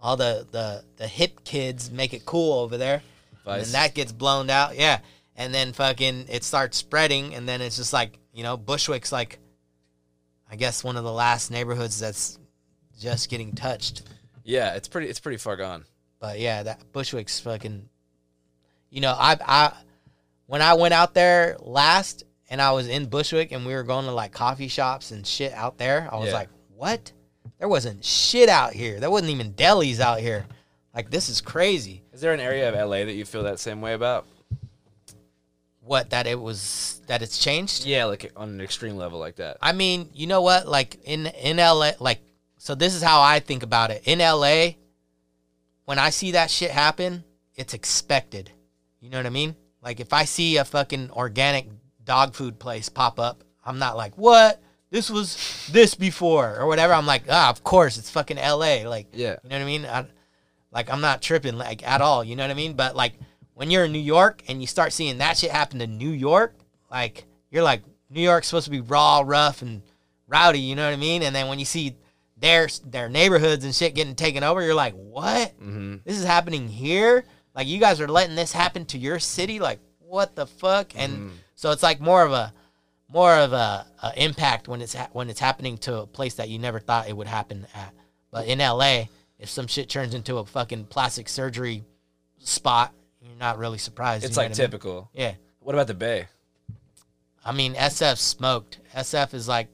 all 0.00 0.16
the, 0.16 0.46
the 0.50 0.84
the 0.96 1.08
hip 1.08 1.42
kids 1.44 1.90
make 1.90 2.14
it 2.14 2.24
cool 2.24 2.60
over 2.60 2.76
there. 2.76 3.02
And 3.30 3.44
Vice. 3.44 3.64
then 3.64 3.72
that 3.72 3.94
gets 3.94 4.12
blown 4.12 4.50
out, 4.50 4.76
yeah. 4.76 5.00
And 5.36 5.52
then 5.52 5.72
fucking 5.72 6.26
it 6.28 6.44
starts 6.44 6.76
spreading, 6.78 7.34
and 7.34 7.48
then 7.48 7.60
it's 7.60 7.76
just 7.76 7.92
like 7.92 8.18
you 8.32 8.44
know 8.44 8.56
Bushwick's 8.56 9.12
like, 9.12 9.38
I 10.50 10.56
guess 10.56 10.84
one 10.84 10.96
of 10.96 11.04
the 11.04 11.12
last 11.12 11.50
neighborhoods 11.50 11.98
that's 11.98 12.38
just 12.98 13.28
getting 13.28 13.52
touched. 13.52 14.02
Yeah, 14.44 14.74
it's 14.74 14.88
pretty. 14.88 15.08
It's 15.08 15.20
pretty 15.20 15.38
far 15.38 15.56
gone. 15.56 15.84
But 16.26 16.40
yeah, 16.40 16.64
that 16.64 16.92
Bushwick's 16.92 17.38
fucking. 17.38 17.88
You 18.90 19.00
know, 19.00 19.14
I 19.16 19.36
I 19.40 19.72
when 20.46 20.60
I 20.60 20.74
went 20.74 20.92
out 20.92 21.14
there 21.14 21.56
last 21.60 22.24
and 22.50 22.60
I 22.60 22.72
was 22.72 22.88
in 22.88 23.06
Bushwick 23.06 23.52
and 23.52 23.64
we 23.64 23.74
were 23.74 23.84
going 23.84 24.06
to 24.06 24.10
like 24.10 24.32
coffee 24.32 24.66
shops 24.66 25.12
and 25.12 25.24
shit 25.24 25.52
out 25.52 25.78
there, 25.78 26.08
I 26.10 26.16
was 26.16 26.28
Yeah. 26.30 26.34
like, 26.34 26.48
what? 26.74 27.12
There 27.60 27.68
wasn't 27.68 28.04
shit 28.04 28.48
out 28.48 28.72
here. 28.72 28.98
There 28.98 29.08
wasn't 29.08 29.30
even 29.30 29.52
delis 29.52 30.00
out 30.00 30.18
here. 30.18 30.46
Like 30.92 31.10
this 31.10 31.28
is 31.28 31.40
crazy. 31.40 32.02
Is 32.12 32.20
there 32.20 32.34
an 32.34 32.40
area 32.40 32.68
of 32.68 32.74
LA 32.74 33.04
that 33.04 33.14
you 33.14 33.24
feel 33.24 33.44
that 33.44 33.60
same 33.60 33.80
way 33.80 33.94
about? 33.94 34.26
What 35.80 36.10
that 36.10 36.26
it 36.26 36.40
was 36.40 37.00
that 37.06 37.22
it's 37.22 37.38
changed. 37.38 37.86
Yeah, 37.86 38.06
like 38.06 38.32
on 38.34 38.48
an 38.48 38.60
extreme 38.60 38.96
level 38.96 39.20
like 39.20 39.36
that. 39.36 39.58
I 39.62 39.70
mean, 39.70 40.10
you 40.12 40.26
know 40.26 40.42
what? 40.42 40.66
Like 40.66 40.98
in 41.04 41.26
in 41.26 41.58
LA, 41.58 41.92
like 42.00 42.18
so 42.58 42.74
this 42.74 42.96
is 42.96 43.02
how 43.02 43.20
I 43.20 43.38
think 43.38 43.62
about 43.62 43.92
it. 43.92 44.02
In 44.06 44.18
LA, 44.18 44.70
when 45.86 45.98
I 45.98 46.10
see 46.10 46.32
that 46.32 46.50
shit 46.50 46.70
happen, 46.70 47.24
it's 47.54 47.72
expected. 47.74 48.50
You 49.00 49.08
know 49.10 49.16
what 49.18 49.26
I 49.26 49.30
mean? 49.30 49.56
Like 49.82 49.98
if 50.00 50.12
I 50.12 50.24
see 50.24 50.58
a 50.58 50.64
fucking 50.64 51.10
organic 51.12 51.68
dog 52.04 52.34
food 52.34 52.58
place 52.58 52.88
pop 52.88 53.18
up, 53.18 53.42
I'm 53.64 53.78
not 53.78 53.96
like, 53.96 54.16
"What? 54.18 54.60
This 54.90 55.10
was 55.10 55.68
this 55.72 55.94
before" 55.94 56.56
or 56.58 56.66
whatever. 56.66 56.92
I'm 56.92 57.06
like, 57.06 57.24
"Ah, 57.30 57.48
of 57.50 57.64
course, 57.64 57.98
it's 57.98 58.10
fucking 58.10 58.36
LA." 58.38 58.84
Like, 58.88 59.08
Yeah. 59.12 59.36
you 59.42 59.48
know 59.48 59.56
what 59.56 59.62
I 59.62 59.64
mean? 59.64 59.86
I, 59.86 60.06
like 60.72 60.90
I'm 60.90 61.00
not 61.00 61.22
tripping 61.22 61.56
like 61.56 61.86
at 61.86 62.00
all. 62.00 62.22
You 62.22 62.36
know 62.36 62.44
what 62.44 62.50
I 62.50 62.54
mean? 62.54 62.74
But 62.74 62.94
like 62.96 63.14
when 63.54 63.70
you're 63.70 63.84
in 63.86 63.92
New 63.92 63.98
York 63.98 64.42
and 64.48 64.60
you 64.60 64.66
start 64.66 64.92
seeing 64.92 65.18
that 65.18 65.38
shit 65.38 65.50
happen 65.50 65.78
to 65.78 65.86
New 65.86 66.10
York, 66.10 66.54
like 66.90 67.24
you're 67.50 67.62
like 67.62 67.82
New 68.10 68.20
York's 68.22 68.48
supposed 68.48 68.66
to 68.66 68.70
be 68.70 68.80
raw, 68.80 69.22
rough, 69.24 69.62
and 69.62 69.82
rowdy. 70.26 70.60
You 70.60 70.74
know 70.76 70.84
what 70.84 70.92
I 70.92 70.96
mean? 70.96 71.22
And 71.22 71.34
then 71.34 71.48
when 71.48 71.58
you 71.58 71.64
see 71.64 71.96
their 72.36 72.68
their 72.84 73.08
neighborhoods 73.08 73.64
and 73.64 73.74
shit 73.74 73.94
getting 73.94 74.14
taken 74.14 74.42
over, 74.44 74.62
you're 74.62 74.74
like, 74.74 74.94
what? 74.94 75.58
Mm-hmm. 75.60 75.96
This 76.04 76.18
is 76.18 76.24
happening 76.24 76.68
here? 76.68 77.24
Like 77.54 77.66
you 77.66 77.78
guys 77.78 78.00
are 78.00 78.08
letting 78.08 78.36
this 78.36 78.52
happen 78.52 78.84
to 78.86 78.98
your 78.98 79.18
city? 79.18 79.58
Like 79.60 79.80
what 79.98 80.34
the 80.36 80.46
fuck? 80.46 80.92
And 80.96 81.32
so 81.54 81.70
it's 81.70 81.82
like 81.82 82.00
more 82.00 82.24
of 82.24 82.32
a 82.32 82.52
more 83.08 83.34
of 83.34 83.52
a, 83.52 83.86
a 84.02 84.12
impact 84.22 84.68
when 84.68 84.82
it's 84.82 84.94
ha- 84.94 85.08
when 85.12 85.30
it's 85.30 85.40
happening 85.40 85.78
to 85.78 85.98
a 86.00 86.06
place 86.06 86.34
that 86.34 86.48
you 86.48 86.58
never 86.58 86.78
thought 86.80 87.08
it 87.08 87.16
would 87.16 87.26
happen 87.28 87.66
at. 87.74 87.94
But 88.30 88.46
in 88.46 88.58
LA, 88.58 89.04
if 89.38 89.48
some 89.48 89.66
shit 89.66 89.88
turns 89.88 90.12
into 90.14 90.36
a 90.38 90.44
fucking 90.44 90.84
plastic 90.86 91.28
surgery 91.28 91.84
spot, 92.38 92.92
you're 93.22 93.36
not 93.36 93.58
really 93.58 93.78
surprised. 93.78 94.22
you 94.24 94.28
It's 94.28 94.36
know 94.36 94.42
like 94.42 94.50
what 94.50 94.58
I 94.58 94.62
mean? 94.62 94.70
typical. 94.70 95.10
Yeah. 95.14 95.34
What 95.60 95.74
about 95.74 95.86
the 95.86 95.94
Bay? 95.94 96.26
I 97.44 97.52
mean, 97.52 97.74
SF 97.74 98.18
smoked. 98.18 98.80
SF 98.94 99.32
is 99.34 99.48
like. 99.48 99.68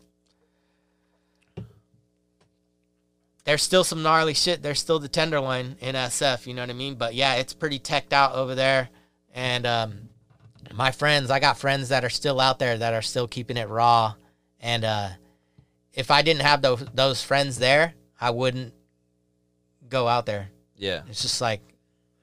There's 3.45 3.63
still 3.63 3.83
some 3.85 4.03
gnarly 4.03 4.35
shit. 4.35 4.63
There's 4.63 4.81
still 4.81 4.99
the 4.99 5.09
Tenderloin 5.09 5.77
in 5.81 5.95
SF, 5.95 6.47
you 6.47 6.55
know 6.55 6.63
what 6.63 6.71
I 6.71 6.75
mean? 6.75 6.95
But 6.95 7.15
yeah, 7.15 7.35
it's 7.35 7.55
pretty 7.55 7.79
teched 7.79 8.13
out 8.13 8.35
over 8.35 8.55
there. 8.55 8.89
And 9.35 9.67
um, 9.67 10.09
my 10.73 10.93
friends, 10.93 11.31
I 11.31 11.41
got 11.41 11.59
friends 11.59 11.89
that 11.89 12.05
are 12.05 12.11
still 12.11 12.41
out 12.41 12.59
there 12.59 12.79
that 12.79 12.95
are 12.95 13.03
still 13.03 13.27
keeping 13.27 13.57
it 13.57 13.69
raw. 13.69 14.15
And 14.61 14.85
uh, 14.85 15.09
if 15.93 16.11
I 16.11 16.23
didn't 16.23 16.43
have 16.43 16.63
those 16.63 16.85
those 16.95 17.23
friends 17.23 17.59
there, 17.59 17.95
I 18.21 18.31
wouldn't 18.31 18.75
go 19.89 20.07
out 20.07 20.27
there. 20.27 20.51
Yeah. 20.77 21.03
It's 21.09 21.23
just 21.23 21.41
like, 21.41 21.61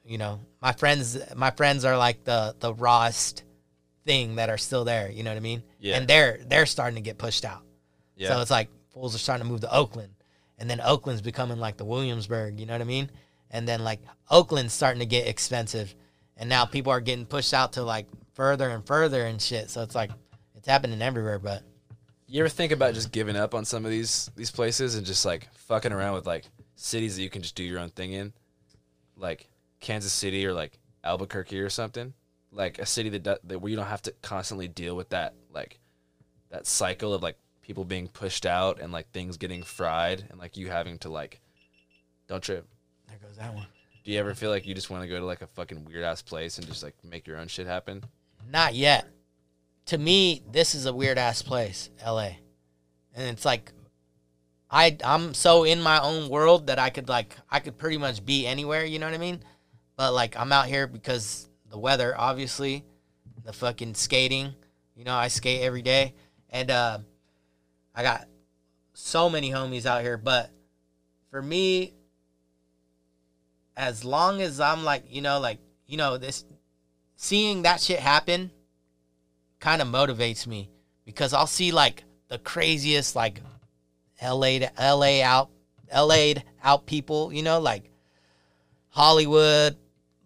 you 0.04 0.18
know, 0.18 0.40
my 0.62 0.72
friends 0.72 1.18
my 1.36 1.50
friends 1.50 1.84
are 1.84 1.98
like 1.98 2.24
the 2.24 2.54
the 2.58 2.72
rawest 2.72 3.44
thing 4.04 4.36
that 4.36 4.48
are 4.48 4.58
still 4.58 4.84
there, 4.84 5.10
you 5.10 5.22
know 5.22 5.30
what 5.30 5.36
I 5.36 5.40
mean? 5.40 5.62
Yeah. 5.78 5.96
And 5.96 6.08
they're 6.08 6.40
they're 6.46 6.66
starting 6.66 6.96
to 6.96 7.02
get 7.02 7.18
pushed 7.18 7.44
out. 7.44 7.62
Yeah. 8.16 8.28
So 8.28 8.40
it's 8.40 8.50
like 8.50 8.70
fools 8.92 9.14
are 9.14 9.18
starting 9.18 9.44
to 9.44 9.50
move 9.50 9.60
to 9.60 9.74
Oakland. 9.74 10.12
And 10.60 10.68
then 10.68 10.80
Oakland's 10.82 11.22
becoming 11.22 11.58
like 11.58 11.78
the 11.78 11.84
Williamsburg, 11.86 12.60
you 12.60 12.66
know 12.66 12.74
what 12.74 12.82
I 12.82 12.84
mean? 12.84 13.10
And 13.50 13.66
then 13.66 13.82
like 13.82 14.00
Oakland's 14.30 14.74
starting 14.74 15.00
to 15.00 15.06
get 15.06 15.26
expensive. 15.26 15.94
And 16.36 16.48
now 16.48 16.66
people 16.66 16.92
are 16.92 17.00
getting 17.00 17.26
pushed 17.26 17.54
out 17.54 17.72
to 17.72 17.82
like 17.82 18.06
further 18.34 18.68
and 18.68 18.86
further 18.86 19.24
and 19.24 19.40
shit. 19.40 19.70
So 19.70 19.82
it's 19.82 19.94
like 19.94 20.10
it's 20.54 20.68
happening 20.68 21.00
everywhere, 21.02 21.38
but 21.38 21.62
You 22.26 22.40
ever 22.40 22.48
think 22.48 22.70
about 22.70 22.94
just 22.94 23.10
giving 23.10 23.36
up 23.36 23.54
on 23.54 23.64
some 23.64 23.84
of 23.84 23.90
these 23.90 24.30
these 24.36 24.50
places 24.50 24.94
and 24.94 25.06
just 25.06 25.24
like 25.24 25.48
fucking 25.54 25.92
around 25.92 26.14
with 26.14 26.26
like 26.26 26.44
cities 26.76 27.16
that 27.16 27.22
you 27.22 27.30
can 27.30 27.42
just 27.42 27.54
do 27.54 27.64
your 27.64 27.80
own 27.80 27.90
thing 27.90 28.12
in, 28.12 28.32
like 29.16 29.48
Kansas 29.80 30.12
City 30.12 30.46
or 30.46 30.52
like 30.52 30.78
Albuquerque 31.02 31.58
or 31.60 31.70
something, 31.70 32.12
like 32.52 32.78
a 32.78 32.86
city 32.86 33.08
that, 33.08 33.24
that 33.24 33.60
where 33.60 33.70
you 33.70 33.76
don't 33.76 33.86
have 33.86 34.02
to 34.02 34.14
constantly 34.22 34.68
deal 34.68 34.94
with 34.94 35.08
that 35.08 35.34
like 35.52 35.80
that 36.50 36.66
cycle 36.66 37.14
of 37.14 37.22
like 37.22 37.38
people 37.70 37.84
being 37.84 38.08
pushed 38.08 38.46
out 38.46 38.80
and 38.80 38.90
like 38.90 39.08
things 39.12 39.36
getting 39.36 39.62
fried 39.62 40.24
and 40.28 40.40
like 40.40 40.56
you 40.56 40.68
having 40.68 40.98
to 40.98 41.08
like 41.08 41.40
don't 42.26 42.42
trip. 42.42 42.66
there 43.06 43.16
goes 43.22 43.36
that 43.36 43.54
one. 43.54 43.64
Do 44.02 44.10
you 44.10 44.18
ever 44.18 44.34
feel 44.34 44.50
like 44.50 44.66
you 44.66 44.74
just 44.74 44.90
want 44.90 45.04
to 45.04 45.08
go 45.08 45.20
to 45.20 45.24
like 45.24 45.40
a 45.40 45.46
fucking 45.46 45.84
weird 45.84 46.02
ass 46.02 46.20
place 46.20 46.58
and 46.58 46.66
just 46.66 46.82
like 46.82 46.96
make 47.08 47.28
your 47.28 47.38
own 47.38 47.46
shit 47.46 47.68
happen? 47.68 48.02
Not 48.50 48.74
yet. 48.74 49.06
To 49.86 49.98
me, 49.98 50.42
this 50.50 50.74
is 50.74 50.86
a 50.86 50.92
weird 50.92 51.16
ass 51.16 51.42
place, 51.42 51.90
LA. 52.04 52.30
And 53.14 53.28
it's 53.28 53.44
like 53.44 53.70
I 54.68 54.96
I'm 55.04 55.32
so 55.32 55.62
in 55.62 55.80
my 55.80 56.00
own 56.00 56.28
world 56.28 56.66
that 56.66 56.80
I 56.80 56.90
could 56.90 57.08
like 57.08 57.36
I 57.52 57.60
could 57.60 57.78
pretty 57.78 57.98
much 57.98 58.26
be 58.26 58.48
anywhere, 58.48 58.84
you 58.84 58.98
know 58.98 59.06
what 59.06 59.14
I 59.14 59.18
mean? 59.18 59.44
But 59.94 60.12
like 60.12 60.36
I'm 60.36 60.50
out 60.50 60.66
here 60.66 60.88
because 60.88 61.48
the 61.70 61.78
weather, 61.78 62.16
obviously, 62.18 62.84
the 63.44 63.52
fucking 63.52 63.94
skating, 63.94 64.54
you 64.96 65.04
know, 65.04 65.14
I 65.14 65.28
skate 65.28 65.62
every 65.62 65.82
day 65.82 66.14
and 66.52 66.68
uh 66.68 66.98
I 67.94 68.02
got 68.02 68.26
so 68.94 69.30
many 69.30 69.50
homies 69.50 69.86
out 69.86 70.02
here, 70.02 70.16
but 70.16 70.50
for 71.30 71.42
me 71.42 71.94
as 73.76 74.04
long 74.04 74.42
as 74.42 74.60
I'm 74.60 74.84
like, 74.84 75.04
you 75.08 75.22
know, 75.22 75.40
like, 75.40 75.58
you 75.86 75.96
know, 75.96 76.18
this 76.18 76.44
seeing 77.16 77.62
that 77.62 77.80
shit 77.80 77.98
happen 77.98 78.50
kind 79.58 79.80
of 79.80 79.88
motivates 79.88 80.46
me 80.46 80.70
because 81.04 81.32
I'll 81.32 81.46
see 81.46 81.72
like 81.72 82.04
the 82.28 82.38
craziest 82.38 83.16
like 83.16 83.40
LA 84.22 84.58
to 84.58 84.70
LA 84.78 85.22
out 85.22 85.50
LA'd 85.92 86.44
out 86.62 86.86
people, 86.86 87.32
you 87.32 87.42
know, 87.42 87.58
like 87.58 87.90
Hollywood, 88.90 89.76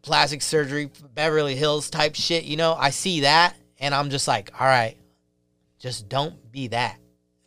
plastic 0.03 0.43
surgery, 0.43 0.91
Beverly 1.15 1.55
Hills 1.55 1.91
type 1.91 2.15
shit, 2.15 2.45
you 2.45 2.57
know. 2.57 2.75
I 2.75 2.91
see 2.91 3.21
that 3.21 3.57
and 3.79 3.95
I'm 3.95 4.11
just 4.11 4.29
like, 4.29 4.51
all 4.61 4.67
right, 4.67 4.97
just 5.79 6.09
don't 6.09 6.51
be 6.51 6.69
that. 6.69 6.99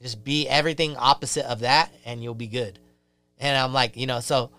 Just 0.01 0.23
be 0.23 0.47
everything 0.47 0.95
opposite 0.95 1.45
of 1.45 1.61
that 1.61 1.91
and 2.05 2.21
you'll 2.21 2.35
be 2.35 2.47
good. 2.47 2.79
And 3.39 3.57
I'm 3.57 3.73
like, 3.73 3.97
you 3.97 4.05
know, 4.05 4.19
so 4.19 4.51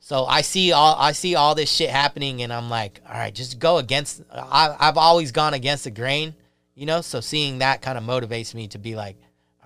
so 0.00 0.24
I 0.26 0.42
see 0.42 0.72
all 0.72 0.96
I 0.98 1.12
see 1.12 1.34
all 1.34 1.54
this 1.54 1.70
shit 1.70 1.90
happening 1.90 2.42
and 2.42 2.52
I'm 2.52 2.68
like, 2.68 3.00
all 3.08 3.14
right, 3.14 3.34
just 3.34 3.58
go 3.58 3.78
against 3.78 4.22
I 4.32 4.74
I've 4.78 4.98
always 4.98 5.32
gone 5.32 5.54
against 5.54 5.84
the 5.84 5.90
grain, 5.90 6.34
you 6.74 6.86
know? 6.86 7.00
So 7.00 7.20
seeing 7.20 7.58
that 7.58 7.82
kind 7.82 7.96
of 7.96 8.04
motivates 8.04 8.54
me 8.54 8.68
to 8.68 8.78
be 8.78 8.96
like, 8.96 9.16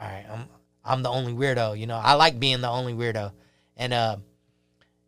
all 0.00 0.08
right, 0.08 0.26
I'm 0.30 0.44
I'm 0.84 1.02
the 1.02 1.10
only 1.10 1.32
weirdo, 1.32 1.78
you 1.78 1.86
know. 1.86 1.96
I 1.96 2.14
like 2.14 2.38
being 2.38 2.60
the 2.60 2.68
only 2.68 2.92
weirdo. 2.92 3.32
And 3.76 3.92
uh 3.92 4.16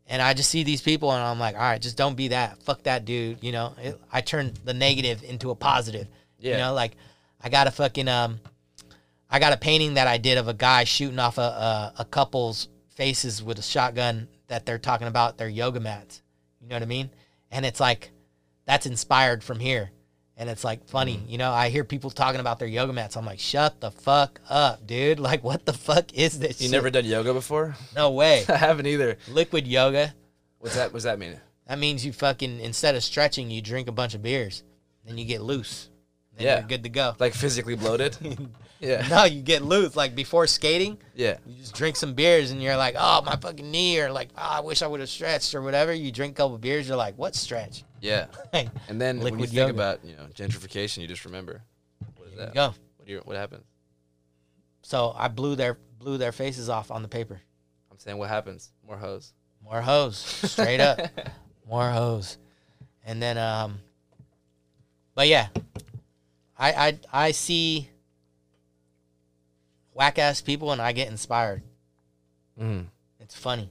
and 0.09 0.21
I 0.21 0.35
just 0.35 0.51
see 0.51 0.65
these 0.65 0.83
people 0.83 1.13
and 1.13 1.23
I'm 1.23 1.39
like, 1.39 1.55
all 1.55 1.61
right, 1.61 1.81
just 1.81 1.97
don't 1.97 2.17
be 2.17 2.29
that. 2.29 2.61
Fuck 2.63 2.83
that 2.85 3.05
dude, 3.05 3.45
you 3.45 3.53
know. 3.53 3.75
It, 3.81 4.01
I 4.11 4.23
turn 4.23 4.55
the 4.65 4.75
negative 4.75 5.23
into 5.23 5.51
a 5.51 5.55
positive. 5.55 6.09
Yeah. 6.39 6.53
You 6.53 6.57
know, 6.59 6.75
like 6.75 6.97
I 7.41 7.51
got 7.51 7.69
a 7.69 7.71
fucking 7.71 8.09
um 8.09 8.41
I 9.31 9.39
got 9.39 9.53
a 9.53 9.57
painting 9.57 9.95
that 9.95 10.09
I 10.09 10.19
did 10.19 10.39
of 10.39 10.49
a 10.49 10.55
guy 10.55 10.85
shooting 10.85 11.19
off 11.19 11.39
a, 11.39 11.43
a, 11.43 11.95
a 12.01 12.05
couple's 12.05 12.69
faces 12.89 13.43
with 13.43 13.59
a 13.59 13.63
shotgun 13.63 14.29
that 14.49 14.67
they're 14.67 14.79
talking 14.79 15.07
about 15.07 15.39
their 15.39 15.49
yoga 15.49 15.79
mats. 15.79 16.23
You 16.61 16.69
know 16.69 16.77
what 16.77 16.83
I 16.83 16.87
mean? 16.87 17.11
And 17.51 17.65
it's 17.65 17.81
like 17.81 18.11
that's 18.67 18.87
inspired 18.87 19.45
from 19.45 19.61
here. 19.61 19.91
And 20.37 20.49
it's 20.49 20.65
like 20.65 20.89
funny, 20.89 21.19
mm. 21.19 21.29
you 21.29 21.37
know. 21.37 21.53
I 21.53 21.69
hear 21.69 21.85
people 21.85 22.11
talking 22.11 22.41
about 22.41 22.59
their 22.59 22.67
yoga 22.67 22.95
mats. 22.95 23.15
I'm 23.15 23.27
like, 23.27 23.39
shut 23.39 23.79
the 23.81 23.91
fuck 23.91 24.41
up, 24.49 24.87
dude. 24.87 25.21
Like, 25.31 25.45
what 25.45 25.67
the 25.67 25.75
fuck 25.75 26.15
is 26.15 26.39
this? 26.39 26.61
You 26.61 26.69
shit? 26.69 26.73
never 26.73 26.89
done 26.89 27.05
yoga 27.05 27.35
before? 27.35 27.77
No 27.95 28.11
way. 28.11 28.45
I 28.49 28.57
haven't 28.57 28.87
either. 28.87 29.19
Liquid 29.29 29.67
yoga. 29.67 30.15
What's 30.59 30.77
that? 30.77 30.93
What's 30.95 31.05
that 31.05 31.19
mean? 31.19 31.39
That 31.67 31.79
means 31.79 32.07
you 32.07 32.13
fucking 32.13 32.59
instead 32.59 32.95
of 32.95 33.05
stretching, 33.05 33.51
you 33.51 33.61
drink 33.61 33.87
a 33.87 33.93
bunch 33.93 34.15
of 34.15 34.23
beers, 34.23 34.65
then 35.05 35.19
you 35.19 35.27
get 35.27 35.43
loose. 35.43 35.90
Then 36.41 36.47
Yeah. 36.49 36.59
you're 36.61 36.69
good 36.69 36.83
to 36.85 36.89
go. 36.89 37.15
Like 37.19 37.35
physically 37.35 37.77
bloated? 37.77 38.17
yeah. 38.81 39.07
No, 39.09 39.25
you 39.25 39.43
get 39.43 39.63
loose. 39.63 39.95
Like 39.95 40.15
before 40.15 40.47
skating, 40.47 40.99
Yeah. 41.15 41.37
you 41.47 41.55
just 41.61 41.75
drink 41.75 41.97
some 41.97 42.15
beers 42.15 42.51
and 42.51 42.63
you're 42.63 42.77
like, 42.77 42.95
oh 42.99 43.23
my 43.23 43.37
fucking 43.37 43.71
knee, 43.71 44.01
or 44.01 44.11
like, 44.11 44.31
oh, 44.37 44.41
I 44.41 44.61
wish 44.61 44.83
I 44.83 44.87
would 44.87 45.01
have 45.01 45.09
stretched 45.09 45.55
or 45.55 45.63
whatever. 45.63 45.93
You 45.93 46.11
drink 46.11 46.33
a 46.33 46.37
couple 46.43 46.59
beers, 46.59 46.89
you're 46.89 46.97
like, 46.97 47.17
what 47.19 47.35
stretch? 47.35 47.85
Yeah. 48.01 48.27
And 48.89 49.01
then 49.01 49.21
when 49.21 49.39
you 49.39 49.47
think 49.47 49.57
yoga. 49.57 49.73
about, 49.73 50.05
you 50.05 50.17
know, 50.17 50.27
gentrification, 50.35 50.99
you 50.99 51.07
just 51.07 51.25
remember. 51.25 51.63
What 52.17 52.29
is 52.29 52.37
that? 52.37 52.55
go. 52.55 52.67
What, 52.97 53.07
do 53.07 53.13
you, 53.13 53.21
what 53.25 53.37
happened? 53.37 53.63
So 54.83 55.15
I 55.17 55.29
blew 55.29 55.55
their 55.57 55.79
blew 55.99 56.17
their 56.17 56.33
faces 56.33 56.69
off 56.71 56.91
on 56.91 57.03
the 57.03 57.09
paper. 57.09 57.41
I'm 57.93 57.99
saying 57.99 58.17
what 58.19 58.29
happens? 58.31 58.73
More 58.87 58.97
hoes. 58.97 59.35
More 59.63 59.83
hose, 59.83 60.17
straight 60.17 60.81
up, 60.81 60.99
more 61.69 61.91
hose, 61.91 62.39
and 63.05 63.21
then 63.23 63.37
um. 63.37 63.81
But 65.15 65.29
yeah, 65.29 65.49
I 66.61 66.73
I 66.89 66.99
I 67.13 67.31
see 67.33 67.89
whack 69.95 70.19
ass 70.19 70.41
people 70.41 70.73
and 70.73 70.81
I 70.81 70.93
get 70.93 71.09
inspired. 71.09 71.63
Mm. 72.61 72.87
It's 73.19 73.37
funny. 73.37 73.71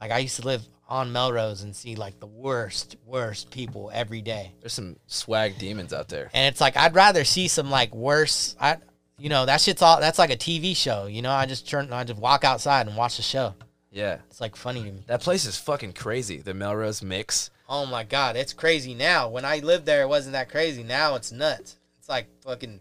Like 0.00 0.10
I 0.10 0.18
used 0.18 0.36
to 0.36 0.46
live 0.46 0.62
on 0.88 1.12
Melrose 1.12 1.62
and 1.62 1.74
see 1.74 1.96
like 1.96 2.20
the 2.20 2.26
worst, 2.26 2.96
worst 3.04 3.50
people 3.50 3.90
every 3.92 4.22
day. 4.22 4.52
There's 4.60 4.72
some 4.72 4.96
swag 5.06 5.58
demons 5.58 5.92
out 5.92 6.08
there. 6.08 6.30
And 6.32 6.52
it's 6.52 6.60
like 6.60 6.76
I'd 6.76 6.94
rather 6.94 7.24
see 7.24 7.48
some 7.48 7.70
like 7.70 7.94
worse 7.94 8.54
I 8.60 8.76
you 9.18 9.28
know, 9.28 9.46
that 9.46 9.60
shit's 9.60 9.82
all 9.82 9.98
that's 10.00 10.18
like 10.18 10.30
a 10.30 10.36
TV 10.36 10.76
show, 10.76 11.06
you 11.06 11.22
know? 11.22 11.32
I 11.32 11.46
just 11.46 11.68
turn 11.68 11.92
I 11.92 12.04
just 12.04 12.20
walk 12.20 12.44
outside 12.44 12.86
and 12.86 12.96
watch 12.96 13.16
the 13.16 13.22
show. 13.22 13.54
Yeah. 13.90 14.18
It's 14.30 14.40
like 14.40 14.54
funny 14.54 14.84
to 14.84 14.92
me. 14.92 15.04
That 15.06 15.22
place 15.22 15.46
is 15.46 15.56
fucking 15.56 15.94
crazy. 15.94 16.38
The 16.38 16.54
Melrose 16.54 17.02
mix. 17.02 17.50
Oh 17.68 17.84
my 17.84 18.04
god, 18.04 18.36
it's 18.36 18.52
crazy 18.52 18.94
now. 18.94 19.28
When 19.28 19.44
I 19.44 19.58
lived 19.58 19.86
there 19.86 20.02
it 20.02 20.08
wasn't 20.08 20.34
that 20.34 20.50
crazy. 20.50 20.82
Now 20.82 21.14
it's 21.16 21.32
nuts. 21.32 21.77
It's 22.08 22.10
like 22.14 22.28
fucking 22.42 22.80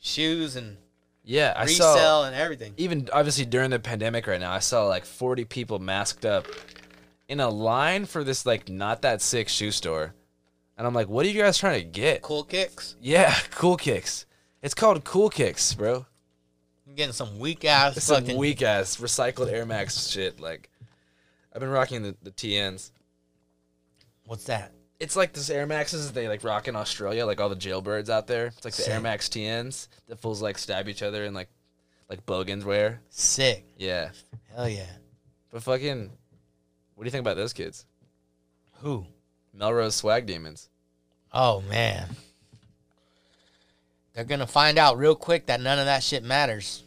shoes 0.00 0.56
and 0.56 0.76
Yeah, 1.22 1.52
I 1.56 1.62
resale 1.62 1.94
saw. 1.94 2.24
and 2.26 2.34
everything. 2.34 2.74
Even 2.76 3.08
obviously 3.12 3.44
during 3.44 3.70
the 3.70 3.78
pandemic 3.78 4.26
right 4.26 4.40
now, 4.40 4.50
I 4.50 4.58
saw 4.58 4.86
like 4.86 5.04
40 5.04 5.44
people 5.44 5.78
masked 5.78 6.24
up 6.24 6.48
in 7.28 7.38
a 7.38 7.48
line 7.48 8.04
for 8.04 8.24
this 8.24 8.44
like 8.44 8.68
not 8.68 9.02
that 9.02 9.22
sick 9.22 9.48
shoe 9.48 9.70
store, 9.70 10.14
and 10.76 10.88
I'm 10.88 10.92
like, 10.92 11.08
what 11.08 11.24
are 11.24 11.28
you 11.28 11.40
guys 11.40 11.56
trying 11.56 11.80
to 11.84 11.86
get? 11.88 12.22
Cool 12.22 12.42
kicks. 12.42 12.96
Yeah, 13.00 13.32
Cool 13.52 13.76
Kicks. 13.76 14.26
It's 14.60 14.74
called 14.74 15.04
Cool 15.04 15.30
Kicks, 15.30 15.72
bro. 15.74 16.04
I'm 16.88 16.96
getting 16.96 17.12
some 17.12 17.38
weak 17.38 17.64
ass 17.64 17.96
It's 17.96 18.06
some 18.06 18.24
fucking 18.24 18.36
weak 18.36 18.60
ass 18.60 18.96
recycled 18.96 19.52
Air 19.52 19.64
Max 19.64 20.08
shit. 20.08 20.40
Like, 20.40 20.68
I've 21.54 21.60
been 21.60 21.70
rocking 21.70 22.02
the, 22.02 22.16
the 22.24 22.32
TNs. 22.32 22.90
What's 24.26 24.44
that? 24.44 24.72
It's 25.02 25.16
like 25.16 25.32
this 25.32 25.50
Air 25.50 25.66
Maxes 25.66 26.12
they 26.12 26.28
like 26.28 26.44
rock 26.44 26.68
in 26.68 26.76
Australia, 26.76 27.26
like 27.26 27.40
all 27.40 27.48
the 27.48 27.56
jailbirds 27.56 28.08
out 28.08 28.28
there. 28.28 28.46
It's 28.46 28.64
like 28.64 28.74
the 28.74 28.88
Air 28.88 29.00
Max 29.00 29.28
TNs 29.28 29.88
that 30.06 30.20
fools 30.20 30.40
like 30.40 30.56
stab 30.58 30.88
each 30.88 31.02
other 31.02 31.24
and 31.24 31.34
like 31.34 31.48
like 32.08 32.24
bogans 32.24 32.64
wear. 32.64 33.00
Sick. 33.10 33.64
Yeah, 33.76 34.10
Hell 34.54 34.68
yeah. 34.68 34.86
but 35.50 35.62
fucking, 35.64 36.10
what 36.94 37.02
do 37.02 37.06
you 37.06 37.10
think 37.10 37.22
about 37.22 37.34
those 37.36 37.52
kids? 37.52 37.84
Who? 38.80 39.04
Melrose 39.52 39.96
swag 39.96 40.26
demons. 40.26 40.68
Oh 41.32 41.62
man. 41.62 42.08
They're 44.14 44.24
gonna 44.24 44.46
find 44.46 44.78
out 44.78 44.98
real 44.98 45.16
quick 45.16 45.46
that 45.46 45.60
none 45.60 45.80
of 45.80 45.86
that 45.86 46.02
shit 46.04 46.22
matters. 46.22 46.84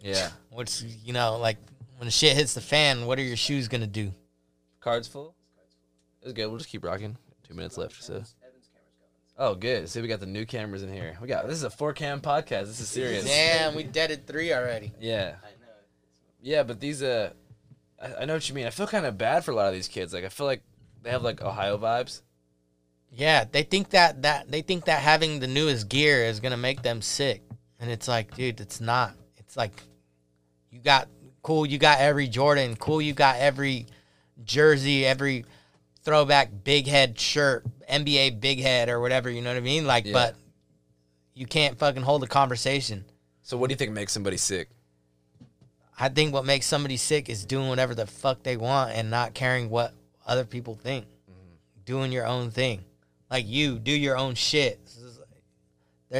Yeah, 0.00 0.30
What's 0.50 0.82
you 0.82 1.12
know, 1.12 1.38
like 1.38 1.56
when 1.96 2.06
the 2.06 2.12
shit 2.12 2.36
hits 2.36 2.54
the 2.54 2.60
fan, 2.60 3.04
what 3.06 3.18
are 3.18 3.22
your 3.22 3.36
shoes 3.36 3.66
gonna 3.66 3.86
do? 3.88 4.12
cards 4.80 5.08
full. 5.08 5.34
It's 6.22 6.32
good. 6.32 6.46
We'll 6.46 6.58
just 6.58 6.70
keep 6.70 6.84
rocking. 6.84 7.16
Two 7.48 7.54
minutes 7.54 7.78
left. 7.78 8.02
So. 8.02 8.22
Oh, 9.38 9.54
good. 9.54 9.88
See, 9.88 10.02
we 10.02 10.08
got 10.08 10.20
the 10.20 10.26
new 10.26 10.44
cameras 10.44 10.82
in 10.82 10.92
here. 10.92 11.16
We 11.22 11.28
got 11.28 11.46
this 11.46 11.56
is 11.56 11.62
a 11.62 11.70
four 11.70 11.92
cam 11.92 12.20
podcast. 12.20 12.66
This 12.66 12.80
is 12.80 12.88
serious. 12.88 13.24
Damn, 13.24 13.74
we 13.74 13.84
deaded 13.84 14.26
three 14.26 14.52
already. 14.52 14.92
Yeah. 15.00 15.36
Yeah, 16.42 16.62
but 16.64 16.80
these 16.80 17.02
uh, 17.02 17.32
I, 18.00 18.22
I 18.22 18.24
know 18.26 18.34
what 18.34 18.48
you 18.48 18.54
mean. 18.54 18.66
I 18.66 18.70
feel 18.70 18.86
kind 18.86 19.06
of 19.06 19.16
bad 19.16 19.44
for 19.44 19.52
a 19.52 19.54
lot 19.54 19.68
of 19.68 19.74
these 19.74 19.88
kids. 19.88 20.12
Like 20.12 20.24
I 20.24 20.28
feel 20.28 20.46
like 20.46 20.62
they 21.02 21.10
have 21.10 21.22
like 21.22 21.40
Ohio 21.40 21.78
vibes. 21.78 22.22
Yeah, 23.10 23.44
they 23.50 23.62
think 23.62 23.90
that 23.90 24.22
that 24.22 24.50
they 24.50 24.60
think 24.60 24.84
that 24.84 25.00
having 25.00 25.40
the 25.40 25.46
newest 25.46 25.88
gear 25.88 26.24
is 26.24 26.40
gonna 26.40 26.56
make 26.56 26.82
them 26.82 27.00
sick, 27.00 27.42
and 27.80 27.90
it's 27.90 28.08
like, 28.08 28.34
dude, 28.34 28.60
it's 28.60 28.80
not. 28.80 29.14
It's 29.36 29.56
like, 29.56 29.82
you 30.70 30.80
got 30.80 31.08
cool. 31.42 31.64
You 31.64 31.78
got 31.78 32.00
every 32.00 32.28
Jordan. 32.28 32.76
Cool. 32.76 33.00
You 33.00 33.14
got 33.14 33.36
every 33.36 33.86
jersey, 34.44 35.06
every 35.06 35.44
throwback 36.02 36.50
big 36.64 36.86
head 36.86 37.18
shirt, 37.18 37.64
NBA 37.90 38.40
big 38.40 38.60
head 38.60 38.88
or 38.88 39.00
whatever. 39.00 39.30
You 39.30 39.42
know 39.42 39.50
what 39.50 39.56
I 39.56 39.60
mean? 39.60 39.86
Like, 39.86 40.06
Yeah. 40.06 40.12
but 40.12 40.36
you 41.34 41.46
can't 41.46 41.78
fucking 41.78 42.02
hold 42.02 42.22
a 42.24 42.26
conversation. 42.26 43.04
So 43.42 43.56
what 43.56 43.68
do 43.68 43.72
you 43.72 43.76
think 43.76 43.92
makes 43.92 44.12
somebody 44.12 44.36
sick? 44.36 44.68
I 45.98 46.08
think 46.08 46.32
what 46.32 46.44
makes 46.44 46.66
somebody 46.66 46.96
sick 46.96 47.28
is 47.28 47.44
doing 47.44 47.68
whatever 47.68 47.94
the 47.94 48.06
fuck 48.06 48.42
they 48.42 48.56
want 48.56 48.92
and 48.92 49.10
not 49.10 49.34
caring 49.34 49.68
what 49.68 49.94
other 50.26 50.44
people 50.44 50.74
think. 50.74 51.06
Mm-hmm. 51.06 51.82
Doing 51.84 52.12
your 52.12 52.26
own 52.26 52.50
thing. 52.50 52.84
Like 53.30 53.46
you, 53.46 53.78
do 53.78 53.92
your 53.92 54.16
own 54.16 54.34
shit. 54.34 54.80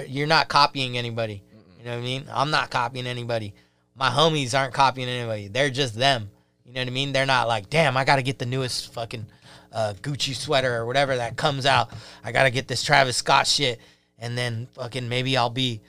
You're 0.06 0.26
not 0.26 0.48
copying 0.48 0.98
anybody. 0.98 1.42
You 1.78 1.84
know 1.84 1.92
what 1.92 1.98
I 1.98 2.02
mean? 2.02 2.24
I'm 2.30 2.50
not 2.50 2.70
copying 2.70 3.06
anybody. 3.06 3.54
My 3.94 4.10
homies 4.10 4.58
aren't 4.58 4.74
copying 4.74 5.08
anybody. 5.08 5.48
They're 5.48 5.70
just 5.70 5.94
them. 5.94 6.30
You 6.64 6.74
know 6.74 6.80
what 6.82 6.88
I 6.88 6.90
mean? 6.90 7.12
They're 7.12 7.24
not 7.24 7.48
like, 7.48 7.70
damn, 7.70 7.96
I 7.96 8.04
got 8.04 8.16
to 8.16 8.22
get 8.22 8.38
the 8.38 8.46
newest 8.46 8.92
fucking 8.92 9.26
uh, 9.72 9.94
Gucci 10.02 10.34
sweater 10.34 10.74
or 10.76 10.86
whatever 10.86 11.16
that 11.16 11.36
comes 11.36 11.66
out. 11.66 11.90
I 12.24 12.32
got 12.32 12.44
to 12.44 12.50
get 12.50 12.68
this 12.68 12.82
Travis 12.82 13.16
Scott 13.16 13.46
shit. 13.46 13.80
And 14.18 14.36
then 14.36 14.66
fucking 14.74 15.08
maybe 15.08 15.36
I'll 15.36 15.50
be 15.50 15.80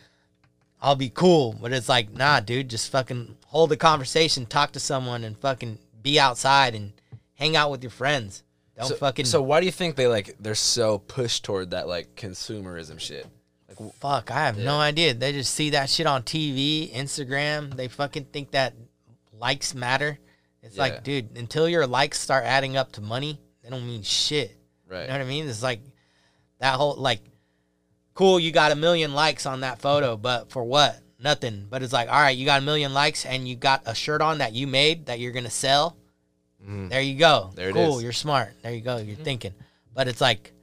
I'll 0.81 0.95
be 0.95 1.09
cool. 1.09 1.55
But 1.59 1.73
it's 1.73 1.89
like, 1.89 2.13
nah, 2.13 2.39
dude, 2.39 2.69
just 2.69 2.91
fucking 2.91 3.35
hold 3.47 3.71
a 3.71 3.77
conversation, 3.77 4.45
talk 4.45 4.71
to 4.73 4.79
someone, 4.79 5.23
and 5.23 5.37
fucking 5.37 5.79
be 6.01 6.19
outside 6.19 6.75
and 6.75 6.93
hang 7.35 7.55
out 7.55 7.71
with 7.71 7.83
your 7.83 7.89
friends. 7.89 8.43
Don't 8.77 8.87
so, 8.87 8.95
fucking 8.95 9.25
So 9.25 9.41
why 9.41 9.59
do 9.59 9.65
you 9.65 9.71
think 9.71 9.95
they 9.95 10.07
like 10.07 10.35
they're 10.39 10.55
so 10.55 10.99
pushed 10.99 11.43
toward 11.43 11.71
that 11.71 11.87
like 11.87 12.15
consumerism 12.15 12.99
shit? 12.99 13.25
Like 13.67 13.93
fuck. 13.95 14.31
I 14.31 14.45
have 14.45 14.57
no 14.57 14.79
idea. 14.79 15.13
They 15.13 15.31
just 15.31 15.53
see 15.53 15.71
that 15.71 15.89
shit 15.89 16.05
on 16.05 16.23
TV, 16.23 16.93
Instagram. 16.93 17.75
They 17.75 17.87
fucking 17.87 18.25
think 18.25 18.51
that 18.51 18.73
likes 19.33 19.73
matter. 19.73 20.19
It's 20.61 20.75
Yeah. 20.75 20.83
like, 20.83 21.03
dude, 21.03 21.37
until 21.37 21.67
your 21.67 21.87
likes 21.87 22.19
start 22.19 22.45
adding 22.45 22.77
up 22.77 22.91
to 22.93 23.01
money, 23.01 23.39
they 23.69 23.77
don't 23.77 23.85
mean 23.87 24.03
shit. 24.03 24.57
right? 24.87 25.01
You 25.03 25.07
know 25.07 25.13
what 25.13 25.21
I 25.21 25.25
mean? 25.25 25.47
It's 25.47 25.63
like 25.63 25.81
that 26.59 26.75
whole 26.75 26.95
like, 26.95 27.21
cool, 28.13 28.39
you 28.39 28.51
got 28.51 28.71
a 28.71 28.75
million 28.75 29.13
likes 29.13 29.45
on 29.45 29.61
that 29.61 29.79
photo, 29.79 30.17
but 30.17 30.49
for 30.51 30.63
what? 30.63 30.99
Nothing. 31.21 31.67
But 31.69 31.83
it's 31.83 31.93
like, 31.93 32.09
all 32.09 32.19
right, 32.19 32.35
you 32.35 32.45
got 32.45 32.61
a 32.61 32.65
million 32.65 32.93
likes 32.93 33.25
and 33.25 33.47
you 33.47 33.55
got 33.55 33.83
a 33.85 33.93
shirt 33.93 34.21
on 34.21 34.39
that 34.39 34.53
you 34.53 34.67
made 34.67 35.05
that 35.07 35.19
you're 35.19 35.31
gonna 35.33 35.49
sell. 35.49 35.97
Mhm. 36.65 36.89
There 36.89 37.01
you 37.01 37.17
go. 37.17 37.51
There 37.55 37.69
it 37.69 37.73
cool, 37.73 37.97
is. 37.97 38.03
you're 38.03 38.11
smart. 38.13 38.53
There 38.63 38.73
you 38.73 38.81
go. 38.81 38.97
You're 38.97 39.15
thinking. 39.15 39.53
But 39.93 40.07
it's 40.07 40.21
like, 40.21 40.53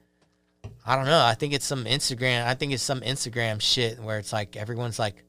I 0.84 0.96
don't 0.96 1.06
know. 1.06 1.22
I 1.24 1.34
think 1.34 1.52
it's 1.52 1.64
some 1.66 1.84
Instagram. 1.84 2.46
I 2.46 2.54
think 2.54 2.72
it's 2.72 2.82
some 2.82 3.00
Instagram 3.00 3.60
shit 3.60 3.98
where 4.00 4.18
it's 4.18 4.32
like 4.32 4.56
everyone's 4.56 4.98
like, 4.98 5.22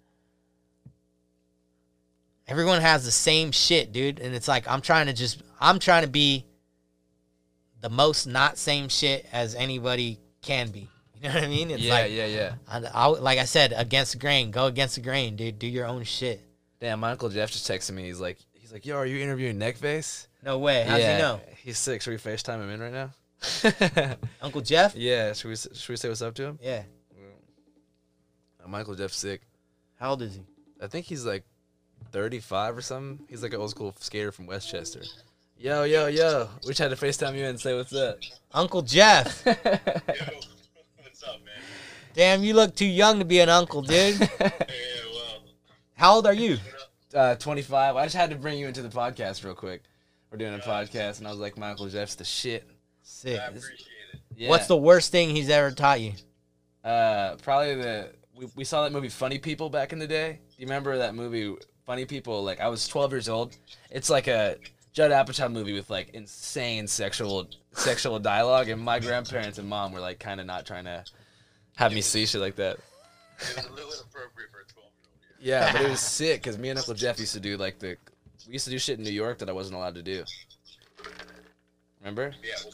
Everyone 2.47 2.79
has 2.79 3.03
the 3.03 3.11
same 3.11 3.51
shit, 3.51 3.91
dude, 3.91 4.19
and 4.21 4.33
it's 4.33 4.47
like 4.47 4.69
I'm 4.69 4.79
trying 4.79 5.07
to 5.07 5.13
just 5.13 5.41
I'm 5.59 5.79
trying 5.79 6.03
to 6.03 6.07
be 6.09 6.45
the 7.81 7.89
most 7.89 8.27
not 8.27 8.57
same 8.57 8.89
shit 8.89 9.25
as 9.31 9.55
anybody 9.55 10.19
can 10.41 10.69
be. 10.69 10.89
You 11.21 11.29
know 11.29 11.35
what 11.35 11.43
I 11.45 11.47
mean? 11.47 11.71
It's 11.71 11.81
yeah, 11.81 11.93
like 11.93 12.11
yeah, 12.11 12.25
yeah. 12.27 12.53
I, 12.67 12.79
I, 12.93 13.07
like 13.07 13.39
I 13.39 13.45
said, 13.45 13.73
against 13.75 14.13
the 14.13 14.19
grain. 14.19 14.51
Go 14.51 14.67
against 14.67 14.95
the 14.95 15.01
grain, 15.01 15.35
dude. 15.35 15.57
Do 15.57 15.65
your 15.65 15.87
own 15.87 16.03
shit. 16.03 16.41
Damn, 16.79 16.99
my 16.99 17.11
uncle 17.11 17.29
Jeff 17.29 17.51
just 17.51 17.67
texted 17.67 17.95
me. 17.95 18.03
He's 18.03 18.19
like, 18.19 18.37
he's 18.53 18.71
like, 18.71 18.85
yo, 18.85 18.97
are 18.97 19.05
you 19.05 19.17
interviewing 19.17 19.57
Neckface? 19.57 20.27
No 20.43 20.59
way. 20.59 20.85
How's 20.87 20.99
yeah, 20.99 21.15
he 21.15 21.21
know? 21.21 21.41
He's 21.63 21.79
sick. 21.79 22.03
Should 22.03 22.11
we 22.11 22.17
FaceTime 22.17 22.61
him 22.61 22.69
in 22.69 22.79
right 22.79 22.93
now? 22.93 24.15
Uncle 24.41 24.61
Jeff? 24.61 24.95
yeah. 24.95 25.33
Should 25.33 25.49
we 25.49 25.55
should 25.55 25.89
we 25.89 25.95
say 25.95 26.07
what's 26.07 26.21
up 26.21 26.35
to 26.35 26.43
him? 26.43 26.59
Yeah. 26.61 26.83
Uh, 28.63 28.67
Michael 28.67 28.95
Jeff's 28.95 29.17
sick. 29.17 29.41
How 29.99 30.11
old 30.11 30.21
is 30.21 30.35
he? 30.35 30.41
I 30.81 30.87
think 30.87 31.07
he's 31.07 31.25
like 31.25 31.43
35 32.11 32.77
or 32.77 32.81
something. 32.81 33.25
He's 33.27 33.41
like 33.41 33.53
an 33.53 33.59
old 33.59 33.71
school 33.71 33.95
skater 33.99 34.31
from 34.31 34.45
Westchester. 34.45 35.01
Yo, 35.59 35.83
yo, 35.83 36.07
yo. 36.07 36.49
We 36.67 36.73
tried 36.73 36.89
to 36.89 36.95
FaceTime 36.95 37.37
you 37.37 37.45
and 37.45 37.59
say 37.59 37.75
what's 37.75 37.93
up. 37.93 38.19
Uncle 38.53 38.81
Jeff. 38.81 39.43
Yo, 39.45 39.53
what's 41.01 41.23
up, 41.23 41.39
man? 41.43 41.61
Damn, 42.13 42.43
you 42.43 42.53
look 42.53 42.75
too 42.75 42.85
young 42.85 43.19
to 43.19 43.25
be 43.25 43.39
an 43.39 43.49
uncle, 43.49 43.81
dude. 43.81 44.19
Yeah, 44.39 44.49
well, 45.13 45.41
How 45.95 46.15
old 46.15 46.27
are 46.27 46.33
you? 46.33 46.57
uh, 47.15 47.35
25. 47.35 47.95
I 47.95 48.05
just 48.05 48.15
had 48.15 48.29
to 48.29 48.35
bring 48.35 48.59
you 48.59 48.67
into 48.67 48.81
the 48.83 48.89
podcast 48.89 49.43
real 49.43 49.55
quick. 49.55 49.81
We're 50.31 50.37
doing 50.37 50.53
a 50.53 50.59
podcast, 50.59 51.19
and 51.19 51.27
I 51.27 51.31
was 51.31 51.39
like, 51.39 51.57
my 51.57 51.71
Uncle 51.71 51.87
Jeff's 51.89 52.15
the 52.15 52.23
shit. 52.25 52.69
Sick. 53.01 53.39
I 53.39 53.45
appreciate 53.45 53.71
it. 54.13 54.19
Yeah. 54.35 54.49
What's 54.49 54.67
the 54.67 54.77
worst 54.77 55.11
thing 55.11 55.29
he's 55.35 55.49
ever 55.49 55.71
taught 55.71 56.01
you? 56.01 56.13
Uh, 56.83 57.35
probably 57.41 57.75
the 57.75 58.11
we, 58.35 58.47
we 58.55 58.63
saw 58.63 58.83
that 58.83 58.91
movie 58.91 59.09
Funny 59.09 59.39
People 59.39 59.69
back 59.69 59.91
in 59.93 59.97
the 59.99 60.05
day. 60.07 60.33
Do 60.33 60.55
you 60.61 60.67
remember 60.67 60.97
that 60.99 61.15
movie 61.15 61.55
Funny 61.85 62.05
People? 62.05 62.43
Like 62.43 62.59
I 62.61 62.67
was 62.67 62.87
12 62.87 63.11
years 63.13 63.29
old. 63.29 63.57
It's 63.89 64.09
like 64.11 64.27
a 64.27 64.57
Judd 64.97 65.11
Apatow 65.11 65.51
movie 65.51 65.73
with 65.73 65.91
like 65.91 66.09
insane 66.15 66.87
sexual 66.87 67.47
sexual 67.73 68.17
dialogue, 68.17 68.69
and 68.69 68.81
my 68.81 68.99
grandparents 68.99 69.59
and 69.59 69.69
mom 69.69 69.91
were 69.91 69.99
like 69.99 70.17
kind 70.17 70.39
of 70.39 70.47
not 70.47 70.65
trying 70.65 70.85
to 70.85 71.05
have 71.75 71.93
me 71.93 72.01
see 72.01 72.25
shit 72.25 72.41
like 72.41 72.55
that. 72.55 72.77
It 73.39 73.69
was 73.85 74.03
a 74.03 74.11
for 74.11 74.21
a 74.21 74.29
12 74.33 74.37
year 74.37 74.49
old. 74.77 74.91
Yeah, 75.39 75.71
but 75.71 75.81
it 75.83 75.89
was 75.91 75.99
sick 75.99 76.41
because 76.41 76.57
me 76.57 76.69
and 76.69 76.79
Uncle 76.79 76.95
Jeff 76.95 77.19
used 77.19 77.33
to 77.33 77.39
do 77.39 77.57
like 77.57 77.77
the 77.77 77.95
we 78.47 78.53
used 78.53 78.65
to 78.65 78.71
do 78.71 78.79
shit 78.79 78.97
in 78.97 79.05
New 79.05 79.11
York 79.11 79.37
that 79.37 79.49
I 79.49 79.51
wasn't 79.51 79.75
allowed 79.75 79.93
to 79.93 80.01
do. 80.01 80.23
Remember? 81.99 82.33
Yeah, 82.43 82.55
well, 82.63 82.73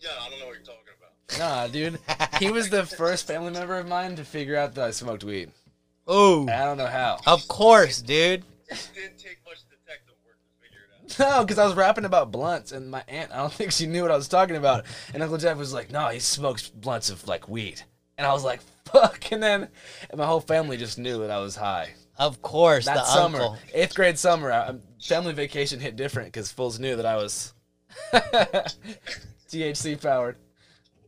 yeah, 0.00 0.08
I 0.22 0.30
don't 0.30 0.40
know 0.40 0.46
what 0.46 0.54
you're 0.54 0.64
talking 0.64 0.84
about. 0.96 1.38
Nah, 1.38 1.66
dude. 1.66 1.98
He 2.38 2.50
was 2.50 2.70
the 2.70 2.86
first 2.86 3.26
family 3.26 3.50
member 3.50 3.76
of 3.76 3.86
mine 3.86 4.16
to 4.16 4.24
figure 4.24 4.56
out 4.56 4.74
that 4.76 4.84
I 4.84 4.90
smoked 4.90 5.22
weed. 5.22 5.50
Oh, 6.06 6.48
I 6.48 6.64
don't 6.64 6.78
know 6.78 6.86
how. 6.86 7.18
of 7.26 7.46
course, 7.46 8.00
dude. 8.00 8.42
It 8.68 8.90
didn't 8.94 9.18
take 9.18 9.40
much 9.44 9.58
detective 9.68 10.14
work 10.24 10.38
to 10.40 10.62
figure 10.62 10.78
it 10.88 10.94
out. 10.94 10.96
No, 11.18 11.42
because 11.42 11.58
I 11.58 11.64
was 11.64 11.74
rapping 11.74 12.04
about 12.04 12.30
blunts, 12.30 12.72
and 12.72 12.90
my 12.90 13.02
aunt, 13.08 13.32
I 13.32 13.36
don't 13.38 13.52
think 13.58 13.72
she 13.72 13.86
knew 13.86 14.02
what 14.02 14.10
I 14.10 14.16
was 14.16 14.28
talking 14.28 14.56
about. 14.56 14.84
And 15.14 15.22
Uncle 15.22 15.38
Jeff 15.38 15.56
was 15.56 15.72
like, 15.72 15.90
no, 15.90 16.08
he 16.08 16.18
smokes 16.20 16.68
blunts 16.68 17.10
of 17.10 17.26
like 17.26 17.48
weed. 17.48 17.80
And 18.16 18.26
I 18.26 18.32
was 18.32 18.44
like, 18.44 18.60
fuck. 18.84 19.30
And 19.32 19.42
then 19.42 19.68
and 20.10 20.18
my 20.18 20.26
whole 20.26 20.40
family 20.40 20.76
just 20.76 20.98
knew 20.98 21.18
that 21.20 21.30
I 21.30 21.38
was 21.38 21.56
high. 21.56 21.90
Of 22.18 22.42
course, 22.42 22.86
That 22.86 22.94
the 22.96 23.04
summer, 23.04 23.38
uncle. 23.40 23.58
eighth 23.72 23.94
grade 23.94 24.18
summer, 24.18 24.50
I, 24.50 24.66
um, 24.66 24.80
family 25.00 25.32
vacation 25.32 25.78
hit 25.78 25.94
different 25.94 26.28
because 26.32 26.50
fools 26.50 26.80
knew 26.80 26.96
that 26.96 27.06
I 27.06 27.14
was 27.16 27.52
THC 29.48 30.00
powered. 30.00 30.36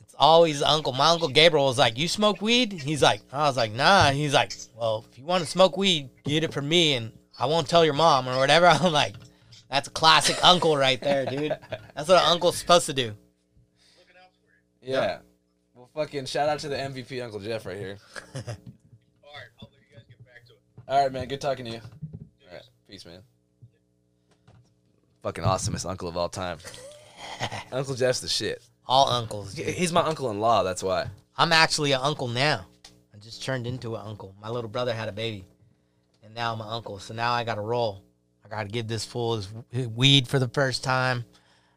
It's 0.01 0.14
always 0.18 0.62
uncle. 0.62 0.93
My 0.93 1.09
uncle 1.09 1.28
Gabriel 1.28 1.66
was 1.66 1.78
like, 1.78 1.98
"You 1.98 2.09
smoke 2.09 2.40
weed?" 2.40 2.72
He's 2.72 3.02
like, 3.02 3.22
"I 3.32 3.48
was 3.48 3.56
like, 3.56 3.72
nah." 3.72 4.10
He's 4.10 4.35
like, 4.35 4.52
"Well, 4.77 5.05
if 5.10 5.18
you 5.18 5.24
want 5.24 5.43
to 5.44 5.51
smoke 5.51 5.77
weed, 5.77 6.10
get 6.24 6.44
it 6.44 6.52
from 6.52 6.68
me, 6.68 6.94
and 6.94 7.12
I 7.39 7.47
won't 7.47 7.68
tell 7.68 7.85
your 7.85 7.94
mom 7.94 8.28
or 8.28 8.36
whatever." 8.39 8.66
I'm 8.66 8.93
like, 8.93 9.14
"That's 9.71 9.89
a 9.89 9.91
classic 9.91 10.37
uncle 10.45 10.77
right 10.77 11.01
there, 11.01 11.25
dude. 11.27 11.57
That's 11.95 12.09
what 12.09 12.23
an 12.23 12.31
uncle's 12.33 12.59
supposed 12.59 12.87
to 12.87 12.93
do." 12.93 13.05
Looking 13.99 14.17
out 14.17 14.31
for 14.33 14.85
you. 14.87 14.93
Yeah. 14.93 15.19
Well, 15.75 15.89
fucking 15.95 16.27
shout 16.27 16.49
out 16.49 16.59
to 16.61 16.69
the 16.69 16.77
MVP 16.77 17.23
Uncle 17.23 17.41
Jeff 17.41 17.65
right 17.65 17.77
here. 17.79 17.99
All 18.35 18.43
right, 18.43 18.47
I'll 19.61 19.71
let 19.71 19.81
you 19.81 19.97
guys 19.97 20.05
get 20.09 20.25
back 20.27 20.45
to 20.47 20.53
it. 20.53 20.59
All 20.89 21.03
right, 21.03 21.13
man. 21.13 21.29
Good 21.29 21.41
talking 21.41 21.65
to 21.65 21.71
you. 21.71 21.81
All 21.81 22.53
right. 22.55 22.63
Peace, 22.89 23.07
man. 23.07 23.23
Fucking 25.23 25.45
awesomest 25.45 25.89
uncle 25.89 26.09
of 26.09 26.17
all 26.17 26.29
time. 26.29 26.59
Uncle 27.73 27.95
Jeff's 27.95 28.21
the 28.21 28.29
shit. 28.29 28.63
All 28.87 29.09
uncles. 29.09 29.55
dude. 29.55 29.67
He's 29.69 29.93
my 29.93 30.01
uncle-in-law. 30.03 30.63
That's 30.63 30.83
why. 30.83 31.07
I'm 31.37 31.53
actually 31.53 31.93
an 31.93 32.01
uncle 32.03 32.27
now. 32.27 32.67
I 33.15 33.19
just 33.19 33.43
turned 33.43 33.67
into 33.67 33.95
an 33.97 34.03
uncle. 34.05 34.35
My 34.41 34.49
little 34.49 34.71
brother 34.71 34.93
had 34.95 35.09
a 35.09 35.13
baby, 35.13 35.45
and 36.25 36.35
now 36.35 36.53
I'm 36.55 36.61
an 36.61 36.67
uncle. 36.69 36.99
So 36.99 37.15
now 37.15 37.33
I 37.33 37.45
got 37.45 37.59
a 37.59 37.63
roll. 37.63 38.03
I 38.51 38.56
got 38.56 38.62
to 38.64 38.68
give 38.68 38.89
this 38.89 39.05
fool 39.05 39.36
his 39.70 39.86
weed 39.89 40.27
for 40.27 40.39
the 40.39 40.48
first 40.48 40.82
time. 40.82 41.24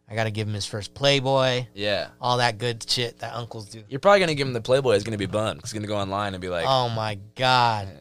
I 0.10 0.16
got 0.16 0.24
to 0.26 0.32
give 0.32 0.48
him 0.48 0.54
his 0.54 0.66
first 0.66 0.94
Playboy. 0.94 1.68
Yeah. 1.74 2.08
All 2.20 2.38
that 2.38 2.58
good 2.58 2.88
shit 2.90 3.20
that 3.20 3.34
uncles 3.34 3.70
do. 3.70 3.84
You're 3.88 4.00
probably 4.00 4.20
gonna 4.20 4.36
give 4.36 4.48
him 4.48 4.54
the 4.54 4.62
Playboy. 4.62 4.94
He's 4.94 5.04
gonna 5.04 5.18
be 5.18 5.26
bummed. 5.28 5.62
He's 5.64 5.72
gonna 5.74 5.88
go 5.88 5.98
online 5.98 6.34
and 6.34 6.42
be 6.42 6.50
like, 6.50 6.66
Oh 6.68 6.90
my 6.90 7.16
god. 7.36 7.88
Yeah. 7.92 8.00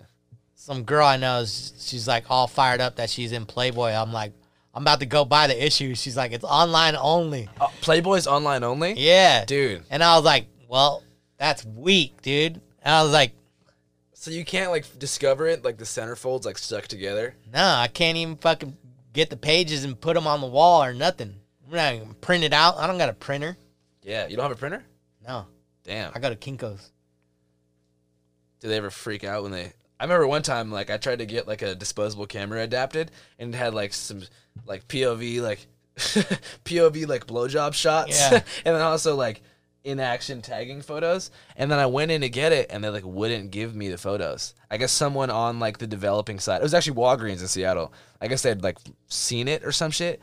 Some 0.55 0.83
girl 0.85 1.07
I 1.07 1.17
know, 1.17 1.41
is- 1.41 1.73
she's 1.79 2.07
like 2.09 2.25
all 2.31 2.47
fired 2.47 2.81
up 2.81 2.97
that 2.97 3.09
she's 3.11 3.33
in 3.33 3.47
Playboy. 3.47 3.91
I'm 3.93 4.13
like, 4.13 4.33
I'm 4.75 4.83
about 4.83 5.01
to 5.01 5.07
go 5.07 5.25
buy 5.25 5.47
the 5.49 5.65
issue. 5.67 5.95
She's 5.95 6.17
like, 6.17 6.33
it's 6.33 6.45
online 6.45 6.97
only. 6.97 7.49
oh, 7.61 7.71
"Playboy's 7.83 8.27
online 8.27 8.65
only." 8.65 8.95
Yeah, 8.97 9.45
Dude, 9.45 9.83
And 9.91 10.03
I 10.03 10.17
was 10.17 10.25
like, 10.25 10.47
well, 10.67 11.03
that's 11.37 11.65
weak, 11.67 12.23
dude. 12.23 12.61
And 12.83 12.95
I 12.95 13.03
was 13.03 13.13
like, 13.13 13.33
so 14.23 14.31
you 14.31 14.45
can't 14.45 14.71
like 14.71 15.01
discover 15.01 15.49
it 15.49 15.65
like 15.65 15.79
the 15.79 15.85
centerfolds 15.85 16.45
like 16.45 16.57
stuck 16.57 16.87
together. 16.87 17.35
no, 17.53 17.61
I 17.61 17.89
can't 17.89 18.17
even 18.17 18.37
fucking 18.37 18.77
get 19.13 19.31
the 19.31 19.37
pages 19.37 19.83
and 19.83 20.01
put 20.01 20.15
them 20.15 20.29
on 20.29 20.41
the 20.41 20.47
wall 20.47 20.85
or 20.85 20.95
nothing. 20.95 21.35
I'm 21.67 21.75
not 21.75 21.95
even 21.95 22.15
print 22.15 22.45
it 22.45 22.53
out. 22.53 22.77
I 22.79 22.87
don't 22.87 22.99
got 22.99 23.09
a 23.09 23.15
printer. 23.15 23.57
Yeah, 24.01 24.29
you 24.29 24.37
don't 24.37 24.45
have 24.45 24.53
a 24.53 24.61
printer. 24.61 24.85
No, 25.27 25.47
Damn. 25.83 26.13
I 26.15 26.21
go 26.21 26.31
to 26.33 26.37
Kinko's. 26.37 26.93
Do 28.61 28.69
they 28.69 28.77
ever 28.77 28.91
freak 28.91 29.25
out 29.25 29.43
when 29.43 29.51
they? 29.51 29.73
I 29.99 30.05
remember 30.05 30.29
one 30.29 30.43
time 30.43 30.71
like 30.71 30.89
I 30.89 30.99
tried 30.99 31.19
to 31.19 31.27
get 31.27 31.49
like 31.49 31.63
a 31.63 31.75
disposable 31.75 32.27
camera 32.27 32.63
adapted 32.63 33.11
and 33.41 33.53
it 33.53 33.59
had 33.59 33.75
like 33.75 33.93
some 33.93 34.23
like 34.67 34.87
POV 34.87 35.41
like 35.41 35.67
POV 35.97 37.09
like 37.09 37.27
blowjob 37.27 37.75
shots 37.75 38.21
Yeah. 38.21 38.35
and 38.65 38.77
then 38.77 38.83
also 38.83 39.17
like 39.17 39.43
in 39.85 39.99
action 39.99 40.41
tagging 40.43 40.81
photos 40.81 41.31
and 41.57 41.71
then 41.71 41.79
I 41.79 41.87
went 41.87 42.11
in 42.13 42.21
to 42.21 42.29
get 42.29 42.53
it 42.53 42.69
and 42.71 42.85
they 42.85 42.89
like 42.89 43.05
wouldn't 43.05 43.51
give 43.51 43.75
me 43.75 43.89
the 43.89 43.99
photos. 43.99 44.55
I 44.71 44.77
guess 44.77 44.93
someone 44.93 45.29
on 45.31 45.59
like 45.59 45.79
the 45.79 45.87
developing 45.89 46.39
side. 46.39 46.61
It 46.61 46.63
was 46.63 46.75
actually 46.75 46.97
Walgreens 46.97 47.41
in 47.41 47.49
Seattle. 47.49 47.93
I 48.21 48.29
guess 48.29 48.43
they'd 48.43 48.63
like 48.63 48.79
seen 49.09 49.49
it 49.49 49.65
or 49.65 49.73
some 49.73 49.91
shit 49.91 50.21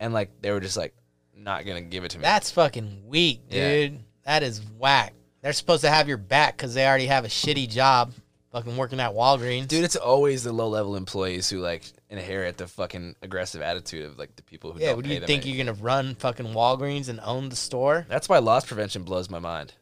and 0.00 0.14
like 0.14 0.30
they 0.40 0.50
were 0.50 0.60
just 0.60 0.76
like 0.76 0.94
not 1.36 1.66
gonna 1.66 1.82
give 1.82 2.04
it 2.04 2.10
to 2.12 2.18
me. 2.18 2.22
That's 2.22 2.50
fucking 2.50 3.02
weak, 3.06 3.42
Yeah. 3.50 3.68
dude. 3.88 3.98
That 4.24 4.42
is 4.42 4.60
whack. 4.78 5.12
They're 5.42 5.52
supposed 5.52 5.82
to 5.82 5.90
have 5.90 6.08
your 6.08 6.16
back 6.18 6.56
because 6.56 6.72
they 6.74 6.86
already 6.86 7.06
have 7.06 7.24
a 7.24 7.28
shitty 7.28 7.68
job, 7.68 8.12
fucking 8.52 8.76
working 8.76 9.00
at 9.00 9.12
Walgreens. 9.12 9.66
Dude, 9.68 9.84
it's 9.84 9.96
always 9.96 10.44
the 10.44 10.52
low 10.52 10.68
level 10.68 10.94
employees 10.94 11.48
who 11.50 11.58
like 11.58 11.90
inherit 12.10 12.58
the 12.58 12.68
fucking 12.68 13.16
aggressive 13.22 13.62
attitude 13.62 14.04
of 14.04 14.18
like 14.18 14.36
the 14.36 14.42
people 14.42 14.72
who 14.72 14.80
yeah, 14.80 14.94
do 14.94 15.08
you 15.08 15.20
think 15.20 15.42
any- 15.42 15.52
you're 15.56 15.64
gonna 15.64 15.78
run 15.82 16.14
fucking 16.14 16.46
Walgreens 16.46 17.08
and 17.08 17.18
own 17.20 17.48
the 17.48 17.56
store? 17.56 18.06
That's 18.08 18.28
why 18.28 18.38
loss 18.38 18.66
prevention 18.66 19.02
blows 19.02 19.28
my 19.28 19.38
mind. 19.38 19.74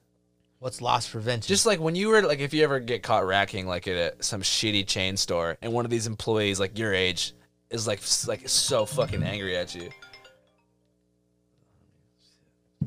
What's 0.61 0.81
loss 0.81 1.09
prevention? 1.09 1.49
Just 1.49 1.67
like 1.67 1.81
when 1.81 1.95
you 1.95 2.09
were 2.09 2.23
like, 2.23 2.39
if 2.39 2.53
you 2.53 2.63
ever 2.63 2.81
get 2.81 3.03
caught 3.03 3.27
racking 3.27 3.67
like 3.67 3.89
at 3.89 3.97
a, 4.21 4.23
some 4.23 4.43
shitty 4.43 4.87
chain 4.87 5.17
store, 5.17 5.57
and 5.63 5.73
one 5.73 5.85
of 5.85 5.91
these 5.91 6.07
employees 6.07 6.61
like 6.61 6.79
your 6.79 6.95
age 6.95 7.33
is 7.71 7.87
like 7.87 8.01
like 8.27 8.49
so 8.49 8.87
fucking 8.87 9.23
angry 9.23 9.57
at 9.57 9.75
you. 9.75 9.91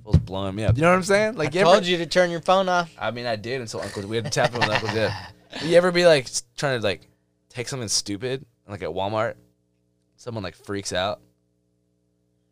Was 0.04 0.18
blowing 0.18 0.56
me 0.56 0.66
up. 0.66 0.76
You 0.76 0.82
know 0.82 0.90
what 0.90 0.98
I'm 0.98 1.04
saying? 1.04 1.36
Like 1.36 1.56
I 1.56 1.60
you 1.60 1.66
told 1.66 1.78
ever, 1.78 1.86
you 1.86 1.98
to 1.98 2.06
turn 2.06 2.30
your 2.30 2.42
phone 2.42 2.68
off. 2.68 2.94
I 3.00 3.12
mean, 3.12 3.26
I 3.26 3.38
did 3.38 3.62
until 3.62 3.80
Uncle. 3.80 4.06
We 4.06 4.18
had 4.18 4.26
to 4.26 4.32
tap 4.32 4.52
him 4.52 4.60
with 4.60 4.70
Uncle 4.70 4.90
Jeff. 4.90 5.34
You 5.62 5.76
ever 5.76 5.92
be 5.92 6.06
like 6.06 6.28
trying 6.58 6.80
to 6.80 6.84
like 6.86 7.08
take 7.50 7.68
something 7.68 7.90
stupid 7.90 8.46
like 8.68 8.82
at 8.82 8.90
Walmart? 8.90 9.36
Someone 10.16 10.44
like 10.44 10.56
freaks 10.56 10.94
out. 10.94 11.20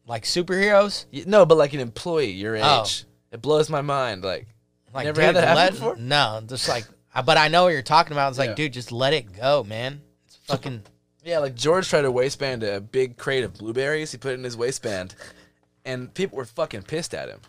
Like 0.07 0.23
superheroes. 0.23 1.06
Y- 1.14 1.23
No, 1.26 1.45
but 1.45 1.57
like 1.57 1.73
an 1.73 1.80
employee 1.80 2.32
your 2.32 2.57
oh. 2.57 2.82
age. 2.84 3.06
Oh. 3.06 3.10
It 3.34 3.41
blows 3.41 3.69
my 3.69 3.82
mind. 3.82 4.23
Like 4.23 4.48
Like, 4.94 5.06
Never 5.06 5.22
had 5.22 5.28
dude, 5.30 5.36
that 5.38 5.48
happen 5.48 5.56
let- 5.56 5.72
before? 5.73 5.95
No, 5.98 6.41
just 6.45 6.68
like, 6.68 6.86
I- 7.14 7.22
but 7.22 7.38
I 7.38 7.48
know 7.48 7.64
what 7.64 7.69
you're 7.69 7.82
talking 7.82 8.11
about. 8.14 8.30
It's 8.30 8.38
like, 8.40 8.49
Yeah. 8.49 8.56
dude, 8.56 8.73
just 8.73 8.91
let 8.91 9.14
it 9.14 9.32
go, 9.34 9.64
man. 9.64 10.02
It's 10.26 10.36
fucking. 10.48 10.84
Yeah, 11.23 11.38
like 11.40 11.56
George 11.56 11.88
tried 11.88 12.02
to 12.02 12.11
waistband 12.11 12.64
a 12.64 12.82
big 12.82 13.15
crate 13.15 13.44
of 13.44 13.53
blueberries. 13.53 14.11
He 14.11 14.18
put 14.18 14.32
it 14.32 14.40
in 14.40 14.44
his 14.44 14.57
waistband, 14.57 15.14
and 15.86 16.11
people 16.14 16.36
were 16.38 16.45
fucking 16.45 16.82
pissed 16.84 17.14
at 17.14 17.30
him. 17.30 17.40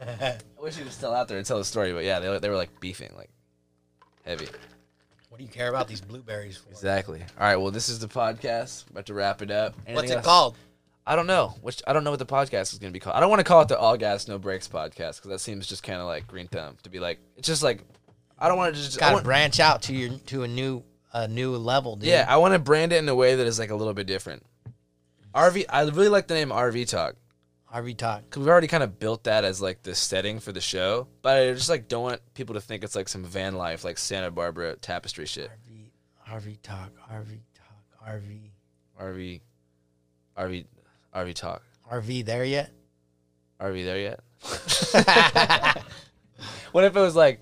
I 0.20 0.36
wish 0.60 0.76
he 0.76 0.84
was 0.84 0.92
still 0.92 1.14
out 1.14 1.26
there 1.28 1.38
to 1.38 1.44
tell 1.44 1.56
the 1.58 1.64
story, 1.64 1.92
but 1.94 2.04
yeah, 2.04 2.20
they, 2.20 2.38
they 2.38 2.48
were 2.50 2.56
like 2.56 2.78
beefing, 2.80 3.10
like 3.16 3.30
heavy. 4.24 4.46
What 5.28 5.38
do 5.38 5.44
you 5.44 5.50
care 5.50 5.68
about 5.68 5.88
these 5.88 6.00
blueberries 6.00 6.56
for? 6.56 6.70
Exactly. 6.70 7.20
All 7.20 7.46
right, 7.46 7.56
well, 7.56 7.70
this 7.72 7.88
is 7.88 7.98
the 7.98 8.06
podcast. 8.06 8.88
About 8.90 9.06
to 9.06 9.14
wrap 9.14 9.42
it 9.42 9.50
up. 9.50 9.74
What's 9.74 9.88
Anything 9.88 10.10
it 10.10 10.16
else? 10.18 10.26
called? 10.26 10.56
I 11.06 11.16
don't 11.16 11.26
know. 11.26 11.54
Which 11.60 11.82
I 11.86 11.92
don't 11.92 12.04
know 12.04 12.10
what 12.10 12.18
the 12.20 12.26
podcast 12.26 12.72
is 12.72 12.78
gonna 12.78 12.92
be 12.92 13.00
called. 13.00 13.16
I 13.16 13.20
don't 13.20 13.30
want 13.30 13.40
to 13.40 13.44
call 13.44 13.60
it 13.60 13.68
the 13.68 13.78
All 13.78 13.96
Gas 13.96 14.28
No 14.28 14.38
Brakes 14.38 14.68
podcast 14.68 15.16
because 15.16 15.30
that 15.30 15.40
seems 15.40 15.66
just 15.66 15.82
kind 15.82 16.00
of 16.00 16.06
like 16.06 16.26
green 16.26 16.48
thumb 16.48 16.76
to 16.84 16.88
be 16.88 17.00
like. 17.00 17.18
It's 17.36 17.46
just 17.48 17.62
like 17.62 17.82
I 18.38 18.48
don't 18.48 18.56
want 18.56 18.74
to 18.74 18.80
just. 18.80 18.98
Got 18.98 19.16
to 19.18 19.22
branch 19.24 19.60
out 19.60 19.82
to 19.82 19.94
your 19.94 20.18
to 20.26 20.44
a 20.44 20.48
new 20.48 20.82
a 21.12 21.28
new 21.28 21.56
level, 21.56 21.96
dude. 21.96 22.08
Yeah, 22.08 22.26
I 22.28 22.36
want 22.38 22.54
to 22.54 22.58
brand 22.58 22.92
it 22.92 22.96
in 22.98 23.08
a 23.08 23.14
way 23.14 23.34
that 23.34 23.46
is 23.46 23.58
like 23.58 23.70
a 23.70 23.74
little 23.76 23.92
bit 23.92 24.06
different. 24.06 24.44
RV. 25.34 25.64
I 25.68 25.82
really 25.82 26.08
like 26.08 26.28
the 26.28 26.34
name 26.34 26.50
RV 26.50 26.88
Talk 26.88 27.16
RV 27.74 27.96
talk. 27.96 28.22
because 28.22 28.40
we've 28.40 28.48
already 28.48 28.68
kind 28.68 28.82
of 28.82 28.98
built 28.98 29.24
that 29.24 29.44
as 29.44 29.60
like 29.60 29.82
the 29.82 29.94
setting 29.94 30.38
for 30.38 30.52
the 30.52 30.60
show. 30.60 31.08
But 31.22 31.38
I 31.38 31.52
just 31.52 31.68
like 31.68 31.88
don't 31.88 32.02
want 32.04 32.20
people 32.34 32.54
to 32.54 32.60
think 32.60 32.84
it's 32.84 32.94
like 32.94 33.08
some 33.08 33.24
van 33.24 33.56
life, 33.56 33.84
like 33.84 33.98
Santa 33.98 34.30
Barbara 34.30 34.76
tapestry 34.76 35.26
shit. 35.26 35.50
RV 36.28 36.40
RV 36.40 36.62
talk. 36.62 36.92
RV 37.10 37.38
talk. 37.54 38.08
RV 38.08 38.50
RV, 39.00 39.40
RV, 40.36 40.64
RV 41.14 41.34
Talk. 41.34 41.62
RV 41.90 42.24
there 42.24 42.44
yet? 42.44 42.70
RV 43.60 43.84
there 43.84 43.98
yet? 43.98 44.20
what 46.72 46.84
if 46.84 46.96
it 46.96 47.00
was 47.00 47.16
like, 47.16 47.40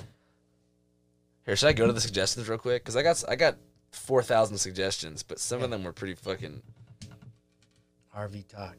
here? 1.44 1.56
Should 1.56 1.68
I 1.68 1.72
go 1.72 1.86
to 1.86 1.92
the 1.92 2.00
suggestions 2.00 2.48
real 2.48 2.58
quick? 2.58 2.82
Because 2.82 2.96
I 2.96 3.02
got 3.02 3.22
I 3.28 3.36
got 3.36 3.56
four 3.90 4.22
thousand 4.22 4.58
suggestions, 4.58 5.22
but 5.22 5.38
some 5.38 5.62
of 5.62 5.70
them 5.70 5.84
were 5.84 5.92
pretty 5.92 6.14
fucking. 6.14 6.62
RV 8.16 8.48
talk. 8.48 8.76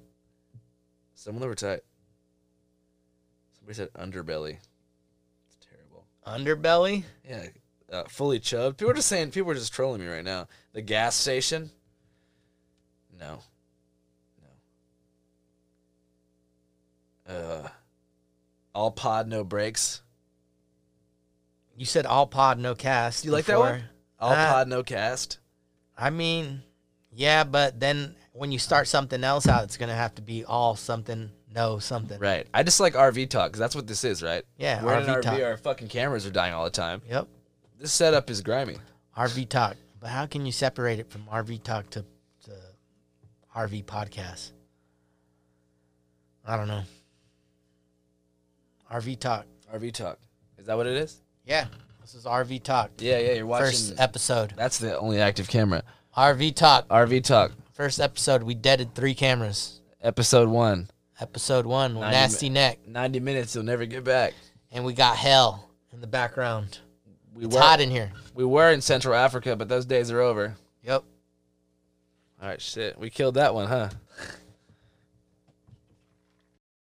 Some 1.23 1.35
of 1.35 1.39
them 1.39 1.47
were 1.47 1.55
tight. 1.55 1.79
Somebody 3.57 3.75
said 3.77 3.93
underbelly. 3.93 4.57
It's 5.47 5.57
terrible. 5.65 6.05
Underbelly? 6.27 7.05
Yeah, 7.25 7.45
uh, 7.89 8.03
fully 8.09 8.41
chubbed. 8.41 8.77
People 8.77 8.91
are 8.91 8.95
just 8.95 9.07
saying. 9.07 9.31
People 9.31 9.51
are 9.51 9.55
just 9.55 9.71
trolling 9.71 10.01
me 10.01 10.07
right 10.07 10.25
now. 10.25 10.49
The 10.73 10.81
gas 10.81 11.15
station. 11.15 11.71
No. 13.17 13.39
No. 17.25 17.33
Uh. 17.33 17.69
All 18.75 18.91
pod, 18.91 19.29
no 19.29 19.45
brakes. 19.45 20.01
You 21.77 21.85
said 21.85 22.05
all 22.05 22.27
pod, 22.27 22.59
no 22.59 22.75
cast. 22.75 23.23
You 23.23 23.31
like 23.31 23.45
that 23.45 23.59
one? 23.59 23.83
All 24.19 24.33
Uh, 24.33 24.51
pod, 24.51 24.67
no 24.67 24.83
cast. 24.83 25.39
I 25.97 26.09
mean, 26.09 26.63
yeah, 27.13 27.45
but 27.45 27.79
then 27.79 28.17
when 28.33 28.51
you 28.51 28.59
start 28.59 28.87
something 28.87 29.23
else 29.23 29.47
out, 29.47 29.63
it's 29.63 29.77
gonna 29.77 29.95
have 29.95 30.13
to 30.15 30.21
be 30.21 30.43
all 30.43 30.75
something, 30.75 31.29
no 31.53 31.79
something. 31.79 32.19
Right. 32.19 32.47
I 32.53 32.63
just 32.63 32.79
like 32.79 32.93
RV 32.95 33.29
talk 33.29 33.51
because 33.51 33.59
that's 33.59 33.75
what 33.75 33.87
this 33.87 34.03
is, 34.03 34.21
right? 34.21 34.43
Yeah, 34.57 34.83
We're 34.83 34.99
in 34.99 35.05
RV 35.05 35.15
RV. 35.17 35.21
talk. 35.21 35.39
Our 35.41 35.57
fucking 35.57 35.87
cameras 35.87 36.25
are 36.25 36.31
dying 36.31 36.53
all 36.53 36.63
the 36.65 36.69
time. 36.71 37.01
Yep. 37.09 37.27
This 37.79 37.93
setup 37.93 38.29
is 38.29 38.41
grimy. 38.41 38.77
RV 39.17 39.49
talk. 39.49 39.77
But 39.99 40.09
how 40.09 40.25
can 40.25 40.45
you 40.45 40.51
separate 40.51 40.99
it 40.99 41.09
from 41.09 41.23
RV 41.31 41.63
talk 41.63 41.89
to, 41.91 42.03
to 42.45 42.51
RV 43.55 43.85
podcast? 43.85 44.51
I 46.45 46.57
don't 46.57 46.67
know. 46.67 46.83
RV 48.91 49.19
talk. 49.19 49.45
RV 49.73 49.93
talk. 49.93 50.19
Is 50.57 50.65
that 50.65 50.75
what 50.77 50.87
it 50.87 50.97
is? 50.97 51.21
Yeah. 51.45 51.65
This 52.01 52.15
is 52.15 52.25
RV 52.25 52.63
talk. 52.63 52.91
Yeah, 52.99 53.19
yeah. 53.19 53.33
You're 53.33 53.45
watching. 53.45 53.67
First 53.67 53.93
episode. 53.97 54.53
that's 54.57 54.77
the 54.77 54.97
only 54.97 55.19
active 55.21 55.47
camera. 55.47 55.83
RV 56.17 56.55
talk. 56.55 56.87
RV 56.89 57.23
talk. 57.23 57.51
First 57.73 57.99
episode. 57.99 58.43
We 58.43 58.53
deaded 58.55 58.93
three 58.95 59.13
cameras. 59.15 59.81
Episode 60.01 60.49
one. 60.49 60.89
Episode 61.19 61.65
one. 61.65 61.93
Ninety 61.95 62.11
Nasty 62.11 62.49
neck. 62.49 62.79
90 62.87 63.19
minutes. 63.19 63.55
You'll 63.55 63.63
never 63.63 63.85
get 63.85 64.03
back. 64.03 64.33
And 64.71 64.83
we 64.85 64.93
got 64.93 65.17
hell 65.17 65.69
in 65.91 66.01
the 66.01 66.07
background. 66.07 66.79
We 67.33 67.45
It's 67.45 67.55
were 67.55 67.61
hot 67.61 67.81
in 67.81 67.89
here. 67.89 68.11
we 68.35 68.45
were 68.45 68.71
in 68.71 68.81
Central 68.81 69.15
Africa, 69.15 69.55
but 69.55 69.69
those 69.69 69.85
days 69.85 70.11
are 70.11 70.21
over. 70.21 70.55
Yep. 70.83 71.03
All 72.41 72.49
right, 72.49 72.61
shit. 72.61 72.97
We 72.99 73.09
killed 73.09 73.35
that 73.35 73.55
one, 73.55 73.67
huh? 73.67 73.89